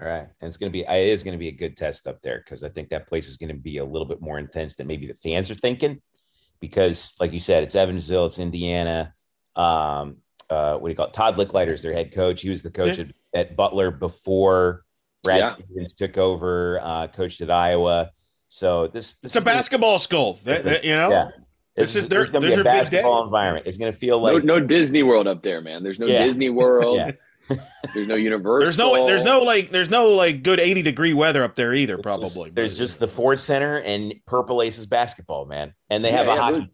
All 0.00 0.06
right. 0.06 0.28
And 0.40 0.48
it's 0.48 0.56
going 0.56 0.70
to 0.70 0.72
be, 0.72 0.84
it 0.84 1.08
is 1.08 1.22
going 1.22 1.32
to 1.32 1.38
be 1.38 1.48
a 1.48 1.52
good 1.52 1.76
test 1.76 2.06
up 2.06 2.20
there 2.20 2.38
because 2.38 2.62
I 2.62 2.68
think 2.68 2.90
that 2.90 3.08
place 3.08 3.28
is 3.28 3.36
going 3.36 3.48
to 3.48 3.60
be 3.60 3.78
a 3.78 3.84
little 3.84 4.06
bit 4.06 4.20
more 4.20 4.38
intense 4.38 4.76
than 4.76 4.86
maybe 4.86 5.06
the 5.06 5.14
fans 5.14 5.50
are 5.50 5.56
thinking. 5.56 6.00
Because, 6.60 7.14
like 7.20 7.32
you 7.32 7.40
said, 7.40 7.62
it's 7.62 7.76
Evansville, 7.76 8.26
it's 8.26 8.38
Indiana. 8.38 9.14
Um, 9.54 10.18
uh, 10.50 10.76
what 10.76 10.88
do 10.88 10.90
you 10.90 10.96
call 10.96 11.06
it? 11.06 11.12
Todd 11.12 11.36
Lickliter 11.36 11.72
is 11.72 11.82
their 11.82 11.92
head 11.92 12.12
coach. 12.12 12.42
He 12.42 12.50
was 12.50 12.62
the 12.62 12.70
coach 12.70 12.98
at, 12.98 13.08
at, 13.32 13.56
Butler 13.56 13.90
before 13.90 14.84
Brad 15.22 15.40
yeah. 15.40 15.46
Stevens 15.46 15.92
took 15.92 16.18
over, 16.18 16.80
uh, 16.82 17.08
coached 17.08 17.40
at 17.40 17.50
Iowa. 17.50 18.10
So 18.48 18.88
this, 18.88 19.16
this 19.16 19.36
it's 19.36 19.42
a 19.42 19.44
basketball 19.44 19.98
school, 19.98 20.38
a, 20.46 20.80
you 20.82 20.92
know. 20.92 21.10
Yeah. 21.10 21.28
This 21.76 21.94
is 21.94 22.08
there's 22.08 22.30
going 22.30 22.42
to 22.42 22.48
be 22.48 22.54
a 22.54 22.64
basketball 22.64 23.22
environment. 23.24 23.66
It's 23.66 23.78
going 23.78 23.92
to 23.92 23.98
feel 23.98 24.20
like 24.20 24.42
no, 24.42 24.58
no, 24.58 24.66
Disney 24.66 25.04
World 25.04 25.28
up 25.28 25.42
there, 25.42 25.60
man. 25.60 25.84
There's 25.84 26.00
no 26.00 26.06
yeah. 26.06 26.22
Disney 26.22 26.50
World. 26.50 26.96
yeah. 26.98 27.12
There's 27.94 28.06
no 28.06 28.14
Universal. 28.14 28.64
There's 28.64 28.78
no 28.78 29.06
there's 29.06 29.24
no 29.24 29.40
like 29.40 29.68
there's 29.70 29.90
no 29.90 30.08
like 30.08 30.42
good 30.42 30.60
80 30.60 30.82
degree 30.82 31.14
weather 31.14 31.42
up 31.42 31.54
there 31.54 31.72
either. 31.72 31.98
Probably. 31.98 32.50
There's 32.50 32.76
just 32.76 33.00
the 33.00 33.08
Ford 33.08 33.40
Center 33.40 33.78
and 33.78 34.14
Purple 34.26 34.62
Aces 34.62 34.86
basketball, 34.86 35.46
man, 35.46 35.74
and 35.90 36.04
they 36.04 36.10
yeah, 36.10 36.16
have 36.16 36.26
a 36.26 36.30
yeah, 36.30 36.40
hockey. 36.40 36.70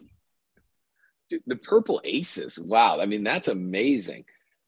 Dude, 1.29 1.43
the 1.47 1.57
Purple 1.57 2.01
Aces. 2.05 2.59
Wow, 2.59 3.01
I 3.01 3.07
mean 3.07 3.25
that's 3.25 3.49
amazing. 3.49 4.25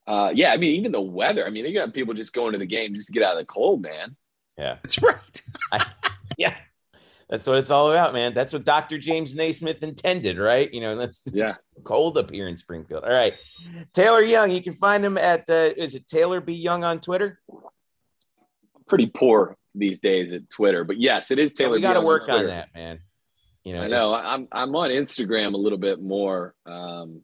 Uh, 0.06 0.30
yeah, 0.34 0.52
I 0.52 0.56
mean 0.56 0.76
even 0.76 0.92
the 0.92 1.00
weather. 1.00 1.46
I 1.46 1.50
mean 1.50 1.64
they 1.64 1.72
got 1.72 1.92
people 1.92 2.14
just 2.14 2.32
going 2.32 2.52
to 2.52 2.58
the 2.58 2.66
game 2.66 2.94
just 2.94 3.08
to 3.08 3.12
get 3.12 3.22
out 3.22 3.32
of 3.32 3.38
the 3.38 3.46
cold, 3.46 3.82
man. 3.82 4.16
Yeah, 4.56 4.78
that's 4.82 5.02
right. 5.02 5.42
I, 5.72 5.78
yeah, 5.78 5.84
that's 7.28 7.46
what 7.46 7.58
it's 7.58 7.70
all 7.70 7.90
about, 7.90 8.12
man. 8.12 8.34
That's 8.34 8.52
what 8.52 8.64
Dr. 8.64 8.98
James 8.98 9.34
Naismith 9.34 9.82
intended, 9.82 10.38
right? 10.38 10.72
You 10.72 10.80
know, 10.80 10.96
that's 10.98 11.22
yeah 11.26 11.52
cold 11.84 12.18
up 12.18 12.30
here 12.30 12.48
in 12.48 12.56
Springfield. 12.56 13.04
All 13.04 13.12
right, 13.12 13.34
Taylor 13.92 14.22
Young, 14.22 14.50
you 14.50 14.62
can 14.62 14.74
find 14.74 15.04
him 15.04 15.18
at 15.18 15.48
uh, 15.50 15.70
is 15.76 15.94
it 15.94 16.08
Taylor 16.08 16.40
B 16.40 16.52
Young 16.52 16.84
on 16.84 17.00
Twitter? 17.00 17.40
Pretty 18.88 19.06
poor 19.06 19.56
these 19.74 20.00
days 20.00 20.32
at 20.32 20.48
Twitter, 20.48 20.84
but 20.84 20.96
yes, 20.96 21.30
it 21.30 21.38
is 21.38 21.54
Taylor. 21.54 21.70
So 21.70 21.76
we 21.76 21.82
got 21.82 21.94
to 21.94 22.00
work 22.00 22.28
on, 22.28 22.40
on, 22.40 22.46
that, 22.46 22.74
man. 22.74 22.98
You 23.64 23.74
know, 23.74 23.82
I 23.82 23.88
know 23.88 24.14
I'm 24.14 24.46
I'm 24.52 24.76
on 24.76 24.90
Instagram 24.90 25.54
a 25.54 25.58
little 25.58 25.78
bit 25.78 26.00
more. 26.00 26.54
Um, 26.64 27.22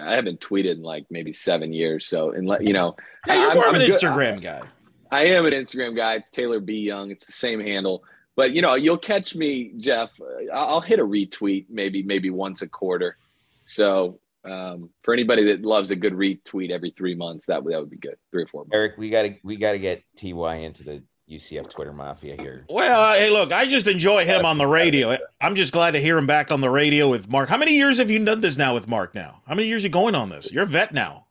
I 0.00 0.14
haven't 0.14 0.40
tweeted 0.40 0.72
in 0.72 0.82
like 0.82 1.06
maybe 1.10 1.34
seven 1.34 1.72
years, 1.74 2.06
so 2.06 2.30
and 2.30 2.48
let 2.48 2.66
you 2.66 2.72
know, 2.72 2.96
hey, 3.26 3.38
you're 3.38 3.54
more 3.54 3.68
I'm, 3.68 3.74
of 3.74 3.82
an 3.82 3.90
Instagram 3.90 4.40
guy. 4.40 4.62
I 5.10 5.24
am 5.26 5.44
an 5.44 5.52
Instagram 5.52 5.94
guy. 5.94 6.14
It's 6.14 6.30
Taylor 6.30 6.58
B 6.58 6.78
Young. 6.78 7.10
It's 7.10 7.26
the 7.26 7.32
same 7.32 7.60
handle 7.60 8.02
but 8.36 8.52
you 8.52 8.62
know, 8.62 8.74
you'll 8.74 8.98
catch 8.98 9.34
me, 9.34 9.72
Jeff. 9.78 10.20
I'll 10.52 10.80
hit 10.80 11.00
a 11.00 11.04
retweet 11.04 11.66
maybe 11.68 12.02
maybe 12.02 12.30
once 12.30 12.62
a 12.62 12.68
quarter. 12.68 13.16
So 13.64 14.20
um, 14.44 14.90
for 15.02 15.12
anybody 15.12 15.44
that 15.44 15.62
loves 15.62 15.90
a 15.90 15.96
good 15.96 16.12
retweet 16.12 16.70
every 16.70 16.90
three 16.90 17.14
months, 17.14 17.46
that 17.46 17.64
would 17.64 17.74
that 17.74 17.80
would 17.80 17.90
be 17.90 17.96
good. 17.96 18.16
Three 18.30 18.44
or 18.44 18.46
four. 18.46 18.62
Months. 18.62 18.74
Eric, 18.74 18.98
we 18.98 19.10
got 19.10 19.22
to 19.22 19.34
we 19.42 19.56
got 19.56 19.72
to 19.72 19.78
get 19.78 20.04
Ty 20.16 20.56
into 20.56 20.84
the 20.84 21.02
UCF 21.30 21.68
Twitter 21.70 21.92
mafia 21.92 22.36
here. 22.40 22.64
Well, 22.68 23.00
uh, 23.00 23.14
hey, 23.14 23.30
look, 23.30 23.52
I 23.52 23.66
just 23.66 23.88
enjoy 23.88 24.24
him 24.24 24.44
on 24.44 24.58
the 24.58 24.66
radio. 24.66 25.16
I'm 25.40 25.56
just 25.56 25.72
glad 25.72 25.92
to 25.92 26.00
hear 26.00 26.16
him 26.16 26.26
back 26.26 26.52
on 26.52 26.60
the 26.60 26.70
radio 26.70 27.08
with 27.08 27.28
Mark. 27.28 27.48
How 27.48 27.56
many 27.56 27.74
years 27.74 27.98
have 27.98 28.10
you 28.10 28.24
done 28.24 28.40
this 28.40 28.56
now 28.56 28.74
with 28.74 28.86
Mark? 28.86 29.14
Now, 29.14 29.42
how 29.46 29.54
many 29.54 29.66
years 29.66 29.82
are 29.82 29.88
you 29.88 29.92
going 29.92 30.14
on 30.14 30.28
this? 30.28 30.52
You're 30.52 30.64
a 30.64 30.66
vet 30.66 30.94
now. 30.94 31.26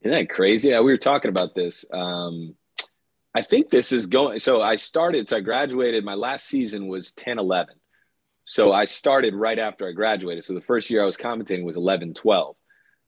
Isn't 0.00 0.12
that 0.12 0.30
crazy? 0.30 0.70
Yeah, 0.70 0.80
we 0.80 0.92
were 0.92 0.98
talking 0.98 1.28
about 1.28 1.54
this. 1.54 1.84
Um, 1.92 2.54
I 3.34 3.42
think 3.42 3.70
this 3.70 3.90
is 3.92 4.06
going. 4.06 4.38
So 4.38 4.62
I 4.62 4.76
started, 4.76 5.28
so 5.28 5.36
I 5.36 5.40
graduated. 5.40 6.04
My 6.04 6.14
last 6.14 6.46
season 6.46 6.86
was 6.86 7.12
10 7.12 7.38
11. 7.38 7.74
So 8.44 8.72
I 8.72 8.84
started 8.84 9.34
right 9.34 9.58
after 9.58 9.88
I 9.88 9.92
graduated. 9.92 10.44
So 10.44 10.52
the 10.54 10.60
first 10.60 10.90
year 10.90 11.02
I 11.02 11.06
was 11.06 11.16
commentating 11.16 11.64
was 11.64 11.76
11, 11.76 12.14
12. 12.14 12.56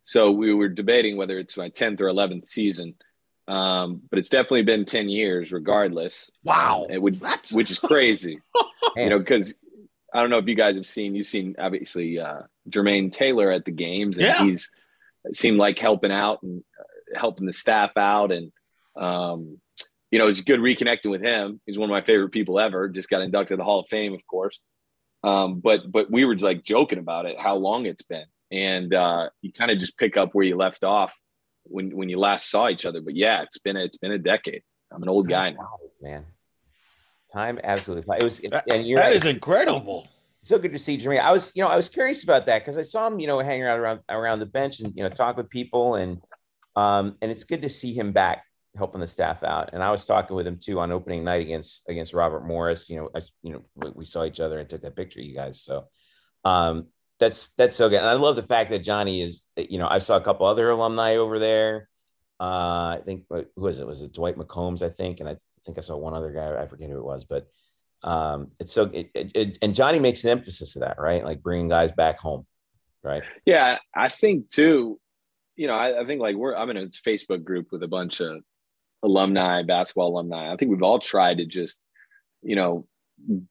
So 0.05 0.31
we 0.33 0.53
were 0.55 0.69
debating 0.69 1.17
whether 1.17 1.39
it's 1.39 1.57
my 1.57 1.69
10th 1.69 2.01
or 2.01 2.07
11th 2.07 2.47
season. 2.49 2.95
Um, 3.47 4.03
but 4.11 4.19
it's 4.19 4.29
definitely 4.31 4.63
been 4.63 4.85
10 4.85 5.09
years 5.09 5.53
regardless. 5.53 6.33
Wow. 6.43 6.85
Um, 6.85 6.91
it 6.91 7.01
would, 7.03 7.21
which 7.53 7.71
is 7.71 7.79
crazy, 7.79 8.39
you 8.97 9.11
know, 9.11 9.19
because 9.19 9.55
I 10.13 10.21
don't 10.21 10.31
know 10.31 10.39
if 10.39 10.49
you 10.49 10.55
guys 10.55 10.77
have 10.77 10.87
seen, 10.87 11.15
you've 11.15 11.27
seen 11.27 11.55
obviously 11.59 12.19
uh, 12.19 12.41
Jermaine 12.69 13.13
Taylor 13.13 13.51
at 13.51 13.65
the 13.65 13.71
games 13.73 14.19
and 14.19 14.27
Yeah. 14.27 14.43
he's 14.43 14.71
seemed 15.33 15.59
like 15.59 15.79
helping 15.79 16.11
out 16.13 16.43
and 16.43 16.65
uh, 16.81 17.19
helping 17.21 17.47
the 17.47 17.53
staff 17.53 17.93
out. 17.97 18.33
And, 18.33 18.51
um, 18.97 19.61
you 20.11 20.19
know, 20.19 20.29
it's 20.29 20.41
good 20.41 20.61
reconnecting 20.61 21.11
with 21.11 21.23
him. 21.23 21.61
He's 21.67 21.79
one 21.79 21.89
of 21.91 21.93
my 21.93 22.01
favorite 22.03 22.31
people 22.31 22.59
ever. 22.61 22.89
Just 22.89 23.09
got 23.11 23.23
inducted 23.23 23.55
to 23.55 23.57
the 23.57 23.65
Hall 23.65 23.81
of 23.81 23.89
Fame, 23.89 24.15
of 24.15 24.25
course. 24.27 24.61
Um, 25.25 25.61
but 25.61 25.91
but 25.91 26.11
we 26.11 26.25
were 26.25 26.35
just 26.35 26.45
like 26.45 26.63
joking 26.63 26.99
about 26.99 27.27
it, 27.27 27.39
how 27.41 27.57
long 27.57 27.87
it's 27.87 28.03
been, 28.03 28.27
and 28.53 28.95
uh, 28.95 29.31
you 29.43 29.53
kind 29.53 29.71
of 29.71 29.79
just 29.79 29.99
pick 29.99 30.17
up 30.17 30.31
where 30.35 30.45
you 30.45 30.57
left 30.57 30.85
off 30.85 31.19
when 31.65 31.97
when 31.97 32.09
you 32.09 32.19
last 32.19 32.51
saw 32.51 32.69
each 32.69 32.87
other. 32.87 33.01
But 33.01 33.17
yeah, 33.17 33.43
it's 33.43 33.59
been 33.59 33.77
a, 33.77 33.85
it's 33.85 33.97
been 33.99 34.13
a 34.13 34.19
decade. 34.19 34.63
I'm 34.93 35.03
an 35.03 35.09
old 35.09 35.29
guy 35.29 35.51
now. 35.51 35.79
man. 36.01 36.25
Time 37.33 37.59
absolutely. 37.65 38.05
flies. 38.05 38.21
It 38.21 38.25
was, 38.25 38.51
That- 38.53 38.73
and 38.73 38.87
you're 38.87 38.99
that 38.99 39.09
right. 39.09 39.17
is 39.17 39.25
incredible. 39.25 40.07
so 40.45 40.59
good 40.59 40.73
to 40.73 40.79
see 40.79 40.97
Jeremy. 40.97 41.19
I 41.19 41.33
was, 41.33 41.51
you 41.57 41.63
know, 41.63 41.69
I 41.69 41.77
was 41.77 41.89
curious 41.89 42.23
about 42.23 42.47
that 42.47 42.61
because 42.61 42.79
I 42.79 42.83
saw 42.83 43.07
him, 43.09 43.19
you 43.19 43.27
know, 43.27 43.41
hanging 43.41 43.65
out 43.67 43.79
around 43.81 44.01
around 44.09 44.39
the 44.39 44.47
bench 44.47 44.79
and 44.81 44.95
you 44.95 45.03
know 45.03 45.09
talk 45.09 45.37
with 45.37 45.51
people 45.51 45.97
and 45.97 46.21
um 46.77 47.17
and 47.21 47.31
it's 47.33 47.43
good 47.45 47.63
to 47.63 47.69
see 47.69 47.93
him 47.95 48.13
back 48.13 48.45
helping 48.77 49.01
the 49.01 49.07
staff 49.07 49.43
out. 49.43 49.71
And 49.73 49.83
I 49.83 49.91
was 49.91 50.05
talking 50.05 50.37
with 50.37 50.47
him 50.47 50.59
too 50.59 50.79
on 50.81 50.93
opening 50.93 51.25
night 51.25 51.43
against 51.43 51.89
against 51.89 52.15
Robert 52.15 52.45
Morris. 52.47 52.89
You 52.91 52.97
know, 52.97 53.11
I, 53.15 53.21
you 53.43 53.53
know, 53.53 53.63
we, 53.75 53.91
we 53.95 54.07
saw 54.07 54.25
each 54.25 54.41
other 54.41 54.59
and 54.59 54.69
took 54.69 54.83
that 54.83 54.97
picture, 54.97 55.21
you 55.21 55.35
guys. 55.35 55.61
So 55.63 55.87
um 56.45 56.87
that's 57.19 57.49
that's 57.55 57.77
so 57.77 57.89
good. 57.89 57.99
And 57.99 58.07
I 58.09 58.13
love 58.13 58.37
the 58.37 58.43
fact 58.43 58.71
that 58.71 58.81
Johnny 58.81 59.23
is, 59.23 59.49
you 59.57 59.79
know, 59.79 59.89
I 59.89 59.99
saw 60.01 60.17
a 60.17 60.21
couple 60.21 60.47
other 60.47 60.71
alumni 60.71 61.17
over 61.17 61.39
there. 61.39 61.89
Uh, 62.39 62.99
I 62.99 63.01
think 63.05 63.25
who 63.31 63.47
was 63.57 63.79
it? 63.79 63.87
Was 63.87 64.03
it 64.03 64.13
Dwight 64.13 64.37
McCombs? 64.37 64.83
I 64.83 64.91
think, 64.91 65.21
and 65.21 65.29
I 65.29 65.37
think 65.65 65.79
I 65.79 65.81
saw 65.81 65.97
one 65.97 66.13
other 66.13 66.31
guy. 66.33 66.55
I 66.61 66.67
forget 66.67 66.91
who 66.91 66.99
it 66.99 67.05
was, 67.05 67.25
but 67.25 67.47
um, 68.03 68.51
it's 68.61 68.73
so 68.73 68.85
it, 68.93 69.11
it, 69.15 69.31
it- 69.35 69.59
and 69.63 69.75
Johnny 69.75 69.99
makes 69.99 70.25
an 70.25 70.31
emphasis 70.31 70.77
of 70.77 70.81
that, 70.83 70.99
right? 70.99 71.25
Like 71.25 71.43
bringing 71.43 71.69
guys 71.69 71.93
back 71.93 72.19
home, 72.19 72.47
right? 73.03 73.23
Yeah, 73.47 73.79
I 73.95 74.09
think 74.09 74.51
too. 74.51 75.01
You 75.57 75.69
know, 75.69 75.75
I, 75.75 76.03
I 76.03 76.05
think 76.05 76.21
like 76.21 76.37
we're 76.37 76.55
I'm 76.55 76.69
in 76.69 76.77
a 76.77 76.87
Facebook 76.89 77.43
group 77.43 77.69
with 77.73 77.83
a 77.83 77.89
bunch 77.89 78.21
of 78.21 78.43
alumni, 79.07 79.63
basketball 79.63 80.09
alumni. 80.09 80.53
I 80.53 80.57
think 80.57 80.71
we've 80.71 80.83
all 80.83 80.99
tried 80.99 81.39
to 81.39 81.47
just, 81.47 81.81
you 82.43 82.57
know, 82.57 82.87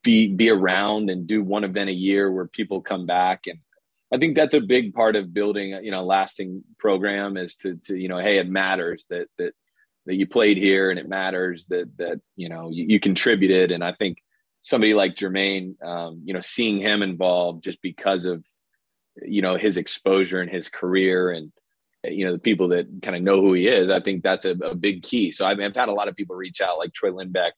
be 0.03 0.27
be 0.33 0.49
around 0.49 1.09
and 1.09 1.25
do 1.25 1.43
one 1.43 1.63
event 1.63 1.89
a 1.89 1.93
year 1.93 2.31
where 2.31 2.47
people 2.47 2.81
come 2.81 3.05
back 3.05 3.47
and 3.47 3.59
I 4.13 4.17
think 4.17 4.35
that's 4.35 4.53
a 4.53 4.61
big 4.61 4.93
part 4.93 5.15
of 5.15 5.33
building, 5.33 5.71
you 5.83 5.89
know, 5.89 6.01
a 6.01 6.05
lasting 6.05 6.63
program 6.77 7.37
is 7.37 7.55
to 7.57 7.75
to 7.85 7.97
you 7.97 8.07
know, 8.07 8.19
hey, 8.19 8.37
it 8.37 8.47
matters 8.47 9.05
that 9.09 9.27
that 9.37 9.53
that 10.05 10.15
you 10.15 10.27
played 10.27 10.57
here 10.57 10.91
and 10.91 10.99
it 10.99 11.09
matters 11.09 11.65
that 11.67 11.89
that 11.97 12.21
you 12.35 12.47
know 12.47 12.69
you, 12.69 12.85
you 12.87 12.99
contributed 12.99 13.71
and 13.71 13.83
I 13.83 13.91
think 13.91 14.19
somebody 14.61 14.95
like 14.95 15.15
Jermaine, 15.15 15.81
um, 15.83 16.21
you 16.25 16.33
know, 16.33 16.39
seeing 16.39 16.79
him 16.79 17.03
involved 17.03 17.63
just 17.63 17.81
because 17.81 18.25
of 18.25 18.43
you 19.21 19.41
know 19.41 19.55
his 19.55 19.77
exposure 19.77 20.41
and 20.41 20.51
his 20.51 20.69
career 20.69 21.31
and 21.31 21.51
you 22.11 22.25
know 22.25 22.31
the 22.31 22.39
people 22.39 22.67
that 22.69 22.87
kind 23.01 23.15
of 23.15 23.23
know 23.23 23.41
who 23.41 23.53
he 23.53 23.67
is 23.67 23.89
i 23.89 23.99
think 23.99 24.23
that's 24.23 24.45
a, 24.45 24.51
a 24.51 24.75
big 24.75 25.03
key 25.03 25.31
so 25.31 25.45
I've, 25.45 25.59
I've 25.59 25.75
had 25.75 25.89
a 25.89 25.93
lot 25.93 26.07
of 26.07 26.15
people 26.15 26.35
reach 26.35 26.61
out 26.61 26.77
like 26.77 26.93
troy 26.93 27.11
lindbeck 27.11 27.51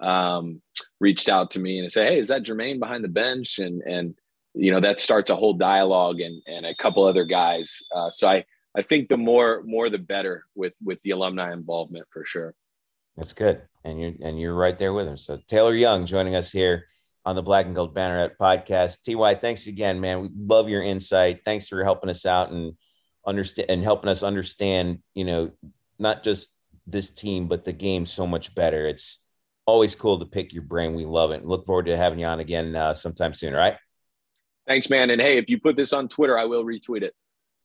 um, 0.00 0.60
reached 1.00 1.28
out 1.28 1.50
to 1.52 1.60
me 1.60 1.78
and 1.78 1.90
say 1.90 2.06
hey 2.06 2.18
is 2.18 2.28
that 2.28 2.44
jermaine 2.44 2.78
behind 2.78 3.04
the 3.04 3.08
bench 3.08 3.58
and 3.58 3.82
and 3.82 4.14
you 4.54 4.70
know 4.70 4.80
that 4.80 4.98
starts 4.98 5.30
a 5.30 5.36
whole 5.36 5.54
dialogue 5.54 6.20
and 6.20 6.42
and 6.46 6.66
a 6.66 6.74
couple 6.74 7.04
other 7.04 7.24
guys 7.24 7.78
uh, 7.94 8.10
so 8.10 8.28
i 8.28 8.42
i 8.76 8.82
think 8.82 9.08
the 9.08 9.16
more 9.16 9.62
more 9.64 9.88
the 9.90 9.98
better 9.98 10.44
with 10.56 10.74
with 10.84 11.00
the 11.02 11.10
alumni 11.10 11.52
involvement 11.52 12.06
for 12.12 12.24
sure 12.24 12.54
That's 13.16 13.34
good, 13.34 13.60
and 13.84 14.00
you're 14.00 14.14
and 14.22 14.40
you're 14.40 14.54
right 14.54 14.78
there 14.78 14.92
with 14.92 15.06
him. 15.06 15.18
So 15.18 15.38
Taylor 15.46 15.74
Young 15.74 16.06
joining 16.06 16.34
us 16.34 16.50
here 16.50 16.86
on 17.24 17.36
the 17.36 17.42
Black 17.42 17.66
and 17.66 17.74
Gold 17.74 17.94
Banneret 17.94 18.36
podcast. 18.40 19.04
Ty, 19.04 19.34
thanks 19.36 19.66
again, 19.66 20.00
man. 20.00 20.22
We 20.22 20.30
love 20.34 20.68
your 20.68 20.82
insight. 20.82 21.40
Thanks 21.44 21.68
for 21.68 21.84
helping 21.84 22.10
us 22.10 22.26
out 22.26 22.50
and 22.50 22.72
understand 23.26 23.70
and 23.70 23.82
helping 23.82 24.10
us 24.10 24.22
understand. 24.22 25.00
You 25.14 25.24
know, 25.24 25.50
not 25.98 26.22
just 26.22 26.56
this 26.86 27.10
team, 27.10 27.48
but 27.48 27.64
the 27.64 27.72
game 27.72 28.06
so 28.06 28.26
much 28.26 28.54
better. 28.54 28.86
It's 28.86 29.24
always 29.66 29.94
cool 29.94 30.18
to 30.18 30.26
pick 30.26 30.52
your 30.52 30.64
brain. 30.64 30.94
We 30.94 31.04
love 31.04 31.30
it. 31.30 31.44
Look 31.44 31.66
forward 31.66 31.86
to 31.86 31.96
having 31.96 32.18
you 32.18 32.26
on 32.26 32.40
again 32.40 32.74
uh, 32.74 32.94
sometime 32.94 33.34
soon. 33.34 33.54
All 33.54 33.60
right. 33.60 33.76
thanks 34.66 34.88
man 34.88 35.10
and 35.10 35.20
hey 35.20 35.38
if 35.38 35.50
you 35.50 35.58
put 35.58 35.74
this 35.74 35.92
on 35.92 36.06
twitter 36.06 36.38
i 36.38 36.44
will 36.44 36.64
retweet 36.64 37.02
it 37.02 37.14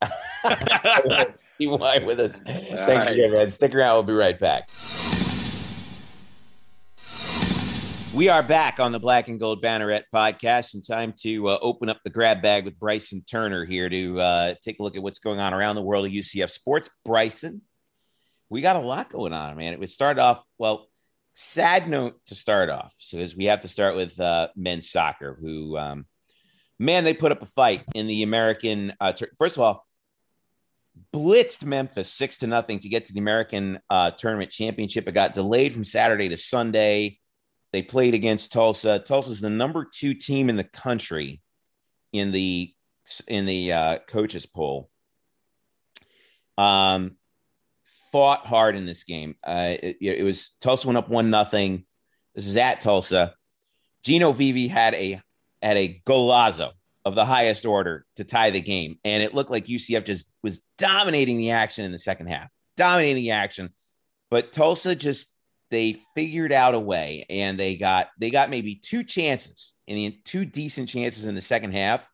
Ty 1.60 2.04
with 2.06 2.20
us. 2.20 2.42
Thank 2.42 2.80
right. 2.80 3.16
you, 3.16 3.32
man. 3.32 3.50
Stick 3.50 3.74
around. 3.74 3.96
We'll 3.96 4.04
be 4.04 4.14
right 4.14 4.40
back. 4.40 4.70
We 8.18 8.30
are 8.30 8.42
back 8.42 8.80
on 8.80 8.92
the 8.92 9.00
Black 9.00 9.28
and 9.28 9.40
Gold 9.40 9.62
Banneret 9.62 10.06
podcast, 10.12 10.74
and 10.74 10.84
time 10.84 11.14
to 11.20 11.50
uh, 11.50 11.60
open 11.62 11.88
up 11.88 12.00
the 12.04 12.10
grab 12.10 12.42
bag 12.42 12.66
with 12.66 12.80
Bryson 12.80 13.24
Turner 13.30 13.64
here 13.64 13.88
to 13.90 14.20
uh, 14.20 14.54
take 14.64 14.80
a 14.80 14.84
look 14.84 14.96
at 14.96 15.04
what's 15.04 15.20
going 15.20 15.40
on 15.40 15.54
around 15.54 15.76
the 15.76 15.84
world 15.84 16.08
of 16.08 16.12
UCF 16.12 16.50
sports. 16.50 16.90
Bryson, 17.06 17.62
we 18.50 18.62
got 18.62 18.76
a 18.76 18.80
lot 18.80 19.12
going 19.12 19.34
on, 19.34 19.56
man. 19.56 19.72
It 19.72 19.80
would 19.80 19.92
start 19.92 20.18
off 20.18 20.44
well. 20.58 20.88
Sad 21.36 21.88
note 21.88 22.16
to 22.26 22.34
start 22.34 22.72
off, 22.72 22.96
so 22.98 23.20
as 23.20 23.36
we 23.36 23.46
have 23.46 23.62
to 23.62 23.68
start 23.68 23.96
with 23.96 24.20
uh, 24.20 24.48
men's 24.56 24.90
soccer, 24.90 25.38
who, 25.40 25.78
um, 25.78 26.08
man, 26.80 27.04
they 27.04 27.14
put 27.14 27.32
up 27.32 27.44
a 27.44 27.46
fight 27.46 27.84
in 27.94 28.08
the 28.08 28.24
American. 28.24 28.94
Uh, 29.00 29.14
First 29.38 29.58
of 29.58 29.62
all, 29.62 29.86
blitzed 31.14 31.66
Memphis 31.66 32.12
six 32.12 32.40
to 32.40 32.48
nothing 32.48 32.80
to 32.80 32.90
get 32.90 33.06
to 33.06 33.14
the 33.14 33.20
American 33.20 33.78
uh, 33.92 34.10
Tournament 34.10 34.50
Championship. 34.50 35.08
It 35.08 35.12
got 35.12 35.36
delayed 35.36 35.72
from 35.72 35.84
Saturday 35.84 36.30
to 36.30 36.38
Sunday. 36.38 37.20
They 37.78 37.84
played 37.84 38.16
against 38.16 38.52
Tulsa. 38.52 38.98
Tulsa's 38.98 39.40
the 39.40 39.52
number 39.52 39.86
two 39.86 40.16
team 40.16 40.50
in 40.50 40.56
the 40.56 40.64
country 40.64 41.44
in 42.12 42.32
the 42.32 42.74
in 43.28 43.46
the 43.46 43.72
uh, 43.72 43.98
coaches 44.08 44.48
poll. 44.48 44.90
Um, 46.58 47.18
fought 48.12 48.48
hard 48.48 48.76
in 48.76 48.88
this 48.88 49.04
game. 49.04 49.36
Uh, 49.44 49.76
it, 49.80 49.98
it 50.02 50.24
was 50.24 50.56
Tulsa 50.60 50.88
went 50.88 50.98
up 50.98 51.08
one 51.08 51.30
nothing. 51.30 51.86
This 52.34 52.48
is 52.48 52.58
at 52.58 52.82
Tulsa. 52.82 53.36
Gino 54.04 54.32
Vivi 54.32 54.68
had 54.68 54.96
a 54.96 55.22
had 55.62 55.78
a 55.78 56.02
golazo 56.04 56.72
of 57.06 57.14
the 57.14 57.26
highest 57.26 57.64
order 57.68 58.08
to 58.16 58.24
tie 58.24 58.50
the 58.50 58.60
game, 58.60 58.98
and 59.04 59.22
it 59.22 59.36
looked 59.36 59.52
like 59.52 59.66
UCF 59.66 60.04
just 60.04 60.34
was 60.42 60.62
dominating 60.80 61.38
the 61.38 61.52
action 61.52 61.86
in 61.86 61.92
the 61.92 62.00
second 62.00 62.26
half, 62.26 62.52
dominating 62.76 63.22
the 63.22 63.32
action. 63.34 63.70
But 64.32 64.52
Tulsa 64.52 64.96
just 64.96 65.32
they 65.70 66.02
figured 66.16 66.52
out 66.52 66.76
a 66.76 66.80
way, 66.80 67.26
and 67.30 67.60
they 67.60 67.76
got 67.76 68.10
they 68.20 68.30
got 68.30 68.50
maybe 68.50 68.76
two 68.76 69.04
chances 69.04 69.76
and 69.88 70.14
two 70.24 70.46
decent 70.46 70.90
chances 70.90 71.26
in 71.26 71.36
the 71.36 71.42
second 71.42 71.74
half, 71.74 72.08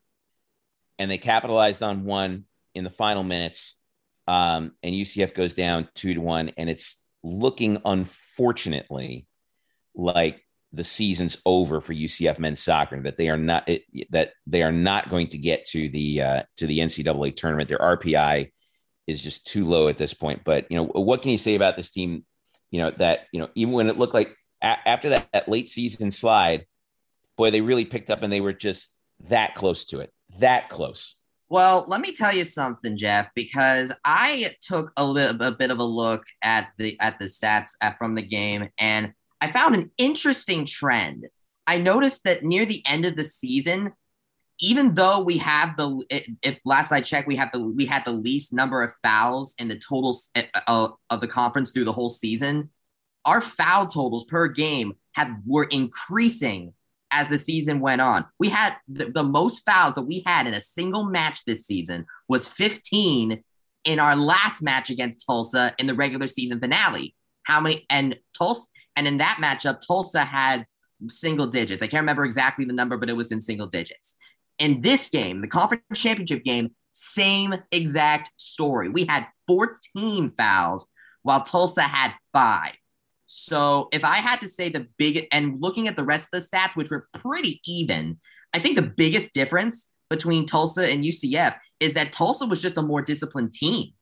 and 1.00 1.10
they 1.10 1.18
capitalized 1.18 1.84
on 1.84 2.06
one 2.06 2.46
in 2.74 2.84
the 2.84 2.90
final 2.90 3.24
minutes. 3.24 3.80
Um, 4.28 4.72
and 4.82 4.96
UCF 4.96 5.34
goes 5.34 5.54
down 5.54 5.90
two 5.96 6.14
to 6.14 6.22
one, 6.22 6.52
and 6.58 6.70
it's 6.70 7.06
looking 7.24 7.82
unfortunately 7.86 9.28
like 9.96 10.42
the 10.72 10.84
season's 10.84 11.38
over 11.46 11.80
for 11.80 11.94
UCF 11.94 12.40
men's 12.40 12.62
soccer. 12.62 13.02
That 13.02 13.18
they 13.18 13.30
are 13.30 13.38
not 13.38 13.68
it, 13.70 13.84
that 14.10 14.34
they 14.48 14.64
are 14.64 14.72
not 14.72 15.10
going 15.10 15.28
to 15.28 15.38
get 15.38 15.66
to 15.66 15.90
the 15.90 16.22
uh, 16.22 16.44
to 16.58 16.68
the 16.68 16.80
NCAA 16.80 17.36
tournament. 17.36 17.70
Their 17.70 17.78
RPI 17.78 18.52
is 19.06 19.22
just 19.22 19.46
too 19.46 19.68
low 19.68 19.88
at 19.88 19.98
this 19.98 20.14
point. 20.14 20.44
But 20.44 20.72
you 20.72 20.78
know, 20.78 20.86
what 20.86 21.22
can 21.22 21.32
you 21.32 21.38
say 21.38 21.56
about 21.56 21.76
this 21.76 21.92
team? 21.92 22.26
You 22.74 22.82
know 22.82 22.92
that 22.98 23.28
you 23.32 23.40
know 23.40 23.50
even 23.54 23.72
when 23.76 23.88
it 23.88 24.00
looked 24.00 24.16
like 24.16 24.36
a- 24.64 24.90
after 24.90 25.10
that, 25.10 25.28
that 25.32 25.48
late 25.48 25.70
season 25.70 26.10
slide, 26.10 26.66
boy, 27.38 27.52
they 27.52 27.62
really 27.62 27.86
picked 27.86 28.10
up 28.10 28.24
and 28.24 28.34
they 28.34 28.42
were 28.42 28.52
just 28.52 28.98
that 29.30 29.54
close 29.54 29.86
to 29.86 30.00
it, 30.00 30.12
that 30.40 30.70
close. 30.70 31.16
Well, 31.50 31.86
let 31.88 32.02
me 32.02 32.16
tell 32.16 32.36
you 32.36 32.46
something, 32.46 32.98
Jeff, 32.98 33.28
because 33.36 33.92
I 34.04 34.56
took 34.60 34.92
a, 34.98 35.06
little 35.06 35.40
a 35.40 35.52
bit 35.52 35.70
of 35.70 35.78
a 35.78 35.84
look 35.84 36.24
at 36.42 36.70
the 36.80 37.00
at 37.00 37.20
the 37.20 37.26
stats 37.26 37.74
at, 37.80 38.00
from 38.00 38.16
the 38.16 38.24
game, 38.24 38.70
and 38.80 39.14
I 39.40 39.52
found 39.52 39.76
an 39.76 39.92
interesting 40.00 40.66
trend. 40.66 41.28
I 41.68 41.78
noticed 41.78 42.24
that 42.24 42.44
near 42.44 42.66
the 42.66 42.82
end 42.88 43.06
of 43.06 43.16
the 43.16 43.24
season, 43.24 43.92
even 44.64 44.94
though 44.94 45.20
we 45.20 45.38
have 45.40 45.76
the 45.76 46.00
if- 46.42 46.60
last 46.64 46.94
I 46.94 47.02
checked, 47.02 47.28
we 47.28 47.36
have 47.36 47.52
the 47.52 47.60
we 47.60 47.86
had 47.86 48.06
the 48.06 48.14
least 48.14 48.54
number 48.54 48.82
of 48.82 48.94
fouls 49.04 49.56
in 49.60 49.68
the 49.68 49.78
totals 49.78 50.30
uh, 50.68 50.88
of 51.10 51.20
the 51.20 51.28
conference 51.28 51.72
through 51.72 51.84
the 51.84 51.92
whole 51.92 52.10
season, 52.10 52.70
our 53.26 53.42
foul 53.42 53.88
totals 53.88 54.24
per 54.24 54.48
game 54.48 54.94
have 55.12 55.36
were 55.46 55.66
increasing 55.66 56.74
as 57.12 57.28
the 57.28 57.38
season 57.38 57.82
went 57.82 58.00
on. 58.00 58.24
We 58.40 58.50
had 58.50 58.78
the, 58.88 59.12
the 59.12 59.24
most 59.24 59.66
fouls 59.66 59.96
that 59.96 60.04
we 60.04 60.24
had 60.26 60.48
in 60.48 60.54
a 60.54 60.62
single 60.62 61.04
match 61.04 61.42
this 61.46 61.66
season 61.66 62.06
was 62.30 62.48
15 62.48 63.44
in 63.84 64.00
our 64.00 64.16
last 64.16 64.64
match 64.64 64.90
against 64.90 65.26
Tulsa 65.26 65.76
in 65.78 65.88
the 65.88 65.94
regular 65.94 66.28
season 66.28 66.62
finale. 66.62 67.16
How 67.44 67.60
many 67.60 67.86
and 67.90 68.18
Tulsa 68.36 68.68
and 68.96 69.08
in 69.08 69.18
that 69.18 69.40
matchup, 69.42 69.82
Tulsa 69.86 70.24
had 70.24 70.66
single 71.10 71.48
digits. 71.48 71.84
I 71.84 71.88
can't 71.88 72.02
remember 72.02 72.24
exactly 72.24 72.64
the 72.64 72.74
number, 72.74 72.98
but 72.98 73.10
it 73.10 73.14
was 73.14 73.32
in 73.32 73.42
single 73.42 73.68
digits. 73.68 74.16
In 74.60 74.82
this 74.82 75.10
game, 75.10 75.42
the 75.42 75.48
conference 75.48 75.84
championship 75.96 76.44
game, 76.44 76.72
same 76.94 77.56
exact 77.72 78.30
story. 78.40 78.90
We 78.90 79.06
had 79.06 79.28
14 79.48 80.34
fouls 80.38 80.88
while 81.24 81.42
Tulsa 81.42 81.84
had 81.84 82.14
five. 82.32 82.74
So 83.26 83.90
if 83.92 84.04
I 84.04 84.18
had 84.18 84.42
to 84.42 84.48
say 84.48 84.70
the 84.70 84.88
big 84.98 85.28
and 85.32 85.60
looking 85.60 85.88
at 85.88 85.96
the 85.96 86.04
rest 86.04 86.30
of 86.32 86.42
the 86.42 86.48
stats, 86.48 86.76
which 86.76 86.92
were 86.92 87.08
pretty 87.16 87.62
even, 87.66 88.20
I 88.54 88.60
think 88.60 88.76
the 88.76 88.84
biggest 88.84 89.34
difference 89.34 89.90
between 90.10 90.46
Tulsa 90.46 90.88
and 90.88 91.04
UCF 91.04 91.56
is 91.80 91.94
that 91.94 92.12
Tulsa 92.12 92.46
was 92.46 92.62
just 92.62 92.78
a 92.78 92.84
more 92.84 93.02
disciplined 93.02 93.54
team, 93.54 93.94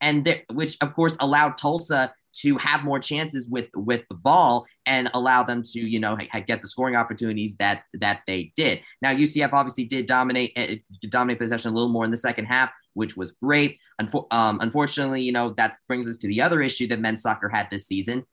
and 0.00 0.24
th- 0.24 0.44
which 0.52 0.76
of 0.82 0.94
course 0.94 1.16
allowed 1.20 1.56
Tulsa 1.56 2.12
to 2.34 2.58
have 2.58 2.84
more 2.84 2.98
chances 2.98 3.46
with 3.48 3.68
with 3.74 4.02
the 4.08 4.14
ball 4.14 4.66
and 4.86 5.10
allow 5.14 5.42
them 5.42 5.62
to 5.62 5.80
you 5.80 6.00
know 6.00 6.16
get 6.46 6.60
the 6.60 6.68
scoring 6.68 6.96
opportunities 6.96 7.56
that 7.56 7.84
that 7.94 8.22
they 8.26 8.52
did. 8.56 8.80
Now 9.00 9.12
UCF 9.12 9.52
obviously 9.52 9.84
did 9.84 10.06
dominate 10.06 10.52
uh, 10.56 10.76
dominate 11.08 11.38
possession 11.38 11.70
a 11.70 11.74
little 11.74 11.90
more 11.90 12.04
in 12.04 12.10
the 12.10 12.16
second 12.16 12.46
half, 12.46 12.70
which 12.94 13.16
was 13.16 13.32
great. 13.32 13.78
Unfor- 14.00 14.26
um, 14.32 14.58
unfortunately, 14.60 15.22
you 15.22 15.32
know 15.32 15.54
that 15.56 15.76
brings 15.86 16.08
us 16.08 16.18
to 16.18 16.28
the 16.28 16.42
other 16.42 16.60
issue 16.60 16.86
that 16.88 17.00
men's 17.00 17.22
soccer 17.22 17.48
had 17.48 17.68
this 17.70 17.86
season. 17.86 18.24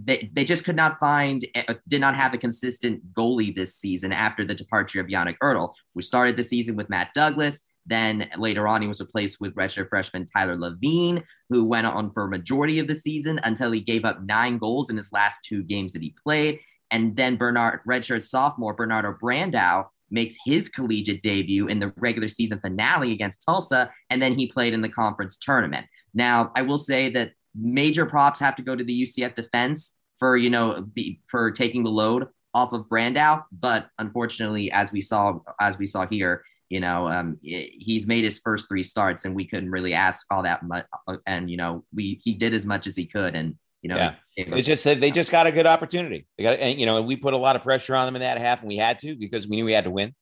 They, 0.00 0.30
they 0.32 0.44
just 0.44 0.64
could 0.64 0.76
not 0.76 1.00
find, 1.00 1.44
uh, 1.56 1.74
did 1.88 2.00
not 2.00 2.14
have 2.14 2.32
a 2.32 2.38
consistent 2.38 3.12
goalie 3.14 3.52
this 3.52 3.74
season 3.74 4.12
after 4.12 4.44
the 4.44 4.54
departure 4.54 5.00
of 5.00 5.08
Yannick 5.08 5.38
Ertl. 5.42 5.72
We 5.92 6.02
started 6.04 6.36
the 6.36 6.44
season 6.44 6.76
with 6.76 6.88
Matt 6.88 7.08
Douglas. 7.14 7.62
Then 7.88 8.28
later 8.36 8.68
on, 8.68 8.82
he 8.82 8.88
was 8.88 9.00
replaced 9.00 9.40
with 9.40 9.54
redshirt 9.54 9.88
freshman 9.88 10.26
Tyler 10.26 10.56
Levine, 10.56 11.24
who 11.48 11.64
went 11.64 11.86
on 11.86 12.10
for 12.12 12.24
a 12.24 12.28
majority 12.28 12.78
of 12.78 12.86
the 12.86 12.94
season 12.94 13.40
until 13.44 13.72
he 13.72 13.80
gave 13.80 14.04
up 14.04 14.22
nine 14.22 14.58
goals 14.58 14.90
in 14.90 14.96
his 14.96 15.10
last 15.12 15.40
two 15.44 15.62
games 15.62 15.92
that 15.92 16.02
he 16.02 16.14
played. 16.22 16.60
And 16.90 17.16
then 17.16 17.36
Bernard, 17.36 17.80
redshirt 17.86 18.22
sophomore 18.22 18.74
Bernardo 18.74 19.16
Brandao, 19.22 19.86
makes 20.10 20.36
his 20.44 20.68
collegiate 20.68 21.22
debut 21.22 21.66
in 21.66 21.80
the 21.80 21.92
regular 21.96 22.28
season 22.28 22.60
finale 22.60 23.12
against 23.12 23.42
Tulsa, 23.44 23.90
and 24.10 24.22
then 24.22 24.38
he 24.38 24.50
played 24.50 24.72
in 24.72 24.80
the 24.80 24.88
conference 24.88 25.36
tournament. 25.36 25.86
Now, 26.14 26.50
I 26.54 26.62
will 26.62 26.78
say 26.78 27.10
that 27.10 27.32
major 27.54 28.06
props 28.06 28.40
have 28.40 28.56
to 28.56 28.62
go 28.62 28.74
to 28.74 28.84
the 28.84 29.02
UCF 29.02 29.34
defense 29.34 29.94
for 30.18 30.36
you 30.36 30.50
know 30.50 30.82
be, 30.82 31.20
for 31.26 31.50
taking 31.50 31.84
the 31.84 31.90
load 31.90 32.28
off 32.54 32.72
of 32.72 32.86
Brandao, 32.88 33.44
but 33.52 33.88
unfortunately, 33.98 34.70
as 34.72 34.90
we 34.92 35.00
saw 35.00 35.38
as 35.60 35.78
we 35.78 35.86
saw 35.86 36.06
here, 36.06 36.42
you 36.68 36.80
know, 36.80 37.08
um, 37.08 37.38
he's 37.42 38.06
made 38.06 38.24
his 38.24 38.38
first 38.38 38.68
three 38.68 38.82
starts, 38.82 39.24
and 39.24 39.34
we 39.34 39.46
couldn't 39.46 39.70
really 39.70 39.94
ask 39.94 40.26
all 40.30 40.42
that 40.42 40.62
much. 40.62 40.84
And 41.26 41.50
you 41.50 41.56
know, 41.56 41.84
we 41.94 42.20
he 42.22 42.34
did 42.34 42.52
as 42.52 42.66
much 42.66 42.86
as 42.86 42.94
he 42.94 43.06
could, 43.06 43.34
and 43.34 43.56
you 43.82 43.88
know, 43.88 43.96
yeah. 43.96 44.14
It 44.36 44.62
just 44.62 44.82
said 44.82 45.00
they 45.00 45.10
just 45.10 45.30
got 45.30 45.46
a 45.46 45.52
good 45.52 45.66
opportunity. 45.66 46.26
They 46.36 46.44
got, 46.44 46.58
and 46.58 46.78
you 46.78 46.86
know, 46.86 47.00
we 47.02 47.16
put 47.16 47.34
a 47.34 47.38
lot 47.38 47.56
of 47.56 47.62
pressure 47.62 47.94
on 47.94 48.06
them 48.06 48.16
in 48.16 48.22
that 48.22 48.38
half, 48.38 48.60
and 48.60 48.68
we 48.68 48.76
had 48.76 48.98
to 49.00 49.16
because 49.16 49.48
we 49.48 49.56
knew 49.56 49.64
we 49.64 49.72
had 49.72 49.84
to 49.84 49.90
win. 49.90 50.14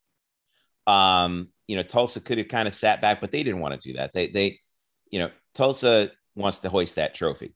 Um, 0.86 1.48
you 1.66 1.76
know, 1.76 1.82
Tulsa 1.82 2.20
could 2.20 2.38
have 2.38 2.48
kind 2.48 2.68
of 2.68 2.74
sat 2.74 3.00
back, 3.00 3.20
but 3.20 3.32
they 3.32 3.42
didn't 3.42 3.60
want 3.60 3.80
to 3.80 3.88
do 3.88 3.96
that. 3.98 4.12
They, 4.12 4.28
they, 4.28 4.60
you 5.10 5.18
know, 5.18 5.30
Tulsa 5.54 6.12
wants 6.36 6.60
to 6.60 6.68
hoist 6.68 6.94
that 6.94 7.14
trophy. 7.14 7.54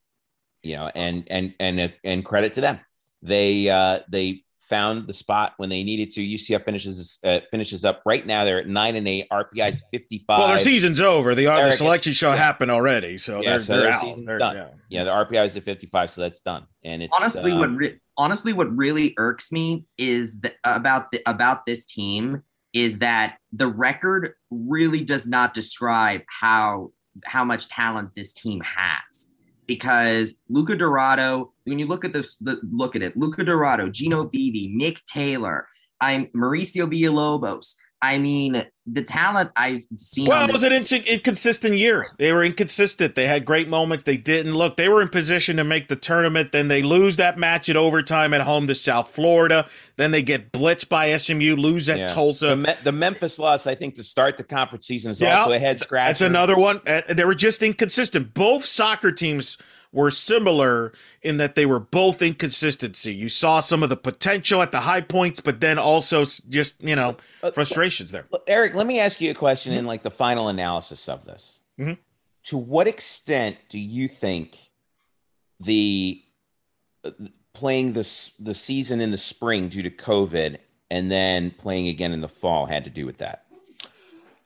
You 0.62 0.76
know, 0.76 0.90
and 0.94 1.24
and 1.30 1.54
and 1.60 1.92
and 2.02 2.24
credit 2.24 2.54
to 2.54 2.60
them. 2.60 2.80
They 3.22 3.70
uh, 3.70 4.00
they 4.10 4.42
found 4.70 5.06
the 5.06 5.12
spot 5.12 5.54
when 5.56 5.68
they 5.68 5.82
needed 5.82 6.12
to. 6.12 6.20
UCF 6.20 6.64
finishes 6.64 7.18
uh, 7.24 7.40
finishes 7.50 7.84
up 7.84 8.00
right 8.06 8.24
now. 8.24 8.44
They're 8.44 8.60
at 8.60 8.68
nine 8.68 8.96
and 8.96 9.06
eight. 9.06 9.26
RPI 9.30 9.72
is 9.72 9.82
fifty 9.92 10.24
five. 10.26 10.38
Well, 10.38 10.48
their 10.48 10.58
season's 10.60 11.00
over. 11.00 11.34
The, 11.34 11.48
uh, 11.48 11.66
the 11.66 11.72
selection 11.72 12.12
show 12.12 12.30
yeah. 12.30 12.36
happened 12.36 12.70
already, 12.70 13.18
so 13.18 13.42
yeah, 13.42 13.50
they're, 13.50 13.60
so 13.60 13.80
they're 13.80 13.94
season's 13.94 14.26
They're, 14.26 14.38
done. 14.38 14.56
yeah. 14.56 14.68
Yeah. 14.88 15.04
the 15.04 15.10
RPI 15.10 15.46
is 15.46 15.56
at 15.56 15.64
fifty 15.64 15.88
five, 15.88 16.10
so 16.10 16.22
that's 16.22 16.40
done. 16.40 16.66
And 16.84 17.02
it's 17.02 17.14
honestly 17.14 17.52
um, 17.52 17.58
what 17.58 17.70
re- 17.70 18.00
honestly 18.16 18.52
what 18.52 18.74
really 18.74 19.12
irks 19.18 19.52
me 19.52 19.84
is 19.98 20.38
that 20.40 20.54
about 20.64 21.10
the, 21.10 21.20
about 21.26 21.66
this 21.66 21.84
team 21.84 22.42
is 22.72 23.00
that 23.00 23.36
the 23.52 23.66
record 23.66 24.32
really 24.50 25.04
does 25.04 25.26
not 25.26 25.52
describe 25.52 26.22
how 26.28 26.92
how 27.24 27.44
much 27.44 27.68
talent 27.68 28.10
this 28.14 28.32
team 28.32 28.62
has 28.64 29.29
because 29.70 30.40
Luca 30.48 30.74
Dorado, 30.74 31.52
when 31.62 31.78
you 31.78 31.86
look 31.86 32.04
at 32.04 32.12
this, 32.12 32.34
the, 32.38 32.58
look 32.72 32.96
at 32.96 33.02
it, 33.02 33.16
Luca 33.16 33.44
Dorado, 33.44 33.88
Gino 33.88 34.24
Vivi, 34.24 34.66
Nick 34.66 34.98
Taylor, 35.06 35.68
I'm 36.00 36.26
Mauricio 36.34 36.92
Villalobos. 36.92 37.76
I 38.02 38.18
mean, 38.18 38.64
the 38.86 39.02
talent 39.02 39.50
I've 39.56 39.82
seen. 39.94 40.26
Well, 40.26 40.48
it 40.48 40.52
was 40.52 40.62
an 40.62 40.72
inc- 40.72 41.06
inconsistent 41.06 41.76
year. 41.76 42.12
They 42.18 42.32
were 42.32 42.42
inconsistent. 42.42 43.14
They 43.14 43.26
had 43.26 43.44
great 43.44 43.68
moments. 43.68 44.04
They 44.04 44.16
didn't 44.16 44.54
look. 44.54 44.76
They 44.76 44.88
were 44.88 45.02
in 45.02 45.08
position 45.08 45.58
to 45.58 45.64
make 45.64 45.88
the 45.88 45.96
tournament. 45.96 46.52
Then 46.52 46.68
they 46.68 46.82
lose 46.82 47.16
that 47.16 47.38
match 47.38 47.68
at 47.68 47.76
overtime 47.76 48.32
at 48.32 48.40
home 48.40 48.66
to 48.68 48.74
South 48.74 49.10
Florida. 49.10 49.68
Then 49.96 50.12
they 50.12 50.22
get 50.22 50.50
blitzed 50.50 50.88
by 50.88 51.14
SMU, 51.14 51.56
lose 51.56 51.88
at 51.88 51.98
yeah. 51.98 52.06
Tulsa. 52.08 52.46
The, 52.46 52.56
Me- 52.56 52.74
the, 52.84 52.92
Memphis 52.92 53.38
loss, 53.38 53.66
I 53.66 53.74
think, 53.74 53.96
to 53.96 54.02
start 54.02 54.38
the 54.38 54.44
conference 54.44 54.86
season 54.86 55.10
is 55.10 55.20
yeah, 55.20 55.40
also 55.40 55.52
a 55.52 55.58
head 55.58 55.78
scratch. 55.78 56.08
That's 56.08 56.22
another 56.22 56.58
one. 56.58 56.80
Uh, 56.86 57.02
they 57.08 57.24
were 57.24 57.34
just 57.34 57.62
inconsistent. 57.62 58.32
Both 58.32 58.64
soccer 58.64 59.12
teams 59.12 59.58
were 59.92 60.10
similar 60.10 60.92
in 61.22 61.36
that 61.38 61.54
they 61.54 61.66
were 61.66 61.80
both 61.80 62.22
inconsistency. 62.22 63.12
You 63.14 63.28
saw 63.28 63.60
some 63.60 63.82
of 63.82 63.88
the 63.88 63.96
potential 63.96 64.62
at 64.62 64.72
the 64.72 64.80
high 64.80 65.00
points, 65.00 65.40
but 65.40 65.60
then 65.60 65.78
also 65.78 66.24
just 66.24 66.82
you 66.82 66.96
know 66.96 67.16
frustrations 67.54 68.10
there. 68.10 68.26
Eric, 68.46 68.74
let 68.74 68.86
me 68.86 69.00
ask 69.00 69.20
you 69.20 69.30
a 69.30 69.34
question 69.34 69.72
mm-hmm. 69.72 69.80
in 69.80 69.84
like 69.86 70.02
the 70.02 70.10
final 70.10 70.48
analysis 70.48 71.08
of 71.08 71.24
this. 71.24 71.60
Mm-hmm. 71.78 71.94
To 72.44 72.56
what 72.56 72.88
extent 72.88 73.56
do 73.68 73.78
you 73.78 74.08
think 74.08 74.58
the 75.58 76.22
uh, 77.04 77.10
playing 77.52 77.92
this 77.92 78.32
the 78.38 78.54
season 78.54 79.00
in 79.00 79.10
the 79.10 79.18
spring 79.18 79.68
due 79.68 79.82
to 79.82 79.90
COVID 79.90 80.58
and 80.90 81.10
then 81.10 81.50
playing 81.50 81.88
again 81.88 82.12
in 82.12 82.20
the 82.20 82.28
fall 82.28 82.66
had 82.66 82.84
to 82.84 82.90
do 82.90 83.06
with 83.06 83.18
that? 83.18 83.44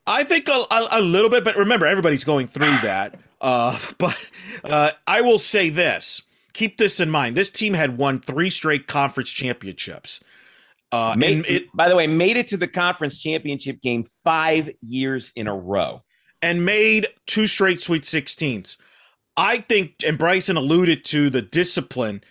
I 0.07 0.25
think 0.25 0.49
a, 0.49 0.65
a, 0.71 0.89
a 0.93 1.01
little 1.01 1.31
bit, 1.31 1.45
but 1.45 1.57
remember, 1.57 1.87
everybody's 1.87 2.25
going 2.25 2.47
through 2.47 2.79
that. 2.83 3.19
Uh, 3.45 3.79
but 3.99 4.17
uh, 4.65 4.91
I 5.07 5.21
will 5.21 5.39
say 5.39 5.69
this: 5.71 6.23
keep 6.53 6.79
this 6.79 6.99
in 6.99 7.11
mind. 7.11 7.37
This 7.37 7.51
team 7.51 7.75
had 7.75 7.99
won 7.99 8.19
three 8.21 8.51
straight 8.51 8.89
conference 8.89 9.31
championships. 9.31 10.25
Uh, 10.91 11.15
made, 11.17 11.45
it, 11.47 11.67
by 11.75 11.89
the 11.89 11.97
way, 11.97 12.07
made 12.07 12.37
it 12.37 12.49
to 12.49 12.57
the 12.57 12.69
conference 12.69 13.21
championship 13.21 13.81
game 13.83 14.05
five 14.23 14.71
years 14.81 15.33
in 15.37 15.47
a 15.47 15.55
row, 15.55 16.03
and 16.41 16.65
made 16.65 17.07
two 17.27 17.47
straight 17.47 17.81
Sweet 17.81 18.05
Sixteens. 18.05 18.79
I 19.37 19.59
think, 19.59 19.97
and 20.07 20.17
Bryson 20.17 20.57
alluded 20.57 21.05
to 21.07 21.29
the 21.29 21.43
discipline 21.43 22.23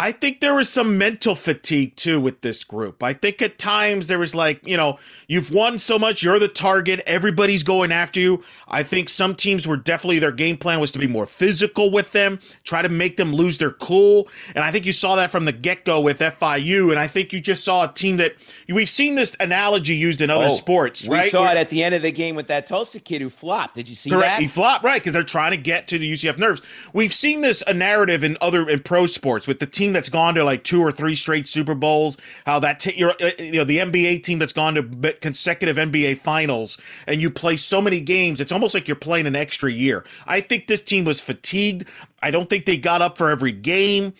I 0.00 0.12
think 0.12 0.40
there 0.40 0.54
was 0.54 0.70
some 0.70 0.96
mental 0.96 1.34
fatigue 1.34 1.94
too 1.94 2.22
with 2.22 2.40
this 2.40 2.64
group. 2.64 3.02
I 3.02 3.12
think 3.12 3.42
at 3.42 3.58
times 3.58 4.06
there 4.06 4.18
was 4.18 4.34
like, 4.34 4.66
you 4.66 4.74
know, 4.74 4.98
you've 5.28 5.50
won 5.50 5.78
so 5.78 5.98
much, 5.98 6.22
you're 6.22 6.38
the 6.38 6.48
target, 6.48 7.02
everybody's 7.06 7.62
going 7.62 7.92
after 7.92 8.18
you. 8.18 8.42
I 8.66 8.82
think 8.82 9.10
some 9.10 9.34
teams 9.34 9.68
were 9.68 9.76
definitely 9.76 10.18
their 10.18 10.32
game 10.32 10.56
plan 10.56 10.80
was 10.80 10.90
to 10.92 10.98
be 10.98 11.06
more 11.06 11.26
physical 11.26 11.90
with 11.90 12.12
them, 12.12 12.40
try 12.64 12.80
to 12.80 12.88
make 12.88 13.18
them 13.18 13.34
lose 13.34 13.58
their 13.58 13.72
cool. 13.72 14.26
And 14.54 14.64
I 14.64 14.72
think 14.72 14.86
you 14.86 14.94
saw 14.94 15.16
that 15.16 15.30
from 15.30 15.44
the 15.44 15.52
get 15.52 15.84
go 15.84 16.00
with 16.00 16.20
FIU. 16.20 16.88
And 16.88 16.98
I 16.98 17.06
think 17.06 17.34
you 17.34 17.40
just 17.42 17.62
saw 17.62 17.84
a 17.84 17.92
team 17.92 18.16
that 18.16 18.36
we've 18.70 18.88
seen 18.88 19.16
this 19.16 19.36
analogy 19.38 19.96
used 19.96 20.22
in 20.22 20.30
other 20.30 20.46
oh, 20.46 20.56
sports, 20.56 21.06
we 21.06 21.16
right? 21.16 21.30
saw 21.30 21.42
Where, 21.42 21.56
it 21.56 21.58
at 21.58 21.68
the 21.68 21.84
end 21.84 21.94
of 21.94 22.00
the 22.00 22.10
game 22.10 22.36
with 22.36 22.46
that 22.46 22.66
Tulsa 22.66 23.00
kid 23.00 23.20
who 23.20 23.28
flopped. 23.28 23.74
Did 23.74 23.86
you 23.86 23.94
see 23.94 24.08
correct, 24.08 24.36
that? 24.36 24.40
He 24.40 24.48
flopped, 24.48 24.82
right? 24.82 24.98
Because 24.98 25.12
they're 25.12 25.22
trying 25.24 25.50
to 25.50 25.58
get 25.58 25.88
to 25.88 25.98
the 25.98 26.10
UCF 26.10 26.38
nerves. 26.38 26.62
We've 26.94 27.12
seen 27.12 27.42
this 27.42 27.62
a 27.66 27.74
narrative 27.74 28.24
in 28.24 28.38
other 28.40 28.66
in 28.66 28.80
pro 28.80 29.06
sports 29.06 29.46
with 29.46 29.60
the 29.60 29.66
team 29.66 29.89
that's 29.92 30.08
gone 30.08 30.34
to 30.34 30.44
like 30.44 30.64
two 30.64 30.80
or 30.80 30.92
three 30.92 31.14
straight 31.14 31.48
Super 31.48 31.74
Bowls, 31.74 32.16
how 32.46 32.58
that 32.60 32.80
t- 32.80 33.02
uh, 33.02 33.12
you 33.38 33.52
know 33.52 33.64
the 33.64 33.78
NBA 33.78 34.22
team 34.22 34.38
that's 34.38 34.52
gone 34.52 34.74
to 34.74 35.12
consecutive 35.20 35.76
NBA 35.76 36.18
finals, 36.18 36.78
and 37.06 37.20
you 37.20 37.30
play 37.30 37.56
so 37.56 37.80
many 37.80 38.00
games, 38.00 38.40
it's 38.40 38.52
almost 38.52 38.74
like 38.74 38.88
you're 38.88 38.96
playing 38.96 39.26
an 39.26 39.36
extra 39.36 39.70
year. 39.70 40.04
I 40.26 40.40
think 40.40 40.66
this 40.66 40.82
team 40.82 41.04
was 41.04 41.20
fatigued. 41.20 41.84
I 42.22 42.30
don't 42.30 42.48
think 42.48 42.66
they 42.66 42.76
got 42.76 43.02
up 43.02 43.18
for 43.18 43.30
every 43.30 43.52
game. 43.52 44.14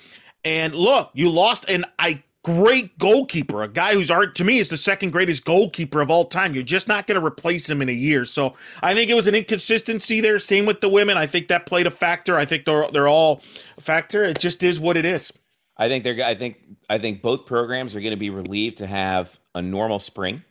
And 0.45 0.75
look, 0.75 1.11
you 1.13 1.31
lost 1.31 1.69
an 1.69 1.85
I 1.99 2.23
great 2.43 2.97
goalkeeper, 2.99 3.63
a 3.63 3.69
guy 3.69 3.93
who's 3.93 4.11
art 4.11 4.35
to 4.37 4.45
me 4.45 4.59
is 4.59 4.69
the 4.69 4.77
second 4.77 5.11
greatest 5.11 5.45
goalkeeper 5.45 6.01
of 6.01 6.11
all 6.11 6.25
time. 6.25 6.55
You're 6.55 6.63
just 6.63 6.89
not 6.89 7.07
going 7.07 7.21
to 7.21 7.27
replace 7.27 7.69
him 7.69 7.83
in 7.83 7.89
a 7.89 7.93
year. 7.93 8.25
So 8.25 8.55
I 8.83 8.95
think 8.95 9.11
it 9.11 9.15
was 9.15 9.27
an 9.27 9.35
inconsistency 9.35 10.21
there. 10.21 10.39
Same 10.39 10.67
with 10.67 10.81
the 10.81 10.89
women. 10.89 11.19
I 11.19 11.27
think 11.27 11.49
that 11.49 11.67
played 11.67 11.87
a 11.87 11.91
factor. 11.91 12.37
I 12.37 12.45
think 12.45 12.65
they're 12.65 12.91
they're 12.91 13.09
all 13.09 13.43
a 13.77 13.81
factor. 13.81 14.25
It 14.25 14.39
just 14.39 14.63
is 14.63 14.81
what 14.81 14.97
it 14.97 15.05
is. 15.05 15.33
I 15.81 15.89
think 15.89 16.05
they're. 16.05 16.23
I 16.25 16.35
think. 16.35 16.59
I 16.89 16.99
think 16.99 17.23
both 17.23 17.47
programs 17.47 17.97
are 17.97 18.01
going 18.01 18.13
to 18.13 18.19
be 18.19 18.31
relieved 18.31 18.79
to 18.79 18.87
have 18.87 19.41
a 19.55 19.63
normal 19.63 19.99
spring. 19.99 20.45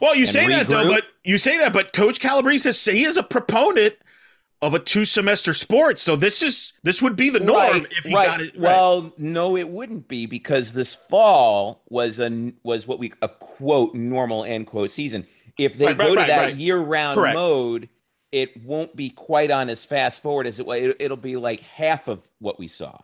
Well, 0.00 0.14
you 0.14 0.26
say 0.26 0.44
regroup. 0.44 0.48
that 0.50 0.68
though, 0.68 0.88
but 0.88 1.04
you 1.24 1.38
say 1.38 1.58
that, 1.58 1.72
but 1.72 1.92
Coach 1.92 2.20
Calabrese 2.20 2.62
says 2.62 2.84
he 2.84 3.04
is 3.04 3.16
a 3.16 3.22
proponent 3.22 3.96
of 4.62 4.74
a 4.74 4.78
two 4.78 5.04
semester 5.04 5.52
sport. 5.52 5.98
So 5.98 6.14
this 6.14 6.42
is 6.42 6.72
this 6.84 7.02
would 7.02 7.16
be 7.16 7.30
the 7.30 7.40
norm 7.40 7.58
right, 7.58 7.86
if 7.90 8.04
he 8.04 8.14
right. 8.14 8.26
got 8.26 8.40
it. 8.40 8.54
Right. 8.54 8.60
Well, 8.60 9.12
no, 9.18 9.56
it 9.56 9.68
wouldn't 9.68 10.06
be 10.06 10.26
because 10.26 10.72
this 10.72 10.94
fall 10.94 11.82
was 11.88 12.20
a 12.20 12.52
was 12.62 12.86
what 12.86 13.00
we 13.00 13.12
a 13.20 13.28
quote 13.28 13.94
normal 13.94 14.44
end 14.44 14.68
quote 14.68 14.92
season. 14.92 15.26
If 15.58 15.76
they 15.76 15.94
go 15.94 16.14
to 16.14 16.20
that 16.20 16.56
year 16.56 16.78
round 16.78 17.20
mode, 17.34 17.88
it 18.30 18.64
won't 18.64 18.94
be 18.94 19.10
quite 19.10 19.50
on 19.50 19.68
as 19.68 19.84
fast 19.84 20.22
forward 20.22 20.46
as 20.46 20.60
it 20.60 20.66
was. 20.66 20.80
It, 20.80 20.96
it'll 21.00 21.16
be 21.16 21.36
like 21.36 21.60
half 21.60 22.06
of 22.06 22.22
what 22.38 22.58
we 22.58 22.68
saw. 22.68 23.00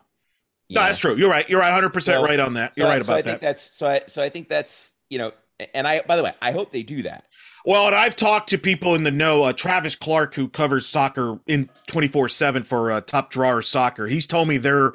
No, 0.70 0.81
know? 0.81 0.86
that's 0.86 0.99
true. 0.99 1.15
You're 1.16 1.31
right. 1.31 1.49
You're 1.49 1.61
100 1.61 1.91
percent 1.91 2.19
So- 2.19 2.24
right 2.24 2.41
on 2.41 2.55
that. 2.55 2.73
You're 2.77 2.86
I- 2.86 2.97
right 2.97 3.05
so 3.07 3.12
I 3.12 3.19
about 3.19 3.24
think 3.24 3.41
that. 3.41 3.47
that's 3.47 3.77
so. 3.77 3.89
I, 3.89 4.03
so 4.07 4.23
I 4.23 4.31
think 4.31 4.49
that's 4.49 4.93
you 5.11 5.19
know, 5.19 5.32
and 5.74 5.86
I 5.86 6.01
by 6.03 6.16
the 6.16 6.23
way, 6.23 6.35
I 6.41 6.53
hope 6.53 6.73
they 6.73 6.82
do 6.82 7.03
that. 7.03 7.24
Well, 7.66 7.86
and 7.86 7.95
I've 7.95 8.15
talked 8.16 8.51
to 8.51 8.59
people 8.59 8.95
in 8.95 9.05
the 9.05 9.11
know. 9.11 9.45
Uh, 9.45 9.53
Travis 9.55 9.95
Clark, 9.97 10.35
who 10.35 10.49
covers 10.49 10.86
soccer 10.86 11.39
in 11.47 11.70
24 11.86 12.28
seven 12.28 12.62
for 12.62 12.91
uh, 12.93 13.01
Top 13.01 13.31
Drawer 13.31 13.62
Soccer, 13.62 14.07
he's 14.07 14.27
told 14.27 14.49
me 14.49 14.59
they're 14.59 14.93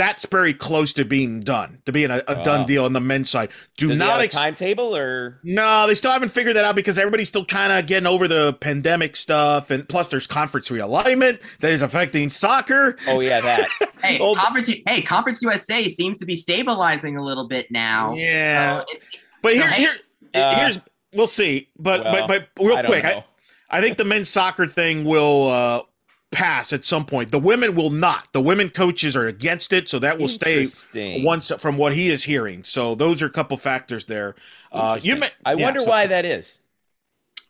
that's 0.00 0.24
very 0.24 0.54
close 0.54 0.94
to 0.94 1.04
being 1.04 1.40
done, 1.40 1.82
to 1.84 1.92
being 1.92 2.10
a, 2.10 2.22
a 2.26 2.42
done 2.42 2.66
deal 2.66 2.86
on 2.86 2.94
the 2.94 3.00
men's 3.00 3.28
side. 3.28 3.50
Do 3.76 3.88
Does 3.88 3.98
not 3.98 4.18
a 4.20 4.24
ex- 4.24 4.34
timetable 4.34 4.96
or 4.96 5.38
No, 5.44 5.86
they 5.86 5.94
still 5.94 6.10
haven't 6.10 6.30
figured 6.30 6.56
that 6.56 6.64
out 6.64 6.74
because 6.74 6.98
everybody's 6.98 7.28
still 7.28 7.44
kind 7.44 7.70
of 7.70 7.86
getting 7.86 8.06
over 8.06 8.26
the 8.26 8.54
pandemic 8.54 9.14
stuff, 9.14 9.70
and 9.70 9.86
plus 9.86 10.08
there's 10.08 10.26
conference 10.26 10.70
realignment 10.70 11.38
that 11.60 11.70
is 11.70 11.82
affecting 11.82 12.30
soccer. 12.30 12.96
oh 13.08 13.20
yeah 13.20 13.42
that 13.42 13.68
Hey, 14.02 14.18
Old- 14.18 14.38
conference, 14.38 14.70
hey, 14.86 15.02
Conference 15.02 15.42
USA 15.42 15.86
seems 15.86 16.16
to 16.16 16.24
be 16.24 16.34
stabilizing 16.34 17.18
a 17.18 17.22
little 17.22 17.46
bit 17.46 17.70
now. 17.70 18.14
Yeah, 18.14 18.78
So 18.80 18.86
it- 18.92 19.02
but 19.42 19.52
here, 19.52 19.62
So, 19.68 19.68
here, 19.74 19.90
Uh, 20.34 20.56
here's 20.60 20.80
we'll 21.12 21.26
see. 21.26 21.68
But 21.78 22.04
well, 22.04 22.26
but 22.26 22.48
but 22.56 22.64
real 22.66 22.78
I 22.78 22.82
quick, 22.84 23.04
I. 23.04 23.24
I 23.72 23.80
think 23.80 23.98
the 23.98 24.04
men's 24.04 24.28
soccer 24.28 24.66
thing 24.66 25.04
will 25.04 25.48
uh, 25.48 25.82
pass 26.32 26.72
at 26.72 26.84
some 26.84 27.04
point. 27.04 27.30
The 27.32 27.38
women 27.40 27.74
will 27.74 27.90
not. 27.90 28.28
The 28.32 28.40
women 28.40 28.70
coaches 28.70 29.16
are 29.16 29.26
against 29.26 29.72
it, 29.72 29.88
so 29.88 29.98
that 29.98 30.18
will 30.18 30.28
stay 30.28 30.68
once 31.22 31.50
from 31.58 31.76
what 31.76 31.94
he 31.94 32.08
is 32.08 32.24
hearing. 32.24 32.62
So 32.64 32.94
those 32.94 33.20
are 33.22 33.26
a 33.26 33.30
couple 33.30 33.56
factors 33.56 34.04
there. 34.04 34.34
Uh, 34.70 34.98
you 35.02 35.16
may, 35.16 35.28
I 35.44 35.54
yeah, 35.54 35.64
wonder 35.64 35.80
so 35.80 35.88
why 35.88 36.06
that 36.06 36.24
is. 36.24 36.58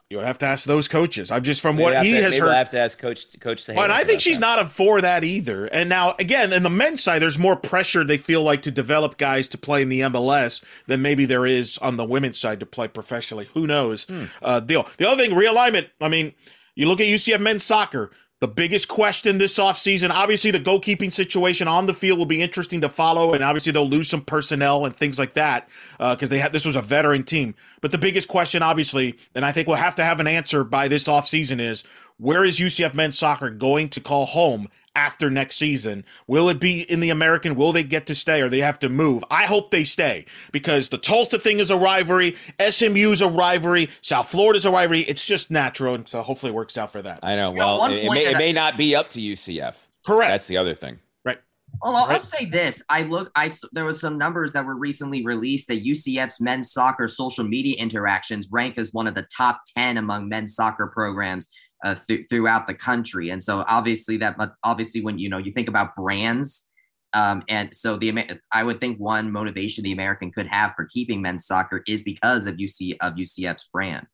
You'll 0.09 0.25
have 0.25 0.39
to 0.39 0.47
ask 0.47 0.65
those 0.65 0.89
coaches. 0.89 1.31
I'm 1.31 1.45
just 1.45 1.61
from 1.61 1.77
Maybe 1.77 1.85
what 1.85 2.05
he 2.05 2.11
to- 2.15 2.23
has 2.23 2.31
maybe 2.33 2.41
heard. 2.41 2.49
I'll 2.49 2.57
have 2.57 2.71
to 2.71 2.81
ask 2.81 2.99
Coach 2.99 3.39
Coach 3.39 3.61
Sahara 3.63 3.77
Well, 3.77 3.85
and 3.85 3.93
I 3.93 4.03
think 4.03 4.21
she's 4.21 4.41
that. 4.41 4.57
not 4.57 4.67
a 4.67 4.69
for 4.69 5.01
that 5.01 5.23
either. 5.23 5.67
And 5.67 5.89
now, 5.89 6.17
again, 6.19 6.53
in 6.53 6.65
the 6.65 6.71
men's 6.71 7.01
side, 7.01 7.23
there's 7.23 7.39
more 7.39 7.55
pressure 7.55 8.03
they 8.03 8.17
feel 8.17 8.43
like 8.43 8.63
to 8.63 8.73
develop 8.73 9.19
guys 9.19 9.47
to 9.51 9.59
play 9.59 9.83
in 9.83 9.89
the 9.89 10.01
MLS 10.01 10.65
than 10.89 11.01
maybe 11.01 11.27
there 11.27 11.47
is 11.47 11.79
on 11.79 11.97
the 11.97 12.05
women's 12.05 12.41
side 12.41 12.59
to 12.59 12.67
play 12.67 12.89
professionally. 12.89 13.51
Who 13.55 13.69
knows? 13.69 14.05
Hmm. 14.07 14.25
Uh, 14.43 14.59
deal. 14.59 14.89
The 14.97 15.09
other 15.09 15.23
thing, 15.23 15.31
realignment. 15.31 15.91
I 16.01 16.09
mean, 16.09 16.33
you 16.75 16.89
look 16.89 17.01
at 17.01 17.07
UCF 17.07 17.39
men's 17.41 17.63
soccer. 17.63 18.11
The 18.41 18.49
biggest 18.49 18.89
question 18.89 19.37
this 19.37 19.59
offseason, 19.59 20.09
obviously, 20.09 20.51
the 20.51 20.59
goalkeeping 20.59 21.13
situation 21.13 21.69
on 21.69 21.85
the 21.85 21.93
field 21.93 22.19
will 22.19 22.25
be 22.25 22.41
interesting 22.41 22.81
to 22.81 22.89
follow, 22.89 23.35
and 23.35 23.45
obviously 23.45 23.71
they'll 23.71 23.87
lose 23.87 24.09
some 24.09 24.23
personnel 24.23 24.87
and 24.87 24.97
things 24.97 25.19
like 25.19 25.35
that 25.35 25.69
uh, 25.99 26.15
because 26.15 26.31
they 26.31 26.39
had 26.39 26.55
this 26.55 26.65
was 26.65 26.75
a 26.75 26.81
veteran 26.81 27.23
team. 27.23 27.55
But 27.83 27.91
the 27.91 27.99
biggest 27.99 28.29
question, 28.29 28.63
obviously, 28.63 29.19
and 29.35 29.45
I 29.45 29.53
think 29.53 29.69
we'll 29.69 29.77
have 29.77 29.95
to 29.97 30.05
have 30.05 30.21
an 30.21 30.27
answer 30.27 30.65
by 30.65 30.89
this 30.89 31.07
offseason 31.07 31.61
is 31.61 31.85
where 32.17 32.43
is 32.43 32.59
UCF 32.59 32.95
men's 32.95 33.19
soccer 33.19 33.51
going 33.51 33.91
to 33.91 34.01
call 34.01 34.25
home 34.25 34.69
after 34.95 35.31
next 35.31 35.57
season? 35.57 36.05
Will 36.27 36.49
it 36.49 36.61
be 36.61 36.83
in 36.83 37.01
the 37.01 37.11
American? 37.11 37.55
Will 37.55 37.73
they 37.73 37.85
get 37.85 38.07
to 38.07 38.15
stay 38.15 38.41
or 38.43 38.49
they 38.49 38.61
have 38.61 38.79
to 38.81 38.89
move? 38.89 39.25
I 39.31 39.45
hope 39.45 39.71
they 39.71 39.85
stay 39.85 40.27
because 40.53 40.89
the 40.89 40.99
Tulsa 40.99 41.39
thing 41.39 41.59
is 41.59 41.71
a 41.71 41.77
rivalry, 41.77 42.37
SMU's 42.61 43.21
a 43.21 43.29
rivalry, 43.29 43.91
South 44.01 44.29
Florida's 44.31 44.65
a 44.65 44.71
rivalry. 44.71 45.01
It's 45.01 45.25
just 45.27 45.51
natural, 45.51 45.95
and 45.95 46.09
so 46.09 46.23
hopefully 46.23 46.51
it 46.51 46.55
works 46.55 46.77
out 46.79 46.91
for 46.91 47.03
that. 47.03 47.21
I 47.23 47.37
know. 47.37 47.53
You 47.53 47.59
know, 47.61 47.67
Well, 47.67 47.79
one 47.79 47.93
it, 47.93 48.05
it 48.05 48.11
may 48.11 48.27
it 48.27 48.35
I- 48.37 48.39
may 48.39 48.53
not 48.53 48.77
be 48.77 48.95
up 48.95 49.11
to 49.11 49.21
UCF. 49.21 49.77
Correct. 50.05 50.31
That's 50.31 50.47
the 50.47 50.57
other 50.57 50.75
thing. 50.75 50.99
Right. 51.25 51.39
Well, 51.83 51.95
I'll, 51.95 52.05
I'll 52.07 52.19
say 52.21 52.47
this. 52.47 52.83
I 52.89 53.03
look. 53.03 53.31
I 53.37 53.51
there 53.73 53.85
was 53.85 54.01
some 54.01 54.19
numbers 54.19 54.53
that 54.53 54.65
were 54.65 54.75
recently 54.77 55.25
released 55.25 55.69
that 55.69 55.85
UCF's 55.85 56.41
men's 56.41 56.73
soccer 56.73 57.07
social 57.07 57.45
media 57.45 57.77
interactions 57.79 58.49
rank 58.51 58.79
as 58.79 58.93
one 58.93 59.07
of 59.07 59.15
the 59.15 59.27
top 59.37 59.61
ten 59.77 59.99
among 59.99 60.29
men's 60.29 60.55
soccer 60.55 60.87
programs 60.87 61.49
uh, 61.85 61.97
th- 62.09 62.27
throughout 62.29 62.67
the 62.67 62.75
country. 62.75 63.31
And 63.31 63.43
so, 63.43 63.65
obviously, 63.67 64.17
that 64.19 64.37
but 64.37 64.55
obviously 64.65 65.01
when 65.01 65.19
you 65.19 65.29
know 65.29 65.39
you 65.39 65.53
think 65.53 65.69
about 65.69 65.97
brands, 65.97 66.67
um, 67.13 67.43
and 67.49 67.75
so 67.75 67.97
the 67.97 68.41
I 68.53 68.63
would 68.63 68.81
think 68.81 68.99
one 68.99 69.33
motivation 69.33 69.85
the 69.85 69.93
American 69.93 70.31
could 70.31 70.47
have 70.47 70.73
for 70.77 70.85
keeping 70.87 71.21
men's 71.23 71.47
soccer 71.47 71.83
is 71.87 72.03
because 72.03 72.47
of 72.47 72.57
UC 72.57 72.97
of 73.01 73.15
UCF's 73.15 73.69
brand. 73.73 74.07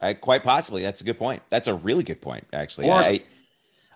I, 0.00 0.14
quite 0.14 0.44
possibly. 0.44 0.82
That's 0.82 1.00
a 1.00 1.04
good 1.04 1.18
point. 1.18 1.42
That's 1.48 1.66
a 1.66 1.74
really 1.74 2.04
good 2.04 2.20
point, 2.20 2.46
actually. 2.52 2.88
I, 2.90 3.22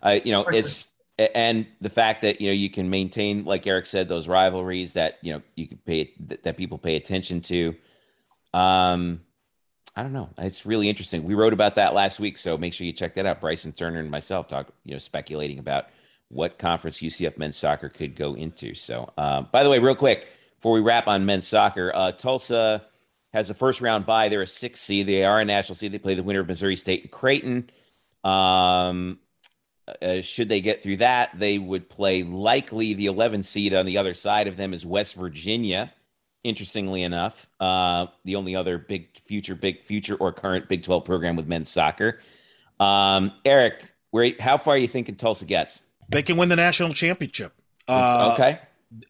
I, 0.02 0.14
you 0.24 0.32
know, 0.32 0.44
it's 0.44 0.88
and 1.18 1.66
the 1.80 1.90
fact 1.90 2.22
that 2.22 2.40
you 2.40 2.48
know 2.48 2.54
you 2.54 2.70
can 2.70 2.90
maintain, 2.90 3.44
like 3.44 3.66
Eric 3.66 3.86
said, 3.86 4.08
those 4.08 4.26
rivalries 4.26 4.94
that 4.94 5.18
you 5.22 5.34
know 5.34 5.42
you 5.54 5.68
can 5.68 5.78
pay 5.78 6.12
that 6.42 6.56
people 6.56 6.78
pay 6.78 6.96
attention 6.96 7.40
to. 7.42 7.74
Um, 8.52 9.20
I 9.94 10.02
don't 10.02 10.12
know. 10.12 10.31
It's 10.39 10.64
really 10.64 10.89
interesting. 10.89 11.24
We 11.24 11.35
wrote 11.35 11.52
about 11.52 11.74
that 11.74 11.93
last 11.93 12.19
week, 12.19 12.39
so 12.39 12.56
make 12.56 12.73
sure 12.73 12.86
you 12.86 12.93
check 12.93 13.14
that 13.14 13.27
out. 13.27 13.40
Bryson 13.40 13.73
Turner 13.73 14.01
and 14.01 14.10
myself 14.10 14.48
talk, 14.48 14.69
you 14.85 14.93
know, 14.93 14.98
speculating 14.98 15.59
about 15.59 15.86
what 16.28 16.59
conference 16.59 17.01
UCF 17.01 17.36
men's 17.36 17.59
soccer 17.59 17.90
could 17.90 18.16
go 18.16 18.35
into. 18.35 18.74
So, 18.74 19.12
uh, 19.19 19.43
by 19.43 19.62
the 19.62 19.69
way, 19.69 19.78
real 19.78 19.94
quick 19.94 20.28
before 20.56 20.73
we 20.73 20.81
wrap 20.81 21.09
on 21.09 21.27
men's 21.27 21.47
soccer, 21.47 21.93
uh, 21.94 22.12
Tulsa 22.12 22.86
has 23.35 23.51
a 23.51 23.55
first 23.55 23.82
round 23.82 24.06
bye. 24.06 24.28
They're 24.31 24.43
a 24.43 24.47
six 24.47 24.81
seed. 24.81 25.09
They 25.09 25.24
are 25.24 25.40
a 25.40 25.44
national 25.44 25.74
seed. 25.74 25.93
They 25.93 25.98
play 25.98 26.14
the 26.14 26.23
winner 26.23 26.40
of 26.40 26.47
Missouri 26.47 26.77
State 26.77 27.02
and 27.02 27.10
Creighton. 27.10 27.70
Um, 28.24 29.19
uh, 30.01 30.20
should 30.20 30.48
they 30.48 30.60
get 30.60 30.82
through 30.82 30.98
that, 30.98 31.39
they 31.39 31.59
would 31.59 31.90
play 31.90 32.23
likely 32.23 32.94
the 32.94 33.06
11 33.06 33.43
seed 33.43 33.74
on 33.74 33.85
the 33.85 33.98
other 33.98 34.14
side 34.14 34.47
of 34.47 34.56
them 34.56 34.73
is 34.73 34.86
West 34.86 35.16
Virginia. 35.16 35.93
Interestingly 36.44 37.02
enough, 37.02 37.47
uh, 37.60 38.06
the 38.24 38.35
only 38.36 38.56
other 38.56 38.77
big 38.78 39.16
future, 39.24 39.55
big 39.55 39.85
future 39.85 40.16
or 40.16 40.32
current 40.32 40.69
Big 40.69 40.82
12 40.82 41.05
program 41.05 41.36
with 41.36 41.47
men's 41.47 41.69
soccer. 41.69 42.19
Um, 42.81 43.32
Eric, 43.44 43.85
where 44.10 44.32
how 44.40 44.59
far 44.59 44.74
are 44.74 44.78
you 44.78 44.89
thinking 44.89 45.14
Tulsa 45.14 45.44
gets? 45.44 45.82
They 46.09 46.23
can 46.23 46.36
win 46.36 46.48
the 46.48 46.56
national 46.56 46.93
championship. 46.94 47.52
Uh, 47.89 48.32
okay. 48.35 48.59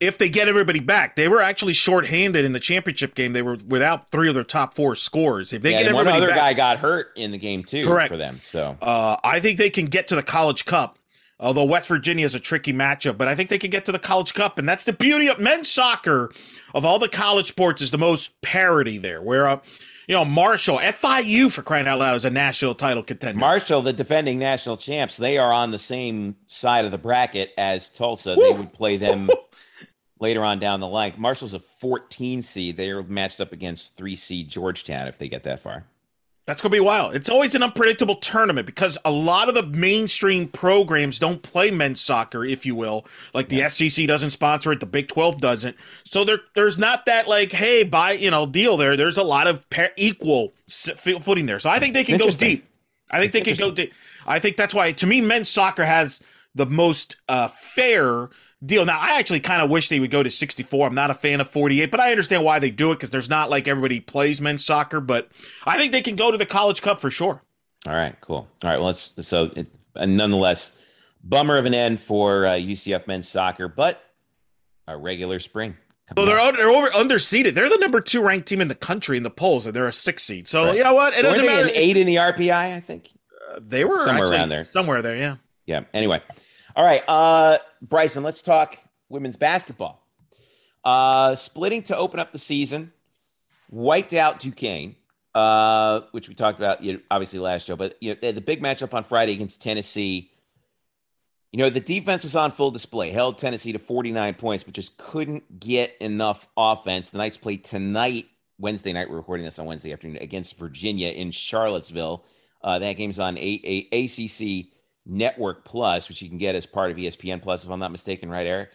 if 0.01 0.17
they 0.19 0.29
get 0.29 0.47
everybody 0.49 0.79
back, 0.81 1.17
they 1.17 1.27
were 1.29 1.41
actually 1.41 1.73
shorthanded 1.73 2.45
in 2.45 2.53
the 2.53 2.61
championship 2.61 3.15
game. 3.15 3.33
They 3.33 3.43
were 3.43 3.57
without 3.67 4.11
three 4.11 4.29
of 4.29 4.35
their 4.35 4.45
top 4.45 4.75
four 4.75 4.95
scores. 4.95 5.53
If 5.53 5.63
they 5.63 5.73
Yeah, 5.73 5.79
get 5.79 5.87
and 5.87 5.95
one 5.95 6.07
everybody 6.07 6.25
other 6.27 6.35
back, 6.35 6.39
guy 6.39 6.53
got 6.55 6.79
hurt 6.79 7.13
in 7.17 7.31
the 7.33 7.39
game 7.39 7.63
too 7.65 7.87
Correct. 7.87 8.09
for 8.11 8.17
them. 8.19 8.41
So 8.43 8.77
uh, 8.83 9.17
I 9.25 9.41
think 9.41 9.59
they 9.59 9.71
can 9.71 9.87
get 9.87 10.09
to 10.09 10.15
the 10.15 10.23
College 10.23 10.65
Cup. 10.67 10.99
Although 11.43 11.65
West 11.65 11.89
Virginia 11.89 12.25
is 12.25 12.37
a 12.37 12.41
tricky 12.41 12.73
matchup, 12.73 13.19
but 13.19 13.27
I 13.27 13.35
think 13.35 13.51
they 13.51 13.59
can 13.59 13.71
get 13.71 13.85
to 13.87 13.93
the 13.93 13.99
College 13.99 14.33
Cup, 14.33 14.59
and 14.59 14.69
that's 14.69 14.85
the 14.85 14.93
beauty 14.93 15.27
of 15.27 15.41
men's 15.41 15.69
soccer. 15.69 16.31
Of 16.73 16.85
all 16.85 17.01
the 17.01 17.09
college 17.09 17.49
sports, 17.49 17.83
is 17.83 17.91
the 17.91 17.99
most 17.99 18.41
parity 18.43 18.97
there. 18.97 19.21
Where, 19.21 19.49
uh, 19.49 19.59
you 20.07 20.15
know, 20.15 20.25
Marshall, 20.25 20.79
FIU 20.79 21.51
for 21.51 21.63
crying 21.63 21.89
out 21.89 21.99
loud 21.99 22.15
is 22.15 22.25
a 22.25 22.31
national 22.31 22.77
title 22.77 23.03
contender. 23.03 23.41
Marshall, 23.41 23.83
the 23.83 23.93
defending 23.93 24.39
national 24.39 24.77
champs, 24.77 25.17
they 25.17 25.37
are 25.37 25.53
on 25.53 25.73
the 25.73 25.79
same 25.79 26.37
side 26.47 26.85
of 26.85 26.93
the 26.93 26.99
bracket 26.99 27.51
as 27.59 27.91
Tulsa. 27.91 28.37
They 28.37 28.53
would 28.53 28.73
play 28.73 28.97
them 28.97 29.29
later 30.21 30.45
on 30.45 30.61
down 30.61 30.79
the 30.79 30.87
line. 30.87 31.15
Marshall's 31.19 31.55
a 31.55 31.59
14 31.59 32.41
seed. 32.41 32.77
They 32.77 32.91
are 32.91 33.03
matched 33.03 33.41
up 33.41 33.53
against 33.53 33.97
three 33.97 34.17
seed 34.17 34.49
Georgetown 34.49 35.09
if 35.09 35.19
they 35.19 35.29
get 35.29 35.43
that 35.43 35.59
far. 35.59 35.87
That's 36.45 36.61
going 36.61 36.73
to 36.73 36.77
be 36.77 36.81
wild. 36.81 37.15
It's 37.15 37.29
always 37.29 37.55
an 37.55 37.63
unpredictable 37.63 38.17
tournament 38.17 38.67
because 38.67 38.99
a 39.05 39.13
lot 39.13 39.49
of 39.49 39.55
the 39.55 39.63
mainstream 39.63 40.49
programs 40.49 41.21
don't 41.21 41.41
play 41.41 41.71
men's 41.71 42.01
soccer, 42.01 42.45
if 42.45 42.67
you 42.67 42.75
will. 42.75 43.07
Like 43.33 43.49
the 43.49 43.69
SEC 43.69 44.09
doesn't 44.09 44.31
sponsor 44.31 44.73
it, 44.73 44.81
the 44.81 44.87
Big 44.87 45.07
12 45.07 45.41
doesn't. 45.41 45.77
So 46.05 46.25
there, 46.25 46.39
there's 46.57 46.79
not 46.79 47.07
that 47.07 47.29
like, 47.29 47.53
hey, 47.53 47.85
buy, 47.85 48.13
you 48.13 48.31
know, 48.31 48.47
deal 48.47 48.77
there. 48.77 48.97
There's 48.97 49.19
a 49.19 49.23
lot 49.23 49.47
of 49.47 49.69
pa- 49.71 49.91
equal 49.97 50.53
footing 50.69 51.47
there. 51.47 51.61
So 51.61 51.71
I 51.71 51.79
think 51.79 51.95
they 51.95 52.03
can 52.03 52.19
go 52.19 52.29
deep. 52.31 52.69
I 53.09 53.21
think 53.21 53.35
It's 53.35 53.35
they 53.35 53.55
can 53.55 53.71
go 53.71 53.75
deep. 53.75 53.93
I 54.27 54.41
think 54.41 54.57
that's 54.57 54.75
why, 54.75 54.91
to 54.91 55.07
me, 55.07 55.21
men's 55.21 55.49
soccer 55.49 55.85
has 55.85 56.21
the 56.55 56.67
most 56.67 57.17
uh, 57.29 57.49
fair 57.49 58.31
deal. 58.65 58.85
Now, 58.85 58.99
I 59.01 59.19
actually 59.19 59.41
kind 59.41 59.63
of 59.63 59.71
wish 59.71 59.89
they 59.89 60.01
would 60.01 60.11
go 60.11 60.23
to 60.23 60.31
64. 60.31 60.87
I'm 60.89 60.95
not 60.95 61.11
a 61.11 61.15
fan 61.15 61.41
of 61.41 61.51
48, 61.51 61.91
but 61.91 62.01
I 62.01 62.11
understand 62.11 62.45
why 62.45 62.59
they 62.59 62.71
do 62.71 62.91
it 62.93 62.97
because 62.97 63.11
there's 63.11 63.31
not 63.31 63.51
like 63.51 63.67
everybody 63.69 64.01
plays 64.01 64.41
men's 64.41 64.65
soccer. 64.65 65.01
But 65.01 65.29
I 65.65 65.77
think 65.79 65.93
they 65.93 66.03
can 66.03 66.17
go 66.17 66.31
to 66.31 66.39
the 66.39 66.47
College 66.47 66.83
Cup 66.83 67.01
for 67.01 67.11
sure. 67.11 67.43
All 67.87 67.95
right, 67.95 68.15
cool. 68.21 68.49
All 68.63 68.71
right, 68.71 68.77
well, 68.77 68.87
let's 68.87 69.15
so 69.27 69.51
it, 69.57 69.67
and 69.97 70.17
nonetheless, 70.17 70.77
bummer 71.25 71.57
of 71.57 71.65
an 71.67 71.75
end 71.75 72.01
for 72.01 72.47
uh, 72.47 72.51
UCF 72.53 73.07
men's 73.07 73.29
soccer, 73.29 73.67
but 73.69 74.03
a 74.87 74.97
regular 74.97 75.39
spring. 75.41 75.77
So 76.17 76.27
they're 76.27 76.39
under, 76.39 76.59
they're 76.59 76.71
over 76.71 76.89
underseeded. 76.91 77.55
They're 77.55 77.71
the 77.71 77.79
number 77.79 78.01
two 78.01 78.23
ranked 78.23 78.47
team 78.49 78.61
in 78.61 78.69
the 78.69 78.75
country 78.75 79.17
in 79.17 79.23
the 79.23 79.31
polls, 79.31 79.65
and 79.67 79.75
they're 79.75 79.87
a 79.87 79.93
six 79.93 80.23
seed. 80.25 80.47
So 80.47 80.67
Right. 80.67 80.77
you 80.77 80.85
know 80.85 80.95
what? 80.95 81.15
It 81.15 81.19
Were 81.25 81.31
doesn't 81.31 81.47
matter. 81.47 81.65
an 81.67 81.71
eight 81.75 81.97
in 81.97 82.07
the 82.07 82.17
RPI? 82.17 82.75
I 82.77 82.81
think. 82.81 83.09
they 83.61 83.85
were 83.85 84.01
Somewhere 84.01 84.25
actually 84.25 84.37
around 84.39 84.49
there. 84.51 84.65
Somewhere 84.65 85.01
there, 85.03 85.17
yeah. 85.17 85.37
Yeah. 85.67 85.81
Anyway, 85.95 86.21
all 86.75 86.85
right, 86.85 87.03
uh, 87.09 87.59
Bryson, 87.83 88.23
let's 88.23 88.43
talk 88.43 88.79
women's 89.09 89.37
basketball. 89.37 90.07
Uh, 90.85 91.37
splitting 91.37 91.83
to 91.85 91.97
open 91.97 92.19
up 92.19 92.33
the 92.33 92.39
season, 92.39 92.93
wiped 93.71 94.15
out 94.15 94.41
Duquesne, 94.41 94.97
uh, 95.35 96.01
which 96.13 96.29
we 96.29 96.35
talked 96.35 96.59
about, 96.59 96.83
you 96.83 96.95
know, 96.95 97.01
obviously 97.11 97.39
last 97.39 97.67
show. 97.67 97.77
But 97.77 97.97
you 98.01 98.17
know, 98.21 98.33
the 98.33 98.41
big 98.41 98.63
matchup 98.63 98.95
on 98.95 99.05
Friday 99.05 99.33
against 99.33 99.63
Tennessee. 99.63 100.31
You 101.53 101.59
know, 101.59 101.69
the 101.69 101.81
defense 101.81 102.23
was 102.23 102.35
on 102.35 102.51
full 102.51 102.71
display, 102.71 103.11
held 103.11 103.39
Tennessee 103.39 103.73
to 103.73 103.79
49 103.79 104.35
points, 104.35 104.65
but 104.65 104.73
just 104.73 104.97
couldn't 104.97 105.61
get 105.61 105.95
enough 106.01 106.47
offense. 106.57 107.11
The 107.11 107.19
Knights 107.19 107.37
play 107.37 107.59
tonight, 107.59 108.27
Wednesday 108.59 108.95
night. 108.95 109.11
We're 109.11 109.17
recording 109.17 109.45
this 109.45 109.59
on 109.59 109.67
Wednesday 109.67 109.93
afternoon 109.93 110.17
against 110.23 110.57
Virginia 110.57 111.11
in 111.11 111.31
Charlottesville. 111.31 112.25
Uh, 112.65 112.79
that 112.79 112.95
game's 112.95 113.19
on 113.19 113.37
a, 113.37 113.61
a 113.93 114.05
ACC 114.05 114.73
Network 115.07 115.65
Plus, 115.65 116.09
which 116.09 116.23
you 116.23 116.29
can 116.29 116.39
get 116.39 116.55
as 116.55 116.67
part 116.67 116.91
of 116.91 116.97
ESPN 116.97 117.43
Plus, 117.43 117.65
if 117.65 117.71
I'm 117.71 117.81
not 117.81 117.93
mistaken, 117.93 118.31
right, 118.31 118.47
Eric? 118.47 118.71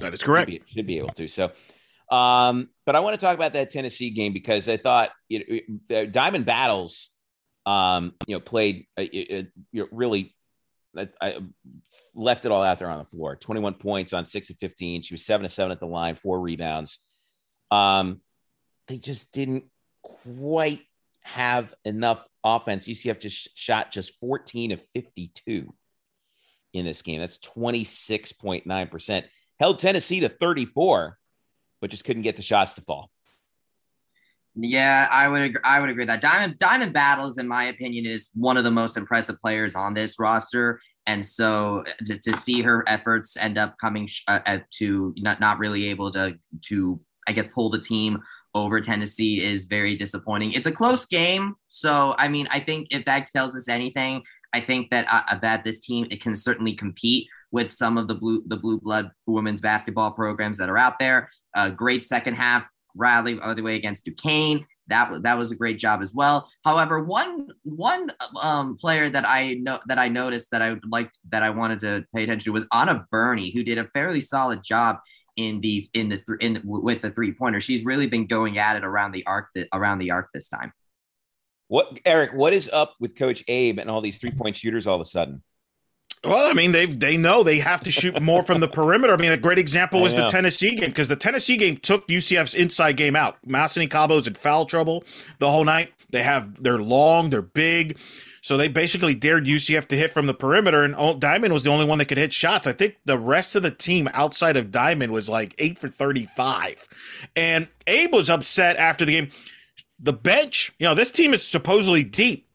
That 0.00 0.12
is 0.12 0.22
correct. 0.22 0.50
Should 0.50 0.66
be, 0.66 0.72
should 0.72 0.86
be 0.86 0.98
able 0.98 1.08
to. 1.08 1.28
So, 1.28 1.52
um, 2.10 2.68
but 2.86 2.96
I 2.96 3.00
want 3.00 3.18
to 3.18 3.24
talk 3.24 3.34
about 3.34 3.52
that 3.54 3.70
Tennessee 3.70 4.10
game 4.10 4.32
because 4.32 4.68
I 4.68 4.76
thought 4.76 5.10
you 5.28 5.62
know, 5.88 6.06
Diamond 6.06 6.44
Battles, 6.44 7.10
um, 7.66 8.14
you 8.26 8.36
know, 8.36 8.40
played 8.40 8.86
uh, 8.98 9.02
you 9.02 9.48
know, 9.72 9.86
really. 9.90 10.34
I, 10.96 11.08
I 11.20 11.38
left 12.16 12.44
it 12.44 12.50
all 12.50 12.64
out 12.64 12.80
there 12.80 12.90
on 12.90 12.98
the 12.98 13.04
floor. 13.04 13.36
21 13.36 13.74
points 13.74 14.12
on 14.12 14.24
six 14.24 14.50
of 14.50 14.56
15. 14.56 15.02
She 15.02 15.14
was 15.14 15.24
seven 15.24 15.44
to 15.44 15.48
seven 15.48 15.70
at 15.70 15.78
the 15.78 15.86
line, 15.86 16.16
four 16.16 16.40
rebounds. 16.40 16.98
Um, 17.70 18.22
they 18.88 18.98
just 18.98 19.32
didn't 19.32 19.66
quite 20.02 20.82
have 21.22 21.74
enough 21.84 22.26
offense. 22.44 22.88
UCF 22.88 23.20
just 23.20 23.56
shot 23.56 23.90
just 23.90 24.14
14 24.14 24.72
of 24.72 24.80
52 24.94 25.72
in 26.72 26.84
this 26.84 27.02
game. 27.02 27.20
That's 27.20 27.38
26.9%. 27.38 29.24
Held 29.58 29.78
Tennessee 29.78 30.20
to 30.20 30.28
34, 30.28 31.18
but 31.80 31.90
just 31.90 32.04
couldn't 32.04 32.22
get 32.22 32.36
the 32.36 32.42
shots 32.42 32.74
to 32.74 32.80
fall. 32.82 33.10
Yeah, 34.56 35.06
I 35.10 35.28
would 35.28 35.42
agree, 35.42 35.60
I 35.62 35.80
would 35.80 35.90
agree 35.90 36.06
that 36.06 36.20
Diamond 36.20 36.58
Diamond 36.58 36.92
Battles, 36.92 37.38
in 37.38 37.46
my 37.46 37.66
opinion, 37.66 38.04
is 38.04 38.30
one 38.34 38.56
of 38.56 38.64
the 38.64 38.70
most 38.70 38.96
impressive 38.96 39.40
players 39.40 39.76
on 39.76 39.94
this 39.94 40.18
roster. 40.18 40.80
And 41.06 41.24
so 41.24 41.84
to, 42.06 42.18
to 42.18 42.36
see 42.36 42.60
her 42.62 42.84
efforts 42.88 43.36
end 43.36 43.58
up 43.58 43.76
coming 43.78 44.08
uh, 44.26 44.58
to 44.78 45.14
not 45.18 45.40
not 45.40 45.58
really 45.58 45.88
able 45.88 46.10
to 46.12 46.34
to 46.66 47.00
I 47.28 47.32
guess 47.32 47.46
pull 47.46 47.70
the 47.70 47.78
team 47.78 48.20
over 48.54 48.80
Tennessee 48.80 49.42
is 49.42 49.64
very 49.64 49.96
disappointing. 49.96 50.52
It's 50.52 50.66
a 50.66 50.72
close 50.72 51.04
game, 51.06 51.54
so 51.68 52.14
I 52.18 52.28
mean 52.28 52.48
I 52.50 52.60
think 52.60 52.88
if 52.90 53.04
that 53.04 53.28
tells 53.28 53.56
us 53.56 53.68
anything, 53.68 54.22
I 54.52 54.60
think 54.60 54.90
that 54.90 55.06
uh, 55.10 55.38
that 55.38 55.64
this 55.64 55.80
team 55.80 56.06
it 56.10 56.20
can 56.20 56.34
certainly 56.34 56.74
compete 56.74 57.28
with 57.52 57.70
some 57.70 57.98
of 57.98 58.08
the 58.08 58.14
blue 58.14 58.42
the 58.46 58.56
blue 58.56 58.80
blood 58.80 59.10
women's 59.26 59.60
basketball 59.60 60.12
programs 60.12 60.58
that 60.58 60.68
are 60.68 60.78
out 60.78 60.98
there. 60.98 61.30
A 61.54 61.70
great 61.70 62.02
second 62.04 62.34
half 62.34 62.66
rally 62.94 63.38
all 63.40 63.54
the 63.54 63.62
way 63.62 63.76
against 63.76 64.04
Duquesne. 64.04 64.66
That 64.88 65.22
that 65.22 65.38
was 65.38 65.52
a 65.52 65.56
great 65.56 65.78
job 65.78 66.02
as 66.02 66.12
well. 66.12 66.48
However, 66.64 67.00
one 67.00 67.46
one 67.62 68.08
um, 68.42 68.76
player 68.76 69.08
that 69.08 69.28
I 69.28 69.54
know 69.54 69.78
that 69.86 69.98
I 69.98 70.08
noticed 70.08 70.50
that 70.50 70.62
I 70.62 70.76
liked 70.90 71.18
that 71.30 71.42
I 71.42 71.50
wanted 71.50 71.80
to 71.80 72.04
pay 72.14 72.24
attention 72.24 72.46
to 72.46 72.52
was 72.52 72.66
Anna 72.72 73.06
Burney, 73.10 73.52
who 73.52 73.62
did 73.62 73.78
a 73.78 73.88
fairly 73.88 74.20
solid 74.20 74.64
job 74.64 74.98
in 75.40 75.60
the 75.60 75.88
in 75.94 76.08
the 76.08 76.22
in 76.40 76.54
the, 76.54 76.60
with 76.64 77.02
the 77.02 77.10
three 77.10 77.32
pointer. 77.32 77.60
She's 77.60 77.84
really 77.84 78.06
been 78.06 78.26
going 78.26 78.58
at 78.58 78.76
it 78.76 78.84
around 78.84 79.12
the 79.12 79.24
arc 79.26 79.48
around 79.72 79.98
the 79.98 80.10
arc 80.10 80.28
this 80.34 80.48
time. 80.48 80.72
What 81.68 81.98
Eric? 82.04 82.32
What 82.34 82.52
is 82.52 82.68
up 82.72 82.94
with 83.00 83.16
Coach 83.16 83.42
Abe 83.48 83.78
and 83.78 83.90
all 83.90 84.00
these 84.00 84.18
three 84.18 84.32
point 84.32 84.56
shooters 84.56 84.86
all 84.86 84.96
of 84.96 85.00
a 85.00 85.06
sudden? 85.06 85.42
Well, 86.22 86.50
I 86.50 86.52
mean, 86.52 86.72
they 86.72 86.84
they 86.84 87.16
know 87.16 87.42
they 87.42 87.60
have 87.60 87.82
to 87.84 87.90
shoot 87.90 88.20
more 88.20 88.42
from 88.42 88.60
the 88.60 88.68
perimeter. 88.80 89.14
I 89.14 89.16
mean, 89.16 89.32
a 89.32 89.38
great 89.38 89.58
example 89.58 90.02
was 90.02 90.14
the 90.14 90.26
Tennessee 90.28 90.74
game 90.74 90.90
because 90.90 91.08
the 91.08 91.16
Tennessee 91.16 91.56
game 91.56 91.78
took 91.78 92.06
UCF's 92.08 92.54
inside 92.54 92.96
game 92.98 93.16
out. 93.16 93.38
Masseny 93.46 93.88
Kaba's 93.88 94.26
in 94.26 94.34
foul 94.34 94.66
trouble 94.66 95.04
the 95.38 95.50
whole 95.50 95.64
night. 95.64 95.94
They 96.10 96.22
have 96.22 96.62
they're 96.62 96.78
long, 96.78 97.30
they're 97.30 97.40
big. 97.40 97.98
So 98.42 98.56
they 98.56 98.68
basically 98.68 99.14
dared 99.14 99.44
UCF 99.44 99.86
to 99.88 99.96
hit 99.96 100.12
from 100.12 100.26
the 100.26 100.34
perimeter, 100.34 100.82
and 100.82 101.20
Diamond 101.20 101.52
was 101.52 101.64
the 101.64 101.70
only 101.70 101.84
one 101.84 101.98
that 101.98 102.06
could 102.06 102.18
hit 102.18 102.32
shots. 102.32 102.66
I 102.66 102.72
think 102.72 102.96
the 103.04 103.18
rest 103.18 103.54
of 103.54 103.62
the 103.62 103.70
team 103.70 104.08
outside 104.12 104.56
of 104.56 104.70
Diamond 104.70 105.12
was 105.12 105.28
like 105.28 105.54
eight 105.58 105.78
for 105.78 105.88
35. 105.88 106.88
And 107.36 107.68
Abe 107.86 108.12
was 108.12 108.30
upset 108.30 108.76
after 108.76 109.04
the 109.04 109.12
game. 109.12 109.30
The 109.98 110.14
bench, 110.14 110.72
you 110.78 110.86
know, 110.86 110.94
this 110.94 111.12
team 111.12 111.34
is 111.34 111.46
supposedly 111.46 112.02
deep 112.02 112.46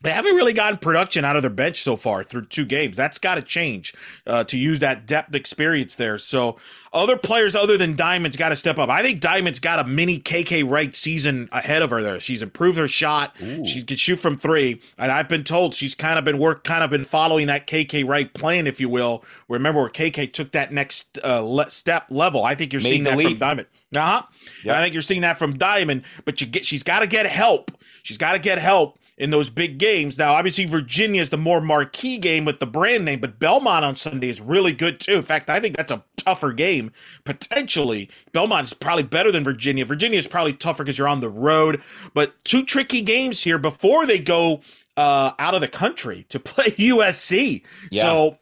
they 0.00 0.10
haven't 0.12 0.36
really 0.36 0.52
gotten 0.52 0.78
production 0.78 1.24
out 1.24 1.34
of 1.34 1.42
their 1.42 1.50
bench 1.50 1.82
so 1.82 1.96
far 1.96 2.22
through 2.22 2.46
two 2.46 2.64
games. 2.64 2.96
That's 2.96 3.18
got 3.18 3.34
to 3.34 3.42
change 3.42 3.92
uh, 4.26 4.44
to 4.44 4.56
use 4.56 4.78
that 4.78 5.06
depth 5.06 5.34
experience 5.34 5.96
there. 5.96 6.18
So 6.18 6.56
other 6.92 7.16
players 7.18 7.56
other 7.56 7.76
than 7.76 7.96
Diamond's 7.96 8.36
got 8.36 8.50
to 8.50 8.56
step 8.56 8.78
up. 8.78 8.88
I 8.88 9.02
think 9.02 9.20
Diamond's 9.20 9.58
got 9.58 9.80
a 9.80 9.84
mini 9.84 10.20
KK 10.20 10.68
Wright 10.70 10.94
season 10.94 11.48
ahead 11.50 11.82
of 11.82 11.90
her 11.90 12.00
there. 12.00 12.20
She's 12.20 12.42
improved 12.42 12.78
her 12.78 12.86
shot. 12.86 13.34
Ooh. 13.42 13.64
She 13.64 13.82
can 13.82 13.96
shoot 13.96 14.20
from 14.20 14.36
three, 14.38 14.80
and 14.96 15.10
I've 15.10 15.28
been 15.28 15.42
told 15.42 15.74
she's 15.74 15.96
kind 15.96 16.16
of 16.16 16.24
been 16.24 16.38
work, 16.38 16.62
kind 16.62 16.84
of 16.84 16.90
been 16.90 17.04
following 17.04 17.48
that 17.48 17.66
KK 17.66 18.06
Wright 18.06 18.32
plan, 18.32 18.68
if 18.68 18.78
you 18.80 18.88
will. 18.88 19.24
Remember 19.48 19.80
where 19.80 19.90
KK 19.90 20.32
took 20.32 20.52
that 20.52 20.72
next 20.72 21.18
uh, 21.24 21.40
le- 21.40 21.72
step 21.72 22.06
level. 22.08 22.44
I 22.44 22.54
think 22.54 22.72
you're 22.72 22.82
Made 22.82 22.88
seeing 22.90 23.04
that 23.04 23.16
leap. 23.16 23.30
from 23.30 23.38
Diamond. 23.38 23.66
Uh 23.96 24.00
huh. 24.00 24.22
Yep. 24.64 24.76
I 24.76 24.82
think 24.82 24.92
you're 24.94 25.02
seeing 25.02 25.22
that 25.22 25.38
from 25.38 25.56
Diamond, 25.56 26.04
but 26.24 26.40
you 26.40 26.46
get 26.46 26.64
she's 26.64 26.84
got 26.84 27.00
to 27.00 27.06
get 27.08 27.26
help. 27.26 27.72
She's 28.04 28.18
got 28.18 28.32
to 28.34 28.38
get 28.38 28.58
help 28.58 28.96
in 29.18 29.30
those 29.30 29.50
big 29.50 29.78
games. 29.78 30.16
Now, 30.16 30.34
obviously, 30.34 30.64
Virginia 30.64 31.20
is 31.20 31.30
the 31.30 31.36
more 31.36 31.60
marquee 31.60 32.18
game 32.18 32.44
with 32.44 32.60
the 32.60 32.66
brand 32.66 33.04
name, 33.04 33.18
but 33.18 33.40
Belmont 33.40 33.84
on 33.84 33.96
Sunday 33.96 34.30
is 34.30 34.40
really 34.40 34.72
good 34.72 35.00
too. 35.00 35.14
In 35.14 35.24
fact, 35.24 35.50
I 35.50 35.58
think 35.58 35.76
that's 35.76 35.90
a 35.90 36.04
tougher 36.16 36.52
game 36.52 36.92
potentially. 37.24 38.08
Belmont 38.32 38.68
is 38.68 38.72
probably 38.72 39.02
better 39.02 39.32
than 39.32 39.42
Virginia. 39.42 39.84
Virginia 39.84 40.18
is 40.18 40.28
probably 40.28 40.52
tougher 40.52 40.84
because 40.84 40.96
you're 40.96 41.08
on 41.08 41.20
the 41.20 41.28
road, 41.28 41.82
but 42.14 42.32
two 42.44 42.64
tricky 42.64 43.02
games 43.02 43.42
here 43.42 43.58
before 43.58 44.06
they 44.06 44.20
go 44.20 44.60
uh, 44.96 45.32
out 45.38 45.54
of 45.54 45.60
the 45.60 45.68
country 45.68 46.24
to 46.28 46.38
play 46.40 46.70
USC. 46.70 47.62
Yeah. 47.90 48.02
So 48.02 48.38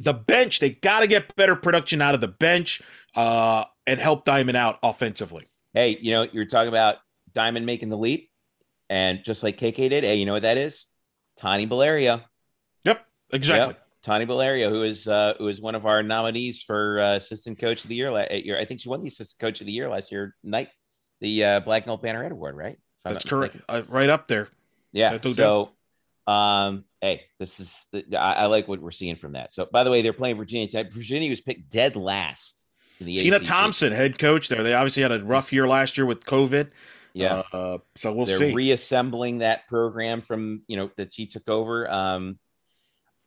the 0.00 0.14
bench, 0.14 0.60
they 0.60 0.70
got 0.70 1.00
to 1.00 1.06
get 1.06 1.36
better 1.36 1.54
production 1.54 2.00
out 2.00 2.14
of 2.14 2.22
the 2.22 2.28
bench 2.28 2.80
uh, 3.14 3.64
and 3.86 4.00
help 4.00 4.24
Diamond 4.24 4.56
out 4.56 4.78
offensively. 4.82 5.48
Hey, 5.74 5.98
you 6.00 6.12
know, 6.12 6.26
you're 6.32 6.46
talking 6.46 6.68
about 6.68 6.96
Diamond 7.34 7.66
making 7.66 7.90
the 7.90 7.98
leap. 7.98 8.27
And 8.90 9.22
just 9.24 9.42
like 9.42 9.58
KK 9.58 9.90
did, 9.90 10.04
hey, 10.04 10.16
you 10.16 10.26
know 10.26 10.32
what 10.32 10.42
that 10.42 10.56
is? 10.56 10.86
Tani 11.36 11.66
Baleria. 11.66 12.22
Yep, 12.84 13.06
exactly. 13.32 13.74
Yep. 13.74 13.84
Tani 14.02 14.26
Baleria, 14.26 14.70
who 14.70 14.82
is 14.82 15.08
uh, 15.08 15.34
who 15.38 15.48
is 15.48 15.60
one 15.60 15.74
of 15.74 15.84
our 15.84 16.02
nominees 16.02 16.62
for 16.62 17.00
uh, 17.00 17.16
assistant 17.16 17.58
coach 17.58 17.82
of 17.82 17.88
the 17.88 17.94
year 17.94 18.10
last 18.10 18.30
year. 18.32 18.58
I 18.58 18.64
think 18.64 18.80
she 18.80 18.88
won 18.88 19.02
the 19.02 19.08
assistant 19.08 19.40
coach 19.40 19.60
of 19.60 19.66
the 19.66 19.72
year 19.72 19.88
last 19.88 20.12
year 20.12 20.34
night, 20.42 20.68
the 21.20 21.44
uh, 21.44 21.60
Black 21.60 21.84
Belt 21.84 22.02
Banneret 22.02 22.30
Award, 22.30 22.56
right? 22.56 22.78
That's 23.04 23.24
correct. 23.24 23.56
Uh, 23.68 23.82
right 23.88 24.08
up 24.08 24.28
there. 24.28 24.48
Yeah. 24.92 25.18
So, 25.20 25.70
um, 26.26 26.84
hey, 27.00 27.22
this 27.38 27.60
is 27.60 27.86
the, 27.92 28.16
I, 28.16 28.32
I, 28.32 28.46
like 28.46 28.68
what 28.68 28.80
we're 28.80 28.90
seeing 28.90 29.16
from 29.16 29.32
that. 29.32 29.52
So, 29.52 29.66
by 29.70 29.84
the 29.84 29.90
way, 29.90 30.02
they're 30.02 30.12
playing 30.12 30.36
Virginia. 30.36 30.84
Virginia 30.90 31.30
was 31.30 31.40
picked 31.40 31.70
dead 31.70 31.96
last. 31.96 32.70
In 33.00 33.06
the 33.06 33.16
Tina 33.16 33.36
ACC. 33.36 33.44
Thompson, 33.44 33.92
head 33.92 34.18
coach 34.18 34.48
there. 34.48 34.62
They 34.62 34.74
obviously 34.74 35.02
had 35.02 35.12
a 35.12 35.22
rough 35.22 35.52
year 35.52 35.68
last 35.68 35.96
year 35.96 36.06
with 36.06 36.24
COVID. 36.24 36.70
Yeah. 37.18 37.42
Uh, 37.52 37.78
so 37.96 38.12
we'll 38.12 38.26
They're 38.26 38.38
see. 38.38 38.54
reassembling 38.54 39.38
that 39.38 39.68
program 39.68 40.22
from, 40.22 40.62
you 40.66 40.76
know, 40.76 40.90
that 40.96 41.12
she 41.12 41.26
took 41.26 41.48
over. 41.48 41.90
Um, 41.90 42.38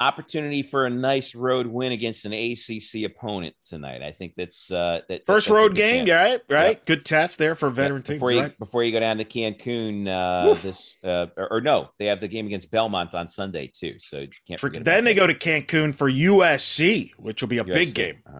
opportunity 0.01 0.63
for 0.63 0.88
a 0.88 0.89
nice 0.89 1.35
road 1.35 1.68
win 1.68 1.91
against 1.91 2.26
an 2.26 2.34
ACC 2.34 3.03
opponent 3.05 3.55
tonight. 3.61 4.01
I 4.01 4.11
think 4.11 4.34
that's 4.35 4.72
uh, 4.72 5.01
that 5.07 5.26
first 5.26 5.47
that's 5.47 5.55
road 5.55 5.76
game. 5.76 6.07
Yeah, 6.07 6.22
right, 6.22 6.41
right. 6.49 6.69
Yep. 6.69 6.85
Good 6.85 7.05
test 7.05 7.38
there 7.38 7.55
for 7.55 7.69
veteran 7.69 7.99
yep. 7.99 8.05
team. 8.05 8.15
Before 8.15 8.31
you 8.31 8.41
right. 8.41 8.59
before 8.59 8.84
you 8.84 8.91
go 8.91 8.99
down 8.99 9.19
to 9.19 9.26
Cancun, 9.26 10.07
uh, 10.07 10.53
this 10.55 10.97
uh, 11.03 11.27
or, 11.38 11.53
or, 11.53 11.61
no, 11.61 11.89
they 11.99 12.07
have 12.07 12.19
the 12.19 12.27
game 12.27 12.47
against 12.47 12.72
Belmont 12.72 13.13
on 13.13 13.27
Sunday 13.27 13.72
too. 13.73 13.95
So 13.99 14.22
you 14.22 14.30
can't. 14.47 14.84
Then 14.84 15.03
they 15.03 15.13
that. 15.13 15.19
go 15.19 15.27
to 15.27 15.35
Cancun 15.35 15.93
for 15.93 16.11
USC, 16.11 17.11
which 17.18 17.41
will 17.41 17.49
be 17.49 17.59
a 17.59 17.63
USC. 17.63 17.73
big 17.73 17.93
game. 17.93 18.23
Uh, 18.26 18.39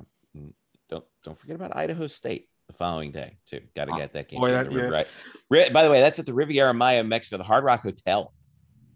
don't 0.90 1.06
don't 1.24 1.40
forget 1.40 1.56
about 1.56 1.76
Idaho 1.76 2.08
State 2.08 2.50
the 2.72 2.78
following 2.78 3.12
day 3.12 3.38
too. 3.46 3.62
Got 3.76 3.86
to 3.86 3.94
get 3.98 4.14
that 4.14 4.30
game. 4.30 4.40
Boy, 4.40 4.52
that, 4.52 4.72
yeah. 4.72 5.04
right. 5.50 5.74
By 5.74 5.84
the 5.84 5.90
way, 5.90 6.02
that's 6.02 6.20
at 6.20 6.26
the 6.26 6.34
Riviera 6.34 6.74
Maya, 6.74 7.04
Mexico, 7.04 7.38
the 7.38 7.44
Hard 7.44 7.64
Rock 7.64 7.82
Hotel 7.82 8.34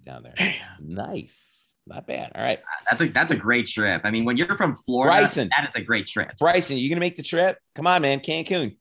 down 0.05 0.23
there. 0.23 0.33
Damn. 0.37 0.55
Nice. 0.79 1.75
Not 1.87 2.07
bad. 2.07 2.31
All 2.33 2.41
right. 2.41 2.59
That's 2.89 3.01
a 3.01 3.09
that's 3.09 3.31
a 3.31 3.35
great 3.35 3.67
trip. 3.67 4.01
I 4.03 4.11
mean, 4.11 4.25
when 4.25 4.37
you're 4.37 4.55
from 4.55 4.73
Florida, 4.73 5.19
Bryson, 5.19 5.49
that 5.55 5.69
is 5.69 5.75
a 5.75 5.83
great 5.83 6.07
trip. 6.07 6.31
Bryson, 6.39 6.77
you 6.77 6.89
gonna 6.89 6.99
make 6.99 7.15
the 7.15 7.23
trip? 7.23 7.59
Come 7.75 7.85
on, 7.85 8.01
man. 8.01 8.21
Cancun. 8.21 8.77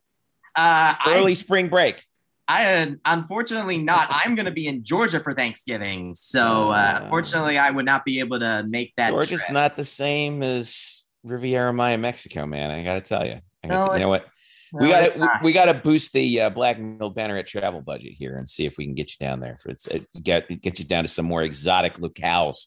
Uh, 0.56 0.94
Early 1.06 1.32
I, 1.32 1.34
spring 1.34 1.68
break. 1.68 2.02
I 2.46 2.82
uh, 2.82 2.86
unfortunately 3.04 3.78
not. 3.78 4.08
I'm 4.10 4.34
going 4.34 4.46
to 4.46 4.52
be 4.52 4.66
in 4.66 4.84
Georgia 4.84 5.20
for 5.20 5.34
Thanksgiving, 5.34 6.14
so 6.14 6.70
uh, 6.70 7.00
uh, 7.02 7.08
fortunately, 7.08 7.58
I 7.58 7.70
would 7.70 7.86
not 7.86 8.04
be 8.04 8.20
able 8.20 8.38
to 8.38 8.64
make 8.68 8.92
that. 8.96 9.10
Georgia's 9.10 9.40
trip. 9.40 9.52
not 9.52 9.76
the 9.76 9.84
same 9.84 10.42
as 10.42 11.04
Riviera 11.24 11.72
Maya, 11.72 11.98
Mexico, 11.98 12.46
man. 12.46 12.70
I 12.70 12.84
got 12.84 12.94
to 12.94 13.00
tell 13.00 13.26
you. 13.26 13.40
no, 13.64 13.94
you 13.94 14.00
know 14.00 14.10
what? 14.10 14.26
We 14.74 14.88
got 14.88 15.12
to 15.12 15.40
we, 15.42 15.52
got 15.52 15.64
to 15.66 15.74
boost 15.74 16.12
the 16.12 16.40
uh, 16.40 16.50
Black 16.50 16.78
banner 17.14 17.36
at 17.36 17.46
travel 17.46 17.80
budget 17.80 18.12
here 18.12 18.36
and 18.38 18.48
see 18.48 18.66
if 18.66 18.76
we 18.76 18.84
can 18.84 18.94
get 18.94 19.12
you 19.12 19.24
down 19.24 19.38
there. 19.38 19.56
For 19.62 19.70
it's, 19.70 19.86
it's 19.86 20.12
get 20.16 20.48
get 20.62 20.78
you 20.80 20.84
down 20.84 21.04
to 21.04 21.08
some 21.08 21.26
more 21.26 21.42
exotic 21.42 21.94
locales 21.98 22.66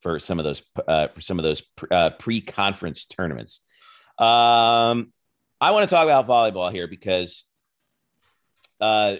for 0.00 0.18
some 0.18 0.40
of 0.40 0.44
those 0.44 0.62
uh, 0.88 1.08
for 1.08 1.20
some 1.20 1.38
of 1.38 1.44
those 1.44 1.62
uh, 1.90 2.10
pre-conference 2.10 3.06
tournaments. 3.06 3.60
Um, 4.18 5.12
I 5.60 5.70
want 5.70 5.88
to 5.88 5.94
talk 5.94 6.04
about 6.04 6.26
volleyball 6.26 6.72
here 6.72 6.88
because 6.88 7.44
uh, 8.80 9.16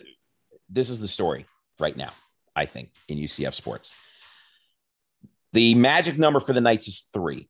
this 0.68 0.88
is 0.88 0.98
the 0.98 1.08
story 1.08 1.46
right 1.78 1.96
now. 1.96 2.12
I 2.56 2.66
think 2.66 2.90
in 3.08 3.18
UCF 3.18 3.54
sports, 3.54 3.92
the 5.52 5.74
magic 5.76 6.18
number 6.18 6.40
for 6.40 6.52
the 6.52 6.60
Knights 6.60 6.88
is 6.88 7.08
three. 7.12 7.48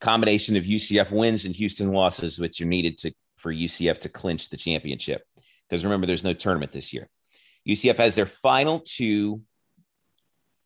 Combination 0.00 0.56
of 0.56 0.64
UCF 0.64 1.10
wins 1.12 1.46
and 1.46 1.54
Houston 1.54 1.92
losses, 1.92 2.38
which 2.38 2.60
are 2.60 2.66
needed 2.66 2.98
to 2.98 3.12
for 3.42 3.52
UCF 3.52 3.98
to 4.00 4.08
clinch 4.08 4.48
the 4.48 4.56
championship. 4.56 5.22
Because 5.68 5.84
remember, 5.84 6.06
there's 6.06 6.24
no 6.24 6.32
tournament 6.32 6.72
this 6.72 6.92
year. 6.92 7.08
UCF 7.68 7.96
has 7.96 8.14
their 8.14 8.26
final 8.26 8.80
two 8.80 9.42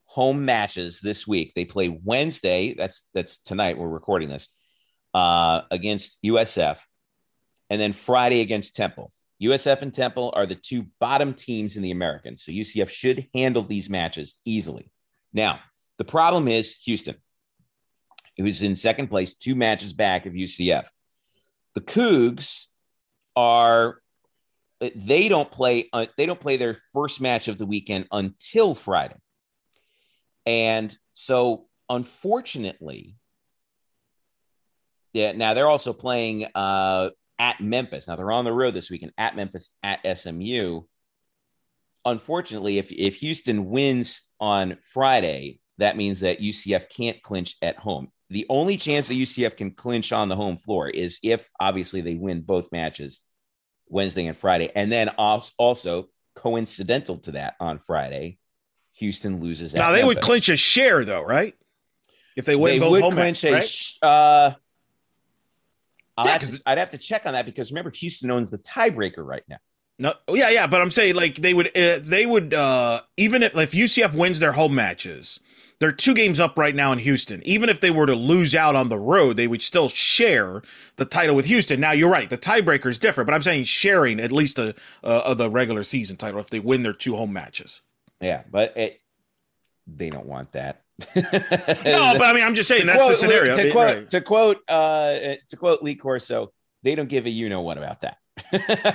home 0.05 0.45
matches 0.45 1.01
this 1.01 1.27
week. 1.27 1.53
They 1.55 1.65
play 1.65 1.89
Wednesday. 1.89 2.75
That's 2.75 3.09
that's 3.15 3.39
tonight. 3.39 3.79
We're 3.79 3.89
recording 3.89 4.29
this 4.29 4.49
uh, 5.15 5.63
against 5.71 6.23
USF, 6.23 6.79
and 7.71 7.81
then 7.81 7.93
Friday 7.93 8.41
against 8.41 8.77
Temple. 8.77 9.13
USF 9.43 9.83
and 9.83 9.93
Temple 9.93 10.33
are 10.35 10.47
the 10.47 10.55
two 10.55 10.87
bottom 11.01 11.35
teams 11.35 11.77
in 11.77 11.83
the 11.83 11.91
American. 11.91 12.37
So 12.37 12.53
UCF 12.53 12.89
should 12.89 13.27
handle 13.35 13.63
these 13.63 13.91
matches 13.91 14.41
easily. 14.45 14.91
Now, 15.33 15.61
the 15.99 16.05
problem 16.05 16.49
is 16.49 16.73
Houston, 16.85 17.17
who's 18.39 18.63
in 18.63 18.77
second 18.77 19.09
place, 19.09 19.35
two 19.35 19.55
matches 19.55 19.93
back 19.93 20.25
of 20.25 20.33
UCF. 20.33 20.87
The 21.77 21.83
Cougs 21.83 22.67
are 23.37 24.01
they 24.81 25.29
don't 25.29 25.51
play 25.51 25.89
uh, 25.93 26.07
they 26.17 26.27
don't 26.27 26.41
play 26.41 26.57
their 26.57 26.77
first 26.93 27.21
match 27.21 27.47
of 27.47 27.59
the 27.59 27.67
weekend 27.67 28.09
until 28.11 28.75
Friday. 28.75 29.17
And 30.45 30.97
so 31.13 31.69
unfortunately 31.89 33.17
yeah, 35.17 35.33
now 35.33 35.55
they're 35.55 35.67
also 35.67 35.95
playing 35.95 36.47
uh, 36.55 37.09
at 37.39 37.59
Memphis. 37.59 38.07
Now 38.07 38.17
they're 38.17 38.31
on 38.31 38.45
the 38.45 38.53
road 38.53 38.75
this 38.75 38.91
weekend 38.91 39.13
at 39.17 39.35
Memphis 39.35 39.71
at 39.83 40.01
SMU. 40.19 40.83
Unfortunately, 42.05 42.77
if 42.77 42.93
if 42.93 43.17
Houston 43.17 43.71
wins 43.71 44.31
on 44.41 44.77
Friday, 44.83 45.61
that 45.79 45.97
means 45.97 46.21
that 46.21 46.41
UCF 46.41 46.91
can't 46.91 47.23
clinch 47.23 47.57
at 47.63 47.79
home. 47.79 48.13
The 48.29 48.47
only 48.49 48.77
chance 48.77 49.09
that 49.09 49.15
UCF 49.15 49.57
can 49.57 49.71
clinch 49.71 50.13
on 50.13 50.29
the 50.29 50.37
home 50.37 50.57
floor 50.57 50.89
is 50.89 51.19
if 51.23 51.49
obviously 51.61 52.01
they 52.01 52.15
win 52.15 52.41
both 52.41 52.73
matches 52.73 53.21
Wednesday 53.89 54.27
and 54.27 54.37
Friday. 54.37 54.71
And 54.75 54.91
then 54.91 55.11
also 55.11 56.09
coincidental 56.35 57.19
to 57.19 57.33
that 57.33 57.55
on 57.61 57.79
Friday, 57.79 58.39
Houston 58.95 59.41
loses. 59.41 59.75
Now 59.75 59.93
they 59.93 59.99
Memphis. 59.99 60.17
would 60.17 60.21
clinch 60.23 60.49
a 60.49 60.57
share 60.57 61.05
though, 61.05 61.23
right? 61.23 61.55
If 62.37 62.45
they 62.45 62.57
win 62.57 62.75
they 62.75 62.79
both 62.79 63.01
home 63.01 63.15
clinch 63.15 63.45
matches, 63.45 63.99
right? 64.03 64.09
uh, 64.09 64.55
yeah, 66.25 66.31
have 66.33 66.51
to, 66.51 66.63
I'd 66.67 66.79
have 66.79 66.91
to 66.91 66.99
check 66.99 67.27
on 67.27 67.35
that 67.35 67.47
because 67.47 67.71
remember 67.71 67.91
Houston 67.91 68.31
owns 68.31 68.51
the 68.51 68.59
tiebreaker 68.59 69.25
right 69.25 69.43
now. 69.49 69.59
No, 69.99 70.13
yeah, 70.29 70.51
yeah, 70.51 70.67
but 70.67 70.83
I'm 70.83 70.91
saying 70.91 71.15
like 71.15 71.37
they 71.37 71.55
would, 71.55 71.69
uh, 71.69 72.01
they 72.03 72.27
would, 72.27 72.53
uh, 72.53 73.01
even 73.17 73.43
if 73.43 73.57
if 73.57 73.73
UCF 73.73 74.15
wins 74.15 74.39
their 74.41 74.53
home 74.53 74.75
matches, 74.75 75.41
they're 75.79 75.93
two 75.93 76.15
games 76.15 76.41
up 76.41 76.57
right 76.59 76.75
now 76.75 76.93
in 76.93 76.99
Houston. 77.01 77.43
Even 77.45 77.69
if 77.69 77.81
they 77.81 77.91
were 77.91 78.07
to 78.07 78.15
lose 78.15 78.55
out 78.55 78.75
on 78.75 78.89
the 78.89 78.99
road, 78.99 79.37
they 79.37 79.47
would 79.47 79.63
still 79.63 79.89
share 79.89 80.63
the 80.97 81.05
title 81.05 81.37
with 81.37 81.47
Houston. 81.47 81.81
Now 81.81 81.93
you're 81.93 82.11
right, 82.11 82.31
the 82.31 82.39
tiebreaker 82.39 82.87
is 82.87 82.99
different, 82.99 83.27
but 83.27 83.35
I'm 83.35 83.43
saying 83.43 83.65
sharing 83.65 84.19
at 84.21 84.33
least 84.33 84.59
a, 84.59 84.75
uh, 85.05 85.23
of 85.25 85.39
the 85.39 85.51
regular 85.51 85.85
season 85.85 86.17
title 86.17 86.41
if 86.41 86.51
they 86.51 86.61
win 86.61 86.83
their 86.83 86.93
two 86.93 87.17
home 87.17 87.33
matches. 87.33 87.83
Yeah, 88.21 88.43
but 88.51 88.77
it, 88.77 89.01
they 89.87 90.11
don't 90.11 90.27
want 90.27 90.53
that. 90.53 90.83
no, 91.15 91.23
but 91.31 92.23
I 92.23 92.33
mean, 92.33 92.43
I'm 92.43 92.55
just 92.55 92.69
saying 92.69 92.83
to 92.83 92.87
that's 92.87 92.99
quote, 92.99 93.11
the 93.11 93.17
scenario. 93.17 93.57
To 93.57 93.71
quote, 93.71 93.97
right. 93.97 94.11
to 94.11 94.21
quote, 94.23 94.59
uh, 94.69 95.19
to 95.49 95.57
quote 95.59 95.83
Lee 95.83 95.95
Corso, 95.95 96.53
they 96.83 96.95
don't 96.95 97.09
give 97.09 97.27
a 97.27 97.31
you 97.31 97.51
know 97.51 97.61
what 97.61 97.77
about 97.77 98.01
that. 98.01 98.17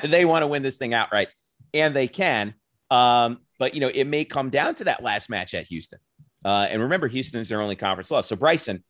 they 0.10 0.26
want 0.26 0.42
to 0.42 0.48
win 0.48 0.64
this 0.64 0.78
thing 0.78 0.96
outright, 0.96 1.28
and 1.76 1.96
they 1.96 2.08
can. 2.08 2.56
Um, 2.90 3.42
but 3.60 3.76
you 3.76 3.82
know, 3.82 3.92
it 3.94 4.06
may 4.06 4.26
come 4.26 4.50
down 4.50 4.74
to 4.76 4.86
that 4.86 5.04
last 5.04 5.30
match 5.30 5.54
at 5.54 5.68
Houston. 5.68 6.00
Uh, 6.44 6.68
and 6.70 6.82
remember, 6.82 7.08
Houston 7.08 7.40
is 7.40 7.50
their 7.50 7.62
only 7.62 7.76
conference 7.76 8.12
loss. 8.12 8.28
So 8.28 8.36
Bryson, 8.36 8.84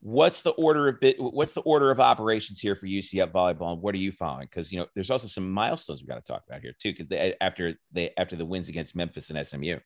what's 0.00 0.42
the 0.42 0.50
order 0.50 0.88
of 0.88 1.00
bit? 1.00 1.16
What's 1.18 1.52
the 1.52 1.60
order 1.62 1.90
of 1.90 2.00
operations 2.00 2.60
here 2.60 2.76
for 2.76 2.86
UCF 2.86 3.32
volleyball? 3.32 3.72
And 3.72 3.82
what 3.82 3.94
are 3.94 3.98
you 3.98 4.12
following? 4.12 4.48
Because 4.50 4.72
you 4.72 4.78
know, 4.78 4.86
there's 4.94 5.10
also 5.10 5.26
some 5.26 5.50
milestones 5.50 6.02
we 6.02 6.08
got 6.08 6.24
to 6.24 6.32
talk 6.32 6.42
about 6.48 6.60
here 6.60 6.74
too. 6.78 6.94
Because 6.96 7.32
after 7.40 7.74
they 7.92 8.10
after 8.16 8.36
the 8.36 8.44
wins 8.44 8.68
against 8.68 8.94
Memphis 8.94 9.30
and 9.30 9.46
SMU. 9.46 9.78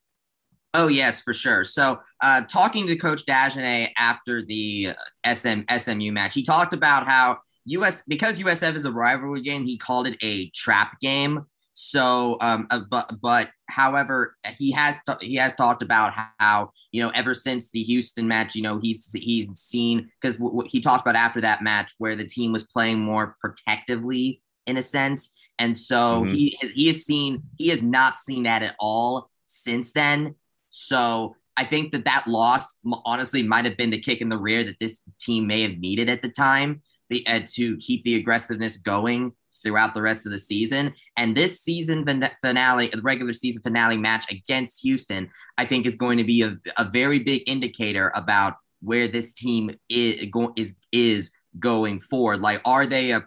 Oh 0.74 0.88
yes, 0.88 1.22
for 1.22 1.32
sure. 1.32 1.64
So, 1.64 2.00
uh, 2.22 2.42
talking 2.42 2.86
to 2.88 2.96
Coach 2.96 3.24
Dagenais 3.24 3.92
after 3.96 4.44
the 4.44 4.90
SM 5.26 5.60
SMU 5.74 6.12
match, 6.12 6.34
he 6.34 6.42
talked 6.42 6.74
about 6.74 7.06
how 7.06 7.38
US 7.66 8.02
because 8.06 8.38
USF 8.38 8.74
is 8.74 8.84
a 8.84 8.92
rivalry 8.92 9.42
game, 9.42 9.64
he 9.64 9.78
called 9.78 10.06
it 10.06 10.16
a 10.22 10.50
trap 10.50 11.00
game. 11.00 11.46
So, 11.78 12.38
um, 12.40 12.66
uh, 12.70 12.80
but 12.90 13.20
but 13.20 13.50
however, 13.68 14.34
he 14.56 14.72
has 14.72 14.96
t- 15.06 15.26
he 15.26 15.34
has 15.34 15.52
talked 15.52 15.82
about 15.82 16.14
how 16.38 16.70
you 16.90 17.02
know 17.02 17.10
ever 17.10 17.34
since 17.34 17.70
the 17.70 17.82
Houston 17.82 18.26
match, 18.26 18.54
you 18.54 18.62
know 18.62 18.78
he's 18.80 19.12
he's 19.12 19.46
seen 19.56 20.10
because 20.18 20.36
w- 20.36 20.56
w- 20.56 20.70
he 20.72 20.80
talked 20.80 21.06
about 21.06 21.16
after 21.16 21.42
that 21.42 21.60
match 21.60 21.92
where 21.98 22.16
the 22.16 22.24
team 22.24 22.50
was 22.50 22.64
playing 22.64 23.00
more 23.00 23.36
protectively 23.42 24.40
in 24.66 24.78
a 24.78 24.82
sense, 24.82 25.32
and 25.58 25.76
so 25.76 26.22
mm-hmm. 26.24 26.34
he 26.34 26.58
he 26.62 26.86
has 26.86 27.04
seen 27.04 27.42
he 27.58 27.68
has 27.68 27.82
not 27.82 28.16
seen 28.16 28.44
that 28.44 28.62
at 28.62 28.74
all 28.80 29.28
since 29.44 29.92
then. 29.92 30.34
So 30.70 31.36
I 31.58 31.64
think 31.64 31.92
that 31.92 32.06
that 32.06 32.26
loss 32.26 32.74
honestly 33.04 33.42
might 33.42 33.66
have 33.66 33.76
been 33.76 33.90
the 33.90 34.00
kick 34.00 34.22
in 34.22 34.30
the 34.30 34.38
rear 34.38 34.64
that 34.64 34.76
this 34.80 35.02
team 35.20 35.46
may 35.46 35.60
have 35.60 35.76
needed 35.76 36.08
at 36.08 36.22
the 36.22 36.30
time 36.30 36.80
the, 37.10 37.26
uh, 37.26 37.40
to 37.54 37.76
keep 37.76 38.02
the 38.04 38.14
aggressiveness 38.16 38.78
going 38.78 39.32
throughout 39.62 39.94
the 39.94 40.02
rest 40.02 40.26
of 40.26 40.32
the 40.32 40.38
season. 40.38 40.94
And 41.16 41.36
this 41.36 41.60
season 41.60 42.04
finale, 42.40 42.90
the 42.92 43.02
regular 43.02 43.32
season 43.32 43.62
finale 43.62 43.96
match 43.96 44.30
against 44.30 44.82
Houston, 44.82 45.30
I 45.58 45.66
think 45.66 45.86
is 45.86 45.94
going 45.94 46.18
to 46.18 46.24
be 46.24 46.42
a, 46.42 46.56
a 46.76 46.84
very 46.84 47.18
big 47.18 47.42
indicator 47.46 48.12
about 48.14 48.54
where 48.82 49.08
this 49.08 49.32
team 49.32 49.70
is, 49.88 50.28
is, 50.56 50.74
is 50.92 51.30
going 51.58 51.98
forward 51.98 52.42
like 52.42 52.60
are 52.66 52.86
they 52.86 53.12
a 53.12 53.24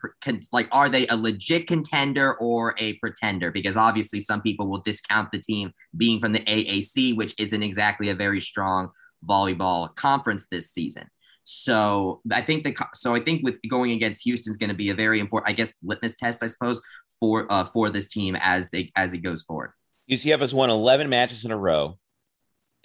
like 0.51 0.68
are 0.72 0.88
they 0.88 1.07
a 1.07 1.15
legit 1.15 1.68
contender 1.68 2.35
or 2.35 2.76
a 2.77 2.93
pretender? 2.97 3.51
Because 3.51 3.76
obviously 3.76 4.19
some 4.19 4.41
people 4.41 4.69
will 4.69 4.81
discount 4.81 5.31
the 5.31 5.39
team 5.39 5.73
being 5.97 6.19
from 6.19 6.34
the 6.34 6.41
AAC 6.41 7.15
which 7.15 7.34
isn't 7.39 7.64
exactly 7.64 8.10
a 8.10 8.15
very 8.15 8.39
strong 8.39 8.89
volleyball 9.27 9.93
conference 9.95 10.47
this 10.47 10.69
season 10.69 11.07
so 11.51 12.21
I 12.31 12.43
think 12.43 12.63
the 12.63 12.76
so 12.93 13.15
I 13.15 13.21
think 13.21 13.43
with 13.43 13.55
going 13.67 13.91
against 13.91 14.23
Houston 14.23 14.51
is 14.51 14.57
going 14.57 14.69
to 14.69 14.76
be 14.76 14.91
a 14.91 14.93
very 14.93 15.19
important 15.19 15.49
I 15.49 15.53
guess 15.53 15.73
litmus 15.81 16.15
test 16.15 16.43
I 16.43 16.45
suppose 16.45 16.80
for 17.19 17.51
uh, 17.51 17.65
for 17.65 17.89
this 17.89 18.07
team 18.07 18.38
as 18.39 18.69
they 18.69 18.91
as 18.95 19.13
it 19.13 19.19
goes 19.19 19.41
forward. 19.41 19.71
UCF 20.11 20.41
has 20.41 20.53
won 20.53 20.69
11 20.69 21.09
matches 21.09 21.45
in 21.45 21.51
a 21.51 21.57
row 21.57 21.97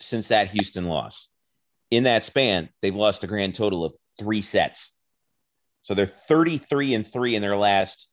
since 0.00 0.28
that 0.28 0.50
Houston 0.52 0.84
loss. 0.84 1.28
In 1.90 2.04
that 2.04 2.24
span, 2.24 2.70
they've 2.80 2.94
lost 2.94 3.22
a 3.22 3.26
grand 3.26 3.54
total 3.54 3.84
of 3.84 3.94
3 4.18 4.40
sets. 4.42 4.94
So 5.82 5.94
they're 5.94 6.06
33 6.06 6.94
and 6.94 7.06
3 7.06 7.36
in 7.36 7.42
their 7.42 7.56
last 7.56 8.08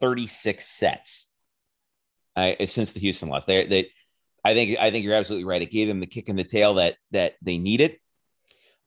36 0.00 0.66
sets. 0.66 1.28
Uh, 2.34 2.54
since 2.66 2.92
the 2.92 3.00
Houston 3.00 3.28
loss. 3.28 3.44
They 3.44 3.66
they 3.66 3.90
I 4.44 4.54
think 4.54 4.78
I 4.80 4.90
think 4.90 5.04
you're 5.04 5.14
absolutely 5.14 5.44
right. 5.44 5.62
It 5.62 5.70
gave 5.70 5.86
them 5.86 6.00
the 6.00 6.06
kick 6.06 6.28
in 6.28 6.36
the 6.36 6.44
tail 6.44 6.74
that 6.74 6.96
that 7.12 7.34
they 7.40 7.58
needed. 7.58 7.98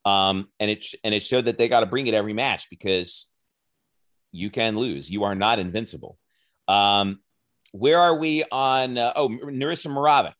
Um, 0.05 0.49
and 0.59 0.69
it 0.69 0.85
and 1.03 1.13
it 1.15 1.23
showed 1.23 1.45
that 1.45 1.57
they 1.57 1.67
got 1.67 1.79
to 1.79 1.87
bring 1.87 2.07
it 2.07 2.13
every 2.13 2.33
match 2.33 2.69
because 2.69 3.27
you 4.31 4.49
can 4.49 4.77
lose. 4.77 5.09
You 5.09 5.23
are 5.23 5.35
not 5.35 5.59
invincible. 5.59 6.17
Um, 6.67 7.19
where 7.71 7.99
are 7.99 8.15
we 8.15 8.43
on? 8.51 8.97
Uh, 8.97 9.13
oh, 9.15 9.29
Narissa 9.29 9.87
Moravec. 9.87 10.33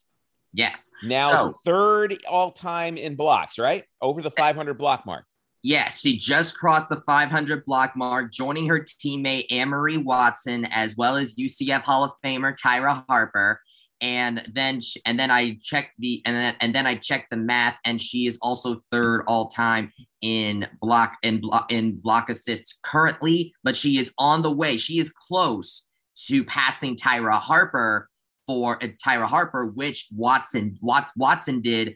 Yes. 0.54 0.90
Now 1.04 1.32
so, 1.32 1.56
third 1.66 2.18
all 2.30 2.52
time 2.52 2.96
in 2.98 3.16
blocks, 3.16 3.60
right? 3.60 3.84
Over 4.02 4.22
the 4.22 4.32
500 4.32 4.76
block 4.76 5.06
mark. 5.06 5.26
Yes, 5.62 6.00
she 6.00 6.18
just 6.18 6.56
crossed 6.56 6.90
the 6.90 7.02
500 7.08 7.66
block 7.66 7.96
mark, 7.96 8.32
joining 8.32 8.68
her 8.68 8.82
teammate 8.82 9.48
Anne-Marie 9.50 9.98
Watson, 9.98 10.66
as 10.66 10.96
well 10.96 11.18
as 11.18 11.34
UCF 11.34 11.82
Hall 11.82 12.04
of 12.04 12.12
Famer 12.24 12.56
Tyra 12.56 13.04
Harper. 13.10 13.60
And 14.02 14.46
then, 14.54 14.82
and 15.06 15.18
then 15.18 15.32
I 15.32 15.58
checked 15.62 15.94
the, 16.00 16.22
and 16.26 16.36
then, 16.36 16.56
and 16.60 16.76
then 16.76 16.86
I 16.86 16.96
checked 16.96 17.32
the 17.32 17.38
math, 17.38 17.78
and 17.86 18.02
she 18.02 18.28
is 18.28 18.38
also 18.42 18.82
third 18.92 19.24
all 19.28 19.48
time 19.48 19.92
in 20.22 20.68
block 20.82 21.14
in 21.24 21.40
block 21.40 21.72
in 21.72 22.00
block 22.00 22.30
assists 22.30 22.78
currently, 22.84 23.54
but 23.64 23.76
she 23.76 23.98
is 24.00 24.12
on 24.18 24.42
the 24.42 24.52
way. 24.52 24.78
She 24.78 25.00
is 25.00 25.12
close 25.12 25.86
to 26.28 26.44
passing 26.44 26.96
Tyra 26.96 27.40
Harper 27.40 28.10
for 28.48 28.84
uh, 28.84 28.88
Tyra 29.04 29.28
Harper, 29.28 29.66
which 29.66 30.08
Watson 30.12 30.78
Watson 30.82 31.62
did 31.62 31.96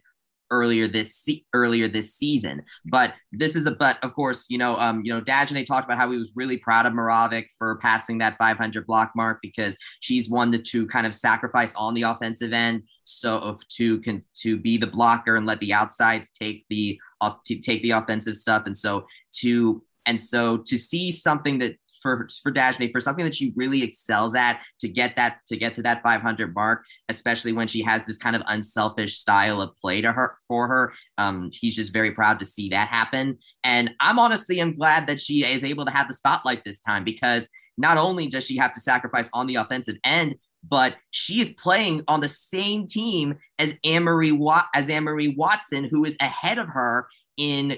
earlier 0.51 0.87
this 0.87 1.15
se- 1.15 1.45
earlier 1.53 1.87
this 1.87 2.15
season. 2.15 2.63
But 2.85 3.13
this 3.31 3.55
is 3.55 3.65
a 3.65 3.71
but 3.71 4.03
of 4.03 4.13
course, 4.13 4.45
you 4.49 4.57
know, 4.57 4.75
um, 4.75 5.01
you 5.03 5.13
know, 5.13 5.21
Dagenais 5.21 5.65
talked 5.65 5.85
about 5.85 5.97
how 5.97 6.11
he 6.11 6.17
was 6.17 6.31
really 6.35 6.57
proud 6.57 6.85
of 6.85 6.93
Moravec 6.93 7.45
for 7.57 7.77
passing 7.77 8.17
that 8.19 8.37
500 8.37 8.85
block 8.85 9.11
mark 9.15 9.39
because 9.41 9.77
she's 9.99 10.29
one 10.29 10.51
to 10.51 10.59
two 10.59 10.87
kind 10.87 11.05
of 11.05 11.13
sacrifice 11.13 11.73
on 11.75 11.93
the 11.93 12.03
offensive 12.03 12.53
end, 12.53 12.83
so 13.03 13.57
to 13.77 13.99
can 14.01 14.23
to 14.41 14.57
be 14.57 14.77
the 14.77 14.87
blocker 14.87 15.35
and 15.35 15.45
let 15.45 15.59
the 15.59 15.73
outsides 15.73 16.29
take 16.29 16.65
the 16.69 16.99
off 17.21 17.43
to 17.43 17.59
take 17.59 17.81
the 17.81 17.91
offensive 17.91 18.37
stuff, 18.37 18.63
and 18.65 18.77
so 18.77 19.05
to 19.31 19.83
and 20.05 20.19
so 20.19 20.57
to 20.57 20.77
see 20.77 21.11
something 21.11 21.59
that 21.59 21.75
for 22.01 22.27
for 22.41 22.51
Dagenais 22.51 22.91
for 22.91 23.01
something 23.01 23.25
that 23.25 23.35
she 23.35 23.53
really 23.55 23.83
excels 23.83 24.35
at 24.35 24.61
to 24.79 24.87
get 24.87 25.15
that 25.15 25.39
to 25.47 25.57
get 25.57 25.75
to 25.75 25.81
that 25.83 26.03
500 26.03 26.53
mark, 26.53 26.83
especially 27.09 27.53
when 27.53 27.67
she 27.67 27.81
has 27.81 28.05
this 28.05 28.17
kind 28.17 28.35
of 28.35 28.41
unselfish 28.47 29.17
style 29.17 29.61
of 29.61 29.75
play 29.81 30.01
to 30.01 30.11
her 30.11 30.37
for 30.47 30.67
her. 30.67 30.93
Um, 31.17 31.51
he's 31.53 31.75
just 31.75 31.93
very 31.93 32.11
proud 32.11 32.39
to 32.39 32.45
see 32.45 32.69
that 32.69 32.89
happen, 32.89 33.37
and 33.63 33.91
I'm 33.99 34.19
honestly 34.19 34.59
am 34.59 34.75
glad 34.75 35.07
that 35.07 35.21
she 35.21 35.45
is 35.45 35.63
able 35.63 35.85
to 35.85 35.91
have 35.91 36.07
the 36.07 36.13
spotlight 36.13 36.63
this 36.63 36.79
time 36.79 37.03
because 37.03 37.49
not 37.77 37.97
only 37.97 38.27
does 38.27 38.43
she 38.43 38.57
have 38.57 38.73
to 38.73 38.81
sacrifice 38.81 39.29
on 39.33 39.47
the 39.47 39.55
offensive 39.55 39.95
end, 40.03 40.35
but 40.67 40.95
she 41.11 41.41
is 41.41 41.51
playing 41.51 42.03
on 42.07 42.19
the 42.19 42.27
same 42.27 42.85
team 42.85 43.35
as 43.57 43.77
Wat- 43.85 44.67
as 44.75 44.89
Anne-Marie 44.89 45.35
Watson, 45.37 45.85
who 45.85 46.03
is 46.05 46.17
ahead 46.19 46.57
of 46.57 46.67
her 46.67 47.07
in 47.37 47.77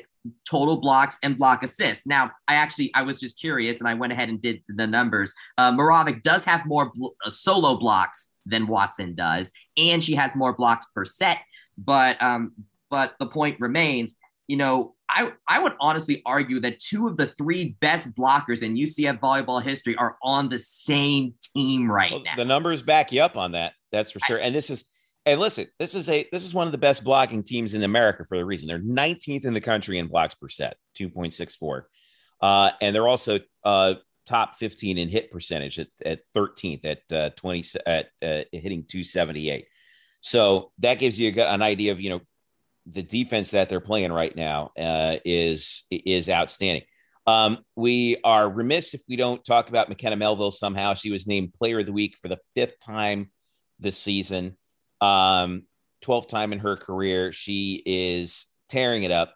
total 0.49 0.77
blocks 0.77 1.17
and 1.23 1.37
block 1.37 1.63
assists. 1.63 2.05
Now, 2.05 2.31
I 2.47 2.55
actually 2.55 2.91
I 2.93 3.01
was 3.03 3.19
just 3.19 3.39
curious 3.39 3.79
and 3.79 3.87
I 3.87 3.93
went 3.93 4.13
ahead 4.13 4.29
and 4.29 4.41
did 4.41 4.61
the 4.67 4.87
numbers. 4.87 5.33
Uh, 5.57 5.71
Moravec 5.71 6.23
does 6.23 6.45
have 6.45 6.65
more 6.65 6.91
bl- 6.93 7.07
uh, 7.25 7.29
solo 7.29 7.77
blocks 7.77 8.27
than 8.45 8.67
Watson 8.67 9.15
does, 9.15 9.51
and 9.77 10.03
she 10.03 10.15
has 10.15 10.35
more 10.35 10.53
blocks 10.53 10.85
per 10.95 11.05
set. 11.05 11.39
But 11.77 12.21
um, 12.21 12.53
but 12.89 13.13
the 13.19 13.25
point 13.27 13.59
remains, 13.59 14.15
you 14.47 14.57
know, 14.57 14.95
I 15.09 15.31
I 15.47 15.59
would 15.59 15.73
honestly 15.79 16.21
argue 16.25 16.59
that 16.61 16.79
two 16.79 17.07
of 17.07 17.17
the 17.17 17.27
three 17.27 17.75
best 17.81 18.15
blockers 18.15 18.61
in 18.63 18.75
UCF 18.75 19.19
volleyball 19.19 19.61
history 19.63 19.95
are 19.95 20.17
on 20.21 20.49
the 20.49 20.59
same 20.59 21.33
team 21.55 21.89
right 21.91 22.11
Well, 22.11 22.23
now. 22.23 22.35
the 22.35 22.45
numbers 22.45 22.81
back 22.81 23.11
you 23.11 23.21
up 23.21 23.35
on 23.37 23.53
that. 23.53 23.73
That's 23.91 24.11
for 24.11 24.19
sure. 24.19 24.37
And 24.37 24.55
this 24.55 24.69
is, 24.69 24.85
and 25.25 25.39
listen, 25.39 25.67
this 25.79 25.95
is 25.95 26.09
a 26.09 26.27
this 26.31 26.43
is 26.43 26.53
one 26.53 26.67
of 26.67 26.71
the 26.71 26.77
best 26.77 27.03
blocking 27.03 27.43
teams 27.43 27.73
in 27.73 27.83
America 27.83 28.25
for 28.25 28.37
the 28.37 28.45
reason 28.45 28.67
they're 28.67 28.79
19th 28.79 29.45
in 29.45 29.53
the 29.53 29.61
country 29.61 29.97
in 29.97 30.07
blocks 30.07 30.35
per 30.35 30.49
set, 30.49 30.77
2.64, 30.97 31.83
uh, 32.41 32.71
and 32.81 32.95
they're 32.95 33.07
also 33.07 33.39
uh, 33.63 33.95
top 34.25 34.57
15 34.57 34.97
in 34.97 35.09
hit 35.09 35.31
percentage 35.31 35.79
at, 35.79 35.87
at 36.05 36.19
13th 36.35 36.85
at 36.85 36.99
uh, 37.11 37.29
20 37.35 37.65
at 37.85 38.05
uh, 38.21 38.43
hitting 38.51 38.85
278. 38.87 39.67
So 40.21 40.71
that 40.79 40.99
gives 40.99 41.19
you 41.19 41.31
an 41.41 41.61
idea 41.61 41.91
of 41.91 41.99
you 41.99 42.09
know 42.11 42.21
the 42.85 43.03
defense 43.03 43.51
that 43.51 43.69
they're 43.69 43.79
playing 43.79 44.11
right 44.11 44.35
now 44.35 44.71
uh, 44.77 45.17
is 45.25 45.83
is 45.91 46.29
outstanding. 46.29 46.83
Um, 47.27 47.59
we 47.75 48.17
are 48.23 48.49
remiss 48.49 48.93
if 48.93 49.01
we 49.07 49.15
don't 49.15 49.43
talk 49.45 49.69
about 49.69 49.89
McKenna 49.89 50.15
Melville 50.15 50.51
somehow. 50.51 50.95
She 50.95 51.11
was 51.11 51.27
named 51.27 51.53
Player 51.53 51.79
of 51.79 51.85
the 51.85 51.91
Week 51.91 52.15
for 52.21 52.27
the 52.27 52.39
fifth 52.55 52.79
time 52.83 53.29
this 53.79 53.97
season, 53.97 54.57
um, 55.01 55.63
12th 56.03 56.29
time 56.29 56.53
in 56.53 56.59
her 56.59 56.77
career. 56.77 57.31
She 57.31 57.81
is 57.85 58.45
tearing 58.69 59.03
it 59.03 59.11
up. 59.11 59.35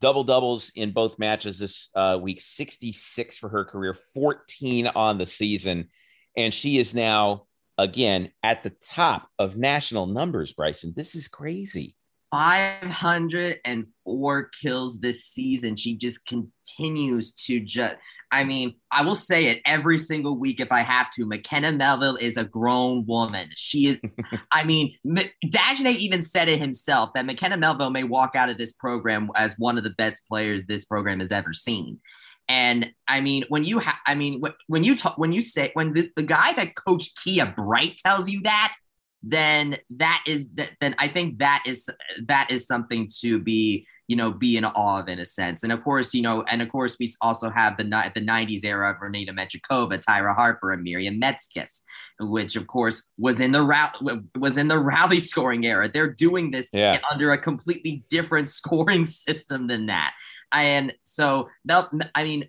Double 0.00 0.24
doubles 0.24 0.72
in 0.74 0.92
both 0.92 1.18
matches 1.18 1.58
this 1.58 1.88
uh, 1.94 2.18
week 2.20 2.40
66 2.40 3.38
for 3.38 3.48
her 3.48 3.64
career, 3.64 3.96
14 4.12 4.88
on 4.88 5.18
the 5.18 5.26
season. 5.26 5.88
And 6.36 6.52
she 6.52 6.78
is 6.78 6.94
now, 6.94 7.46
again, 7.78 8.32
at 8.42 8.62
the 8.62 8.70
top 8.70 9.28
of 9.38 9.56
national 9.56 10.06
numbers, 10.06 10.52
Bryson. 10.52 10.92
This 10.94 11.14
is 11.14 11.28
crazy. 11.28 11.96
504 12.32 14.50
kills 14.60 14.98
this 14.98 15.24
season. 15.24 15.76
She 15.76 15.96
just 15.96 16.26
continues 16.26 17.32
to 17.32 17.60
just. 17.60 17.96
I 18.30 18.44
mean, 18.44 18.74
I 18.90 19.02
will 19.02 19.14
say 19.14 19.46
it 19.46 19.60
every 19.64 19.98
single 19.98 20.38
week 20.38 20.60
if 20.60 20.72
I 20.72 20.82
have 20.82 21.10
to. 21.12 21.26
McKenna 21.26 21.72
Melville 21.72 22.16
is 22.16 22.36
a 22.36 22.44
grown 22.44 23.06
woman. 23.06 23.48
She 23.56 23.86
is. 23.86 24.00
I 24.52 24.64
mean, 24.64 24.94
M- 25.04 25.30
Dagenais 25.46 25.96
even 25.96 26.22
said 26.22 26.48
it 26.48 26.60
himself 26.60 27.10
that 27.14 27.26
McKenna 27.26 27.56
Melville 27.56 27.90
may 27.90 28.04
walk 28.04 28.34
out 28.34 28.48
of 28.48 28.58
this 28.58 28.72
program 28.72 29.30
as 29.36 29.54
one 29.58 29.78
of 29.78 29.84
the 29.84 29.94
best 29.96 30.26
players 30.28 30.64
this 30.66 30.84
program 30.84 31.20
has 31.20 31.32
ever 31.32 31.52
seen. 31.52 32.00
And 32.48 32.92
I 33.08 33.20
mean, 33.20 33.44
when 33.48 33.64
you 33.64 33.78
have, 33.78 33.96
I 34.06 34.14
mean, 34.14 34.42
wh- 34.44 34.54
when 34.68 34.84
you 34.84 34.96
talk, 34.96 35.16
when 35.16 35.32
you 35.32 35.40
say, 35.42 35.70
when 35.74 35.94
this, 35.94 36.10
the 36.14 36.22
guy 36.22 36.52
that 36.54 36.74
Coach 36.74 37.10
Kia 37.22 37.46
Bright 37.46 37.96
tells 38.04 38.28
you 38.28 38.42
that, 38.42 38.74
then 39.22 39.78
that 39.96 40.22
is 40.26 40.50
that 40.50 40.70
then 40.80 40.94
I 40.98 41.08
think 41.08 41.38
that 41.38 41.62
is 41.66 41.88
that 42.26 42.50
is 42.50 42.66
something 42.66 43.08
to 43.20 43.38
be 43.38 43.86
you 44.08 44.16
know 44.16 44.30
be 44.32 44.56
in 44.56 44.64
awe 44.64 45.00
of 45.00 45.08
in 45.08 45.18
a 45.18 45.24
sense. 45.24 45.62
And 45.62 45.72
of 45.72 45.82
course, 45.82 46.14
you 46.14 46.22
know, 46.22 46.42
and 46.48 46.60
of 46.62 46.70
course 46.70 46.96
we 46.98 47.12
also 47.20 47.50
have 47.50 47.76
the 47.76 47.84
the 47.84 48.20
'90s 48.20 48.64
era 48.64 48.90
of 48.90 48.96
Renata 49.00 49.32
Menchikova, 49.32 50.02
Tyra 50.04 50.34
Harper, 50.34 50.72
and 50.72 50.82
Miriam 50.82 51.20
Metzkis, 51.20 51.80
which 52.20 52.56
of 52.56 52.66
course 52.66 53.02
was 53.18 53.40
in 53.40 53.52
the 53.52 53.62
route 53.62 53.96
was 54.36 54.56
in 54.56 54.68
the 54.68 54.78
rally 54.78 55.20
scoring 55.20 55.64
era. 55.66 55.90
They're 55.92 56.12
doing 56.12 56.50
this 56.50 56.68
Yeah. 56.72 56.98
under 57.10 57.32
a 57.32 57.38
completely 57.38 58.04
different 58.10 58.48
scoring 58.48 59.06
system 59.26 59.66
than 59.66 59.86
that. 59.86 60.14
And 60.52 60.92
so 61.02 61.48
Mel, 61.64 61.90
I 62.14 62.24
mean, 62.24 62.48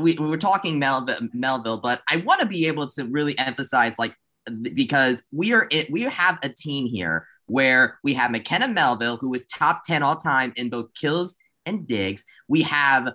we, 0.00 0.14
we 0.14 0.26
were 0.26 0.38
talking 0.38 0.78
Melville, 0.78 1.28
Melville, 1.34 1.76
but 1.78 2.00
I 2.08 2.16
want 2.16 2.40
to 2.40 2.46
be 2.46 2.66
able 2.66 2.88
to 2.88 3.04
really 3.04 3.38
emphasize 3.38 3.98
like 3.98 4.14
because 4.62 5.22
we 5.30 5.52
are 5.52 5.66
it, 5.70 5.90
we 5.90 6.02
have 6.02 6.38
a 6.42 6.48
team 6.48 6.86
here 6.86 7.26
where 7.48 7.98
we 8.04 8.14
have 8.14 8.30
McKenna 8.30 8.68
Melville, 8.68 9.16
who 9.16 9.34
is 9.34 9.44
top 9.46 9.82
10 9.84 10.02
all 10.02 10.16
time 10.16 10.52
in 10.56 10.70
both 10.70 10.94
kills 10.94 11.36
and 11.66 11.86
digs. 11.86 12.24
We 12.46 12.62
have 12.62 13.14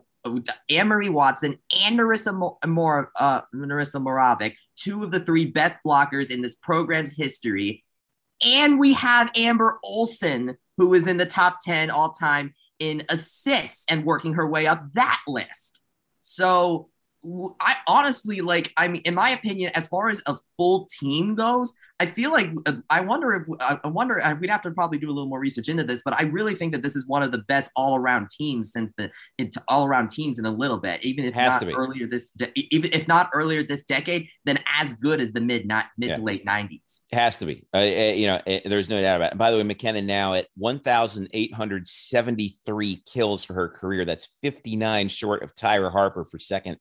Anne 0.70 0.88
Marie 0.88 1.10
Watson 1.10 1.58
and 1.76 1.98
Marissa, 1.98 2.34
Mo- 2.34 2.58
Mor- 2.66 3.12
uh, 3.16 3.42
Narissa 3.54 4.02
Moravec, 4.02 4.56
two 4.76 5.04
of 5.04 5.12
the 5.12 5.20
three 5.20 5.46
best 5.46 5.78
blockers 5.86 6.32
in 6.32 6.42
this 6.42 6.56
program's 6.56 7.16
history. 7.16 7.84
And 8.46 8.80
we 8.80 8.94
have 8.94 9.32
Amber 9.38 9.80
Olson, 9.84 10.58
who 10.78 10.94
is 10.94 11.08
in 11.08 11.18
the 11.18 11.26
top 11.26 11.60
10 11.64 11.90
all 11.90 12.12
time 12.12 12.54
in 12.80 13.04
assists 13.10 13.86
and 13.90 14.06
working 14.06 14.34
her 14.34 14.48
way 14.48 14.68
up 14.68 14.84
that 14.94 15.22
list. 15.28 15.80
So 16.22 16.90
I 17.60 17.76
honestly 17.88 18.42
like, 18.42 18.74
I 18.76 18.88
mean, 18.88 19.02
in 19.06 19.14
my 19.16 19.30
opinion, 19.30 19.72
as 19.76 19.88
far 19.88 20.10
as 20.10 20.22
a 20.26 20.36
full 20.58 20.88
team 21.00 21.36
goes, 21.36 21.72
I 22.00 22.08
feel 22.08 22.32
like 22.32 22.50
uh, 22.66 22.78
I 22.90 23.02
wonder 23.02 23.34
if 23.34 23.44
I 23.62 23.80
wonder 23.88 24.20
uh, 24.22 24.36
we'd 24.36 24.50
have 24.50 24.64
to 24.64 24.72
probably 24.72 24.98
do 24.98 25.08
a 25.08 25.14
little 25.14 25.30
more 25.30 25.40
research 25.40 25.70
into 25.70 25.84
this, 25.86 26.02
but 26.04 26.20
I 26.20 26.24
really 26.24 26.54
think 26.56 26.74
that 26.74 26.82
this 26.82 26.96
is 26.98 27.06
one 27.08 27.24
of 27.24 27.32
the 27.32 27.38
best 27.48 27.72
all 27.78 27.96
around 27.96 28.30
teams 28.30 28.74
since 28.74 28.94
the 28.98 29.10
into 29.38 29.64
all 29.70 29.86
around 29.86 30.10
teams 30.10 30.38
in 30.40 30.46
a 30.46 30.52
little 30.52 30.80
bit, 30.80 31.02
even 31.06 31.24
if 31.24 31.34
not 31.36 31.64
earlier 31.64 32.06
this 32.08 32.32
de- 32.32 32.52
even 32.76 32.92
if 32.92 33.08
not 33.08 33.30
earlier 33.34 33.64
this 33.64 33.86
decade, 33.86 34.28
then 34.44 34.60
as 34.82 34.92
good 34.94 35.22
as 35.22 35.32
the 35.32 35.40
mid 35.40 35.66
ni- 35.66 35.80
mid 35.98 36.10
Yeah. 36.10 36.18
to 36.18 36.24
late 36.24 36.44
nineties. 36.44 37.04
It 37.12 37.16
has 37.16 37.38
to 37.38 37.46
be. 37.46 37.66
Uh, 37.74 37.78
uh, 37.78 38.14
you 38.16 38.28
know, 38.28 38.42
uh, 38.46 38.60
there's 38.66 38.90
no 38.90 39.02
doubt 39.02 39.16
about 39.18 39.28
it. 39.28 39.32
And 39.34 39.40
by 39.40 39.52
the 39.52 39.58
way, 39.58 39.64
McKenna 39.64 40.02
now 40.02 40.34
at 40.34 40.48
1,873 40.58 43.04
kills 43.06 43.44
for 43.44 43.54
her 43.54 43.70
career. 43.70 44.04
That's 44.04 44.28
59 44.42 45.08
short 45.10 45.44
of 45.44 45.54
Tyra 45.56 45.92
Harper 45.92 46.26
for 46.26 46.40
second 46.40 46.78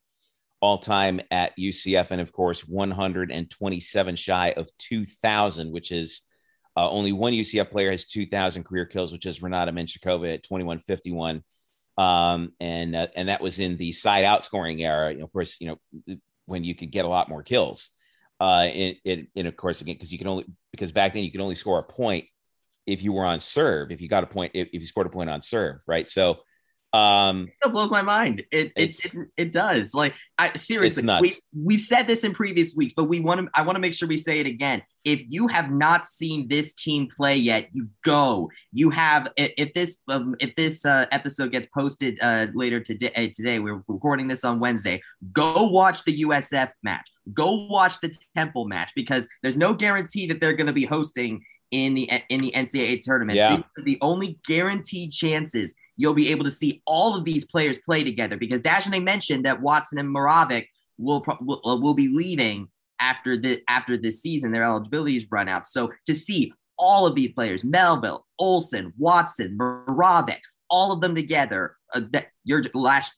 all 0.63 0.77
time 0.77 1.19
at 1.29 1.51
UCF. 1.59 2.11
And 2.11 2.21
of 2.21 2.31
course, 2.31 2.65
127 2.65 4.15
shy 4.15 4.53
of 4.55 4.69
2,000, 4.79 5.73
which 5.73 5.91
is 5.91 6.21
uh, 6.77 6.89
only 6.89 7.11
one 7.11 7.33
UCF 7.33 7.69
player 7.69 7.91
has 7.91 8.05
2,000 8.05 8.63
career 8.63 8.85
kills, 8.85 9.11
which 9.11 9.25
is 9.25 9.43
Renata 9.43 9.73
Menchikova 9.73 10.35
at 10.35 10.43
2151. 10.43 11.43
Um, 11.97 12.53
and 12.61 12.95
uh, 12.95 13.07
and 13.13 13.27
that 13.27 13.41
was 13.41 13.59
in 13.59 13.75
the 13.75 13.91
side 13.91 14.23
out 14.23 14.45
scoring 14.45 14.81
era. 14.81 15.11
You 15.11 15.17
know, 15.17 15.25
of 15.25 15.33
course, 15.33 15.59
you 15.59 15.67
know 15.67 16.17
when 16.45 16.63
you 16.63 16.73
could 16.75 16.91
get 16.91 17.03
a 17.03 17.09
lot 17.09 17.27
more 17.27 17.43
kills. 17.43 17.89
Uh, 18.39 18.67
in 18.73 19.27
of 19.45 19.55
course 19.57 19.81
again 19.81 19.95
because 19.95 20.11
you 20.11 20.17
can 20.17 20.27
only 20.27 20.45
because 20.71 20.91
back 20.91 21.13
then 21.13 21.23
you 21.23 21.31
could 21.31 21.39
only 21.41 21.55
score 21.55 21.79
a 21.79 21.83
point 21.83 22.25
if 22.87 23.03
you 23.03 23.11
were 23.11 23.25
on 23.25 23.41
serve. 23.41 23.91
If 23.91 23.99
you 23.99 24.07
got 24.07 24.23
a 24.23 24.27
point, 24.27 24.53
if, 24.55 24.69
if 24.69 24.81
you 24.81 24.85
scored 24.85 25.07
a 25.07 25.11
point 25.11 25.29
on 25.29 25.41
serve, 25.41 25.81
right? 25.87 26.07
So, 26.07 26.39
um, 26.93 27.49
It 27.65 27.71
blows 27.71 27.89
my 27.89 28.03
mind. 28.03 28.43
It 28.51 28.71
it, 28.75 29.05
it 29.05 29.27
it 29.35 29.51
does. 29.51 29.95
Like 29.95 30.13
I 30.37 30.53
seriously, 30.53 31.03
we 31.21 31.33
we've 31.57 31.81
said 31.81 32.05
this 32.05 32.23
in 32.23 32.35
previous 32.35 32.75
weeks, 32.75 32.93
but 32.95 33.05
we 33.05 33.19
want 33.19 33.41
to. 33.41 33.49
I 33.55 33.63
want 33.63 33.77
to 33.77 33.79
make 33.79 33.95
sure 33.95 34.07
we 34.07 34.17
say 34.17 34.39
it 34.39 34.45
again. 34.45 34.83
If 35.03 35.21
you 35.27 35.47
have 35.47 35.71
not 35.71 36.05
seen 36.05 36.47
this 36.47 36.73
team 36.73 37.09
play 37.09 37.35
yet, 37.35 37.69
you 37.73 37.89
go. 38.03 38.51
You 38.71 38.91
have. 38.91 39.31
If 39.37 39.73
this 39.73 39.97
um, 40.07 40.35
if 40.39 40.55
this 40.55 40.85
uh, 40.85 41.07
episode 41.11 41.51
gets 41.51 41.67
posted 41.73 42.19
uh, 42.21 42.47
later 42.53 42.79
today, 42.79 43.11
uh, 43.15 43.27
today 43.33 43.57
we're 43.57 43.83
recording 43.87 44.27
this 44.27 44.43
on 44.43 44.59
Wednesday. 44.59 45.01
Go 45.31 45.69
watch 45.69 46.03
the 46.03 46.21
USF 46.21 46.69
match. 46.83 47.09
Go 47.33 47.67
watch 47.67 47.99
the 48.01 48.15
Temple 48.37 48.65
match 48.65 48.91
because 48.95 49.27
there's 49.41 49.57
no 49.57 49.73
guarantee 49.73 50.27
that 50.27 50.39
they're 50.39 50.53
going 50.53 50.67
to 50.67 50.73
be 50.73 50.85
hosting 50.85 51.43
in 51.71 51.95
the 51.95 52.07
in 52.29 52.39
the 52.41 52.51
NCAA 52.51 53.01
tournament. 53.01 53.35
Yeah. 53.35 53.63
The 53.83 53.97
only 54.01 54.39
guaranteed 54.45 55.11
chances 55.11 55.73
you'll 55.97 56.13
be 56.13 56.31
able 56.31 56.43
to 56.43 56.49
see 56.49 56.81
all 56.85 57.15
of 57.15 57.25
these 57.25 57.45
players 57.45 57.77
play 57.85 58.03
together 58.03 58.37
because 58.37 58.61
Dagenais 58.61 59.03
mentioned 59.03 59.45
that 59.45 59.61
Watson 59.61 59.99
and 59.99 60.13
Moravec 60.13 60.67
will, 60.97 61.23
will 61.41 61.61
uh, 61.65 61.75
will 61.75 61.93
be 61.93 62.07
leaving 62.07 62.67
after 62.99 63.37
the 63.37 63.61
after 63.67 63.97
this 63.97 64.21
season. 64.21 64.51
Their 64.51 64.63
eligibilities 64.63 65.25
run 65.29 65.47
out. 65.47 65.67
So 65.67 65.91
to 66.05 66.13
see 66.13 66.53
all 66.77 67.05
of 67.05 67.15
these 67.15 67.31
players, 67.31 67.63
Melville, 67.63 68.25
Olson, 68.39 68.93
Watson, 68.97 69.57
Moravec, 69.57 70.39
all 70.69 70.91
of 70.91 71.01
them 71.01 71.15
together, 71.15 71.75
uh, 71.93 72.01
that 72.11 72.27
your 72.43 72.63
last 72.73 73.13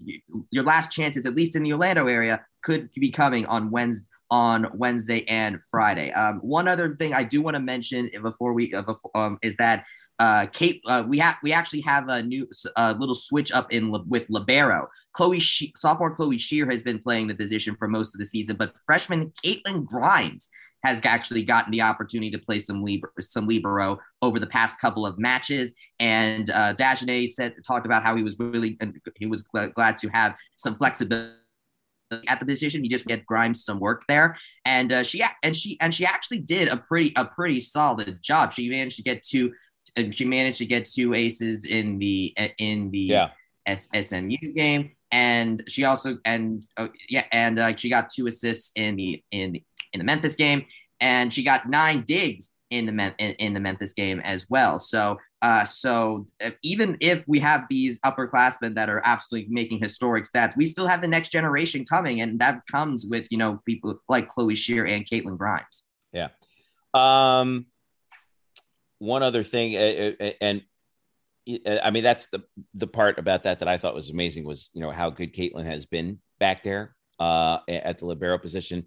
your 0.52 0.64
last 0.64 0.92
chances, 0.92 1.26
at 1.26 1.36
least 1.36 1.56
in 1.56 1.64
the 1.64 1.74
Orlando 1.74 2.08
area, 2.08 2.46
could 2.64 2.90
be 2.94 3.12
coming 3.12 3.46
on 3.46 3.72
Wednesday 3.72 4.10
on 4.32 4.68
Wednesday 4.74 5.24
and 5.28 5.60
Friday. 5.70 6.12
Um, 6.12 6.40
one 6.40 6.68
other 6.68 6.96
thing 6.96 7.14
I 7.14 7.24
do 7.24 7.42
want 7.42 7.56
to 7.56 7.60
mention 7.60 8.10
before 8.22 8.54
we 8.54 8.74
uh, 8.74 8.82
before, 8.82 9.12
um, 9.16 9.38
is 9.42 9.54
that 9.60 9.86
uh, 10.20 10.46
Kate, 10.48 10.82
uh, 10.88 11.04
we 11.08 11.18
have 11.20 11.36
we 11.44 11.52
actually 11.52 11.82
have 11.82 12.08
a 12.08 12.24
new 12.24 12.48
uh, 12.76 12.94
little 12.98 13.16
switch 13.16 13.52
up 13.52 13.72
in 13.72 13.92
with 14.08 14.26
libero. 14.30 14.88
Chloe, 15.14 15.40
she- 15.40 15.74
sophomore 15.76 16.16
Chloe 16.16 16.38
Shear 16.38 16.70
has 16.70 16.82
been 16.82 17.00
playing 17.00 17.28
the 17.28 17.36
position 17.36 17.76
for 17.78 17.88
most 17.88 18.14
of 18.14 18.20
the 18.20 18.26
season, 18.26 18.56
but 18.56 18.74
freshman 18.86 19.32
Caitlin 19.44 19.86
Grimes 19.86 20.48
has 20.84 21.02
actually 21.04 21.44
gotten 21.44 21.72
the 21.72 21.82
opportunity 21.82 22.30
to 22.30 22.38
play 22.38 22.60
some 22.60 22.84
libero, 22.84 23.12
some 23.20 23.48
libero 23.48 24.00
over 24.22 24.40
the 24.40 24.48
past 24.48 24.80
couple 24.80 25.06
of 25.06 25.18
matches. 25.18 25.74
And 26.00 26.50
uh, 26.52 26.76
Dagenais 26.76 27.30
said 27.30 27.56
talked 27.66 27.88
about 27.88 28.04
how 28.04 28.16
he 28.16 28.24
was 28.24 28.36
really 28.38 28.78
he 29.16 29.26
was 29.26 29.44
gl- 29.54 29.74
glad 29.74 29.98
to 29.98 30.10
have 30.10 30.36
some 30.56 30.76
flexibility 30.76 31.34
at 32.28 32.40
the 32.40 32.46
position. 32.46 32.84
He 32.84 32.90
just 32.90 33.06
get 33.06 33.26
Grimes 33.26 33.64
some 33.64 33.80
work 33.80 34.04
there, 34.08 34.38
and 34.64 34.92
uh, 34.92 35.04
she 35.04 35.24
and 35.44 35.56
she 35.56 35.78
and 35.82 35.94
she 35.94 36.06
actually 36.06 36.40
did 36.40 36.68
a 36.68 36.78
pretty 36.78 37.14
a 37.16 37.26
pretty 37.26 37.60
solid 37.60 38.20
job. 38.22 38.54
She 38.54 38.70
managed 38.70 38.98
to 38.98 39.04
get 39.04 39.24
two. 39.24 39.54
And 39.96 40.16
She 40.16 40.26
managed 40.26 40.60
to 40.60 40.66
get 40.66 40.86
two 40.86 41.14
aces 41.14 41.66
in 41.66 42.00
the 42.00 42.34
in 42.58 42.92
the 42.92 43.00
yeah, 43.00 43.30
SMU 43.76 44.38
game, 44.54 44.92
and 45.12 45.64
she 45.68 45.86
also 45.86 46.18
and 46.26 46.64
uh, 46.78 46.88
yeah, 47.10 47.26
and 47.32 47.60
uh, 47.60 47.76
she 47.76 47.90
got 47.90 48.10
two 48.10 48.28
assists 48.28 48.72
in 48.76 48.96
the 48.96 49.24
in 49.32 49.54
the, 49.54 49.64
in 49.94 50.00
the 50.00 50.04
Memphis 50.04 50.36
game, 50.36 50.66
and 51.00 51.34
she 51.34 51.44
got 51.44 51.70
nine 51.70 52.04
digs 52.06 52.52
in 52.70 52.86
the 52.86 52.92
Mem- 52.92 53.16
in, 53.20 53.32
in 53.34 53.54
the 53.54 53.60
Memphis 53.60 53.94
game 53.94 54.20
as 54.20 54.46
well. 54.50 54.80
So 54.80 55.18
uh, 55.42 55.64
so 55.64 56.28
even 56.64 56.98
if 57.02 57.24
we 57.28 57.40
have 57.40 57.66
these 57.70 58.00
upperclassmen 58.00 58.76
that 58.76 58.90
are 58.90 59.02
absolutely 59.06 59.54
making 59.54 59.80
historic 59.80 60.26
stats, 60.26 60.58
we 60.58 60.66
still 60.66 60.88
have 60.88 61.02
the 61.02 61.08
next 61.08 61.30
generation 61.30 61.86
coming, 61.86 62.22
and 62.22 62.40
that 62.40 62.62
comes 62.72 63.06
with 63.06 63.26
you 63.30 63.38
know 63.38 63.62
people 63.66 63.96
like 64.10 64.28
Chloe 64.28 64.56
Shear 64.56 64.86
and 64.86 65.08
Caitlin 65.08 65.38
Grimes. 65.38 65.84
Yeah. 66.12 66.30
Um, 66.94 67.68
one 69.06 69.24
other 69.24 69.44
thing, 69.44 69.76
uh, 69.76 70.14
uh, 70.20 70.32
and 70.42 70.64
uh, 71.66 71.78
I 71.84 71.92
mean 71.92 72.04
that's 72.04 72.28
the 72.28 72.44
the 72.74 72.88
part 72.88 73.20
about 73.20 73.44
that 73.44 73.60
that 73.60 73.68
I 73.68 73.78
thought 73.78 73.96
was 73.96 74.10
amazing 74.10 74.46
was 74.46 74.70
you 74.74 74.82
know 74.82 74.92
how 74.92 75.10
good 75.10 75.34
Caitlin 75.34 75.66
has 75.66 75.86
been 75.86 76.20
back 76.40 76.64
there 76.64 76.96
uh, 77.20 77.60
at 77.68 78.00
the 78.00 78.06
libero 78.06 78.38
position. 78.38 78.86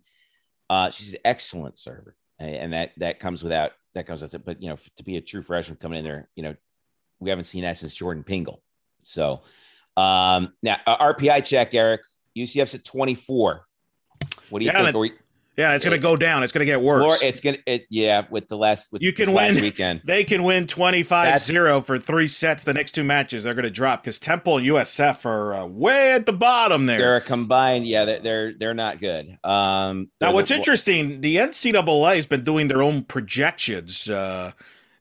Uh, 0.69 0.91
she's 0.91 1.15
an 1.15 1.21
excellent 1.25 1.79
server, 1.79 2.17
and 2.39 2.73
that 2.73 2.93
that 2.99 3.21
comes 3.21 3.43
without 3.43 3.73
that 3.95 4.07
comes 4.07 4.23
with 4.23 4.35
it. 4.35 4.45
But 4.45 4.63
you 4.63 4.69
know, 4.69 4.79
to 4.97 5.05
be 5.05 5.17
a 5.17 5.21
true 5.21 5.43
freshman 5.43 5.77
coming 5.77 6.01
in 6.01 6.05
there, 6.05 6.29
you 6.35 6.43
know, 6.43 6.57
we 7.21 7.31
haven't 7.31 7.45
seen 7.45 7.63
that 7.63 7.79
since 7.79 7.95
Jordan 7.95 8.25
Pingle. 8.25 8.63
So 9.03 9.43
um, 9.97 10.53
now 10.63 10.79
RPI 10.87 11.45
check, 11.45 11.75
Eric. 11.75 12.03
UCF's 12.37 12.75
at 12.75 12.85
24. 12.85 13.67
What 14.51 14.59
do 14.59 14.65
you 14.65 14.71
Yeah, 14.71 14.91
think? 14.93 15.15
And 15.59 15.65
Are 15.67 15.69
we, 15.69 15.73
Yeah, 15.73 15.75
it's 15.77 15.85
going 15.85 15.97
to 15.97 16.03
go 16.03 16.17
down. 16.17 16.43
It's 16.43 16.53
going 16.53 16.61
to 16.61 16.67
get 16.67 16.81
worse. 16.81 17.23
It's 17.23 17.41
gonna, 17.41 17.59
it, 17.67 17.87
yeah, 17.91 18.27
with 18.31 18.49
the 18.49 18.57
last, 18.57 18.93
with 18.93 19.03
You 19.03 19.13
can 19.13 19.33
win. 19.33 19.55
weekend. 19.61 20.03
They 20.09 20.25
can 20.25 20.43
win 20.43 20.67
25 20.67 21.41
0 21.41 21.81
for 21.83 21.99
three 21.99 22.29
sets. 22.29 22.65
The 22.65 22.73
next 22.73 22.93
two 22.93 23.05
matches, 23.05 23.45
they're 23.45 23.55
going 23.55 23.65
to 23.65 23.71
drop 23.71 24.03
because 24.03 24.19
Temple 24.19 24.59
and 24.59 24.67
USF 24.67 25.25
are 25.27 25.55
uh, 25.55 25.67
way 25.67 26.13
at 26.13 26.27
the 26.27 26.33
bottom 26.33 26.87
there. 26.87 26.99
They're 26.99 27.17
a 27.17 27.21
combined, 27.21 27.87
yeah, 27.87 28.05
they're 28.05 28.21
they're, 28.21 28.55
they're 28.55 28.75
not 28.75 29.01
good. 29.01 29.39
Um, 29.45 30.11
Now, 30.21 30.33
what's 30.33 30.51
a- 30.51 30.57
interesting, 30.57 31.21
the 31.21 31.37
NCAA 31.37 32.17
has 32.17 32.27
been 32.27 32.45
doing 32.45 32.69
their 32.69 32.83
own 32.83 33.03
projections. 33.03 34.09
Uh, 34.09 34.53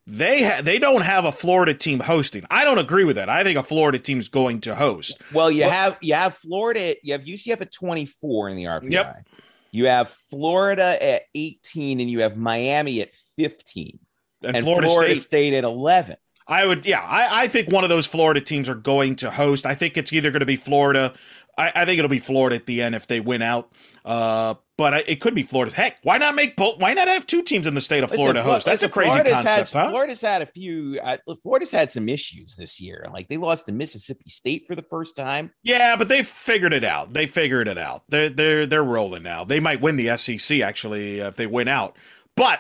they 0.10 0.44
ha- 0.44 0.62
they 0.62 0.80
don't 0.80 1.02
have 1.02 1.26
a 1.26 1.32
Florida 1.34 1.74
team 1.74 2.00
hosting. 2.00 2.46
I 2.50 2.64
don't 2.64 2.78
agree 2.78 3.04
with 3.04 3.18
that. 3.18 3.28
I 3.28 3.44
think 3.44 3.60
a 3.60 3.64
Florida 3.64 4.00
team's 4.00 4.30
going 4.30 4.62
to 4.62 4.74
host. 4.74 5.22
Well, 5.34 5.52
you 5.52 5.64
have 5.64 5.98
you 6.02 6.14
have 6.14 6.36
Florida, 6.36 6.96
you 7.04 7.12
have 7.12 7.26
UCF 7.26 7.60
at 7.60 7.74
24 7.74 8.50
in 8.50 8.56
the 8.56 8.64
RPI. 8.64 8.92
Yep. 8.92 9.26
You 9.72 9.88
have 9.88 10.10
Florida 10.30 10.98
at 11.04 11.24
18, 11.36 12.00
and 12.00 12.10
you 12.10 12.22
have 12.22 12.38
Miami 12.38 13.02
at 13.02 13.12
15, 13.38 14.00
And, 14.44 14.56
and, 14.58 14.64
Florida, 14.66 14.88
Florida, 14.88 15.16
State, 15.16 15.24
State. 15.24 15.54
at 15.54 15.64
11. 15.64 16.18
I 16.48 16.66
would, 16.66 16.86
yeah, 16.86 17.02
I, 17.02 17.44
I 17.44 17.48
think 17.50 17.72
one 17.72 17.84
of 17.84 17.90
those 17.90 18.08
Florida 18.08 18.40
teams 18.40 18.70
are 18.70 18.76
going 18.76 19.18
to 19.18 19.30
host. 19.30 19.66
I 19.66 19.76
think 19.76 19.98
it's 19.98 20.14
either 20.14 20.32
going 20.32 20.40
to 20.40 20.46
be 20.46 20.56
Florida. 20.56 21.14
I, 21.58 21.72
I 21.74 21.86
think 21.86 21.98
it'll 21.98 22.10
be 22.10 22.20
Florida 22.20 22.56
at 22.56 22.66
the 22.66 22.82
end 22.82 22.96
if 22.96 23.08
they 23.08 23.20
win 23.20 23.42
out. 23.42 23.72
Uh, 24.06 24.56
but 24.78 24.94
I, 24.94 25.04
it 25.08 25.20
could 25.20 25.34
be 25.34 25.44
Florida. 25.44 25.76
Heck, 25.76 25.98
why 26.04 26.18
not 26.18 26.36
make 26.36 26.56
both? 26.56 26.80
Why 26.80 26.94
not 26.94 27.08
have 27.08 27.26
two 27.26 27.42
teams 27.42 27.66
in 27.66 27.74
the 27.74 27.82
state 27.82 28.04
of 28.04 28.12
Florida 28.12 28.40
Listen, 28.40 28.52
host? 28.52 28.66
That's 28.66 28.84
listen, 28.84 28.90
a 28.90 28.94
crazy 28.94 29.10
Florida's 29.10 29.34
concept, 29.34 29.74
had, 29.74 29.84
huh? 29.84 29.90
Florida's 29.90 30.22
had 30.22 30.42
a 30.44 30.46
few. 30.46 31.00
Uh, 31.02 31.18
Florida's 31.42 31.72
had 31.72 31.90
some 31.90 32.08
issues 32.08 32.56
this 32.56 32.80
year. 32.80 33.08
Like 33.12 33.28
they 33.28 33.38
lost 33.38 33.66
to 33.66 33.72
Mississippi 33.72 34.30
State 34.30 34.66
for 34.68 34.76
the 34.76 34.84
first 34.84 35.16
time. 35.16 35.52
Yeah, 35.64 35.96
but 35.96 36.08
they 36.10 36.24
figured 36.24 36.74
it 36.74 36.84
out. 36.84 37.14
They 37.14 37.26
figured 37.26 37.68
it 37.68 37.78
out. 37.78 38.04
They're 38.08 38.30
they're 38.30 38.66
they're 38.68 38.84
rolling 38.84 39.24
now. 39.24 39.44
They 39.44 39.60
might 39.60 39.82
win 39.82 39.96
the 39.96 40.16
SEC 40.16 40.60
actually 40.60 41.22
uh, 41.22 41.30
if 41.30 41.36
they 41.36 41.48
win 41.48 41.68
out. 41.68 41.98
But 42.36 42.60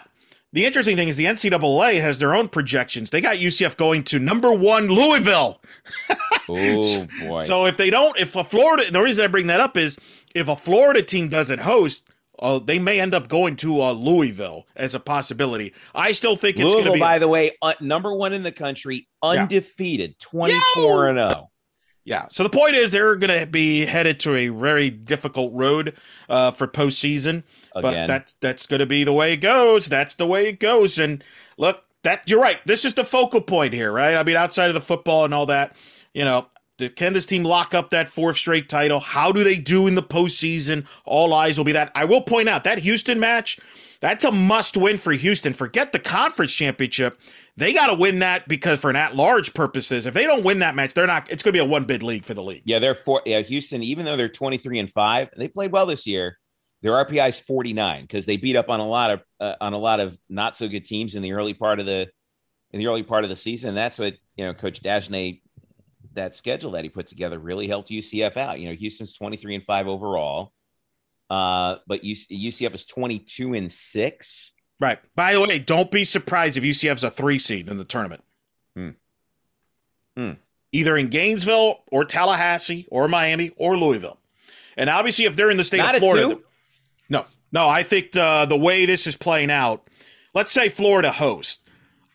the 0.57 0.65
interesting 0.65 0.97
thing 0.97 1.07
is 1.07 1.17
the 1.17 1.25
NCAA 1.25 2.01
has 2.01 2.17
their 2.17 2.33
own 2.33 2.49
projections. 2.49 3.11
They 3.11 3.21
got 3.21 3.35
UCF 3.35 3.77
going 3.77 4.03
to 4.05 4.17
number 4.17 4.51
one 4.51 4.87
Louisville. 4.87 5.61
Oh 6.49 7.05
boy! 7.19 7.41
So 7.41 7.65
if 7.65 7.75
they 7.75 7.89
don't, 7.89 8.17
if 8.17 8.33
a 8.33 8.41
Florida, 8.41 8.89
the 8.89 9.01
reason 9.01 9.25
I 9.25 9.27
bring 9.27 9.47
that 9.47 9.59
up 9.59 9.75
is 9.75 9.97
if 10.33 10.47
a 10.47 10.55
Florida 10.55 11.03
team 11.03 11.27
doesn't 11.27 11.59
host, 11.59 12.07
uh, 12.39 12.59
they 12.59 12.79
may 12.79 13.01
end 13.01 13.13
up 13.13 13.27
going 13.27 13.57
to 13.57 13.81
uh, 13.81 13.91
Louisville 13.91 14.65
as 14.73 14.93
a 14.93 14.99
possibility. 15.01 15.73
I 15.93 16.13
still 16.13 16.37
think 16.37 16.55
it's 16.55 16.63
going 16.63 16.85
to 16.85 16.91
Louisville, 16.91 16.93
be. 16.93 16.99
by 17.01 17.19
the 17.19 17.27
way, 17.27 17.57
uh, 17.61 17.73
number 17.81 18.13
one 18.13 18.31
in 18.31 18.43
the 18.43 18.53
country, 18.53 19.09
undefeated, 19.21 20.17
24 20.19 21.09
and 21.09 21.19
oh. 21.19 21.27
0. 21.27 21.49
Yeah. 22.07 22.27
So 22.31 22.43
the 22.43 22.49
point 22.49 22.75
is, 22.75 22.91
they're 22.91 23.17
going 23.17 23.37
to 23.37 23.45
be 23.45 23.85
headed 23.85 24.21
to 24.21 24.33
a 24.33 24.47
very 24.47 24.89
difficult 24.89 25.51
road 25.53 25.97
uh, 26.29 26.51
for 26.51 26.65
postseason. 26.65 27.43
But 27.81 27.93
Again. 27.93 28.07
that's 28.07 28.33
that's 28.41 28.65
going 28.65 28.79
to 28.79 28.85
be 28.85 29.03
the 29.03 29.13
way 29.13 29.33
it 29.33 29.37
goes. 29.37 29.87
That's 29.87 30.15
the 30.15 30.27
way 30.27 30.49
it 30.49 30.59
goes. 30.59 30.97
And 30.97 31.23
look, 31.57 31.83
that 32.03 32.29
you're 32.29 32.41
right. 32.41 32.59
This 32.65 32.85
is 32.85 32.93
the 32.93 33.03
focal 33.03 33.41
point 33.41 33.73
here, 33.73 33.91
right? 33.91 34.15
I 34.15 34.23
mean, 34.23 34.35
outside 34.35 34.67
of 34.67 34.73
the 34.73 34.81
football 34.81 35.25
and 35.25 35.33
all 35.33 35.45
that, 35.47 35.75
you 36.13 36.23
know, 36.23 36.47
can 36.95 37.13
this 37.13 37.25
team 37.25 37.43
lock 37.43 37.73
up 37.73 37.89
that 37.89 38.07
fourth 38.07 38.37
straight 38.37 38.69
title? 38.69 38.99
How 38.99 39.31
do 39.31 39.43
they 39.43 39.57
do 39.57 39.87
in 39.87 39.95
the 39.95 40.03
postseason? 40.03 40.85
All 41.05 41.33
eyes 41.33 41.57
will 41.57 41.65
be 41.65 41.71
that. 41.71 41.91
I 41.95 42.05
will 42.05 42.21
point 42.21 42.49
out 42.49 42.63
that 42.65 42.79
Houston 42.79 43.19
match. 43.19 43.59
That's 43.99 44.23
a 44.23 44.31
must 44.31 44.77
win 44.77 44.97
for 44.99 45.11
Houston. 45.11 45.53
Forget 45.53 45.91
the 45.91 45.99
conference 45.99 46.53
championship. 46.53 47.19
They 47.55 47.73
got 47.73 47.87
to 47.87 47.95
win 47.95 48.19
that 48.19 48.47
because 48.47 48.79
for 48.79 48.91
an 48.91 48.95
at 48.95 49.15
large 49.15 49.55
purposes, 49.55 50.05
if 50.05 50.13
they 50.13 50.25
don't 50.25 50.43
win 50.43 50.59
that 50.59 50.75
match, 50.75 50.93
they're 50.93 51.07
not. 51.07 51.31
It's 51.31 51.41
going 51.41 51.53
to 51.53 51.57
be 51.57 51.65
a 51.65 51.65
one 51.65 51.85
bid 51.85 52.03
league 52.03 52.23
for 52.23 52.35
the 52.35 52.43
league. 52.43 52.61
Yeah, 52.65 52.77
they're 52.77 52.93
four. 52.93 53.23
Yeah, 53.25 53.41
Houston, 53.41 53.81
even 53.81 54.05
though 54.05 54.15
they're 54.15 54.29
23 54.29 54.77
and 54.77 54.91
5, 54.91 55.29
they 55.35 55.47
played 55.47 55.71
well 55.71 55.87
this 55.87 56.05
year. 56.05 56.37
Their 56.81 56.93
RPI 56.93 57.29
is 57.29 57.39
49 57.39 58.03
because 58.03 58.25
they 58.25 58.37
beat 58.37 58.55
up 58.55 58.69
on 58.69 58.79
a 58.79 58.87
lot 58.87 59.11
of 59.11 59.23
uh, 59.39 59.55
on 59.59 59.73
a 59.73 59.77
lot 59.77 59.99
of 59.99 60.17
not 60.29 60.55
so 60.55 60.67
good 60.67 60.85
teams 60.85 61.15
in 61.15 61.23
the 61.23 61.33
early 61.33 61.53
part 61.53 61.79
of 61.79 61.85
the 61.85 62.09
in 62.71 62.79
the 62.79 62.87
early 62.87 63.03
part 63.03 63.23
of 63.23 63.29
the 63.29 63.35
season. 63.35 63.73
that's 63.73 63.97
what 63.97 64.15
you 64.35 64.45
know, 64.45 64.53
Coach 64.53 64.81
Dagenais, 64.81 65.41
that 66.13 66.35
schedule 66.35 66.71
that 66.71 66.83
he 66.83 66.89
put 66.89 67.07
together 67.07 67.39
really 67.39 67.67
helped 67.67 67.89
UCF 67.89 68.37
out. 68.37 68.59
You 68.59 68.69
know, 68.69 68.75
Houston's 68.75 69.13
23 69.13 69.55
and 69.55 69.65
5 69.65 69.87
overall. 69.87 70.53
Uh, 71.29 71.77
but 71.87 72.03
UCF 72.03 72.73
is 72.73 72.85
22 72.85 73.53
and 73.55 73.71
6. 73.71 74.53
Right. 74.79 74.99
By 75.15 75.33
the 75.33 75.41
way, 75.41 75.59
don't 75.59 75.91
be 75.91 76.05
surprised 76.05 76.55
if 76.55 76.63
UCF's 76.63 77.03
a 77.03 77.09
three 77.09 77.39
seed 77.39 77.67
in 77.67 77.77
the 77.77 77.83
tournament. 77.83 78.23
Hmm. 78.75 78.89
Hmm. 80.15 80.31
Either 80.71 80.97
in 80.97 81.07
Gainesville 81.07 81.83
or 81.91 82.05
Tallahassee 82.05 82.87
or 82.89 83.07
Miami 83.07 83.51
or 83.57 83.77
Louisville. 83.77 84.19
And 84.77 84.89
obviously, 84.89 85.25
if 85.25 85.35
they're 85.35 85.49
in 85.49 85.57
the 85.57 85.63
state 85.63 85.77
Not 85.77 85.95
of 85.95 85.99
Florida? 85.99 86.39
No, 87.51 87.67
I 87.67 87.83
think 87.83 88.11
the, 88.11 88.45
the 88.47 88.57
way 88.57 88.85
this 88.85 89.07
is 89.07 89.15
playing 89.15 89.51
out, 89.51 89.87
let's 90.33 90.51
say 90.51 90.69
Florida 90.69 91.11
hosts. 91.11 91.63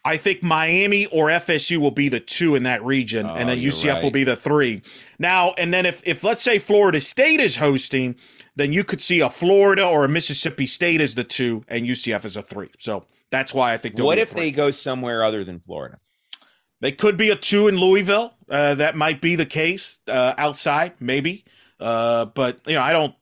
I 0.04 0.16
think 0.16 0.42
Miami 0.42 1.06
or 1.06 1.28
FSU 1.28 1.78
will 1.78 1.92
be 1.92 2.08
the 2.08 2.18
two 2.18 2.56
in 2.56 2.64
that 2.64 2.84
region, 2.84 3.24
Oh, 3.24 3.34
and 3.34 3.48
then 3.48 3.60
you're 3.60 3.72
UCF 3.72 4.02
will 4.02 4.10
be 4.10 4.24
the 4.24 4.34
three. 4.34 4.82
Now, 5.18 5.54
and 5.56 5.72
then 5.72 5.86
if, 5.86 6.02
if 6.04 6.24
let's 6.24 6.42
say 6.42 6.58
Florida 6.58 7.00
State 7.00 7.38
is 7.38 7.56
hosting, 7.56 8.16
then 8.56 8.72
you 8.72 8.82
could 8.82 9.00
see 9.00 9.20
a 9.20 9.30
Florida 9.30 9.86
or 9.86 10.04
a 10.04 10.08
Mississippi 10.08 10.66
State 10.66 11.00
as 11.00 11.14
the 11.14 11.22
two, 11.22 11.62
and 11.68 11.86
UCF 11.86 12.24
as 12.24 12.36
a 12.36 12.42
three. 12.42 12.70
So 12.80 13.06
that's 13.30 13.54
why 13.54 13.74
I 13.74 13.76
think. 13.78 13.96
What 13.96 14.16
be 14.16 14.22
if 14.22 14.34
they 14.34 14.50
go 14.50 14.72
somewhere 14.72 15.24
other 15.24 15.44
than 15.44 15.60
Florida? 15.60 15.98
They 16.80 16.90
could 16.92 17.16
be 17.16 17.30
a 17.30 17.36
two 17.36 17.68
in 17.68 17.78
Louisville. 17.78 18.34
Uh, 18.50 18.74
that 18.74 18.96
might 18.96 19.20
be 19.20 19.36
the 19.36 19.46
case 19.46 20.00
uh, 20.08 20.34
outside, 20.36 20.94
maybe. 20.98 21.44
Uh, 21.82 22.26
but 22.26 22.60
you 22.66 22.74
know, 22.74 22.80
I 22.80 22.92
don't 22.92 23.14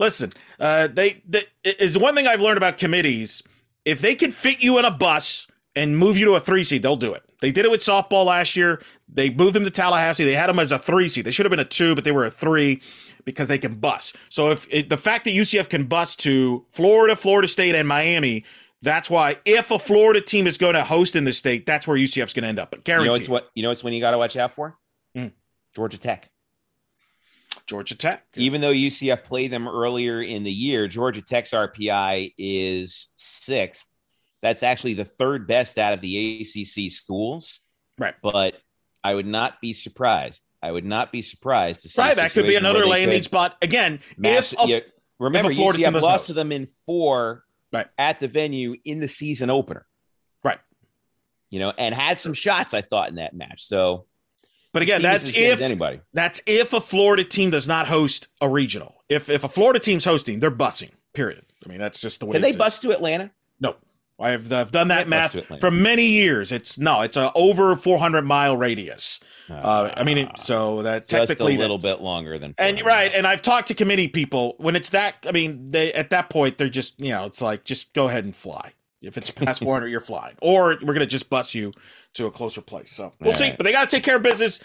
listen. 0.00 0.32
Uh, 0.58 0.86
they, 0.88 1.22
they 1.28 1.44
is 1.64 1.96
one 1.98 2.14
thing 2.14 2.26
I've 2.26 2.40
learned 2.40 2.56
about 2.56 2.78
committees. 2.78 3.42
If 3.84 4.00
they 4.00 4.14
can 4.14 4.32
fit 4.32 4.62
you 4.62 4.78
in 4.78 4.84
a 4.84 4.90
bus 4.90 5.46
and 5.76 5.96
move 5.96 6.16
you 6.18 6.24
to 6.26 6.34
a 6.34 6.40
three 6.40 6.64
seed, 6.64 6.82
they'll 6.82 6.96
do 6.96 7.12
it. 7.14 7.22
They 7.40 7.52
did 7.52 7.64
it 7.64 7.70
with 7.70 7.80
softball 7.80 8.24
last 8.26 8.56
year. 8.56 8.82
They 9.08 9.30
moved 9.30 9.54
them 9.54 9.64
to 9.64 9.70
Tallahassee. 9.70 10.24
They 10.24 10.34
had 10.34 10.48
them 10.48 10.58
as 10.58 10.72
a 10.72 10.78
three 10.78 11.08
seed. 11.08 11.24
They 11.24 11.30
should 11.30 11.46
have 11.46 11.50
been 11.50 11.60
a 11.60 11.64
two, 11.64 11.94
but 11.94 12.04
they 12.04 12.12
were 12.12 12.24
a 12.24 12.30
three 12.30 12.82
because 13.24 13.46
they 13.48 13.58
can 13.58 13.76
bus. 13.76 14.12
So 14.28 14.50
if 14.50 14.66
it, 14.70 14.88
the 14.88 14.96
fact 14.96 15.24
that 15.24 15.30
UCF 15.34 15.68
can 15.68 15.84
bus 15.84 16.16
to 16.16 16.64
Florida, 16.72 17.14
Florida 17.14 17.46
State, 17.46 17.74
and 17.74 17.86
Miami, 17.86 18.44
that's 18.82 19.08
why 19.08 19.36
if 19.44 19.70
a 19.70 19.78
Florida 19.78 20.20
team 20.20 20.46
is 20.46 20.58
going 20.58 20.74
to 20.74 20.84
host 20.84 21.14
in 21.14 21.24
the 21.24 21.32
state, 21.32 21.66
that's 21.66 21.86
where 21.86 21.96
UCF's 21.96 22.32
going 22.32 22.42
to 22.42 22.48
end 22.48 22.58
up. 22.58 22.70
But 22.70 22.86
You 22.88 22.94
know, 22.94 23.12
it's 23.14 23.28
what 23.28 23.50
you 23.54 23.62
know. 23.62 23.70
It's 23.70 23.84
when 23.84 23.92
you 23.92 24.00
got 24.00 24.12
to 24.12 24.18
watch 24.18 24.36
out 24.36 24.54
for 24.54 24.76
Mm. 25.16 25.32
Georgia 25.74 25.98
Tech. 25.98 26.30
Georgia 27.68 27.94
Tech. 27.96 28.24
Even 28.34 28.60
though 28.60 28.72
UCF 28.72 29.24
played 29.24 29.52
them 29.52 29.68
earlier 29.68 30.20
in 30.22 30.42
the 30.42 30.50
year, 30.52 30.88
Georgia 30.88 31.22
Tech's 31.22 31.50
RPI 31.52 32.34
is 32.38 33.12
sixth. 33.16 33.86
That's 34.42 34.62
actually 34.62 34.94
the 34.94 35.04
third 35.04 35.46
best 35.46 35.78
out 35.78 35.92
of 35.92 36.00
the 36.00 36.40
ACC 36.40 36.90
schools. 36.90 37.60
Right. 37.98 38.14
But 38.22 38.54
I 39.04 39.14
would 39.14 39.26
not 39.26 39.60
be 39.60 39.72
surprised. 39.72 40.42
I 40.62 40.72
would 40.72 40.84
not 40.84 41.12
be 41.12 41.22
surprised 41.22 41.82
to 41.82 41.88
see. 41.88 42.00
Right, 42.00 42.16
that 42.16 42.32
could 42.32 42.46
be 42.46 42.56
another 42.56 42.86
landing 42.86 43.22
spot. 43.22 43.56
Again, 43.62 44.00
match- 44.16 44.52
if 44.54 44.64
a, 44.64 44.68
yeah, 44.68 44.80
remember, 45.20 45.50
if 45.50 45.58
UCF 45.58 45.92
lost 45.94 46.04
host. 46.04 46.26
to 46.28 46.32
them 46.32 46.50
in 46.52 46.68
four 46.86 47.44
Right. 47.72 47.86
at 47.98 48.18
the 48.18 48.28
venue 48.28 48.76
in 48.84 48.98
the 48.98 49.08
season 49.08 49.50
opener. 49.50 49.86
Right. 50.42 50.58
You 51.50 51.60
know, 51.60 51.72
and 51.76 51.94
had 51.94 52.18
some 52.18 52.32
shots, 52.32 52.72
I 52.74 52.80
thought, 52.82 53.08
in 53.10 53.16
that 53.16 53.34
match. 53.34 53.64
So, 53.64 54.06
but 54.72 54.82
again, 54.82 55.02
that's 55.02 55.24
as 55.24 55.30
good 55.32 55.44
as 55.44 55.52
if 55.54 55.60
anybody. 55.60 56.00
that's 56.12 56.42
if 56.46 56.72
a 56.72 56.80
Florida 56.80 57.24
team 57.24 57.50
does 57.50 57.66
not 57.68 57.88
host 57.88 58.28
a 58.40 58.48
regional. 58.48 59.02
If 59.08 59.28
if 59.28 59.44
a 59.44 59.48
Florida 59.48 59.78
team's 59.78 60.04
hosting, 60.04 60.40
they're 60.40 60.50
bussing. 60.50 60.90
Period. 61.14 61.44
I 61.64 61.68
mean, 61.68 61.78
that's 61.78 61.98
just 61.98 62.20
the 62.20 62.26
way. 62.26 62.32
Can 62.32 62.42
they 62.42 62.50
is. 62.50 62.56
bust 62.56 62.82
to 62.82 62.92
Atlanta? 62.92 63.30
No, 63.60 63.76
I've, 64.20 64.52
I've 64.52 64.70
done 64.72 64.88
that 64.88 65.08
math 65.08 65.36
for 65.60 65.70
many 65.70 66.06
years. 66.06 66.52
It's 66.52 66.78
no, 66.78 67.02
it's 67.02 67.16
a 67.16 67.32
over 67.34 67.74
400 67.76 68.22
mile 68.24 68.56
radius. 68.56 69.20
Uh, 69.50 69.92
I 69.96 70.04
mean, 70.04 70.18
it, 70.18 70.36
so 70.38 70.82
that 70.82 71.08
just 71.08 71.24
a 71.24 71.26
technically 71.26 71.54
that- 71.56 71.62
little 71.62 71.78
bit 71.78 72.00
longer 72.00 72.38
than. 72.38 72.54
and 72.58 72.78
400 72.78 72.84
right, 72.86 73.10
and 73.14 73.26
I've 73.26 73.42
talked 73.42 73.68
to 73.68 73.74
committee 73.74 74.08
people 74.08 74.56
when 74.58 74.76
it's 74.76 74.90
that. 74.90 75.24
I 75.26 75.32
mean, 75.32 75.70
they 75.70 75.92
at 75.92 76.10
that 76.10 76.28
point 76.30 76.58
they're 76.58 76.68
just 76.68 77.00
you 77.00 77.10
know 77.10 77.24
it's 77.24 77.40
like 77.40 77.64
just 77.64 77.92
go 77.94 78.08
ahead 78.08 78.24
and 78.24 78.36
fly. 78.36 78.72
If 79.00 79.16
it's 79.16 79.30
past 79.30 79.62
400, 79.62 79.88
you're 79.88 80.00
flying, 80.00 80.36
or 80.42 80.76
we're 80.82 80.94
gonna 80.94 81.06
just 81.06 81.30
bus 81.30 81.54
you 81.54 81.72
to 82.14 82.26
a 82.26 82.30
closer 82.30 82.60
place. 82.60 82.90
So 82.92 83.12
we'll 83.20 83.32
All 83.32 83.38
see. 83.38 83.44
right. 83.44 83.56
But 83.56 83.64
they 83.64 83.72
got 83.72 83.88
to 83.88 83.96
take 83.96 84.04
care 84.04 84.16
of 84.16 84.22
business. 84.22 84.60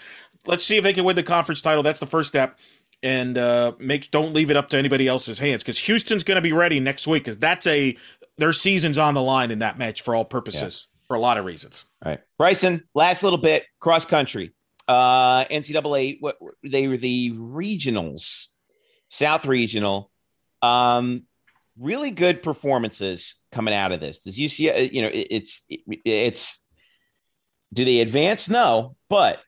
Let's 0.46 0.64
see 0.64 0.76
if 0.76 0.84
they 0.84 0.92
can 0.92 1.04
win 1.04 1.16
the 1.16 1.22
conference 1.22 1.62
title. 1.62 1.82
That's 1.82 2.00
the 2.00 2.06
first 2.06 2.28
step. 2.28 2.58
And 3.02 3.36
uh, 3.36 3.72
make 3.78 4.10
don't 4.10 4.34
leave 4.34 4.50
it 4.50 4.56
up 4.56 4.70
to 4.70 4.78
anybody 4.78 5.06
else's 5.06 5.38
hands 5.38 5.62
because 5.62 5.78
Houston's 5.78 6.24
going 6.24 6.36
to 6.36 6.42
be 6.42 6.52
ready 6.52 6.80
next 6.80 7.06
week 7.06 7.24
because 7.24 7.38
that's 7.38 7.66
a 7.66 7.96
their 8.38 8.52
season's 8.52 8.98
on 8.98 9.14
the 9.14 9.22
line 9.22 9.50
in 9.50 9.60
that 9.60 9.78
match 9.78 10.02
for 10.02 10.14
all 10.14 10.24
purposes 10.24 10.88
for 11.06 11.14
a 11.14 11.20
lot 11.20 11.36
of 11.38 11.44
reasons. 11.44 11.84
All 12.02 12.10
right, 12.10 12.20
Bryson. 12.38 12.82
Last 12.94 13.22
little 13.22 13.38
bit. 13.38 13.64
Cross 13.78 14.06
country. 14.06 14.52
Uh, 14.88 15.44
NCAA. 15.44 16.16
What 16.20 16.38
they 16.62 16.88
were 16.88 16.96
the 16.96 17.30
regionals, 17.32 18.46
South 19.10 19.44
Regional. 19.44 20.10
Um, 20.62 21.24
really 21.78 22.10
good 22.10 22.42
performances 22.42 23.42
coming 23.52 23.74
out 23.74 23.92
of 23.92 24.00
this. 24.00 24.20
Does 24.20 24.38
you 24.38 24.48
see? 24.48 24.70
uh, 24.70 24.78
You 24.78 25.02
know, 25.02 25.08
it, 25.08 25.28
it's 25.30 25.64
it, 25.68 25.80
it's. 26.04 26.64
Do 27.72 27.84
they 27.84 28.00
advance? 28.00 28.48
No, 28.48 28.96
but 29.08 29.40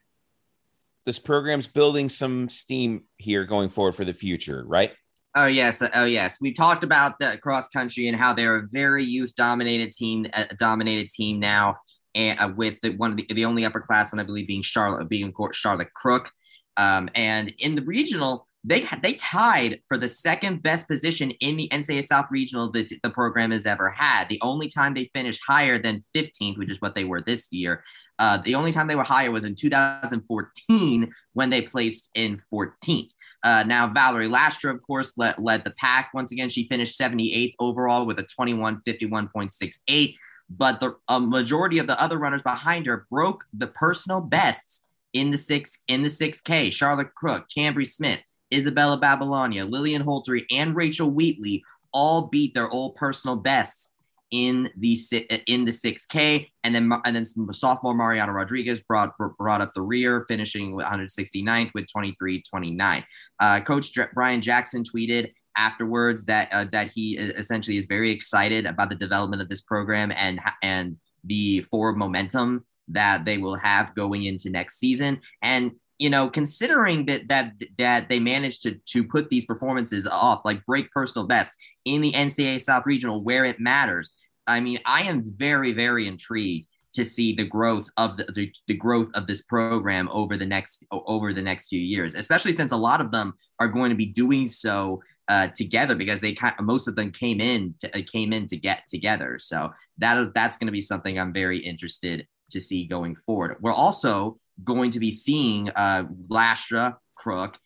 this 1.05 1.17
program's 1.17 1.67
building 1.67 2.09
some 2.09 2.49
steam 2.49 3.03
here 3.15 3.45
going 3.45 3.69
forward 3.69 3.95
for 3.95 4.03
the 4.03 4.13
future, 4.13 4.63
right? 4.67 4.91
Oh 5.35 5.45
yes, 5.45 5.81
oh 5.93 6.05
yes. 6.05 6.37
We 6.41 6.51
talked 6.51 6.83
about 6.83 7.19
the 7.19 7.37
cross 7.41 7.69
country 7.69 8.07
and 8.07 8.17
how 8.17 8.33
they're 8.33 8.57
a 8.57 8.67
very 8.69 9.05
youth 9.05 9.33
dominated 9.35 9.93
team, 9.93 10.25
a 10.33 10.53
dominated 10.55 11.09
team 11.09 11.39
now, 11.39 11.77
and 12.15 12.39
uh, 12.39 12.51
with 12.53 12.81
the, 12.81 12.89
one 12.89 13.11
of 13.11 13.17
the, 13.17 13.25
the 13.29 13.45
only 13.45 13.61
upperclassmen 13.61 14.19
I 14.19 14.23
believe 14.23 14.47
being 14.47 14.63
Charlotte, 14.63 15.07
being 15.07 15.33
Charlotte 15.53 15.93
Crook, 15.93 16.31
um, 16.75 17.09
and 17.15 17.53
in 17.59 17.75
the 17.75 17.83
regional 17.83 18.47
they 18.67 18.85
they 19.01 19.13
tied 19.13 19.79
for 19.87 19.97
the 19.97 20.09
second 20.09 20.61
best 20.61 20.87
position 20.89 21.31
in 21.31 21.55
the 21.55 21.69
NCAA 21.69 22.03
South 22.03 22.25
Regional 22.29 22.69
that 22.73 22.91
the 23.01 23.09
program 23.09 23.51
has 23.51 23.65
ever 23.65 23.89
had. 23.89 24.27
The 24.27 24.41
only 24.41 24.67
time 24.67 24.93
they 24.93 25.09
finished 25.13 25.41
higher 25.47 25.81
than 25.81 26.03
15th, 26.13 26.57
which 26.57 26.69
is 26.69 26.81
what 26.81 26.93
they 26.93 27.05
were 27.05 27.21
this 27.21 27.47
year, 27.51 27.83
uh, 28.19 28.39
the 28.39 28.55
only 28.55 28.73
time 28.73 28.87
they 28.87 28.97
were 28.97 29.03
higher 29.03 29.31
was 29.31 29.45
in 29.45 29.55
2014 29.55 31.13
when 31.33 31.49
they 31.49 31.61
placed 31.61 32.09
in 32.13 32.41
14th. 32.53 33.09
Uh, 33.43 33.63
now, 33.63 33.87
Valerie 33.87 34.27
Lastra, 34.27 34.73
of 34.73 34.81
course, 34.81 35.13
led, 35.15 35.35
led 35.37 35.63
the 35.63 35.71
pack. 35.71 36.09
Once 36.13 36.33
again, 36.33 36.49
she 36.49 36.67
finished 36.67 36.99
78th 36.99 37.53
overall 37.59 38.05
with 38.05 38.19
a 38.19 38.23
21 38.23 38.81
51.68. 38.85 40.15
But 40.49 40.81
the 40.81 40.95
a 41.07 41.21
majority 41.21 41.77
of 41.77 41.87
the 41.87 42.01
other 42.01 42.17
runners 42.17 42.41
behind 42.41 42.85
her 42.87 43.05
broke 43.09 43.45
the 43.53 43.67
personal 43.67 44.19
bests 44.19 44.83
in 45.13 45.31
the 45.31 45.37
six 45.37 45.81
in 45.87 46.03
the 46.03 46.09
6K. 46.09 46.71
Charlotte 46.71 47.13
Crook, 47.15 47.47
Cambry 47.55 47.87
Smith, 47.87 48.19
Isabella 48.53 48.97
Babylonia, 48.97 49.65
Lillian 49.65 50.03
Holtery, 50.03 50.45
and 50.51 50.75
Rachel 50.75 51.09
Wheatley 51.09 51.63
all 51.93 52.27
beat 52.27 52.53
their 52.53 52.69
old 52.69 52.95
personal 52.95 53.35
bests 53.35 53.91
in 54.31 54.69
the 54.77 54.97
in 55.47 55.63
the 55.65 55.71
6K, 55.71 56.49
and 56.63 56.75
then 56.75 56.91
and 57.05 57.15
then 57.15 57.25
sophomore 57.53 57.93
Mariana 57.93 58.33
Rodriguez 58.33 58.79
brought 58.81 59.13
brought 59.37 59.61
up 59.61 59.73
the 59.73 59.81
rear, 59.81 60.25
finishing 60.27 60.75
with 60.75 60.85
169th 60.85 61.71
with 61.73 61.85
23.29. 61.85 63.03
Uh, 63.39 63.61
Coach 63.61 63.97
Brian 64.13 64.41
Jackson 64.41 64.83
tweeted 64.83 65.31
afterwards 65.55 66.25
that 66.25 66.49
uh, 66.51 66.65
that 66.71 66.91
he 66.91 67.17
essentially 67.17 67.77
is 67.77 67.85
very 67.85 68.11
excited 68.11 68.65
about 68.65 68.89
the 68.89 68.95
development 68.95 69.41
of 69.41 69.49
this 69.49 69.61
program 69.61 70.11
and 70.15 70.39
and 70.61 70.97
the 71.23 71.61
forward 71.61 71.97
momentum 71.97 72.65
that 72.89 73.25
they 73.25 73.37
will 73.37 73.55
have 73.55 73.93
going 73.95 74.25
into 74.25 74.49
next 74.49 74.79
season. 74.79 75.19
And 75.41 75.71
you 75.99 76.09
know, 76.09 76.29
considering 76.29 77.05
that 77.05 77.27
that 77.27 77.53
that 77.77 78.09
they 78.09 78.19
managed 78.19 78.63
to 78.63 78.75
to 78.91 79.03
put 79.03 79.29
these 79.29 79.45
performances 79.45 80.05
off, 80.05 80.41
like 80.45 80.65
break 80.65 80.91
personal 80.91 81.27
bests 81.27 81.57
in 81.85 82.01
the 82.01 82.11
NCAA 82.11 82.61
South 82.61 82.83
Regional 82.85 83.23
where 83.23 83.45
it 83.45 83.59
matters. 83.59 84.11
I 84.45 84.59
mean, 84.59 84.79
I 84.85 85.03
am 85.03 85.23
very 85.35 85.73
very 85.73 86.07
intrigued 86.07 86.67
to 86.93 87.05
see 87.05 87.35
the 87.35 87.43
growth 87.43 87.87
of 87.97 88.17
the, 88.17 88.25
the, 88.33 88.51
the 88.67 88.73
growth 88.73 89.09
of 89.13 89.27
this 89.27 89.43
program 89.43 90.09
over 90.11 90.35
the 90.35 90.45
next 90.45 90.83
over 90.91 91.33
the 91.33 91.41
next 91.41 91.67
few 91.67 91.79
years, 91.79 92.13
especially 92.15 92.53
since 92.53 92.71
a 92.71 92.77
lot 92.77 93.01
of 93.01 93.11
them 93.11 93.33
are 93.59 93.67
going 93.67 93.89
to 93.89 93.95
be 93.95 94.05
doing 94.05 94.47
so 94.47 95.01
uh, 95.27 95.47
together 95.47 95.95
because 95.95 96.21
they 96.21 96.35
most 96.61 96.87
of 96.87 96.95
them 96.95 97.11
came 97.11 97.41
in 97.41 97.75
to, 97.79 97.97
uh, 97.97 98.01
came 98.05 98.33
in 98.33 98.47
to 98.47 98.57
get 98.57 98.87
together. 98.87 99.37
So 99.39 99.71
that 99.97 100.33
that's 100.33 100.57
going 100.57 100.67
to 100.67 100.71
be 100.71 100.81
something 100.81 101.19
I'm 101.19 101.33
very 101.33 101.59
interested 101.59 102.27
to 102.51 102.59
see 102.59 102.85
going 102.85 103.15
forward. 103.15 103.57
We're 103.59 103.73
also 103.73 104.39
going 104.63 104.91
to 104.91 104.99
be 104.99 105.11
seeing 105.11 105.69
uh, 105.69 106.05
Lastra, 106.29 106.97
Crook, 107.15 107.57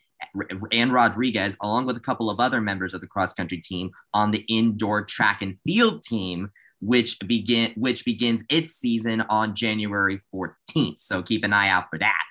and 0.71 0.93
Rodriguez, 0.93 1.57
along 1.61 1.85
with 1.87 1.97
a 1.97 2.01
couple 2.01 2.29
of 2.29 2.39
other 2.39 2.61
members 2.61 2.93
of 2.93 3.01
the 3.01 3.07
cross 3.07 3.33
country 3.33 3.57
team, 3.59 3.91
on 4.13 4.31
the 4.31 4.45
indoor 4.47 5.03
track 5.03 5.41
and 5.41 5.57
field 5.65 6.03
team, 6.03 6.51
which 6.79 7.17
begin 7.25 7.73
which 7.75 8.05
begins 8.05 8.43
its 8.49 8.73
season 8.73 9.21
on 9.21 9.55
January 9.55 10.21
14th. 10.33 10.99
So 11.01 11.21
keep 11.23 11.43
an 11.43 11.53
eye 11.53 11.69
out 11.69 11.85
for 11.89 11.99
that. 11.99 12.23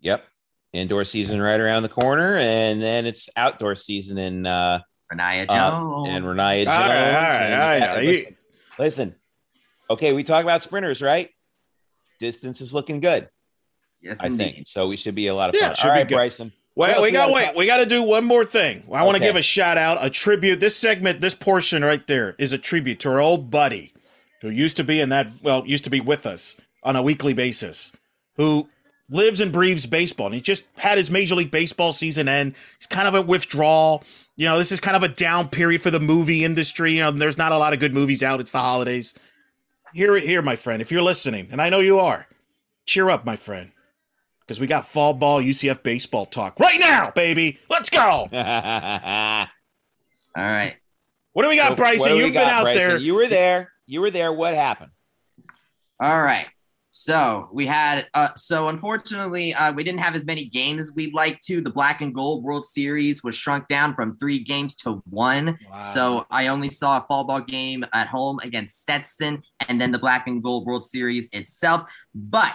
Yep. 0.00 0.24
Indoor 0.72 1.04
season 1.04 1.40
right 1.40 1.58
around 1.58 1.82
the 1.84 1.88
corner, 1.88 2.36
and 2.36 2.82
then 2.82 3.06
it's 3.06 3.30
outdoor 3.36 3.74
season 3.76 4.18
in 4.18 4.44
uh, 4.46 4.80
Renaya 5.12 5.46
uh, 5.48 6.04
and 6.04 6.24
Renaya 6.24 6.64
Jones. 6.64 6.68
All 6.76 6.88
right, 6.88 7.06
all 7.06 7.22
right, 7.22 7.42
and- 7.42 7.54
all 7.54 7.68
right. 7.68 7.82
uh, 7.82 8.00
listen, 8.02 8.36
listen. 8.78 9.14
Okay, 9.88 10.12
we 10.12 10.24
talk 10.24 10.42
about 10.42 10.62
sprinters, 10.62 11.00
right? 11.00 11.30
Distance 12.18 12.60
is 12.60 12.74
looking 12.74 13.00
good, 13.00 13.28
yes, 14.06 14.18
I 14.22 14.26
indeed. 14.26 14.54
think. 14.54 14.66
So 14.66 14.88
we 14.88 14.96
should 14.96 15.14
be 15.14 15.26
a 15.26 15.34
lot 15.34 15.50
of 15.50 15.54
Yeah, 15.56 15.62
fun. 15.62 15.70
it 15.72 15.78
should 15.78 15.84
be 15.84 15.90
right, 15.90 16.08
good. 16.08 16.14
Bryson. 16.14 16.52
Well, 16.74 17.00
we 17.00 17.08
we 17.08 17.12
got 17.12 17.20
gotta 17.22 17.32
wait. 17.32 17.44
talk- 17.46 17.56
We 17.56 17.66
got 17.66 17.76
to 17.78 17.86
do 17.86 18.02
one 18.02 18.24
more 18.24 18.44
thing. 18.44 18.84
I 18.92 19.02
want 19.02 19.16
to 19.16 19.22
give 19.22 19.34
a 19.36 19.42
shout 19.42 19.78
out, 19.78 19.98
a 20.04 20.10
tribute. 20.10 20.60
This 20.60 20.76
segment, 20.76 21.20
this 21.22 21.34
portion 21.34 21.82
right 21.84 22.06
there, 22.06 22.34
is 22.38 22.52
a 22.52 22.58
tribute 22.58 23.00
to 23.00 23.08
our 23.10 23.20
old 23.20 23.50
buddy, 23.50 23.92
who 24.42 24.50
used 24.50 24.76
to 24.76 24.84
be 24.84 25.00
in 25.00 25.08
that. 25.08 25.28
Well, 25.42 25.64
used 25.66 25.84
to 25.84 25.90
be 25.90 26.00
with 26.00 26.26
us 26.26 26.56
on 26.82 26.94
a 26.94 27.02
weekly 27.02 27.32
basis, 27.32 27.92
who 28.36 28.68
lives 29.08 29.40
and 29.40 29.52
breathes 29.52 29.86
baseball, 29.86 30.26
and 30.26 30.34
he 30.34 30.40
just 30.42 30.66
had 30.76 30.98
his 30.98 31.10
Major 31.10 31.34
League 31.36 31.50
Baseball 31.50 31.92
season 31.94 32.28
end. 32.28 32.54
He's 32.78 32.86
kind 32.86 33.08
of 33.08 33.14
a 33.14 33.22
withdrawal. 33.22 34.04
You 34.36 34.44
know, 34.46 34.58
this 34.58 34.70
is 34.70 34.78
kind 34.80 34.96
of 34.98 35.02
a 35.02 35.08
down 35.08 35.48
period 35.48 35.80
for 35.80 35.90
the 35.90 36.00
movie 36.00 36.44
industry. 36.44 36.92
You 36.92 37.00
know, 37.04 37.10
there's 37.10 37.38
not 37.38 37.52
a 37.52 37.56
lot 37.58 37.72
of 37.72 37.80
good 37.80 37.94
movies 37.94 38.22
out. 38.22 38.38
It's 38.40 38.50
the 38.52 38.58
holidays. 38.58 39.14
Here, 39.94 40.18
here, 40.18 40.42
my 40.42 40.56
friend, 40.56 40.82
if 40.82 40.92
you're 40.92 41.00
listening, 41.02 41.48
and 41.50 41.62
I 41.62 41.70
know 41.70 41.80
you 41.80 41.98
are, 42.00 42.26
cheer 42.84 43.08
up, 43.08 43.24
my 43.24 43.36
friend, 43.36 43.72
because 44.46 44.60
we 44.60 44.66
got 44.66 44.88
fall 44.88 45.12
ball 45.14 45.40
UCF 45.42 45.82
baseball 45.82 46.24
talk 46.26 46.58
right 46.60 46.78
now, 46.78 47.10
baby. 47.10 47.58
Let's 47.68 47.90
go. 47.90 48.28
All 50.36 50.44
right. 50.44 50.76
What 51.32 51.42
do 51.42 51.48
we 51.48 51.56
got, 51.56 51.68
So, 51.70 51.74
Bryson? 51.76 52.00
what 52.00 52.08
do 52.08 52.14
we 52.16 52.24
You've 52.24 52.32
been 52.32 52.42
got, 52.42 52.52
out 52.52 52.62
Bryson? 52.64 52.82
there. 52.82 52.96
You 52.98 53.14
were 53.14 53.26
there. 53.26 53.72
You 53.86 54.00
were 54.00 54.10
there. 54.10 54.32
What 54.32 54.54
happened? 54.54 54.90
All 56.00 56.22
right. 56.22 56.46
So 56.90 57.50
we 57.52 57.66
had, 57.66 58.06
uh, 58.14 58.30
so 58.36 58.68
unfortunately, 58.68 59.52
uh, 59.52 59.70
we 59.74 59.84
didn't 59.84 60.00
have 60.00 60.14
as 60.14 60.24
many 60.24 60.46
games 60.46 60.88
as 60.88 60.92
we'd 60.94 61.12
like 61.12 61.38
to. 61.40 61.60
The 61.60 61.68
Black 61.70 62.00
and 62.00 62.14
Gold 62.14 62.42
World 62.42 62.64
Series 62.64 63.22
was 63.22 63.34
shrunk 63.34 63.68
down 63.68 63.94
from 63.94 64.16
three 64.16 64.38
games 64.38 64.74
to 64.76 65.02
one. 65.10 65.58
Wow. 65.70 65.92
So 65.92 66.26
I 66.30 66.46
only 66.46 66.68
saw 66.68 66.96
a 66.98 67.04
fall 67.06 67.24
ball 67.24 67.42
game 67.42 67.84
at 67.92 68.06
home 68.08 68.38
against 68.42 68.80
Stetson 68.80 69.42
and 69.68 69.78
then 69.78 69.92
the 69.92 69.98
Black 69.98 70.26
and 70.26 70.42
Gold 70.42 70.64
World 70.64 70.86
Series 70.86 71.28
itself. 71.34 71.82
But 72.14 72.54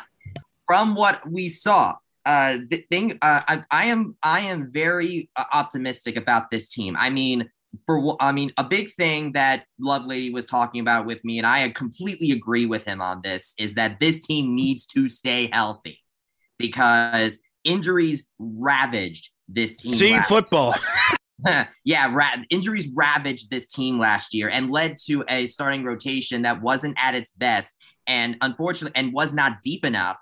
from 0.72 0.96
what 0.96 1.30
we 1.30 1.50
saw, 1.50 1.98
uh, 2.26 2.60
the 2.70 2.86
thing, 2.90 3.20
uh, 3.22 3.42
I, 3.46 3.64
I 3.70 3.86
am, 3.88 4.16
I 4.24 4.40
am 4.40 4.72
very 4.72 5.30
uh, 5.36 5.44
optimistic 5.52 6.16
about 6.16 6.50
this 6.50 6.70
team. 6.70 6.96
I 6.98 7.10
mean, 7.10 7.50
for 7.86 8.16
I 8.22 8.32
mean, 8.32 8.54
a 8.58 8.64
big 8.64 8.94
thing 8.94 9.34
that 9.34 9.66
Lovelady 9.82 10.32
was 10.32 10.46
talking 10.46 10.80
about 10.80 11.06
with 11.06 11.26
me, 11.26 11.40
and 11.40 11.46
I 11.46 11.68
completely 11.72 12.32
agree 12.32 12.68
with 12.68 12.86
him 12.86 13.02
on 13.02 13.20
this, 13.22 13.54
is 13.60 13.74
that 13.74 14.00
this 14.00 14.22
team 14.22 14.56
needs 14.56 14.86
to 14.86 15.10
stay 15.10 15.50
healthy 15.52 16.00
because 16.58 17.40
injuries 17.66 18.26
ravaged 18.40 19.30
this 19.50 19.76
team. 19.76 20.14
Last- 20.14 20.30
football. 20.30 20.74
yeah, 21.84 22.14
ra- 22.14 22.44
injuries 22.50 22.88
ravaged 22.96 23.50
this 23.50 23.68
team 23.68 24.00
last 24.00 24.34
year 24.34 24.48
and 24.48 24.72
led 24.72 24.96
to 25.08 25.26
a 25.28 25.48
starting 25.48 25.84
rotation 25.84 26.44
that 26.44 26.62
wasn't 26.62 26.98
at 26.98 27.14
its 27.14 27.32
best, 27.32 27.76
and 28.08 28.38
unfortunately, 28.40 28.98
and 28.98 29.12
was 29.12 29.34
not 29.34 29.62
deep 29.62 29.84
enough 29.84 30.18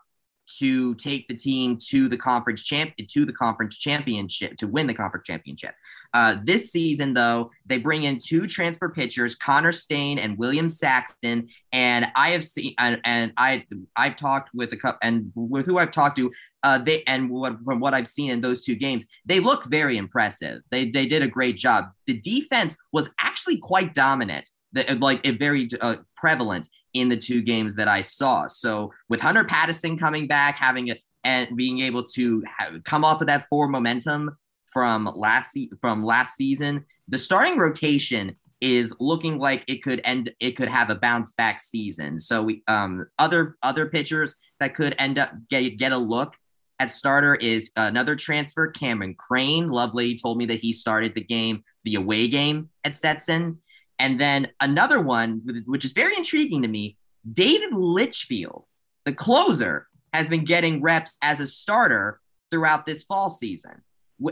to 0.57 0.95
take 0.95 1.27
the 1.27 1.35
team 1.35 1.77
to 1.77 2.07
the 2.07 2.17
conference 2.17 2.63
champ 2.63 2.93
to 3.07 3.26
the 3.26 3.34
conference 3.34 3.77
championship 3.77 4.57
to 4.57 4.67
win 4.67 4.88
the 4.88 4.93
conference 4.93 5.26
championship. 5.26 5.73
Uh, 6.13 6.38
this 6.43 6.71
season, 6.71 7.13
though, 7.13 7.51
they 7.65 7.77
bring 7.77 8.03
in 8.03 8.17
two 8.17 8.47
transfer 8.47 8.89
pitchers, 8.89 9.35
Connor 9.35 9.71
Stain 9.71 10.17
and 10.17 10.38
William 10.38 10.67
Saxton, 10.67 11.49
and 11.71 12.07
I 12.15 12.31
have 12.31 12.43
seen 12.43 12.73
and, 12.80 12.99
and 13.03 13.31
I 13.38 13.65
I've 13.95 14.15
talked 14.15 14.49
with 14.53 14.73
a 14.73 14.77
couple 14.77 14.99
and 15.03 15.31
with 15.35 15.65
who 15.65 15.77
I've 15.77 15.91
talked 15.91 16.17
to, 16.17 16.31
uh, 16.63 16.80
they 16.80 17.03
and 17.05 17.30
what, 17.30 17.57
from 17.63 17.80
what 17.80 17.93
I've 17.93 18.07
seen 18.07 18.31
in 18.31 18.41
those 18.41 18.61
two 18.61 18.76
games, 18.76 19.05
they 19.26 19.39
look 19.39 19.65
very 19.65 19.97
impressive. 19.97 20.61
They 20.71 20.89
they 20.89 21.05
did 21.05 21.21
a 21.21 21.27
great 21.27 21.57
job. 21.57 21.89
The 22.07 22.19
defense 22.19 22.76
was 22.91 23.09
actually 23.19 23.57
quite 23.57 23.93
dominant 23.93 24.49
that 24.73 24.99
like 24.99 25.21
it 25.23 25.39
very 25.39 25.67
uh, 25.80 25.97
prevalent 26.15 26.67
in 26.93 27.09
the 27.09 27.17
two 27.17 27.41
games 27.41 27.75
that 27.75 27.87
I 27.87 28.01
saw. 28.01 28.47
So 28.47 28.93
with 29.07 29.19
Hunter 29.19 29.43
Patterson 29.43 29.97
coming 29.97 30.27
back, 30.27 30.55
having 30.55 30.87
it 30.87 31.01
and 31.23 31.55
being 31.55 31.81
able 31.81 32.03
to 32.03 32.43
have, 32.57 32.83
come 32.83 33.03
off 33.03 33.21
of 33.21 33.27
that 33.27 33.47
forward 33.49 33.69
momentum 33.69 34.37
from 34.71 35.11
last 35.15 35.53
se- 35.53 35.71
from 35.81 36.03
last 36.03 36.35
season, 36.35 36.85
the 37.07 37.17
starting 37.17 37.57
rotation 37.57 38.35
is 38.61 38.93
looking 38.99 39.39
like 39.39 39.63
it 39.67 39.81
could 39.83 40.01
end 40.03 40.31
it 40.39 40.51
could 40.51 40.67
have 40.67 40.89
a 40.89 40.95
bounce 40.95 41.31
back 41.31 41.61
season. 41.61 42.19
So 42.19 42.43
we 42.43 42.63
um 42.67 43.07
other 43.17 43.57
other 43.63 43.85
pitchers 43.85 44.35
that 44.59 44.75
could 44.75 44.95
end 44.99 45.17
up 45.17 45.31
get 45.49 45.77
get 45.77 45.91
a 45.91 45.97
look 45.97 46.35
at 46.79 46.91
starter 46.91 47.35
is 47.35 47.71
another 47.75 48.15
transfer, 48.15 48.67
Cameron 48.67 49.15
Crane. 49.15 49.67
Lovelady 49.67 50.19
told 50.21 50.37
me 50.37 50.45
that 50.47 50.59
he 50.59 50.71
started 50.71 51.13
the 51.13 51.23
game, 51.23 51.63
the 51.83 51.95
away 51.95 52.27
game 52.27 52.69
at 52.85 52.95
Stetson. 52.95 53.59
And 53.99 54.19
then 54.19 54.47
another 54.61 55.01
one, 55.01 55.41
which 55.65 55.85
is 55.85 55.93
very 55.93 56.15
intriguing 56.15 56.61
to 56.61 56.67
me, 56.67 56.97
David 57.31 57.73
Litchfield, 57.73 58.65
the 59.05 59.13
closer, 59.13 59.88
has 60.13 60.30
been 60.30 60.45
getting 60.45 60.81
reps 60.81 61.17
as 61.21 61.39
a 61.39 61.47
starter 61.47 62.19
throughout 62.49 62.85
this 62.85 63.03
fall 63.03 63.30
season. 63.30 63.81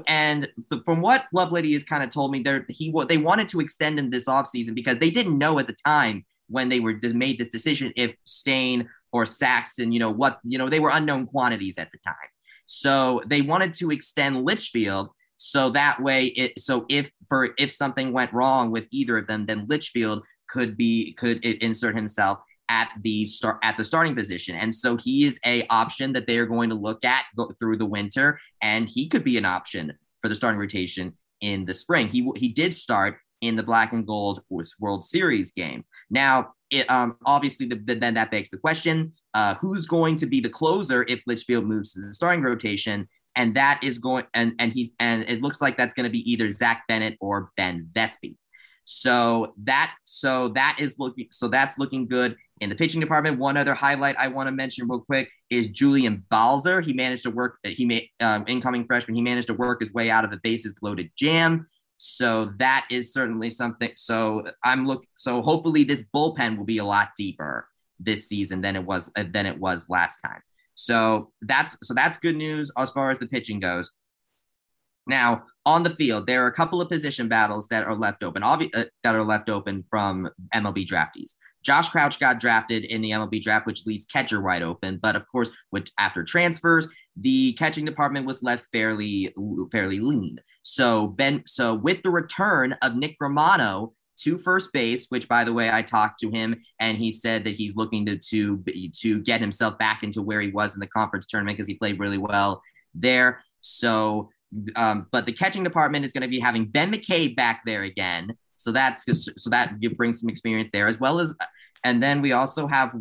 And 0.07 0.49
from 0.85 1.01
what 1.01 1.25
Lovelady 1.33 1.73
has 1.73 1.83
kind 1.83 2.03
of 2.03 2.09
told 2.09 2.31
me, 2.31 2.41
they 2.41 2.61
he 2.69 2.93
they 3.07 3.17
wanted 3.17 3.49
to 3.49 3.59
extend 3.59 3.99
him 3.99 4.09
this 4.09 4.25
offseason 4.25 4.73
because 4.73 4.97
they 4.97 5.11
didn't 5.11 5.37
know 5.37 5.59
at 5.59 5.67
the 5.67 5.75
time 5.85 6.25
when 6.49 6.69
they 6.69 6.79
were 6.79 6.99
made 7.13 7.37
this 7.37 7.49
decision 7.49 7.93
if 7.95 8.15
Stain 8.23 8.89
or 9.11 9.25
Saxton, 9.25 9.91
you 9.91 9.99
know 9.99 10.11
what, 10.11 10.39
you 10.43 10.57
know 10.57 10.69
they 10.69 10.79
were 10.79 10.89
unknown 10.91 11.25
quantities 11.27 11.77
at 11.77 11.91
the 11.91 11.99
time. 11.99 12.15
So 12.65 13.21
they 13.25 13.41
wanted 13.41 13.73
to 13.75 13.91
extend 13.91 14.43
Litchfield 14.43 15.09
so 15.37 15.69
that 15.69 16.01
way 16.01 16.25
it 16.25 16.59
so 16.59 16.85
if 16.89 17.11
for 17.29 17.51
if 17.57 17.71
something 17.71 18.11
went 18.11 18.33
wrong 18.33 18.71
with 18.71 18.85
either 18.91 19.17
of 19.17 19.27
them, 19.27 19.45
then 19.45 19.67
Litchfield 19.67 20.23
could 20.49 20.75
be 20.75 21.13
could 21.13 21.43
insert 21.45 21.95
himself 21.95 22.39
at 22.69 22.89
the 23.01 23.23
start 23.25 23.59
at 23.63 23.77
the 23.77 23.83
starting 23.83 24.15
position. 24.15 24.55
And 24.55 24.73
so 24.73 24.97
he 24.97 25.25
is 25.25 25.39
a 25.45 25.65
option 25.69 26.13
that 26.13 26.27
they 26.27 26.37
are 26.39 26.45
going 26.45 26.69
to 26.69 26.75
look 26.75 27.05
at 27.05 27.25
through 27.59 27.77
the 27.77 27.85
winter 27.85 28.39
and 28.61 28.89
he 28.89 29.07
could 29.07 29.23
be 29.23 29.37
an 29.37 29.45
option 29.45 29.93
for 30.21 30.27
the 30.27 30.35
starting 30.35 30.59
rotation 30.59 31.13
in 31.41 31.65
the 31.65 31.73
spring. 31.73 32.07
He 32.07 32.29
he 32.35 32.49
did 32.49 32.73
start 32.73 33.17
in 33.41 33.55
the 33.55 33.63
black 33.63 33.93
and 33.93 34.07
gold 34.07 34.41
world 34.49 35.05
series 35.05 35.51
game. 35.51 35.85
Now 36.09 36.53
it 36.71 36.89
um 36.89 37.15
obviously 37.25 37.67
the, 37.67 37.95
then 37.95 38.15
that 38.15 38.31
begs 38.31 38.49
the 38.49 38.57
question 38.57 39.13
uh 39.33 39.55
who's 39.61 39.85
going 39.85 40.17
to 40.17 40.25
be 40.25 40.41
the 40.41 40.49
closer 40.49 41.05
if 41.07 41.21
litchfield 41.25 41.63
moves 41.63 41.93
to 41.93 42.01
the 42.01 42.13
starting 42.13 42.43
rotation 42.43 43.07
and 43.37 43.55
that 43.55 43.79
is 43.83 43.99
going 43.99 44.25
and 44.33 44.53
and 44.59 44.73
he's 44.73 44.91
and 44.99 45.23
it 45.23 45.41
looks 45.41 45.61
like 45.61 45.77
that's 45.77 45.93
going 45.93 46.03
to 46.03 46.09
be 46.09 46.29
either 46.29 46.49
zach 46.49 46.83
bennett 46.89 47.15
or 47.21 47.51
ben 47.55 47.89
vespi 47.93 48.35
so 48.89 49.53
that 49.63 49.95
so 50.03 50.49
that 50.49 50.77
is 50.79 50.95
looking 50.97 51.27
so 51.31 51.47
that's 51.47 51.77
looking 51.77 52.07
good 52.07 52.35
in 52.61 52.69
the 52.69 52.75
pitching 52.75 53.01
department. 53.01 53.37
One 53.37 53.57
other 53.57 53.73
highlight 53.73 54.15
I 54.17 54.27
want 54.29 54.47
to 54.47 54.51
mention 54.51 54.87
real 54.87 55.01
quick 55.01 55.29
is 55.49 55.67
Julian 55.67 56.23
Balzer. 56.29 56.81
He 56.81 56.93
managed 56.93 57.23
to 57.23 57.29
work. 57.29 57.57
He 57.63 57.85
made 57.85 58.09
um, 58.19 58.45
incoming 58.47 58.85
freshman. 58.85 59.15
He 59.15 59.21
managed 59.21 59.47
to 59.47 59.53
work 59.53 59.81
his 59.81 59.93
way 59.93 60.09
out 60.09 60.23
of 60.23 60.31
the 60.31 60.37
bases 60.37 60.73
loaded 60.81 61.11
jam. 61.17 61.67
So 61.97 62.53
that 62.59 62.87
is 62.89 63.11
certainly 63.11 63.49
something. 63.49 63.91
So 63.95 64.43
I'm 64.63 64.87
look. 64.87 65.03
So 65.15 65.41
hopefully 65.41 65.83
this 65.83 66.03
bullpen 66.15 66.57
will 66.57 66.65
be 66.65 66.77
a 66.77 66.85
lot 66.85 67.09
deeper 67.17 67.67
this 67.99 68.27
season 68.27 68.61
than 68.61 68.75
it 68.75 68.85
was 68.85 69.09
than 69.15 69.45
it 69.45 69.59
was 69.59 69.89
last 69.89 70.19
time. 70.19 70.41
So 70.77 71.31
that's 71.41 71.75
so 71.81 71.95
that's 71.95 72.19
good 72.19 72.35
news 72.35 72.71
as 72.77 72.91
far 72.91 73.09
as 73.09 73.17
the 73.17 73.25
pitching 73.25 73.59
goes. 73.59 73.91
Now, 75.07 75.45
on 75.65 75.83
the 75.83 75.89
field, 75.89 76.27
there 76.27 76.43
are 76.43 76.47
a 76.47 76.53
couple 76.53 76.81
of 76.81 76.89
position 76.89 77.27
battles 77.27 77.67
that 77.69 77.85
are 77.85 77.95
left 77.95 78.23
open, 78.23 78.43
obvi- 78.43 78.69
uh, 78.75 78.85
that 79.03 79.15
are 79.15 79.23
left 79.23 79.49
open 79.49 79.85
from 79.89 80.29
MLB 80.53 80.87
draftees. 80.87 81.33
Josh 81.63 81.89
Crouch 81.89 82.19
got 82.19 82.39
drafted 82.39 82.85
in 82.85 83.01
the 83.01 83.11
MLB 83.11 83.41
draft, 83.41 83.65
which 83.65 83.85
leaves 83.85 84.05
catcher 84.05 84.39
wide 84.39 84.61
open. 84.61 84.99
But 85.01 85.15
of 85.15 85.25
course, 85.31 85.49
with 85.71 85.87
after 85.97 86.23
transfers, 86.23 86.87
the 87.15 87.53
catching 87.53 87.83
department 87.83 88.27
was 88.27 88.43
left 88.43 88.67
fairly 88.71 89.33
fairly 89.71 89.99
lean. 89.99 90.39
So 90.61 91.07
Ben, 91.07 91.41
so 91.47 91.73
with 91.73 92.03
the 92.03 92.11
return 92.11 92.75
of 92.83 92.95
Nick 92.95 93.15
Romano 93.19 93.93
to 94.23 94.37
first 94.37 94.71
base, 94.73 95.07
which 95.09 95.27
by 95.27 95.43
the 95.43 95.53
way, 95.53 95.69
I 95.71 95.81
talked 95.81 96.19
to 96.21 96.29
him 96.29 96.55
and 96.79 96.97
he 96.97 97.11
said 97.11 97.43
that 97.43 97.55
he's 97.55 97.75
looking 97.75 98.05
to 98.05 98.17
to 98.17 98.63
to 99.01 99.19
get 99.21 99.41
himself 99.41 99.77
back 99.77 100.03
into 100.03 100.21
where 100.21 100.41
he 100.41 100.49
was 100.49 100.75
in 100.75 100.79
the 100.79 100.87
conference 100.87 101.25
tournament 101.25 101.57
because 101.57 101.67
he 101.67 101.75
played 101.75 101.99
really 101.99 102.17
well 102.17 102.61
there. 102.93 103.43
So 103.61 104.29
um, 104.75 105.07
but 105.11 105.25
the 105.25 105.33
catching 105.33 105.63
department 105.63 106.05
is 106.05 106.13
going 106.13 106.21
to 106.21 106.27
be 106.27 106.39
having 106.39 106.65
Ben 106.65 106.91
McCabe 106.91 107.35
back 107.35 107.61
there 107.65 107.83
again. 107.83 108.35
So 108.55 108.71
that's 108.71 109.05
so 109.15 109.49
that 109.49 109.75
you 109.79 109.89
bring 109.91 110.13
some 110.13 110.29
experience 110.29 110.69
there 110.73 110.87
as 110.87 110.99
well 110.99 111.19
as, 111.19 111.33
and 111.83 112.01
then 112.01 112.21
we 112.21 112.31
also 112.31 112.67
have 112.67 112.91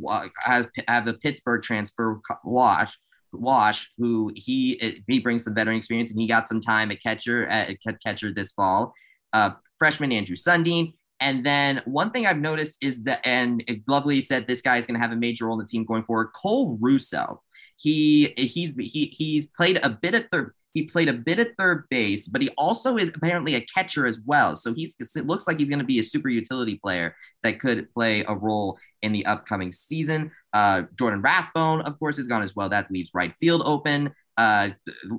have, 0.40 0.68
have 0.86 1.06
the 1.06 1.14
Pittsburgh 1.14 1.62
transfer 1.62 2.20
Wash 2.44 2.97
Wash 3.32 3.90
who 3.98 4.32
he 4.34 5.02
he 5.06 5.18
brings 5.18 5.44
some 5.44 5.55
veteran 5.55 5.76
experience 5.76 6.10
and 6.10 6.20
he 6.20 6.26
got 6.26 6.48
some 6.48 6.60
time 6.60 6.90
at 6.90 7.02
catcher 7.02 7.47
at 7.47 7.76
catcher 8.05 8.32
this 8.32 8.52
fall. 8.52 8.93
Uh, 9.32 9.51
freshman 9.78 10.12
Andrew 10.12 10.36
Sundin. 10.36 10.93
And 11.20 11.44
then 11.44 11.82
one 11.86 12.10
thing 12.10 12.26
I've 12.26 12.38
noticed 12.38 12.78
is 12.82 13.05
that, 13.05 13.20
and 13.24 13.64
Lovelady 13.88 14.22
said 14.22 14.47
this 14.47 14.60
guy 14.60 14.76
is 14.76 14.86
going 14.86 15.01
to 15.01 15.01
have 15.01 15.12
a 15.12 15.16
major 15.16 15.47
role 15.47 15.59
in 15.59 15.64
the 15.64 15.68
team 15.68 15.84
going 15.84 16.05
forward. 16.05 16.32
Cole 16.34 16.76
Russo, 16.80 17.43
he 17.76 18.34
he's 18.36 18.72
he 18.78 19.06
he's 19.16 19.47
played 19.47 19.80
a 19.82 19.90
bit 19.90 20.14
at 20.14 20.30
third 20.30 20.52
he 20.76 20.82
played 20.82 21.09
a 21.09 21.14
bit 21.14 21.38
at 21.38 21.56
third 21.56 21.88
base, 21.88 22.28
but 22.28 22.43
he 22.43 22.51
also 22.59 22.98
is 22.98 23.10
apparently 23.14 23.55
a 23.55 23.62
catcher 23.62 24.06
as 24.06 24.20
well. 24.26 24.56
So 24.56 24.74
he's 24.74 24.94
it 25.01 25.26
looks 25.26 25.47
like 25.47 25.59
he's 25.59 25.70
going 25.70 25.78
to 25.78 25.86
be 25.86 26.01
a 26.01 26.05
super 26.05 26.28
utility 26.28 26.76
player 26.76 27.16
that 27.43 27.60
could 27.60 27.90
play 27.94 28.26
a 28.28 28.34
role 28.34 28.78
in 29.01 29.12
the 29.12 29.24
upcoming 29.24 29.72
season. 29.72 30.32
Uh, 30.52 30.82
Jordan 30.98 31.22
Rathbone, 31.22 31.80
of 31.80 31.98
course, 31.98 32.18
is 32.18 32.26
gone 32.26 32.43
as 32.43 32.55
well. 32.55 32.68
That 32.68 32.90
leaves 32.90 33.10
right 33.14 33.34
field 33.36 33.62
open. 33.64 34.12
Uh, 34.36 34.70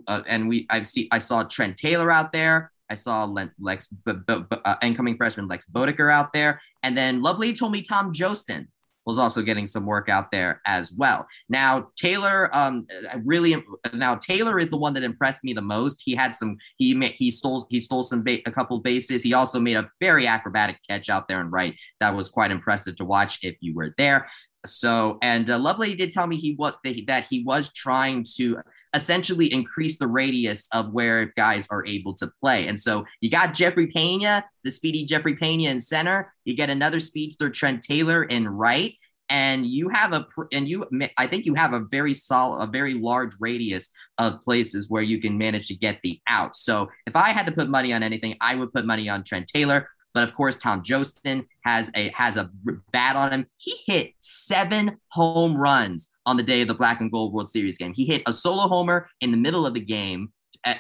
uh, 0.07 0.21
and 0.27 0.47
we 0.47 0.67
I've 0.69 0.85
seen 0.85 1.07
I 1.09 1.17
saw 1.17 1.41
Trent 1.41 1.75
Taylor 1.75 2.11
out 2.11 2.31
there. 2.31 2.71
I 2.89 2.95
saw 2.95 3.25
Lex, 3.59 3.87
b- 3.87 4.13
b- 4.27 4.43
uh, 4.65 4.75
incoming 4.81 5.17
freshman 5.17 5.47
Lex 5.47 5.67
Bodeker 5.69 6.11
out 6.11 6.33
there, 6.33 6.61
and 6.83 6.97
then 6.97 7.21
Lovelady 7.21 7.57
told 7.57 7.71
me 7.71 7.81
Tom 7.81 8.13
Jostin 8.13 8.67
was 9.07 9.17
also 9.17 9.41
getting 9.41 9.65
some 9.65 9.85
work 9.85 10.09
out 10.09 10.31
there 10.31 10.61
as 10.67 10.91
well. 10.91 11.25
Now 11.47 11.87
Taylor, 11.95 12.55
um, 12.55 12.85
really 13.23 13.55
now 13.93 14.15
Taylor 14.15 14.59
is 14.59 14.69
the 14.69 14.75
one 14.75 14.93
that 14.95 15.03
impressed 15.03 15.45
me 15.45 15.53
the 15.53 15.61
most. 15.61 16.01
He 16.03 16.13
had 16.13 16.35
some 16.35 16.57
he 16.75 16.93
made, 16.93 17.13
he 17.15 17.31
stole 17.31 17.65
he 17.69 17.79
stole 17.79 18.03
some 18.03 18.21
ba- 18.21 18.45
a 18.45 18.51
couple 18.51 18.77
bases. 18.79 19.23
He 19.23 19.33
also 19.33 19.61
made 19.61 19.77
a 19.77 19.89
very 20.01 20.27
acrobatic 20.27 20.77
catch 20.87 21.09
out 21.09 21.29
there 21.29 21.39
and 21.39 21.51
right 21.51 21.73
that 22.01 22.15
was 22.15 22.27
quite 22.27 22.51
impressive 22.51 22.97
to 22.97 23.05
watch 23.05 23.39
if 23.43 23.55
you 23.61 23.73
were 23.73 23.95
there. 23.97 24.27
So 24.65 25.17
and 25.21 25.49
uh, 25.49 25.57
Lovelady 25.57 25.97
did 25.97 26.11
tell 26.11 26.27
me 26.27 26.35
he 26.35 26.55
what 26.55 26.77
that 26.83 27.25
he 27.29 27.43
was 27.45 27.71
trying 27.71 28.25
to 28.35 28.57
essentially 28.97 29.53
increase 29.53 29.97
the 29.97 30.07
radius 30.07 30.67
of 30.73 30.91
where 30.91 31.31
guys 31.37 31.65
are 31.69 31.85
able 31.85 32.13
to 32.15 32.29
play. 32.41 32.67
And 32.67 32.79
so 32.79 33.05
you 33.21 33.29
got 33.29 33.53
Jeffrey 33.53 33.87
Pena, 33.87 34.43
the 34.63 34.71
speedy 34.71 35.05
Jeffrey 35.05 35.35
Pena 35.35 35.69
in 35.69 35.79
center. 35.79 36.33
You 36.43 36.55
get 36.55 36.69
another 36.69 36.99
speedster 36.99 37.49
Trent 37.49 37.83
Taylor 37.83 38.23
in 38.23 38.47
right. 38.47 38.95
And 39.29 39.65
you 39.65 39.89
have 39.89 40.13
a, 40.13 40.25
and 40.51 40.67
you, 40.67 40.85
I 41.17 41.27
think 41.27 41.45
you 41.45 41.53
have 41.53 41.73
a 41.73 41.81
very 41.81 42.13
solid, 42.13 42.63
a 42.63 42.67
very 42.67 42.93
large 42.93 43.33
radius 43.39 43.89
of 44.17 44.41
places 44.43 44.89
where 44.89 45.03
you 45.03 45.21
can 45.21 45.37
manage 45.37 45.67
to 45.67 45.75
get 45.75 45.99
the 46.01 46.19
out. 46.27 46.55
So 46.55 46.89
if 47.05 47.15
I 47.15 47.29
had 47.29 47.45
to 47.45 47.51
put 47.51 47.69
money 47.69 47.93
on 47.93 48.03
anything, 48.03 48.35
I 48.41 48.55
would 48.55 48.73
put 48.73 48.85
money 48.85 49.09
on 49.09 49.23
Trent 49.23 49.47
Taylor. 49.47 49.89
But 50.13 50.27
of 50.27 50.33
course, 50.33 50.57
Tom 50.57 50.81
Jostin 50.81 51.45
has 51.63 51.91
a 51.95 52.09
has 52.15 52.37
a 52.37 52.49
bat 52.91 53.15
on 53.15 53.31
him. 53.31 53.45
He 53.57 53.75
hit 53.85 54.13
seven 54.19 54.97
home 55.09 55.55
runs 55.55 56.11
on 56.27 56.37
the 56.37 56.43
day 56.43 56.61
of 56.61 56.67
the 56.67 56.75
Black 56.75 57.01
and 57.01 57.11
Gold 57.11 57.33
World 57.33 57.49
Series 57.49 57.77
game. 57.77 57.93
He 57.95 58.05
hit 58.05 58.21
a 58.27 58.33
solo 58.33 58.67
homer 58.67 59.09
in 59.21 59.31
the 59.31 59.37
middle 59.37 59.65
of 59.65 59.73
the 59.73 59.79
game. 59.79 60.31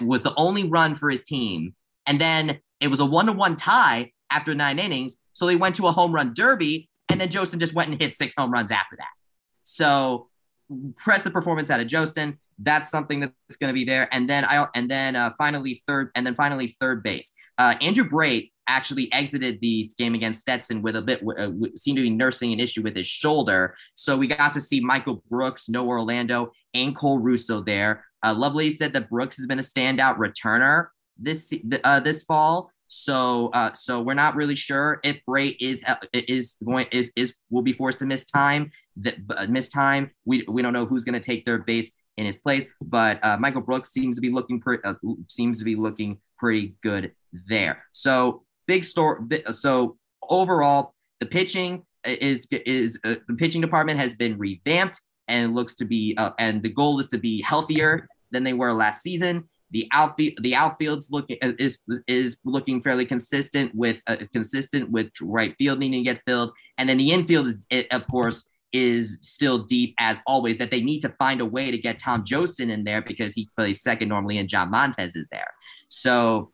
Was 0.01 0.21
the 0.21 0.33
only 0.37 0.67
run 0.67 0.95
for 0.95 1.09
his 1.09 1.23
team, 1.23 1.73
and 2.05 2.19
then 2.19 2.59
it 2.79 2.89
was 2.89 2.99
a 2.99 3.05
one 3.05 3.27
to 3.27 3.31
one 3.31 3.55
tie 3.55 4.11
after 4.29 4.53
nine 4.53 4.79
innings. 4.79 5.17
So 5.33 5.45
they 5.45 5.55
went 5.55 5.75
to 5.75 5.87
a 5.87 5.91
home 5.91 6.13
run 6.13 6.33
derby, 6.33 6.89
and 7.09 7.21
then 7.21 7.29
Jostin 7.29 7.59
just 7.59 7.73
went 7.73 7.89
and 7.89 8.01
hit 8.01 8.13
six 8.13 8.33
home 8.37 8.51
runs 8.51 8.71
after 8.71 8.97
that. 8.97 9.09
So 9.63 10.27
impressive 10.69 11.31
performance 11.31 11.69
out 11.69 11.79
of 11.79 11.87
Jostin. 11.87 12.37
That's 12.59 12.89
something 12.89 13.19
that's 13.19 13.57
going 13.59 13.69
to 13.69 13.73
be 13.73 13.85
there. 13.85 14.09
And 14.11 14.29
then 14.29 14.43
I 14.45 14.67
and 14.75 14.89
then 14.89 15.15
uh, 15.15 15.31
finally 15.37 15.81
third 15.87 16.11
and 16.15 16.25
then 16.25 16.35
finally 16.35 16.75
third 16.81 17.03
base. 17.03 17.31
Uh, 17.57 17.75
Andrew 17.81 18.09
Brate 18.09 18.51
actually 18.67 19.11
exited 19.13 19.59
the 19.61 19.89
game 19.97 20.15
against 20.15 20.41
Stetson 20.41 20.81
with 20.81 20.95
a 20.95 21.01
bit 21.01 21.21
uh, 21.37 21.49
seemed 21.75 21.97
to 21.97 22.03
be 22.03 22.09
nursing 22.09 22.53
an 22.53 22.59
issue 22.59 22.81
with 22.81 22.95
his 22.95 23.07
shoulder. 23.07 23.75
So 23.95 24.17
we 24.17 24.27
got 24.27 24.53
to 24.53 24.61
see 24.61 24.79
Michael 24.79 25.23
Brooks, 25.29 25.69
Noah 25.69 25.87
Orlando, 25.87 26.51
and 26.73 26.95
Cole 26.95 27.19
Russo 27.19 27.61
there. 27.63 28.05
Uh, 28.23 28.35
Lovelady 28.35 28.71
said 28.71 28.93
that 28.93 29.09
Brooks 29.09 29.37
has 29.37 29.45
been 29.45 29.59
a 29.59 29.63
standout 29.63 30.17
returner 30.17 30.87
this 31.19 31.53
uh, 31.83 31.99
this 31.99 32.23
fall. 32.23 32.71
So 32.87 33.49
uh, 33.53 33.73
so 33.73 34.01
we're 34.01 34.13
not 34.13 34.35
really 34.35 34.55
sure 34.55 34.99
if 35.03 35.19
Brate 35.27 35.57
is 35.59 35.83
uh, 35.85 35.95
is 36.13 36.57
going 36.63 36.87
is, 36.91 37.11
is 37.15 37.35
will 37.49 37.61
be 37.61 37.73
forced 37.73 37.99
to 37.99 38.05
miss 38.05 38.25
time. 38.25 38.71
That 38.97 39.15
uh, 39.35 39.47
miss 39.47 39.69
time. 39.69 40.11
We 40.25 40.45
we 40.47 40.61
don't 40.61 40.73
know 40.73 40.85
who's 40.85 41.03
going 41.03 41.13
to 41.13 41.19
take 41.19 41.45
their 41.45 41.57
base 41.57 41.91
in 42.17 42.25
his 42.25 42.37
place, 42.37 42.65
but 42.81 43.23
uh, 43.23 43.37
Michael 43.37 43.61
Brooks 43.61 43.91
seems 43.91 44.15
to 44.15 44.21
be 44.21 44.29
looking 44.29 44.61
pretty 44.61 44.83
uh, 44.83 44.95
seems 45.27 45.59
to 45.59 45.65
be 45.65 45.75
looking 45.75 46.19
pretty 46.37 46.75
good 46.81 47.11
there. 47.49 47.83
So 47.91 48.43
big 48.67 48.83
store. 48.83 49.27
So 49.51 49.97
overall, 50.29 50.93
The 51.19 51.25
pitching 51.25 51.83
is 52.05 52.47
is 52.51 52.99
uh, 53.03 53.15
the 53.27 53.33
pitching 53.35 53.61
department 53.61 53.99
has 53.99 54.13
been 54.15 54.37
revamped 54.37 55.01
and 55.27 55.55
looks 55.55 55.75
to 55.75 55.85
be 55.85 56.15
uh, 56.17 56.31
and 56.39 56.61
the 56.61 56.69
goal 56.69 56.99
is 56.99 57.09
to 57.09 57.17
be 57.17 57.41
healthier 57.41 58.07
than 58.31 58.43
they 58.43 58.53
were 58.53 58.73
last 58.73 59.01
season. 59.01 59.45
The 59.71 59.87
outfield 59.91 60.35
the 60.41 60.55
outfield's 60.55 61.11
looking 61.11 61.37
uh, 61.41 61.53
is 61.59 61.81
is 62.07 62.37
looking 62.45 62.81
fairly 62.81 63.05
consistent 63.05 63.73
with 63.73 63.97
uh, 64.07 64.17
consistent 64.31 64.91
with 64.91 65.07
right 65.21 65.55
field 65.57 65.79
needing 65.79 66.03
to 66.03 66.13
get 66.13 66.21
filled, 66.25 66.51
and 66.77 66.87
then 66.87 66.97
the 66.97 67.11
infield 67.11 67.47
is 67.47 67.65
it, 67.69 67.91
of 67.91 68.07
course 68.07 68.45
is 68.73 69.19
still 69.21 69.63
deep 69.63 69.95
as 69.99 70.21
always. 70.27 70.57
That 70.57 70.71
they 70.71 70.81
need 70.81 70.99
to 71.01 71.09
find 71.17 71.41
a 71.41 71.45
way 71.45 71.71
to 71.71 71.77
get 71.77 71.99
Tom 71.99 72.23
Jostin 72.23 72.69
in 72.69 72.83
there 72.83 73.01
because 73.01 73.33
he 73.33 73.49
plays 73.57 73.81
second 73.81 74.07
normally, 74.09 74.37
and 74.37 74.47
John 74.47 74.69
Montez 74.69 75.15
is 75.15 75.27
there. 75.31 75.51
So 75.89 76.51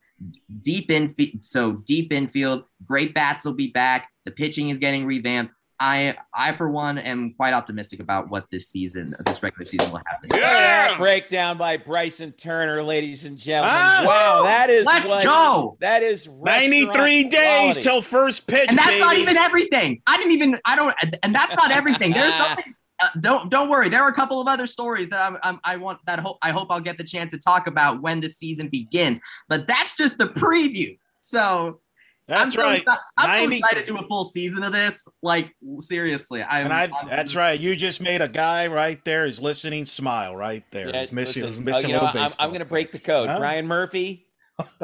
deep 0.62 0.91
in 0.91 1.16
so 1.41 1.74
deep 1.74 2.12
infield, 2.12 2.64
great 2.86 3.14
bats 3.14 3.45
will 3.45 3.54
be 3.54 3.68
back. 3.68 4.10
The 4.26 4.32
pitching 4.32 4.70
is 4.70 4.78
getting 4.78 5.06
revamped. 5.06 5.54
I, 5.80 6.16
I 6.34 6.56
for 6.56 6.70
one, 6.70 6.98
am 6.98 7.34
quite 7.34 7.54
optimistic 7.54 8.00
about 8.00 8.30
what 8.30 8.45
this 8.52 8.70
season, 8.70 9.16
this 9.26 9.44
regular 9.44 9.70
season 9.70 9.91
will 9.91 10.02
happen. 10.06 10.30
Yeah! 10.34 10.98
Breakdown 10.98 11.58
by 11.58 11.78
Bryson 11.78 12.32
Turner, 12.32 12.82
ladies 12.84 13.26
and 13.26 13.38
gentlemen. 13.38 13.76
Ah, 13.76 14.04
wow, 14.06 14.44
that 14.44 14.70
is 14.70 14.86
let's 14.86 15.08
what, 15.08 15.24
go. 15.24 15.78
That 15.82 16.02
is 16.04 16.28
ninety-three 16.28 17.26
days 17.26 17.78
till 17.78 18.02
first 18.02 18.48
pitch, 18.48 18.70
and 18.70 18.78
that's 18.78 18.91
baby. 18.91 19.02
not 19.02 19.18
even 19.18 19.36
everything. 19.36 20.02
I 20.08 20.18
didn't 20.18 20.32
even. 20.32 20.58
I 20.64 20.76
don't. 20.76 20.95
And 21.22 21.36
that's 21.36 21.56
not 21.56 21.72
everything. 21.72 22.14
There's 22.14 22.36
something. 22.38 22.76
Uh, 23.03 23.09
don't 23.19 23.49
don't 23.49 23.67
worry. 23.67 23.89
There 23.89 24.01
are 24.01 24.07
a 24.07 24.13
couple 24.13 24.39
of 24.39 24.47
other 24.47 24.65
stories 24.65 25.09
that 25.09 25.19
I'm, 25.19 25.38
I'm, 25.43 25.59
i 25.65 25.75
want 25.75 25.99
that 26.05 26.19
hope 26.19 26.38
I 26.41 26.51
hope 26.51 26.67
I'll 26.71 26.80
get 26.80 26.97
the 26.97 27.03
chance 27.03 27.31
to 27.31 27.38
talk 27.38 27.67
about 27.67 28.01
when 28.01 28.21
the 28.21 28.30
season 28.30 28.69
begins. 28.69 29.19
But 29.49 29.67
that's 29.67 29.93
just 29.95 30.17
the 30.17 30.27
preview. 30.27 30.97
So 31.19 31.81
that's 32.27 32.57
I'm 32.57 32.63
right. 32.63 32.84
So, 32.84 32.95
I'm 33.17 33.30
90... 33.30 33.43
so 33.43 33.65
excited 33.65 33.85
to 33.85 33.91
do 33.91 33.97
a 33.97 34.07
full 34.07 34.23
season 34.23 34.63
of 34.63 34.71
this. 34.71 35.05
Like 35.21 35.53
seriously, 35.80 36.41
I'm, 36.41 36.65
and 36.65 36.73
I, 36.73 36.84
I'm, 36.84 37.09
that's 37.09 37.35
right. 37.35 37.59
You 37.59 37.75
just 37.75 37.99
made 37.99 38.21
a 38.21 38.30
guy 38.30 38.67
right 38.67 39.03
there. 39.03 39.25
He's 39.25 39.41
listening, 39.41 39.85
smile 39.85 40.34
right 40.34 40.63
there. 40.71 40.88
Yeah, 40.88 40.99
he's 41.01 41.11
missing, 41.11 41.43
listen, 41.43 41.57
he's 41.57 41.65
missing 41.65 41.93
uh, 41.93 41.99
a 41.99 42.05
little 42.05 42.13
know, 42.13 42.21
I'm, 42.21 42.31
I'm 42.39 42.49
going 42.51 42.61
to 42.61 42.65
break 42.65 42.93
the 42.93 42.99
code. 42.99 43.27
Huh? 43.27 43.39
Brian 43.39 43.67
Murphy. 43.67 44.27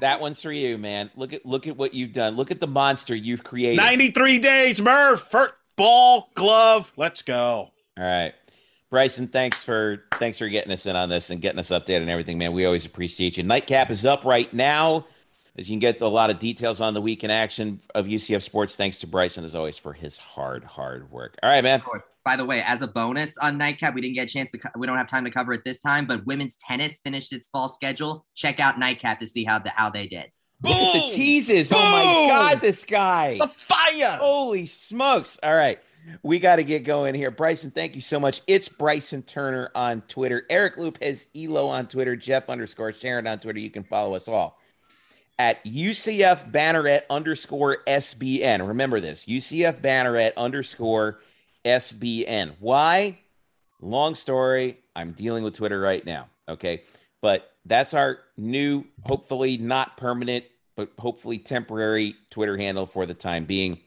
that 0.00 0.22
one's 0.22 0.40
for 0.40 0.52
you, 0.52 0.78
man. 0.78 1.10
Look 1.14 1.34
at 1.34 1.44
look 1.44 1.66
at 1.66 1.76
what 1.76 1.92
you've 1.92 2.14
done. 2.14 2.36
Look 2.36 2.50
at 2.50 2.60
the 2.60 2.66
monster 2.66 3.14
you've 3.14 3.44
created. 3.44 3.76
93 3.76 4.38
days, 4.38 4.80
Murph. 4.80 5.34
Ball, 5.76 6.30
glove. 6.34 6.92
Let's 6.96 7.22
go. 7.22 7.70
All 7.98 8.04
right. 8.04 8.34
Bryson, 8.90 9.26
thanks 9.26 9.64
for 9.64 10.04
thanks 10.14 10.38
for 10.38 10.48
getting 10.48 10.72
us 10.72 10.86
in 10.86 10.94
on 10.94 11.08
this 11.08 11.30
and 11.30 11.40
getting 11.40 11.58
us 11.58 11.70
updated 11.70 12.02
and 12.02 12.10
everything, 12.10 12.38
man. 12.38 12.52
We 12.52 12.64
always 12.64 12.86
appreciate 12.86 13.36
you. 13.36 13.42
Nightcap 13.42 13.90
is 13.90 14.06
up 14.06 14.24
right 14.24 14.52
now. 14.52 15.06
As 15.56 15.68
you 15.70 15.74
can 15.74 15.80
get 15.80 16.00
a 16.00 16.08
lot 16.08 16.30
of 16.30 16.40
details 16.40 16.80
on 16.80 16.94
the 16.94 17.00
week 17.00 17.22
in 17.22 17.30
action 17.30 17.80
of 17.94 18.06
UCF 18.06 18.42
sports, 18.42 18.74
thanks 18.74 18.98
to 19.00 19.06
Bryson 19.06 19.44
as 19.44 19.54
always 19.54 19.78
for 19.78 19.92
his 19.92 20.18
hard, 20.18 20.64
hard 20.64 21.10
work. 21.12 21.36
All 21.44 21.50
right, 21.50 21.62
man. 21.62 21.78
Of 21.78 21.84
course. 21.84 22.04
By 22.24 22.34
the 22.36 22.44
way, 22.44 22.62
as 22.62 22.82
a 22.82 22.88
bonus 22.88 23.38
on 23.38 23.56
Nightcap, 23.58 23.94
we 23.94 24.00
didn't 24.00 24.14
get 24.14 24.28
a 24.28 24.32
chance 24.32 24.50
to. 24.52 24.58
Co- 24.58 24.70
we 24.76 24.86
don't 24.86 24.96
have 24.96 25.08
time 25.08 25.24
to 25.24 25.30
cover 25.30 25.52
it 25.52 25.64
this 25.64 25.78
time, 25.78 26.06
but 26.06 26.24
women's 26.26 26.56
tennis 26.56 26.98
finished 27.00 27.32
its 27.32 27.46
fall 27.48 27.68
schedule. 27.68 28.26
Check 28.34 28.58
out 28.58 28.78
Nightcap 28.78 29.20
to 29.20 29.26
see 29.26 29.44
how 29.44 29.58
the 29.58 29.70
how 29.70 29.90
they 29.90 30.08
did. 30.08 30.26
Boom! 30.60 30.72
Look 30.72 30.96
at 30.96 31.10
the 31.10 31.16
teases. 31.16 31.70
Boom! 31.70 31.78
Oh 31.80 32.28
my 32.28 32.34
God, 32.34 32.60
this 32.60 32.84
guy. 32.84 33.38
The 33.38 33.48
fire. 33.48 34.16
Holy 34.18 34.66
smokes. 34.66 35.38
All 35.42 35.54
right. 35.54 35.78
We 36.22 36.38
got 36.38 36.56
to 36.56 36.64
get 36.64 36.84
going 36.84 37.14
here. 37.14 37.30
Bryson, 37.30 37.70
thank 37.70 37.94
you 37.94 38.02
so 38.02 38.20
much. 38.20 38.42
It's 38.46 38.68
Bryson 38.68 39.22
Turner 39.22 39.70
on 39.74 40.02
Twitter. 40.02 40.44
Eric 40.50 40.76
Lopez 40.76 41.28
Elo 41.34 41.68
on 41.68 41.86
Twitter. 41.86 42.14
Jeff 42.14 42.50
underscore 42.50 42.92
Sharon 42.92 43.26
on 43.26 43.38
Twitter. 43.38 43.58
You 43.58 43.70
can 43.70 43.84
follow 43.84 44.14
us 44.14 44.28
all 44.28 44.58
at 45.38 45.64
UCF 45.64 46.50
Banneret 46.52 47.02
underscore 47.10 47.78
SBN. 47.86 48.66
Remember 48.66 49.00
this 49.00 49.26
UCF 49.26 49.80
Banneret 49.80 50.32
underscore 50.36 51.20
SBN. 51.64 52.54
Why? 52.60 53.18
Long 53.80 54.14
story. 54.14 54.78
I'm 54.94 55.12
dealing 55.12 55.42
with 55.42 55.54
Twitter 55.54 55.80
right 55.80 56.04
now. 56.04 56.28
Okay. 56.48 56.82
But 57.20 57.50
that's 57.64 57.94
our 57.94 58.18
new, 58.36 58.84
hopefully 59.04 59.56
not 59.56 59.96
permanent, 59.96 60.44
but 60.76 60.90
hopefully 60.98 61.38
temporary 61.38 62.14
Twitter 62.30 62.56
handle 62.56 62.86
for 62.86 63.06
the 63.06 63.14
time 63.14 63.44
being. 63.44 63.78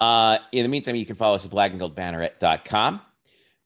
Uh, 0.00 0.38
in 0.52 0.62
the 0.62 0.68
meantime, 0.68 0.94
you 0.96 1.06
can 1.06 1.16
follow 1.16 1.34
us 1.34 1.44
at 1.44 1.50
blackandgoldbanneret.com. 1.50 3.00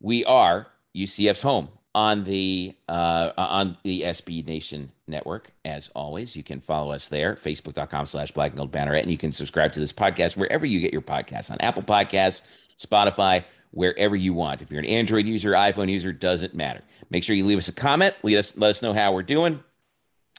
We 0.01 0.25
are 0.25 0.67
UCF's 0.97 1.43
home 1.43 1.69
on 1.95 2.25
the 2.25 2.75
uh, 2.89 3.33
on 3.37 3.77
the 3.83 4.03
SB 4.03 4.47
Nation 4.47 4.93
network. 5.07 5.51
As 5.65 5.91
always, 5.95 6.35
you 6.35 6.43
can 6.43 6.61
follow 6.61 6.93
us 6.93 7.09
there, 7.09 7.37
facebook.com 7.37 8.07
slash 8.07 8.33
black 8.33 8.53
and 8.53 8.59
gold 8.59 8.75
and 8.75 9.11
you 9.11 9.19
can 9.19 9.33
subscribe 9.33 9.73
to 9.75 9.81
this 9.81 9.93
podcast 9.93 10.37
wherever 10.37 10.65
you 10.65 10.81
get 10.81 10.93
your 10.93 11.03
podcasts 11.03 11.51
on 11.51 11.59
Apple 11.61 11.83
Podcasts, 11.83 12.43
Spotify, 12.79 13.45
wherever 13.73 14.15
you 14.15 14.33
want. 14.33 14.63
If 14.63 14.71
you're 14.71 14.81
an 14.81 14.87
Android 14.87 15.27
user, 15.27 15.53
iPhone 15.53 15.91
user, 15.91 16.13
doesn't 16.13 16.55
matter. 16.55 16.83
Make 17.11 17.25
sure 17.25 17.35
you 17.35 17.45
leave 17.45 17.59
us 17.59 17.69
a 17.69 17.73
comment. 17.73 18.15
Let 18.23 18.35
us 18.37 18.57
let 18.57 18.71
us 18.71 18.83
know 18.83 18.95
how 18.95 19.13
we're 19.13 19.23
doing. 19.23 19.63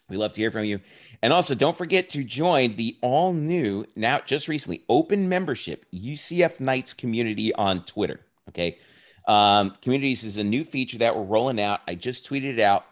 We 0.10 0.18
love 0.18 0.34
to 0.34 0.41
hear 0.41 0.51
from 0.51 0.65
you. 0.65 0.80
And 1.22 1.31
also, 1.31 1.55
don't 1.55 1.77
forget 1.77 2.10
to 2.10 2.23
join 2.23 2.76
the 2.76 2.97
all 3.01 3.31
new, 3.34 3.85
now 3.95 4.19
just 4.19 4.47
recently 4.47 4.84
open 4.89 5.30
membership 5.30 5.85
UCF 5.93 6.60
Knights 6.60 6.93
community 6.93 7.53
on 7.53 7.85
Twitter. 7.85 8.19
Okay. 8.49 8.77
Um, 9.26 9.76
communities 9.81 10.23
is 10.23 10.38
a 10.38 10.43
new 10.43 10.65
feature 10.65 10.97
that 10.97 11.15
we're 11.15 11.23
rolling 11.23 11.61
out. 11.61 11.80
I 11.88 11.95
just 11.95 12.30
tweeted 12.30 12.57
it 12.57 12.60
out. 12.60 12.85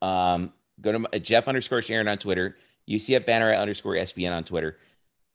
Um, 0.00 0.54
go 0.80 0.92
to 0.92 1.20
Jeff 1.20 1.48
underscore 1.48 1.82
Sharon 1.82 2.08
on 2.08 2.16
Twitter, 2.16 2.56
UCF 2.88 3.26
Banner 3.26 3.52
underscore 3.52 3.94
SBN 3.94 4.32
on 4.32 4.44
Twitter, 4.44 4.78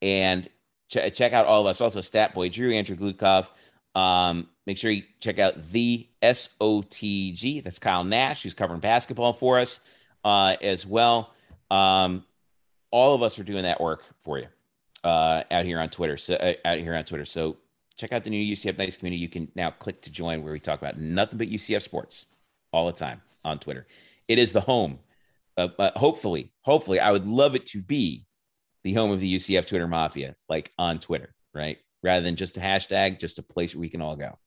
and 0.01 0.49
ch- 0.89 1.13
check 1.13 1.33
out 1.33 1.45
all 1.45 1.61
of 1.61 1.67
us. 1.67 1.79
Also, 1.79 2.01
Stat 2.01 2.33
Boy 2.33 2.49
Drew, 2.49 2.73
Andrew 2.73 2.95
Glukov. 2.95 3.47
Um, 3.95 4.49
make 4.67 4.77
sure 4.77 4.91
you 4.91 5.03
check 5.19 5.39
out 5.39 5.71
the 5.71 6.07
SOTG. 6.21 7.63
That's 7.63 7.79
Kyle 7.79 8.03
Nash, 8.03 8.43
who's 8.43 8.53
covering 8.53 8.81
basketball 8.81 9.33
for 9.33 9.57
us 9.57 9.79
uh, 10.23 10.57
as 10.61 10.85
well. 10.85 11.33
Um, 11.71 12.25
all 12.91 13.15
of 13.15 13.23
us 13.23 13.39
are 13.39 13.43
doing 13.43 13.63
that 13.63 13.81
work 13.81 14.03
for 14.23 14.37
you 14.37 14.47
uh, 15.03 15.43
out 15.49 15.65
here 15.65 15.79
on 15.79 15.89
Twitter. 15.89 16.17
So 16.17 16.35
uh, 16.35 16.53
out 16.65 16.77
here 16.77 16.95
on 16.95 17.05
Twitter. 17.05 17.25
So 17.25 17.57
check 17.97 18.11
out 18.11 18.23
the 18.23 18.29
new 18.29 18.55
UCF 18.55 18.77
Knights 18.77 18.97
community. 18.97 19.21
You 19.21 19.29
can 19.29 19.49
now 19.55 19.71
click 19.71 20.01
to 20.03 20.11
join 20.11 20.43
where 20.43 20.51
we 20.51 20.59
talk 20.59 20.81
about 20.81 20.99
nothing 20.99 21.37
but 21.37 21.49
UCF 21.49 21.81
sports 21.81 22.27
all 22.73 22.87
the 22.87 22.91
time 22.91 23.21
on 23.43 23.59
Twitter. 23.59 23.87
It 24.27 24.39
is 24.39 24.51
the 24.51 24.61
home. 24.61 24.99
Uh, 25.57 25.69
hopefully, 25.95 26.51
hopefully, 26.61 26.99
I 26.99 27.11
would 27.11 27.25
love 27.25 27.55
it 27.55 27.65
to 27.67 27.81
be 27.81 28.25
the 28.83 28.93
home 28.93 29.11
of 29.11 29.21
the 29.21 29.35
UCF 29.35 29.65
Twitter 29.67 29.87
Mafia, 29.87 30.35
like 30.49 30.73
on 30.77 30.99
Twitter, 30.99 31.33
right? 31.53 31.77
Rather 32.05 32.23
than 32.23 32.35
just 32.35 32.55
a 32.57 32.59
hashtag, 32.59 33.19
just 33.19 33.39
a 33.39 33.43
place 33.43 33.73
where 33.73 33.81
we 33.81 33.89
can 33.89 34.01
all 34.01 34.15
go. 34.15 34.37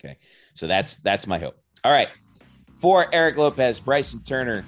Okay, 0.00 0.18
so 0.54 0.68
that's 0.68 0.94
that's 0.96 1.26
my 1.26 1.38
hope. 1.38 1.58
All 1.82 1.90
right, 1.90 2.08
for 2.76 3.12
Eric 3.12 3.36
Lopez, 3.36 3.80
Bryson 3.80 4.22
Turner. 4.22 4.64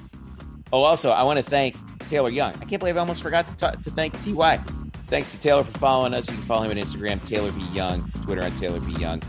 Oh, 0.72 0.82
also, 0.82 1.10
I 1.10 1.22
want 1.22 1.38
to 1.38 1.44
thank 1.44 1.76
Taylor 2.08 2.30
Young. 2.30 2.54
I 2.56 2.64
can't 2.64 2.80
believe 2.80 2.96
I 2.96 3.00
almost 3.00 3.22
forgot 3.22 3.46
to, 3.58 3.78
to 3.84 3.90
thank 3.90 4.12
Ty. 4.24 4.62
Thanks 5.06 5.32
to 5.32 5.38
Taylor 5.38 5.64
for 5.64 5.78
following 5.78 6.12
us. 6.12 6.28
You 6.28 6.36
can 6.36 6.44
follow 6.44 6.64
him 6.64 6.70
on 6.70 6.76
Instagram, 6.76 7.24
Taylor 7.24 7.50
B. 7.52 7.62
Young, 7.72 8.10
Twitter 8.22 8.44
on 8.44 8.56
Taylor 8.56 8.80
B. 8.80 8.92
Young. 8.92 9.22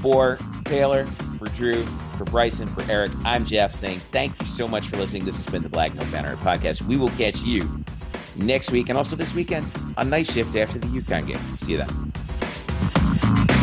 For 0.00 0.38
Taylor, 0.64 1.04
for 1.38 1.46
Drew, 1.48 1.84
for 2.16 2.24
Bryson, 2.24 2.68
for 2.68 2.82
Eric, 2.90 3.12
I'm 3.24 3.44
Jeff 3.44 3.74
saying 3.74 4.00
thank 4.12 4.38
you 4.40 4.46
so 4.46 4.66
much 4.66 4.88
for 4.88 4.96
listening. 4.96 5.26
This 5.26 5.36
has 5.36 5.44
been 5.46 5.62
the 5.62 5.68
Black 5.68 5.94
Gold 5.94 6.10
Banner 6.10 6.36
Podcast. 6.36 6.80
We 6.82 6.96
will 6.96 7.10
catch 7.10 7.42
you 7.42 7.84
next 8.36 8.70
week 8.70 8.88
and 8.88 8.96
also 8.96 9.14
this 9.16 9.34
weekend 9.34 9.70
on 9.98 10.08
Knight 10.08 10.26
Shift 10.26 10.56
after 10.56 10.78
the 10.78 10.86
UConn 10.86 11.26
game. 11.26 11.58
See 11.58 11.72
you 11.72 11.78
then. 11.78 12.12
Thank 12.80 13.50
you. 13.50 13.59